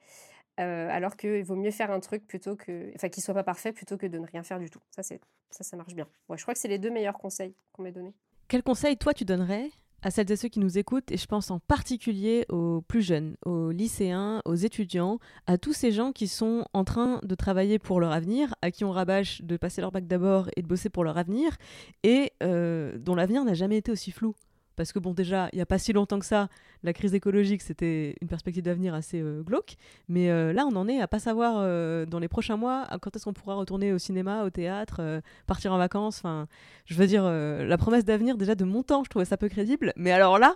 Euh, 0.60 0.90
alors 0.92 1.16
qu'il 1.16 1.44
vaut 1.46 1.56
mieux 1.56 1.72
faire 1.72 1.90
un 1.90 2.02
truc 2.02 2.28
plutôt 2.28 2.58
que, 2.58 2.92
enfin, 2.96 3.08
qui 3.08 3.22
soit 3.22 3.34
pas 3.34 3.44
parfait 3.44 3.72
plutôt 3.72 3.98
que 3.98 4.06
de 4.06 4.18
ne 4.18 4.28
rien 4.28 4.44
faire 4.44 4.60
du 4.60 4.70
tout. 4.70 4.82
Ça, 4.92 5.04
c'est, 5.04 5.22
ça, 5.52 5.64
ça 5.64 5.78
marche 5.78 5.94
bien. 5.94 6.06
Ouais, 6.28 6.38
je 6.38 6.42
crois 6.44 6.54
que 6.54 6.60
c'est 6.60 6.68
les 6.68 6.80
deux 6.80 6.90
meilleurs 6.90 7.18
conseils 7.18 7.56
qu'on 7.72 7.84
m'ait 7.84 7.94
donnés. 7.94 8.14
Quel 8.50 8.62
conseil, 8.62 8.98
toi, 8.98 9.14
tu 9.14 9.24
donnerais 9.24 9.70
à 10.02 10.12
celles 10.12 10.32
et 10.32 10.36
ceux 10.36 10.50
qui 10.50 10.60
nous 10.60 10.78
écoutent, 10.78 11.12
et 11.12 11.18
je 11.18 11.26
pense 11.26 11.52
en 11.52 11.60
particulier 11.60 12.46
aux 12.50 12.82
plus 12.82 13.02
jeunes, 13.02 13.36
aux 13.46 13.72
lycéens, 13.72 14.42
aux 14.46 14.56
étudiants, 14.56 15.20
à 15.48 15.58
tous 15.58 15.74
ces 15.74 15.92
gens 15.92 16.12
qui 16.12 16.28
sont 16.28 16.66
en 16.74 16.84
train 16.84 17.20
de 17.24 17.36
travailler 17.36 17.80
pour 17.80 18.00
leur 18.00 18.12
avenir, 18.12 18.56
à 18.62 18.72
qui 18.72 18.86
on 18.86 18.92
rabâche 18.92 19.42
de 19.42 19.58
passer 19.58 19.82
leur 19.82 19.92
bac 19.92 20.08
d'abord 20.08 20.50
et 20.56 20.62
de 20.62 20.68
bosser 20.68 20.90
pour 20.90 21.04
leur 21.04 21.18
avenir, 21.18 21.58
et 22.04 22.32
euh, 22.44 22.98
dont 22.98 23.16
l'avenir 23.16 23.44
n'a 23.44 23.54
jamais 23.54 23.78
été 23.78 23.92
aussi 23.92 24.12
flou. 24.12 24.36
Parce 24.80 24.94
que 24.94 25.00
bon, 25.00 25.14
déjà, 25.14 25.50
il 25.52 25.58
n'y 25.58 25.62
a 25.62 25.66
pas 25.66 25.78
si 25.78 25.92
longtemps 25.92 26.20
que 26.20 26.26
ça, 26.26 26.48
la 26.84 26.94
crise 26.94 27.14
écologique, 27.14 27.62
c'était 27.62 28.16
une 28.22 28.30
perspective 28.30 28.64
d'avenir 28.64 28.94
assez 28.94 29.20
euh, 29.20 29.42
glauque. 29.42 29.76
Mais 30.08 30.30
euh, 30.30 30.54
là, 30.54 30.66
on 30.66 30.74
en 30.78 30.88
est 30.88 31.02
à 31.02 31.08
pas 31.10 31.20
savoir 31.20 31.56
euh, 31.58 32.06
dans 32.06 32.18
les 32.18 32.30
prochains 32.30 32.56
mois 32.56 32.88
quand 33.02 33.14
est-ce 33.14 33.26
qu'on 33.26 33.34
pourra 33.34 33.56
retourner 33.56 33.92
au 33.92 33.98
cinéma, 33.98 34.46
au 34.46 34.50
théâtre, 34.50 35.22
partir 35.48 35.74
en 35.74 35.78
vacances. 35.78 36.20
Enfin, 36.20 36.48
je 36.86 36.96
veux 36.96 37.08
dire, 37.08 37.26
la 37.26 37.78
promesse 37.78 38.06
d'avenir, 38.06 38.38
déjà 38.38 38.56
de 38.56 38.64
mon 38.64 38.82
temps, 38.82 39.04
je 39.04 39.10
trouvais 39.10 39.26
ça 39.26 39.36
peu 39.36 39.50
crédible. 39.50 39.92
Mais 39.98 40.14
alors 40.14 40.40
là, 40.40 40.56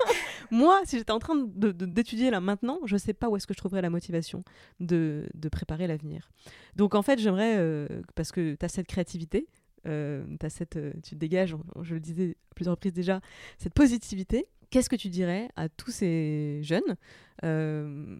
moi, 0.50 0.78
si 0.84 0.98
j'étais 0.98 1.10
en 1.10 1.18
train 1.18 1.36
d'étudier 1.38 2.30
là 2.30 2.40
maintenant, 2.40 2.78
je 2.84 2.96
ne 2.96 2.98
sais 2.98 3.14
pas 3.14 3.30
où 3.30 3.36
est-ce 3.36 3.46
que 3.46 3.54
je 3.54 3.58
trouverais 3.58 3.80
la 3.80 3.88
motivation 3.88 4.44
de, 4.80 5.24
de 5.32 5.48
préparer 5.48 5.86
l'avenir. 5.86 6.30
Donc 6.76 6.94
en 6.94 7.00
fait, 7.00 7.18
j'aimerais, 7.18 7.88
parce 8.16 8.32
que 8.32 8.54
tu 8.54 8.66
as 8.66 8.68
cette 8.68 8.86
créativité, 8.86 9.48
euh, 9.86 10.24
as 10.42 10.50
cette, 10.50 10.76
euh, 10.76 10.92
tu 11.02 11.14
dégages, 11.14 11.56
je 11.82 11.94
le 11.94 12.00
disais 12.00 12.36
à 12.50 12.54
plusieurs 12.54 12.74
reprises 12.74 12.92
déjà, 12.92 13.20
cette 13.58 13.74
positivité. 13.74 14.46
Qu'est-ce 14.70 14.88
que 14.88 14.96
tu 14.96 15.08
dirais 15.08 15.48
à 15.56 15.68
tous 15.68 15.90
ces 15.90 16.60
jeunes 16.62 16.96
euh, 17.44 18.16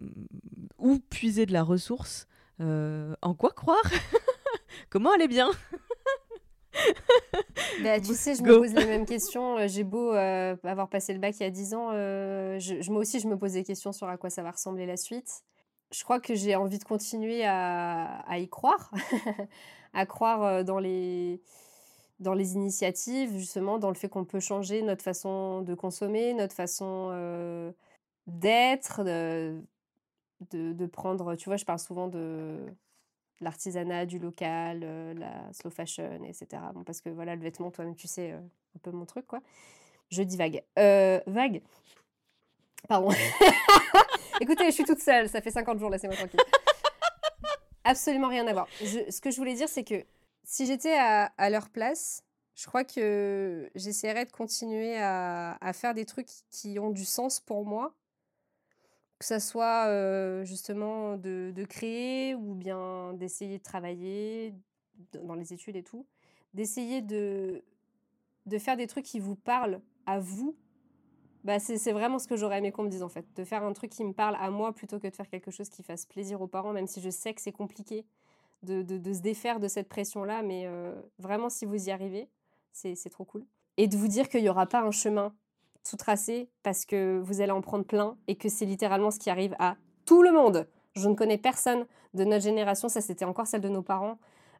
Où 0.78 0.98
puiser 0.98 1.46
de 1.46 1.52
la 1.52 1.62
ressource 1.62 2.26
euh, 2.60 3.14
En 3.22 3.34
quoi 3.34 3.50
croire? 3.50 3.82
Comment 4.90 5.12
aller 5.12 5.28
bien? 5.28 5.50
Bah, 7.82 8.00
tu 8.00 8.14
sais, 8.14 8.34
je 8.34 8.42
me 8.42 8.58
pose 8.58 8.74
les 8.74 8.86
mêmes 8.86 9.06
questions. 9.06 9.66
J'ai 9.66 9.84
beau 9.84 10.10
avoir 10.10 10.88
passé 10.88 11.12
le 11.12 11.18
bac 11.18 11.34
il 11.38 11.42
y 11.42 11.46
a 11.46 11.50
10 11.50 11.74
ans, 11.74 11.90
je, 11.92 12.90
moi 12.90 13.00
aussi, 13.00 13.20
je 13.20 13.28
me 13.28 13.36
pose 13.36 13.52
des 13.52 13.62
questions 13.62 13.92
sur 13.92 14.08
à 14.08 14.16
quoi 14.16 14.30
ça 14.30 14.42
va 14.42 14.50
ressembler 14.50 14.86
la 14.86 14.96
suite. 14.96 15.42
Je 15.92 16.02
crois 16.04 16.20
que 16.20 16.34
j'ai 16.34 16.56
envie 16.56 16.78
de 16.78 16.84
continuer 16.84 17.44
à, 17.44 18.20
à 18.26 18.38
y 18.38 18.48
croire, 18.48 18.90
à 19.92 20.06
croire 20.06 20.64
dans 20.64 20.78
les, 20.78 21.40
dans 22.20 22.34
les 22.34 22.54
initiatives, 22.54 23.36
justement, 23.36 23.78
dans 23.78 23.88
le 23.88 23.94
fait 23.94 24.08
qu'on 24.08 24.24
peut 24.24 24.40
changer 24.40 24.82
notre 24.82 25.02
façon 25.02 25.62
de 25.62 25.74
consommer, 25.74 26.34
notre 26.34 26.54
façon 26.54 27.72
d'être, 28.26 29.02
de, 29.04 29.62
de, 30.50 30.86
prendre, 30.86 31.34
tu 31.36 31.48
vois, 31.48 31.56
je 31.56 31.64
parle 31.64 31.78
souvent 31.78 32.08
de 32.08 32.58
l'artisanat, 33.40 34.06
du 34.06 34.18
local, 34.18 34.80
la 35.18 35.52
slow 35.52 35.70
fashion, 35.70 36.22
etc. 36.24 36.62
Bon, 36.74 36.84
parce 36.84 37.00
que 37.00 37.10
voilà, 37.10 37.34
le 37.34 37.42
vêtement, 37.42 37.70
toi-même, 37.70 37.96
tu 37.96 38.08
sais, 38.08 38.32
un 38.32 38.78
peu 38.82 38.90
mon 38.92 39.04
truc, 39.04 39.26
quoi. 39.26 39.40
Je 40.10 40.22
dis 40.22 40.36
vague. 40.36 40.62
vague? 40.76 41.62
Pardon. 42.88 43.10
Écoutez, 44.40 44.66
je 44.66 44.70
suis 44.72 44.84
toute 44.84 45.00
seule, 45.00 45.28
ça 45.28 45.40
fait 45.40 45.50
50 45.50 45.78
jours, 45.78 45.90
laissez-moi 45.90 46.16
tranquille 46.16 46.40
absolument 47.84 48.28
rien 48.28 48.46
à 48.46 48.52
voir. 48.52 48.68
ce 48.80 49.20
que 49.20 49.30
je 49.30 49.36
voulais 49.36 49.54
dire, 49.54 49.68
c'est 49.68 49.84
que 49.84 50.04
si 50.44 50.66
j'étais 50.66 50.96
à, 50.96 51.50
leur 51.50 51.68
place, 51.70 52.24
je 52.54 52.66
crois 52.66 52.84
que 52.84 53.70
j'essaierais 53.74 54.24
de 54.24 54.32
continuer 54.32 54.96
à, 54.98 55.72
faire 55.72 55.94
des 55.94 56.04
trucs 56.04 56.30
qui 56.50 56.78
ont 56.78 56.90
du 56.90 57.04
sens 57.04 57.40
pour 57.40 57.64
moi. 57.64 57.94
Que 59.18 59.26
ça 59.26 59.38
soit 59.38 59.86
euh, 59.86 60.44
justement 60.44 61.16
de, 61.16 61.64
créer 61.68 62.34
ou 62.34 62.54
bien 62.54 63.12
d'essayer 63.14 63.58
de 63.58 63.62
travailler 63.62 64.52
dans 65.12 65.34
les 65.34 65.52
études 65.52 65.76
et 65.76 65.84
tout. 65.84 66.06
D'essayer 66.54 67.02
de, 67.02 67.62
de 68.46 68.58
faire 68.58 68.76
des 68.76 68.88
trucs 68.88 69.04
qui 69.04 69.20
vous 69.20 69.36
parlent 69.36 69.80
à 70.06 70.18
vous 70.18 70.56
bah, 71.44 71.58
c'est 71.58 71.92
vraiment 71.92 72.18
ce 72.18 72.28
que 72.28 72.36
j'aurais 72.36 72.58
aimé 72.58 72.70
qu'on 72.70 72.84
me 72.84 72.88
dise 72.88 73.02
en 73.02 73.08
fait. 73.08 73.26
De 73.34 73.44
faire 73.44 73.64
un 73.64 73.72
truc 73.72 73.90
qui 73.90 74.04
me 74.04 74.12
parle 74.12 74.36
à 74.40 74.50
moi 74.50 74.72
plutôt 74.72 74.98
que 74.98 75.08
de 75.08 75.14
faire 75.14 75.28
quelque 75.28 75.50
chose 75.50 75.68
qui 75.68 75.82
fasse 75.82 76.06
plaisir 76.06 76.40
aux 76.40 76.46
parents, 76.46 76.72
même 76.72 76.86
si 76.86 77.00
je 77.00 77.10
sais 77.10 77.34
que 77.34 77.40
c'est 77.40 77.52
compliqué 77.52 78.04
de, 78.62 78.82
de, 78.82 79.12
se 79.12 79.20
défaire 79.20 79.58
de 79.58 79.66
cette 79.66 79.88
pression-là. 79.88 80.42
Mais 80.42 80.66
euh, 80.66 80.94
vraiment, 81.18 81.48
si 81.48 81.64
vous 81.64 81.88
y 81.88 81.90
arrivez, 81.90 82.28
c'est 82.72 83.10
trop 83.10 83.24
cool. 83.24 83.44
Et 83.76 83.88
de 83.88 83.96
vous 83.96 84.08
dire 84.08 84.28
qu'il 84.28 84.42
n'y 84.42 84.48
aura 84.48 84.66
pas 84.66 84.80
un 84.80 84.92
chemin 84.92 85.34
tout 85.88 85.96
tracé 85.96 86.48
parce 86.62 86.84
que 86.84 87.18
vous 87.18 87.40
allez 87.40 87.50
en 87.50 87.60
prendre 87.60 87.84
plein 87.84 88.16
et 88.28 88.36
que 88.36 88.48
c'est 88.48 88.66
littéralement 88.66 89.10
ce 89.10 89.18
qui 89.18 89.30
arrive 89.30 89.56
à 89.58 89.76
tout 90.04 90.22
le 90.22 90.30
monde. 90.30 90.68
Je 90.94 91.08
ne 91.08 91.14
connais 91.14 91.38
personne 91.38 91.86
de 92.14 92.24
notre 92.24 92.44
génération, 92.44 92.88
ça 92.88 93.00
c'était 93.00 93.24
encore 93.24 93.46
celle 93.46 93.62
de 93.62 93.68
nos 93.68 93.82
parents. 93.82 94.18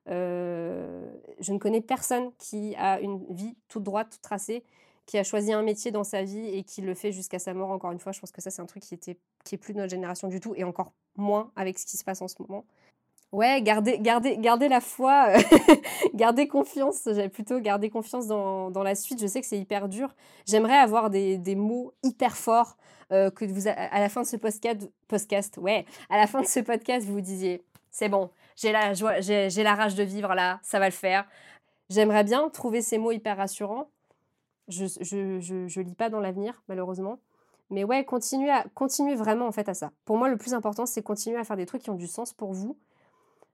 Euh, 0.09 1.15
je 1.39 1.53
ne 1.53 1.59
connais 1.59 1.81
personne 1.81 2.33
qui 2.39 2.75
a 2.77 2.99
une 3.01 3.25
vie 3.33 3.57
toute 3.69 3.85
droite, 3.85 4.09
toute 4.11 4.23
tracée 4.23 4.65
qui 5.07 5.19
a 5.19 5.25
choisi 5.25 5.53
un 5.53 5.63
métier 5.63 5.91
dans 5.91 6.05
sa 6.05 6.23
vie 6.23 6.49
et 6.49 6.63
qui 6.63 6.81
le 6.81 6.95
fait 6.95 7.13
jusqu'à 7.13 7.39
sa 7.39 7.55
mort. 7.55 7.71
Encore 7.71 7.93
une 7.93 7.99
fois, 7.99 8.13
je 8.13 8.21
pense 8.21 8.33
que 8.33 8.41
ça, 8.41 8.51
c'est 8.51 8.63
un 8.63 8.67
truc 8.67 8.83
qui 8.83 8.95
était 8.95 9.19
qui 9.45 9.55
est 9.57 9.59
plus 9.59 9.75
de 9.75 9.79
notre 9.79 9.91
génération 9.91 10.29
du 10.29 10.41
tout 10.41 10.55
et 10.57 10.65
encore 10.65 10.93
moins 11.17 11.51
avec 11.57 11.79
ce 11.79 11.87
qui 11.87 11.97
se 11.97 12.05
passe 12.05 12.23
en 12.23 12.29
ce 12.29 12.37
moment. 12.39 12.65
Ouais, 13.33 13.63
garder, 13.63 13.99
garder, 13.99 14.37
garder 14.37 14.69
la 14.69 14.83
foi, 14.83 15.33
garder 16.15 16.47
confiance. 16.47 17.01
J'avais 17.07 17.31
plutôt 17.31 17.61
garder 17.61 17.89
confiance 17.89 18.27
dans, 18.27 18.71
dans, 18.71 18.83
la 18.83 18.95
suite. 18.95 19.21
Je 19.21 19.27
sais 19.27 19.41
que 19.41 19.47
c'est 19.47 19.59
hyper 19.59 19.89
dur. 19.89 20.15
J'aimerais 20.47 20.77
avoir 20.77 21.09
des, 21.09 21.39
des, 21.39 21.55
mots 21.55 21.95
hyper 22.03 22.37
forts 22.37 22.77
euh, 23.11 23.31
que 23.31 23.47
vous, 23.47 23.69
à 23.69 24.01
la 24.01 24.09
fin 24.11 24.21
de 24.21 24.27
ce 24.27 24.37
podcast, 24.37 24.91
podcast, 25.09 25.57
ouais, 25.57 25.87
à 26.11 26.19
la 26.19 26.27
fin 26.27 26.43
de 26.43 26.47
ce 26.47 26.61
podcast, 26.61 27.07
vous 27.07 27.15
vous 27.15 27.21
disiez, 27.23 27.63
c'est 27.91 28.11
bon, 28.11 28.31
j'ai 28.57 28.73
la 28.73 28.95
joie, 28.95 29.21
j'ai 29.21 29.63
la 29.63 29.75
rage 29.75 29.95
de 29.95 30.03
vivre 30.03 30.35
là, 30.35 30.61
ça 30.63 30.79
va 30.79 30.87
le 30.87 30.93
faire. 30.93 31.27
J'aimerais 31.91 32.25
bien 32.25 32.49
trouver 32.49 32.81
ces 32.81 32.99
mots 32.99 33.13
hyper 33.13 33.37
rassurants 33.37 33.91
je, 34.69 34.87
je, 35.01 35.41
je, 35.41 35.67
je 35.67 35.81
lis 35.81 35.95
pas 35.95 36.11
dans 36.11 36.21
l'avenir, 36.21 36.63
malheureusement. 36.69 37.19
Mais 37.71 37.85
ouais, 37.85 38.05
continuez, 38.05 38.51
à, 38.51 38.67
continuez 38.75 39.15
vraiment 39.15 39.47
en 39.47 39.53
fait 39.53 39.69
à 39.69 39.75
ça. 39.75 39.93
Pour 40.05 40.19
moi, 40.19 40.29
le 40.29 40.37
plus 40.37 40.53
important, 40.55 40.85
c'est 40.85 41.03
continuer 41.03 41.39
à 41.39 41.45
faire 41.45 41.57
des 41.57 41.67
trucs 41.67 41.83
qui 41.83 41.91
ont 41.91 41.95
du 41.95 42.07
sens 42.07 42.33
pour 42.33 42.53
vous. 42.53 42.77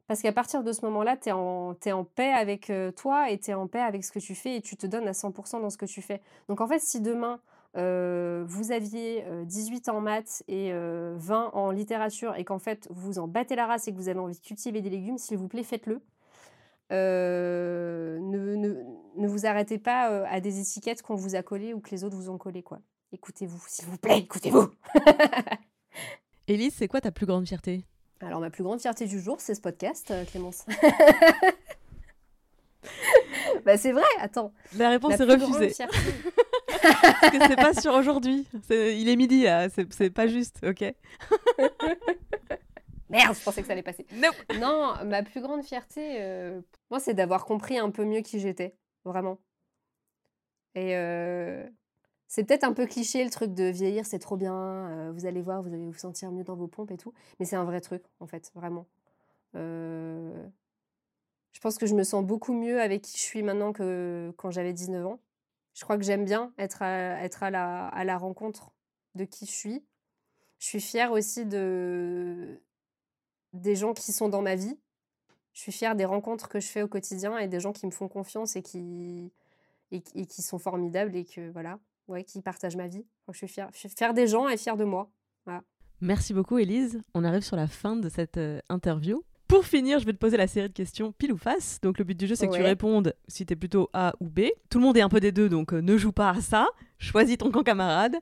Parce 0.08 0.22
qu'à 0.22 0.32
partir 0.32 0.64
de 0.64 0.72
ce 0.72 0.84
moment-là, 0.86 1.16
tu 1.16 1.28
es 1.28 1.32
en, 1.32 2.04
paix 2.04 2.32
avec 2.32 2.70
euh, 2.70 2.90
toi 2.90 3.30
et 3.30 3.38
tu 3.38 3.50
es 3.50 3.54
en 3.54 3.68
paix 3.68 3.80
avec 3.80 4.02
ce 4.02 4.10
que 4.10 4.18
tu 4.18 4.34
fais 4.34 4.56
et 4.56 4.60
tu 4.62 4.76
te 4.76 4.86
donnes 4.86 5.06
à 5.06 5.12
100% 5.12 5.60
dans 5.60 5.68
ce 5.68 5.76
que 5.76 5.84
tu 5.84 6.00
fais. 6.00 6.22
Donc 6.48 6.62
en 6.62 6.66
fait, 6.66 6.80
si 6.80 7.02
demain, 7.02 7.40
euh, 7.76 8.42
vous 8.46 8.72
aviez 8.72 9.22
18 9.44 9.88
euh, 9.88 9.92
en 9.92 10.00
maths 10.00 10.42
et 10.48 10.72
20 10.72 11.50
en 11.52 11.70
littérature 11.70 12.34
et 12.36 12.44
qu'en 12.44 12.58
fait, 12.58 12.88
vous 12.90 13.18
en 13.18 13.28
battez 13.28 13.54
la 13.54 13.66
race 13.66 13.86
et 13.86 13.92
que 13.92 13.96
vous 13.98 14.08
avez 14.08 14.18
envie 14.18 14.34
de 14.34 14.40
cultiver 14.40 14.80
des 14.80 14.90
légumes, 14.90 15.18
s'il 15.18 15.36
vous 15.36 15.48
plaît, 15.48 15.62
faites-le. 15.62 16.00
Euh, 16.90 18.18
ne, 18.18 18.56
ne, 18.56 18.74
ne, 19.16 19.28
vous 19.28 19.46
arrêtez 19.46 19.78
pas 19.78 20.10
euh, 20.10 20.24
à 20.28 20.40
des 20.40 20.60
étiquettes 20.60 21.02
qu'on 21.02 21.16
vous 21.16 21.34
a 21.34 21.42
collées 21.42 21.74
ou 21.74 21.80
que 21.80 21.90
les 21.90 22.04
autres 22.04 22.16
vous 22.16 22.30
ont 22.30 22.38
collées. 22.38 22.62
quoi. 22.62 22.80
Écoutez-vous, 23.12 23.62
s'il 23.66 23.86
vous 23.86 23.98
plaît, 23.98 24.18
écoutez-vous. 24.18 24.70
Élise, 26.48 26.74
c'est 26.74 26.88
quoi 26.88 27.00
ta 27.00 27.10
plus 27.10 27.26
grande 27.26 27.46
fierté? 27.46 27.84
Alors, 28.20 28.40
ma 28.40 28.50
plus 28.50 28.64
grande 28.64 28.80
fierté 28.80 29.06
du 29.06 29.20
jour, 29.20 29.36
c'est 29.38 29.54
ce 29.54 29.60
podcast, 29.60 30.10
euh, 30.10 30.24
Clémence. 30.24 30.64
bah, 33.64 33.76
c'est 33.76 33.92
vrai, 33.92 34.02
attends. 34.20 34.52
La 34.76 34.90
réponse 34.90 35.20
est 35.20 35.24
refusée. 35.24 35.72
Parce 36.82 37.30
que 37.30 37.46
c'est 37.46 37.56
pas 37.56 37.74
sur 37.74 37.92
aujourd'hui. 37.92 38.46
Il 38.70 39.08
est 39.08 39.16
midi, 39.16 39.46
c'est 39.90 40.10
pas 40.10 40.26
juste, 40.26 40.58
ok? 40.66 40.82
Merde, 43.10 43.34
je 43.34 43.42
pensais 43.42 43.62
que 43.62 43.66
ça 43.66 43.72
allait 43.72 43.82
passer. 43.82 44.06
Non, 44.60 44.94
ma 45.04 45.22
plus 45.22 45.40
grande 45.40 45.64
fierté, 45.64 46.20
euh, 46.20 46.60
moi, 46.90 47.00
c'est 47.00 47.14
d'avoir 47.14 47.44
compris 47.44 47.78
un 47.78 47.90
peu 47.90 48.04
mieux 48.04 48.20
qui 48.20 48.40
j'étais, 48.40 48.76
vraiment. 49.04 49.38
Et 50.74 50.96
euh, 50.96 51.66
c'est 52.26 52.44
peut-être 52.44 52.64
un 52.64 52.72
peu 52.72 52.86
cliché 52.86 53.24
le 53.24 53.30
truc 53.30 53.54
de 53.54 53.64
vieillir, 53.64 54.04
c'est 54.04 54.18
trop 54.18 54.36
bien, 54.36 54.54
euh, 54.54 55.12
vous 55.12 55.26
allez 55.26 55.40
voir, 55.40 55.62
vous 55.62 55.72
allez 55.72 55.86
vous 55.86 55.94
sentir 55.94 56.30
mieux 56.30 56.44
dans 56.44 56.56
vos 56.56 56.68
pompes 56.68 56.90
et 56.90 56.98
tout. 56.98 57.14
Mais 57.40 57.46
c'est 57.46 57.56
un 57.56 57.64
vrai 57.64 57.80
truc, 57.80 58.02
en 58.20 58.26
fait, 58.26 58.52
vraiment. 58.54 58.86
Je 59.54 61.60
pense 61.60 61.78
que 61.78 61.86
je 61.86 61.94
me 61.94 62.04
sens 62.04 62.24
beaucoup 62.24 62.52
mieux 62.52 62.80
avec 62.80 63.02
qui 63.02 63.16
je 63.16 63.22
suis 63.22 63.42
maintenant 63.42 63.72
que 63.72 64.32
quand 64.36 64.50
j'avais 64.50 64.72
19 64.72 65.06
ans. 65.06 65.20
Je 65.74 65.84
crois 65.84 65.96
que 65.96 66.04
j'aime 66.04 66.24
bien 66.24 66.52
être, 66.58 66.82
à, 66.82 67.22
être 67.24 67.42
à, 67.42 67.50
la, 67.50 67.88
à 67.88 68.04
la 68.04 68.18
rencontre 68.18 68.72
de 69.14 69.24
qui 69.24 69.46
je 69.46 69.50
suis. 69.50 69.84
Je 70.58 70.66
suis 70.66 70.80
fière 70.80 71.12
aussi 71.12 71.46
de, 71.46 72.60
des 73.52 73.76
gens 73.76 73.94
qui 73.94 74.12
sont 74.12 74.28
dans 74.28 74.42
ma 74.42 74.54
vie. 74.54 74.78
Je 75.52 75.60
suis 75.60 75.72
fière 75.72 75.96
des 75.96 76.04
rencontres 76.04 76.48
que 76.48 76.60
je 76.60 76.68
fais 76.68 76.82
au 76.82 76.88
quotidien 76.88 77.36
et 77.38 77.48
des 77.48 77.60
gens 77.60 77.72
qui 77.72 77.86
me 77.86 77.90
font 77.90 78.08
confiance 78.08 78.56
et 78.56 78.62
qui, 78.62 79.32
et, 79.90 80.00
qui 80.00 80.42
sont 80.42 80.58
formidables 80.58 81.16
et 81.16 81.24
que, 81.24 81.50
voilà, 81.50 81.80
ouais, 82.06 82.24
qui 82.24 82.40
partagent 82.42 82.76
ma 82.76 82.86
vie. 82.86 83.04
je, 83.30 83.36
suis 83.36 83.48
fière, 83.48 83.70
je 83.72 84.12
des 84.12 84.26
gens 84.26 84.48
et 84.48 84.56
fière 84.56 84.76
de 84.76 84.84
moi. 84.84 85.10
Merci 86.00 86.32
beaucoup, 86.32 86.58
Elise. 86.58 87.00
On 87.14 87.24
arrive 87.24 87.42
sur 87.42 87.56
la 87.56 87.66
fin 87.66 87.96
de 87.96 88.08
cette 88.08 88.36
euh, 88.36 88.60
interview. 88.68 89.24
Pour 89.48 89.64
finir, 89.64 89.98
je 89.98 90.04
vais 90.04 90.12
te 90.12 90.18
poser 90.18 90.36
la 90.36 90.46
série 90.46 90.68
de 90.68 90.74
questions 90.74 91.10
pile 91.10 91.32
ou 91.32 91.38
face. 91.38 91.80
Donc 91.80 91.98
le 91.98 92.04
but 92.04 92.18
du 92.18 92.26
jeu, 92.26 92.34
c'est 92.34 92.46
que 92.46 92.54
tu 92.54 92.62
répondes 92.62 93.14
si 93.28 93.46
tu 93.46 93.54
es 93.54 93.56
plutôt 93.56 93.88
A 93.94 94.12
ou 94.20 94.28
B. 94.28 94.40
Tout 94.68 94.78
le 94.78 94.84
monde 94.84 94.96
est 94.98 95.00
un 95.00 95.08
peu 95.08 95.20
des 95.20 95.32
deux, 95.32 95.48
donc 95.48 95.72
euh, 95.72 95.80
ne 95.80 95.96
joue 95.96 96.12
pas 96.12 96.30
à 96.30 96.40
ça. 96.42 96.68
Choisis 96.98 97.38
ton 97.38 97.50
camp 97.50 97.62
camarade. 97.62 98.16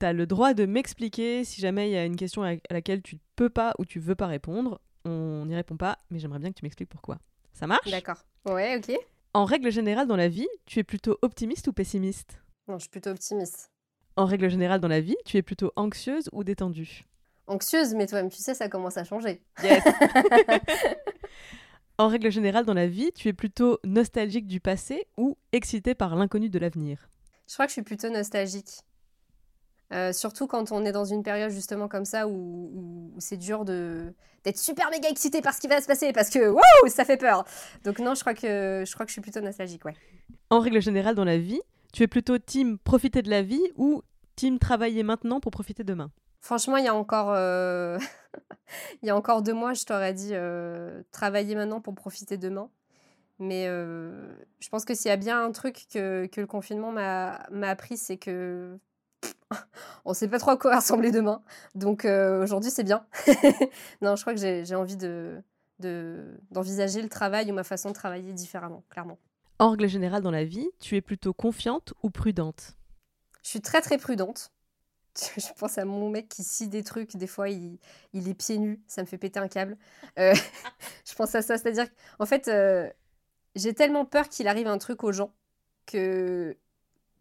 Tu 0.00 0.06
as 0.06 0.12
le 0.12 0.26
droit 0.26 0.54
de 0.54 0.66
m'expliquer 0.66 1.44
si 1.44 1.60
jamais 1.60 1.88
il 1.88 1.92
y 1.92 1.96
a 1.96 2.04
une 2.04 2.16
question 2.16 2.42
à 2.42 2.56
laquelle 2.70 3.00
tu 3.00 3.18
peux 3.36 3.48
pas 3.48 3.74
ou 3.78 3.84
tu 3.84 4.00
veux 4.00 4.16
pas 4.16 4.26
répondre. 4.26 4.80
On 5.04 5.46
n'y 5.46 5.54
répond 5.54 5.76
pas, 5.76 5.98
mais 6.10 6.18
j'aimerais 6.18 6.40
bien 6.40 6.50
que 6.50 6.58
tu 6.58 6.64
m'expliques 6.64 6.88
pourquoi. 6.88 7.18
Ça 7.52 7.68
marche? 7.68 7.88
D'accord. 7.88 8.18
Ouais, 8.44 8.76
ok. 8.76 8.96
En 9.34 9.44
règle 9.44 9.70
générale, 9.70 10.08
dans 10.08 10.16
la 10.16 10.28
vie, 10.28 10.48
tu 10.66 10.80
es 10.80 10.84
plutôt 10.84 11.16
optimiste 11.22 11.68
ou 11.68 11.72
pessimiste? 11.72 12.40
Non, 12.66 12.78
je 12.78 12.82
suis 12.82 12.90
plutôt 12.90 13.10
optimiste. 13.10 13.70
En 14.16 14.24
règle 14.26 14.50
générale 14.50 14.80
dans 14.80 14.88
la 14.88 15.00
vie, 15.00 15.16
tu 15.24 15.36
es 15.36 15.42
plutôt 15.42 15.72
anxieuse 15.76 16.28
ou 16.32 16.42
détendue? 16.42 17.04
Anxieuse, 17.52 17.94
mais 17.94 18.06
toi-même, 18.06 18.30
tu 18.30 18.38
sais, 18.42 18.54
ça 18.54 18.68
commence 18.68 18.96
à 18.96 19.04
changer. 19.04 19.42
Yes 19.62 19.82
En 21.98 22.08
règle 22.08 22.30
générale 22.32 22.64
dans 22.64 22.74
la 22.74 22.86
vie, 22.88 23.12
tu 23.14 23.28
es 23.28 23.32
plutôt 23.32 23.78
nostalgique 23.84 24.46
du 24.46 24.60
passé 24.60 25.06
ou 25.16 25.36
excitée 25.52 25.94
par 25.94 26.16
l'inconnu 26.16 26.48
de 26.48 26.58
l'avenir? 26.58 27.08
Je 27.46 27.52
crois 27.54 27.66
que 27.66 27.70
je 27.70 27.74
suis 27.74 27.82
plutôt 27.82 28.08
nostalgique. 28.08 28.70
Euh, 29.92 30.12
surtout 30.12 30.46
quand 30.46 30.72
on 30.72 30.86
est 30.86 30.92
dans 30.92 31.04
une 31.04 31.22
période 31.22 31.50
justement 31.50 31.86
comme 31.86 32.06
ça 32.06 32.26
où, 32.26 32.32
où- 32.32 33.12
où 33.14 33.20
c'est 33.20 33.36
dur 33.36 33.66
de 33.66 34.14
d'être 34.42 34.58
super 34.58 34.90
méga 34.90 35.08
excité 35.10 35.42
par 35.42 35.52
ce 35.54 35.60
qui 35.60 35.68
va 35.68 35.80
se 35.82 35.86
passer 35.86 36.12
parce 36.12 36.30
que 36.30 36.48
waouh 36.48 36.88
ça 36.88 37.04
fait 37.04 37.18
peur. 37.18 37.44
Donc 37.84 37.98
non, 37.98 38.14
je 38.14 38.20
crois 38.20 38.32
que 38.34 38.84
je 38.86 38.92
crois 38.94 39.04
que 39.04 39.10
je 39.10 39.14
suis 39.14 39.20
plutôt 39.20 39.42
nostalgique, 39.42 39.84
ouais. 39.84 39.94
En 40.48 40.60
règle 40.60 40.80
générale 40.80 41.14
dans 41.14 41.24
la 41.26 41.36
vie, 41.38 41.60
tu 41.92 42.02
es 42.02 42.06
plutôt 42.08 42.38
team 42.38 42.78
profiter 42.78 43.20
de 43.20 43.28
la 43.28 43.42
vie 43.42 43.62
ou 43.76 44.02
team 44.34 44.58
travailler 44.58 45.02
maintenant 45.02 45.40
pour 45.40 45.52
profiter 45.52 45.84
demain? 45.84 46.10
Franchement, 46.42 46.76
il 46.76 46.84
y 46.84 46.88
a 46.88 46.94
encore 46.94 47.30
euh, 47.30 47.98
il 49.02 49.06
y 49.06 49.10
a 49.10 49.16
encore 49.16 49.42
deux 49.42 49.54
mois, 49.54 49.72
je 49.72 49.84
t'aurais 49.84 50.12
dit 50.12 50.32
euh, 50.32 51.02
travailler 51.12 51.54
maintenant 51.54 51.80
pour 51.80 51.94
profiter 51.94 52.36
demain. 52.36 52.68
Mais 53.38 53.66
euh, 53.68 54.34
je 54.60 54.68
pense 54.68 54.84
que 54.84 54.94
s'il 54.94 55.08
y 55.08 55.12
a 55.12 55.16
bien 55.16 55.42
un 55.42 55.52
truc 55.52 55.86
que, 55.92 56.26
que 56.26 56.40
le 56.40 56.46
confinement 56.46 56.92
m'a 56.92 57.38
appris, 57.62 57.96
c'est 57.96 58.18
que 58.18 58.76
on 60.04 60.14
sait 60.14 60.28
pas 60.28 60.38
trop 60.38 60.50
à 60.50 60.56
quoi 60.56 60.76
ressembler 60.80 61.12
demain. 61.12 61.42
Donc 61.74 62.04
aujourd'hui, 62.04 62.70
c'est 62.70 62.84
bien. 62.84 63.06
non, 64.02 64.16
je 64.16 64.20
crois 64.22 64.34
que 64.34 64.40
j'ai 64.40 64.74
envie 64.74 64.96
de 64.96 65.42
de- 65.78 66.40
d'envisager 66.50 67.02
le 67.02 67.08
travail 67.08 67.50
ou 67.50 67.54
ma 67.54 67.64
façon 67.64 67.90
de 67.90 67.94
travailler 67.94 68.32
différemment, 68.32 68.84
clairement. 68.88 69.18
En 69.58 69.70
règle 69.70 69.88
générale 69.88 70.22
dans 70.22 70.30
la 70.30 70.44
vie, 70.44 70.68
tu 70.80 70.96
es 70.96 71.00
plutôt 71.00 71.32
confiante 71.32 71.94
ou 72.02 72.10
prudente? 72.10 72.76
Je 73.42 73.50
suis 73.50 73.60
très 73.60 73.80
très 73.80 73.98
prudente. 73.98 74.52
Je 75.36 75.52
pense 75.58 75.78
à 75.78 75.84
mon 75.84 76.08
mec 76.08 76.28
qui 76.28 76.42
scie 76.42 76.68
des 76.68 76.82
trucs, 76.82 77.16
des 77.16 77.26
fois 77.26 77.48
il, 77.48 77.78
est 78.14 78.34
pieds 78.34 78.58
nus, 78.58 78.80
ça 78.86 79.02
me 79.02 79.06
fait 79.06 79.18
péter 79.18 79.38
un 79.38 79.48
câble. 79.48 79.76
Euh, 80.18 80.34
je 81.04 81.14
pense 81.14 81.34
à 81.34 81.42
ça, 81.42 81.58
c'est-à-dire 81.58 81.86
qu'en 82.18 82.26
fait, 82.26 82.48
euh, 82.48 82.90
j'ai 83.54 83.74
tellement 83.74 84.04
peur 84.04 84.28
qu'il 84.28 84.48
arrive 84.48 84.66
un 84.68 84.78
truc 84.78 85.04
aux 85.04 85.12
gens 85.12 85.32
que 85.86 86.56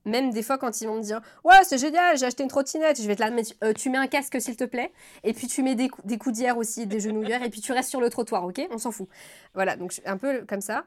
même 0.06 0.32
des 0.32 0.44
fois 0.44 0.58
quand 0.58 0.82
ils 0.82 0.88
vont 0.88 0.98
me 0.98 1.04
dire 1.04 1.22
Ouais, 1.44 1.64
c'est 1.64 1.78
génial, 1.78 2.18
j'ai 2.18 2.26
acheté 2.26 2.44
une 2.44 2.50
trottinette, 2.50 3.02
je 3.02 3.08
vais 3.08 3.16
te 3.16 3.22
la 3.22 3.32
mettre, 3.32 3.54
tu 3.74 3.90
mets 3.90 3.98
un 3.98 4.08
casque 4.08 4.42
s'il 4.42 4.56
te 4.56 4.64
plaît, 4.64 4.92
et 5.24 5.34
puis 5.34 5.48
tu 5.48 5.64
mets 5.64 5.76
des, 5.76 5.90
cou- 5.90 6.02
coudières 6.20 6.58
aussi, 6.58 6.88
des 6.88 7.00
genouillères, 7.00 7.44
et 7.44 7.50
puis 7.50 7.62
tu 7.62 7.72
restes 7.74 7.90
sur 7.90 8.02
le 8.02 8.10
trottoir, 8.10 8.44
ok? 8.46 8.62
On 8.72 8.78
s'en 8.78 8.92
fout. 8.92 9.10
Voilà, 9.54 9.76
donc 9.78 10.02
un 10.06 10.18
peu 10.18 10.46
comme 10.48 10.62
ça. 10.62 10.86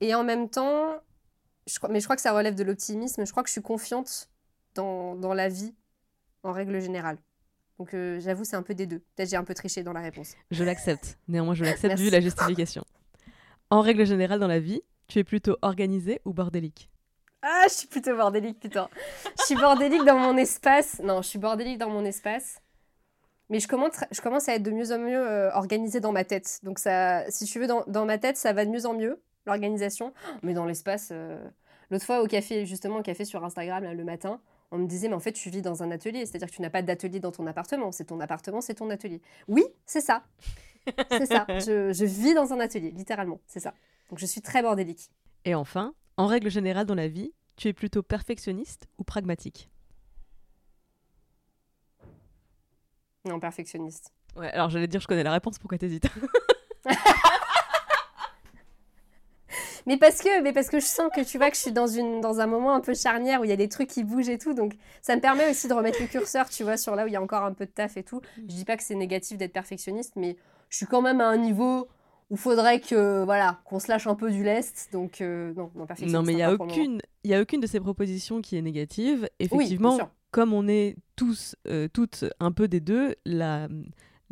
Et 0.00 0.14
en 0.14 0.24
même 0.24 0.48
temps, 0.50 0.96
je 1.66 1.78
mais 1.90 2.00
je 2.00 2.06
crois 2.06 2.16
que 2.16 2.22
ça 2.22 2.32
relève 2.32 2.54
de 2.54 2.64
l'optimisme, 2.64 3.26
je 3.26 3.30
crois 3.30 3.42
que 3.42 3.48
je 3.48 3.52
suis 3.54 3.62
confiante 3.62 4.30
dans 4.74 5.34
la 5.34 5.48
vie 5.48 5.74
en 6.42 6.52
règle 6.52 6.80
générale. 6.80 7.18
Donc 7.78 7.94
euh, 7.94 8.20
j'avoue, 8.20 8.44
c'est 8.44 8.56
un 8.56 8.62
peu 8.62 8.74
des 8.74 8.86
deux. 8.86 8.98
Peut-être 9.16 9.30
j'ai 9.30 9.36
un 9.36 9.44
peu 9.44 9.54
triché 9.54 9.82
dans 9.82 9.92
la 9.92 10.00
réponse. 10.00 10.34
Je 10.50 10.64
l'accepte. 10.64 11.18
Néanmoins, 11.28 11.54
je 11.54 11.64
l'accepte 11.64 11.98
vu 11.98 12.10
la 12.10 12.20
justification. 12.20 12.84
En 13.70 13.80
règle 13.80 14.04
générale 14.04 14.38
dans 14.38 14.48
la 14.48 14.60
vie, 14.60 14.82
tu 15.08 15.18
es 15.18 15.24
plutôt 15.24 15.56
organisée 15.62 16.20
ou 16.24 16.32
bordélique? 16.32 16.90
Ah, 17.42 17.64
je 17.68 17.72
suis 17.72 17.88
plutôt 17.88 18.14
bordélique, 18.14 18.60
putain. 18.60 18.88
Je 19.38 19.44
suis 19.44 19.54
bordélique 19.54 20.04
dans 20.04 20.18
mon 20.18 20.36
espace. 20.36 21.00
Non, 21.02 21.22
je 21.22 21.28
suis 21.28 21.38
bordélique 21.38 21.78
dans 21.78 21.88
mon 21.88 22.04
espace. 22.04 22.60
Mais 23.48 23.60
je 23.60 23.66
commence, 23.66 23.92
je 24.12 24.20
commence 24.20 24.48
à 24.48 24.54
être 24.54 24.62
de 24.62 24.70
mieux 24.70 24.92
en 24.92 24.98
mieux 24.98 25.26
euh, 25.26 25.50
organisée 25.52 26.00
dans 26.00 26.12
ma 26.12 26.24
tête. 26.24 26.60
Donc 26.62 26.78
ça, 26.78 27.28
si 27.30 27.46
tu 27.46 27.58
veux, 27.58 27.66
dans, 27.66 27.82
dans 27.86 28.04
ma 28.04 28.18
tête, 28.18 28.36
ça 28.36 28.52
va 28.52 28.64
de 28.64 28.70
mieux 28.70 28.86
en 28.86 28.94
mieux, 28.94 29.22
l'organisation. 29.46 30.12
Mais 30.42 30.52
dans 30.52 30.66
l'espace, 30.66 31.08
euh, 31.12 31.42
l'autre 31.90 32.04
fois 32.04 32.22
au 32.22 32.26
café, 32.26 32.66
justement 32.66 32.98
au 32.98 33.02
café 33.02 33.24
sur 33.24 33.42
Instagram, 33.44 33.82
là, 33.82 33.94
le 33.94 34.04
matin, 34.04 34.40
on 34.70 34.78
me 34.78 34.86
disait, 34.86 35.08
mais 35.08 35.14
en 35.14 35.20
fait, 35.20 35.32
tu 35.32 35.50
vis 35.50 35.62
dans 35.62 35.82
un 35.82 35.90
atelier. 35.90 36.26
C'est-à-dire 36.26 36.48
que 36.48 36.54
tu 36.54 36.62
n'as 36.62 36.70
pas 36.70 36.82
d'atelier 36.82 37.20
dans 37.20 37.32
ton 37.32 37.46
appartement. 37.46 37.92
C'est 37.92 38.04
ton 38.04 38.20
appartement, 38.20 38.60
c'est 38.60 38.74
ton 38.74 38.90
atelier. 38.90 39.20
Oui, 39.48 39.64
c'est 39.84 40.00
ça. 40.00 40.22
C'est 41.10 41.26
ça. 41.26 41.46
Je, 41.48 41.92
je 41.92 42.04
vis 42.04 42.34
dans 42.34 42.52
un 42.52 42.60
atelier, 42.60 42.90
littéralement. 42.90 43.40
C'est 43.46 43.60
ça. 43.60 43.74
Donc 44.08 44.18
je 44.18 44.26
suis 44.26 44.40
très 44.40 44.62
bordélique. 44.62 45.10
Et 45.44 45.54
enfin, 45.54 45.94
en 46.16 46.26
règle 46.26 46.50
générale 46.50 46.86
dans 46.86 46.94
la 46.94 47.08
vie, 47.08 47.32
tu 47.56 47.68
es 47.68 47.72
plutôt 47.72 48.02
perfectionniste 48.02 48.88
ou 48.98 49.04
pragmatique? 49.04 49.70
Non, 53.24 53.38
perfectionniste. 53.38 54.12
Ouais, 54.36 54.50
alors 54.52 54.70
j'allais 54.70 54.86
dire 54.86 55.00
je 55.00 55.06
connais 55.06 55.22
la 55.22 55.32
réponse, 55.32 55.58
pourquoi 55.58 55.78
t'hésites? 55.78 56.08
Mais 59.86 59.96
parce 59.96 60.20
que, 60.20 60.42
mais 60.42 60.52
parce 60.52 60.68
que 60.68 60.80
je 60.80 60.84
sens 60.86 61.10
que 61.14 61.22
tu 61.22 61.38
vois 61.38 61.50
que 61.50 61.56
je 61.56 61.60
suis 61.62 61.72
dans, 61.72 61.86
une, 61.86 62.20
dans 62.20 62.40
un 62.40 62.46
moment 62.46 62.74
un 62.74 62.80
peu 62.80 62.94
charnière 62.94 63.40
où 63.40 63.44
il 63.44 63.50
y 63.50 63.52
a 63.52 63.56
des 63.56 63.68
trucs 63.68 63.88
qui 63.88 64.04
bougent 64.04 64.28
et 64.28 64.38
tout. 64.38 64.54
Donc 64.54 64.74
ça 65.02 65.16
me 65.16 65.20
permet 65.20 65.48
aussi 65.50 65.68
de 65.68 65.72
remettre 65.74 66.00
le 66.00 66.06
curseur, 66.08 66.48
tu 66.48 66.62
vois, 66.64 66.76
sur 66.76 66.94
là 66.96 67.04
où 67.04 67.06
il 67.06 67.12
y 67.12 67.16
a 67.16 67.22
encore 67.22 67.44
un 67.44 67.52
peu 67.52 67.66
de 67.66 67.70
taf 67.70 67.96
et 67.96 68.02
tout. 68.02 68.20
Je 68.36 68.42
dis 68.42 68.64
pas 68.64 68.76
que 68.76 68.82
c'est 68.82 68.94
négatif 68.94 69.38
d'être 69.38 69.52
perfectionniste, 69.52 70.14
mais 70.16 70.36
je 70.68 70.76
suis 70.76 70.86
quand 70.86 71.02
même 71.02 71.20
à 71.20 71.26
un 71.28 71.36
niveau 71.38 71.88
où 72.30 72.36
faudrait 72.36 72.78
que 72.80 73.24
voilà 73.24 73.60
qu'on 73.64 73.80
se 73.80 73.88
lâche 73.88 74.06
un 74.06 74.14
peu 74.14 74.30
du 74.30 74.44
lest. 74.44 74.88
Donc 74.92 75.20
euh, 75.20 75.52
non, 75.54 75.70
non, 75.74 75.86
perfectionniste. 75.86 76.14
Non, 76.14 76.22
mais 76.22 76.32
il 76.32 76.36
n'y 76.36 76.42
a, 76.42 76.50
aucune- 76.70 77.00
il 77.24 77.30
y 77.30 77.34
a 77.34 77.40
aucune 77.40 77.60
de 77.60 77.66
ces 77.66 77.80
propositions 77.80 78.40
qui 78.40 78.56
est 78.56 78.62
négative. 78.62 79.28
Effectivement, 79.40 79.96
comme 80.30 80.52
on 80.52 80.68
est 80.68 80.94
tous, 81.16 81.56
euh, 81.66 81.88
toutes 81.92 82.24
un 82.38 82.52
peu 82.52 82.68
des 82.68 82.78
deux, 82.80 83.16
la- 83.26 83.66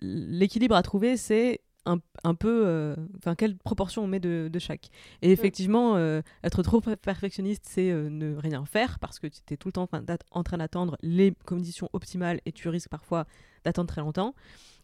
l'équilibre 0.00 0.76
à 0.76 0.82
trouver, 0.82 1.16
c'est 1.16 1.60
un, 1.88 1.98
un 2.24 2.34
peu. 2.34 2.62
euh, 2.66 2.94
Enfin, 3.16 3.34
quelle 3.34 3.56
proportion 3.56 4.04
on 4.04 4.06
met 4.06 4.20
de, 4.20 4.48
de 4.52 4.58
chaque. 4.58 4.88
Et 5.22 5.30
effectivement, 5.32 5.96
euh, 5.96 6.20
être 6.44 6.62
trop 6.62 6.80
per- 6.80 6.96
perfectionniste, 6.96 7.64
c'est 7.68 7.90
euh, 7.90 8.08
ne 8.08 8.36
rien 8.36 8.64
faire 8.64 8.98
parce 8.98 9.18
que 9.18 9.26
tu 9.26 9.40
es 9.52 9.56
tout 9.56 9.68
le 9.68 9.72
temps 9.72 9.82
en 9.82 9.86
train 9.88 10.02
d'att- 10.02 10.24
en 10.30 10.42
train 10.42 10.58
d'attendre 10.58 10.96
les 11.02 11.32
conditions 11.46 11.88
optimales 11.92 12.40
et 12.46 12.52
tu 12.52 12.68
risques 12.68 12.88
parfois 12.90 13.26
d'attendre 13.64 13.88
très 13.88 14.00
longtemps. 14.00 14.34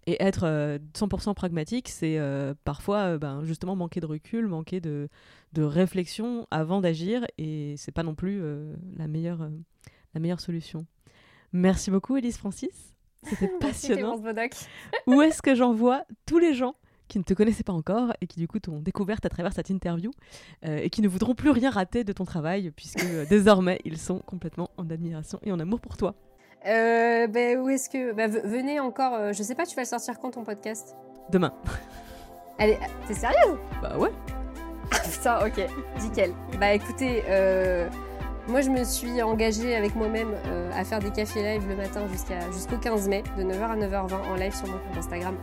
Et 0.07 0.23
être 0.23 0.43
euh, 0.45 0.79
100% 0.95 1.33
pragmatique, 1.35 1.89
c'est 1.89 2.19
euh, 2.19 2.53
parfois 2.65 2.99
euh, 3.15 3.19
ben, 3.19 3.43
justement 3.45 3.75
manquer 3.75 4.01
de 4.01 4.07
recul, 4.07 4.47
manquer 4.49 4.81
de, 4.81 5.09
de 5.55 5.63
réflexion 5.63 6.47
avant 6.51 6.81
d'agir, 6.83 7.25
et 7.39 7.75
c'est 7.79 7.93
pas 7.93 8.03
non 8.03 8.15
plus 8.15 8.43
la, 8.99 9.09
meilleure, 9.09 9.49
la 10.13 10.21
meilleure 10.21 10.41
solution. 10.41 10.85
Merci 11.55 11.91
beaucoup, 11.91 12.17
Elise 12.17 12.37
Francis. 12.37 12.93
C'était 13.23 13.49
passionnant. 13.61 14.17
Où 15.07 15.23
est-ce 15.23 15.41
que 15.41 15.55
j'envoie 15.55 16.05
tous 16.27 16.39
les 16.39 16.53
gens 16.53 16.75
qui 17.09 17.19
ne 17.19 17.25
te 17.25 17.35
connaissaient 17.35 17.63
pas 17.65 17.73
encore 17.73 18.13
et 18.21 18.27
qui 18.27 18.39
du 18.41 18.49
coup 18.49 18.59
t'ont 18.59 18.81
découverte 18.81 19.25
à 19.27 19.29
travers 19.29 19.53
cette 19.53 19.71
interview 19.71 20.11
euh, 20.65 20.79
et 20.83 20.91
qui 20.91 21.03
ne 21.03 21.09
voudront 21.09 21.35
plus 21.35 21.51
rien 21.51 21.71
rater 21.71 22.03
de 22.05 22.13
ton 22.13 22.25
travail 22.25 22.71
puisque 22.75 23.03
euh, 23.05 23.25
désormais 23.29 23.79
ils 23.85 23.99
sont 23.99 24.21
complètement 24.21 24.71
en 24.77 24.89
admiration 24.91 25.39
et 25.43 25.53
en 25.53 25.61
amour 25.61 25.81
pour 25.81 25.97
toi. 25.97 26.15
Euh, 26.67 27.27
ben, 27.27 27.59
où 27.61 27.69
est-ce 27.69 27.91
que 27.91 28.13
bah, 28.15 28.27
ve- 28.27 28.41
venez 28.47 28.81
encore. 28.81 29.15
euh, 29.15 29.33
je 29.35 29.43
sais 29.43 29.55
pas, 29.55 29.67
tu 29.67 29.77
vas 29.77 29.83
le 29.83 29.87
sortir 29.89 30.19
quand 30.19 30.31
ton 30.31 30.45
podcast? 30.45 30.95
Demain. 31.31 31.53
Allez, 32.59 32.79
t'es 33.07 33.15
sérieux? 33.15 33.59
Bah 33.83 33.99
ouais. 33.99 34.11
Putain, 35.13 35.45
ok, 35.47 35.61
nickel. 36.03 36.33
Bah 36.61 36.73
écoutez, 36.73 37.23
euh, 37.29 37.89
moi 38.49 38.61
je 38.61 38.71
me 38.71 38.85
suis 38.85 39.21
engagée 39.23 39.75
avec 39.75 39.95
moi-même 39.95 40.35
euh, 40.47 40.71
à 40.73 40.85
faire 40.85 41.01
des 41.01 41.11
cafés 41.11 41.43
live 41.43 41.67
le 41.69 41.77
matin 41.77 42.07
jusqu'à 42.13 42.51
jusqu'au 42.53 42.79
15 42.79 43.09
mai, 43.09 43.23
de 43.37 43.43
9h 43.43 43.61
à 43.63 43.77
9h20 43.77 44.15
en 44.15 44.35
live 44.37 44.55
sur 44.55 44.67
mon 44.69 44.79
compte 44.79 44.97
Instagram 44.99 45.37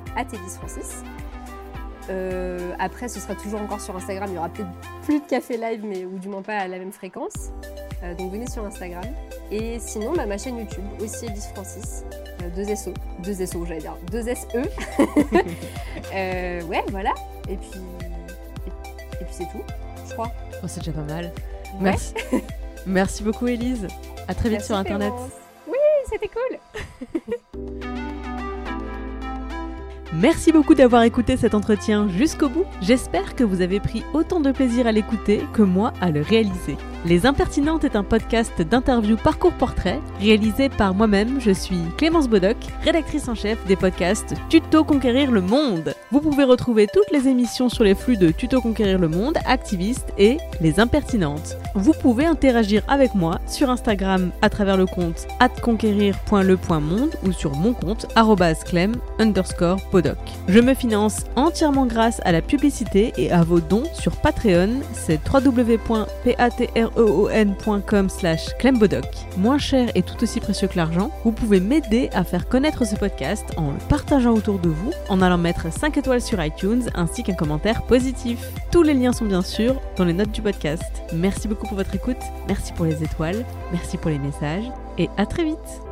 Francis. 0.58 1.04
Euh, 2.10 2.73
après, 2.80 3.07
ce 3.07 3.19
sera 3.19 3.36
toujours 3.36 3.61
encore 3.61 3.82
sur 3.82 3.95
Instagram. 3.95 4.30
Il 4.30 4.36
y 4.36 4.38
aura 4.38 4.49
peut-être 4.49 4.69
plus 5.03 5.19
de 5.19 5.26
café 5.26 5.57
live, 5.57 5.84
mais 5.86 6.06
ou 6.06 6.18
du 6.18 6.28
moins 6.30 6.41
pas 6.41 6.57
à 6.57 6.68
la 6.68 6.80
même 6.80 6.91
fréquence. 6.91 7.52
Euh, 8.03 8.15
donc 8.15 8.32
venez 8.32 8.49
sur 8.49 8.65
Instagram. 8.65 9.03
Et 9.52 9.80
sinon, 9.80 10.14
bah, 10.14 10.26
ma 10.26 10.38
chaîne 10.38 10.57
YouTube 10.57 10.84
aussi 10.99 11.26
Elise 11.26 11.48
Francis, 11.53 12.03
euh, 12.41 12.49
deux 12.56 12.76
SO, 12.76 12.94
deux 13.19 13.45
SO, 13.45 13.65
j'allais 13.65 13.82
dire, 13.82 13.98
deux 14.11 14.23
SE. 14.23 14.45
Euh, 16.14 16.61
ouais, 16.64 16.84
voilà. 16.90 17.14
Et 17.48 17.56
puis, 17.56 17.80
et, 18.68 19.22
et 19.22 19.26
puis 19.26 19.34
c'est 19.34 19.45
tout, 19.45 19.64
je 20.10 20.14
crois. 20.14 20.30
Oh, 20.61 20.68
c'est 20.68 20.80
déjà 20.80 20.91
pas 20.91 21.03
mal. 21.03 21.26
Ouais. 21.26 21.80
Merci. 21.80 22.14
Merci 22.86 23.23
beaucoup 23.23 23.48
Elise. 23.48 23.88
À 24.28 24.34
très 24.34 24.49
vite 24.49 24.60
Merci, 24.60 24.68
sur 24.68 24.76
internet. 24.76 25.14
Oui, 25.68 25.78
c'était 26.10 26.30
cool. 26.30 28.19
Merci 30.14 30.52
beaucoup 30.52 30.76
d'avoir 30.76 31.04
écouté 31.04 31.38
cet 31.38 31.56
entretien 31.56 32.10
jusqu'au 32.10 32.50
bout. 32.50 32.66
J'espère 32.82 33.34
que 33.34 33.46
vous 33.46 33.62
avez 33.62 33.80
pris 33.80 34.04
autant 34.14 34.42
de 34.42 34.52
plaisir 34.52 34.86
à 34.86 34.92
l'écouter 34.92 35.42
que 35.54 35.62
moi 35.62 35.94
à 36.02 36.12
le 36.12 36.22
réaliser. 36.22 36.76
Les 37.03 37.26
Impertinentes 37.26 37.84
est 37.84 37.95
un 37.95 38.03
podcast 38.03 38.61
d'interview 38.61 39.18
parcours 39.18 39.53
portrait 39.53 39.99
réalisé 40.19 40.69
par 40.69 40.94
moi-même. 40.94 41.41
Je 41.41 41.49
suis 41.49 41.82
Clémence 41.98 42.30
Bodoc, 42.30 42.57
rédactrice 42.84 43.28
en 43.28 43.34
chef 43.34 43.57
des 43.65 43.76
podcasts 43.76 44.36
Tuto 44.49 44.84
Conquérir 44.84 45.32
le 45.32 45.41
Monde. 45.41 45.95
Vous 46.11 46.22
pouvez 46.22 46.44
retrouver 46.44 46.86
toutes 46.86 47.10
les 47.11 47.28
émissions 47.28 47.69
sur 47.69 47.84
les 47.84 47.95
flux 47.95 48.18
de 48.18 48.30
Tuto 48.30 48.61
Conquérir 48.61 48.99
le 48.99 49.07
Monde, 49.07 49.40
Activiste 49.48 50.14
et 50.19 50.38
Les 50.60 50.80
Impertinentes. 50.80 51.57
Vous 51.73 51.94
pouvez 51.94 52.28
interagir 52.28 52.84
avec 52.88 53.15
moi 53.15 53.40
sur 53.48 53.72
Instagram 53.72 54.30
à 54.44 54.52
travers 54.52 54.78
le 54.78 54.86
compte 54.86 55.26
atconquérir.le.monde 55.40 57.10
ou 57.26 57.32
sur 57.32 57.56
mon 57.56 57.73
compte 57.73 58.06
clem 58.65 58.94
underscore 59.18 59.82
podoc. 59.90 60.19
Je 60.48 60.60
me 60.60 60.76
finance 60.76 61.22
entièrement 61.36 61.88
grâce 61.88 62.22
à 62.26 62.32
la 62.32 62.44
publicité 62.44 63.11
et 63.18 63.32
à 63.32 63.41
vos 63.41 63.60
dons 63.60 63.86
sur 63.94 64.15
Patreon, 64.18 64.82
c'est 64.94 65.19
www.patreon.com 65.34 66.91
patreon.com 66.96 68.10
slash 68.10 68.56
clembodoc. 68.58 69.06
Moins 69.38 69.58
cher 69.58 69.90
et 69.96 70.02
tout 70.02 70.22
aussi 70.22 70.40
précieux 70.40 70.68
que 70.68 70.78
l'argent, 70.78 71.12
vous 71.24 71.32
pouvez 71.32 71.60
m'aider 71.60 72.10
à 72.14 72.24
faire 72.24 72.48
connaître 72.48 72.86
ce 72.86 72.96
podcast 72.96 73.46
en 73.58 73.72
le 73.72 73.78
partageant 73.90 74.34
autour 74.34 74.60
de 74.60 74.70
vous, 74.70 74.92
en 75.10 75.22
allant 75.22 75.38
mettre 75.38 75.72
5 75.72 75.98
étoiles 75.98 76.22
sur 76.22 76.44
iTunes 76.44 76.90
ainsi 76.96 77.24
qu'un 77.24 77.36
commentaire 77.36 77.84
positif. 77.84 78.40
Tous 78.72 78.84
les 78.84 78.94
liens 78.94 79.14
sont 79.14 79.26
bien 79.26 79.42
sûr 79.42 79.80
dans 79.98 80.06
les 80.06 80.14
notes 80.14 80.32
du 80.32 80.42
podcast. 80.42 80.84
Merci 81.14 81.48
beaucoup 81.48 81.68
pour 81.68 81.78
votre 81.78 81.96
écoute, 81.96 82.22
merci 82.48 82.74
pour 82.74 82.86
les 82.86 83.04
étoiles, 83.04 83.46
merci 83.72 83.98
pour 83.98 84.12
les 84.12 84.20
messages 84.20 84.66
et 84.98 85.10
à 85.18 85.26
très 85.26 85.44
vite 85.44 85.91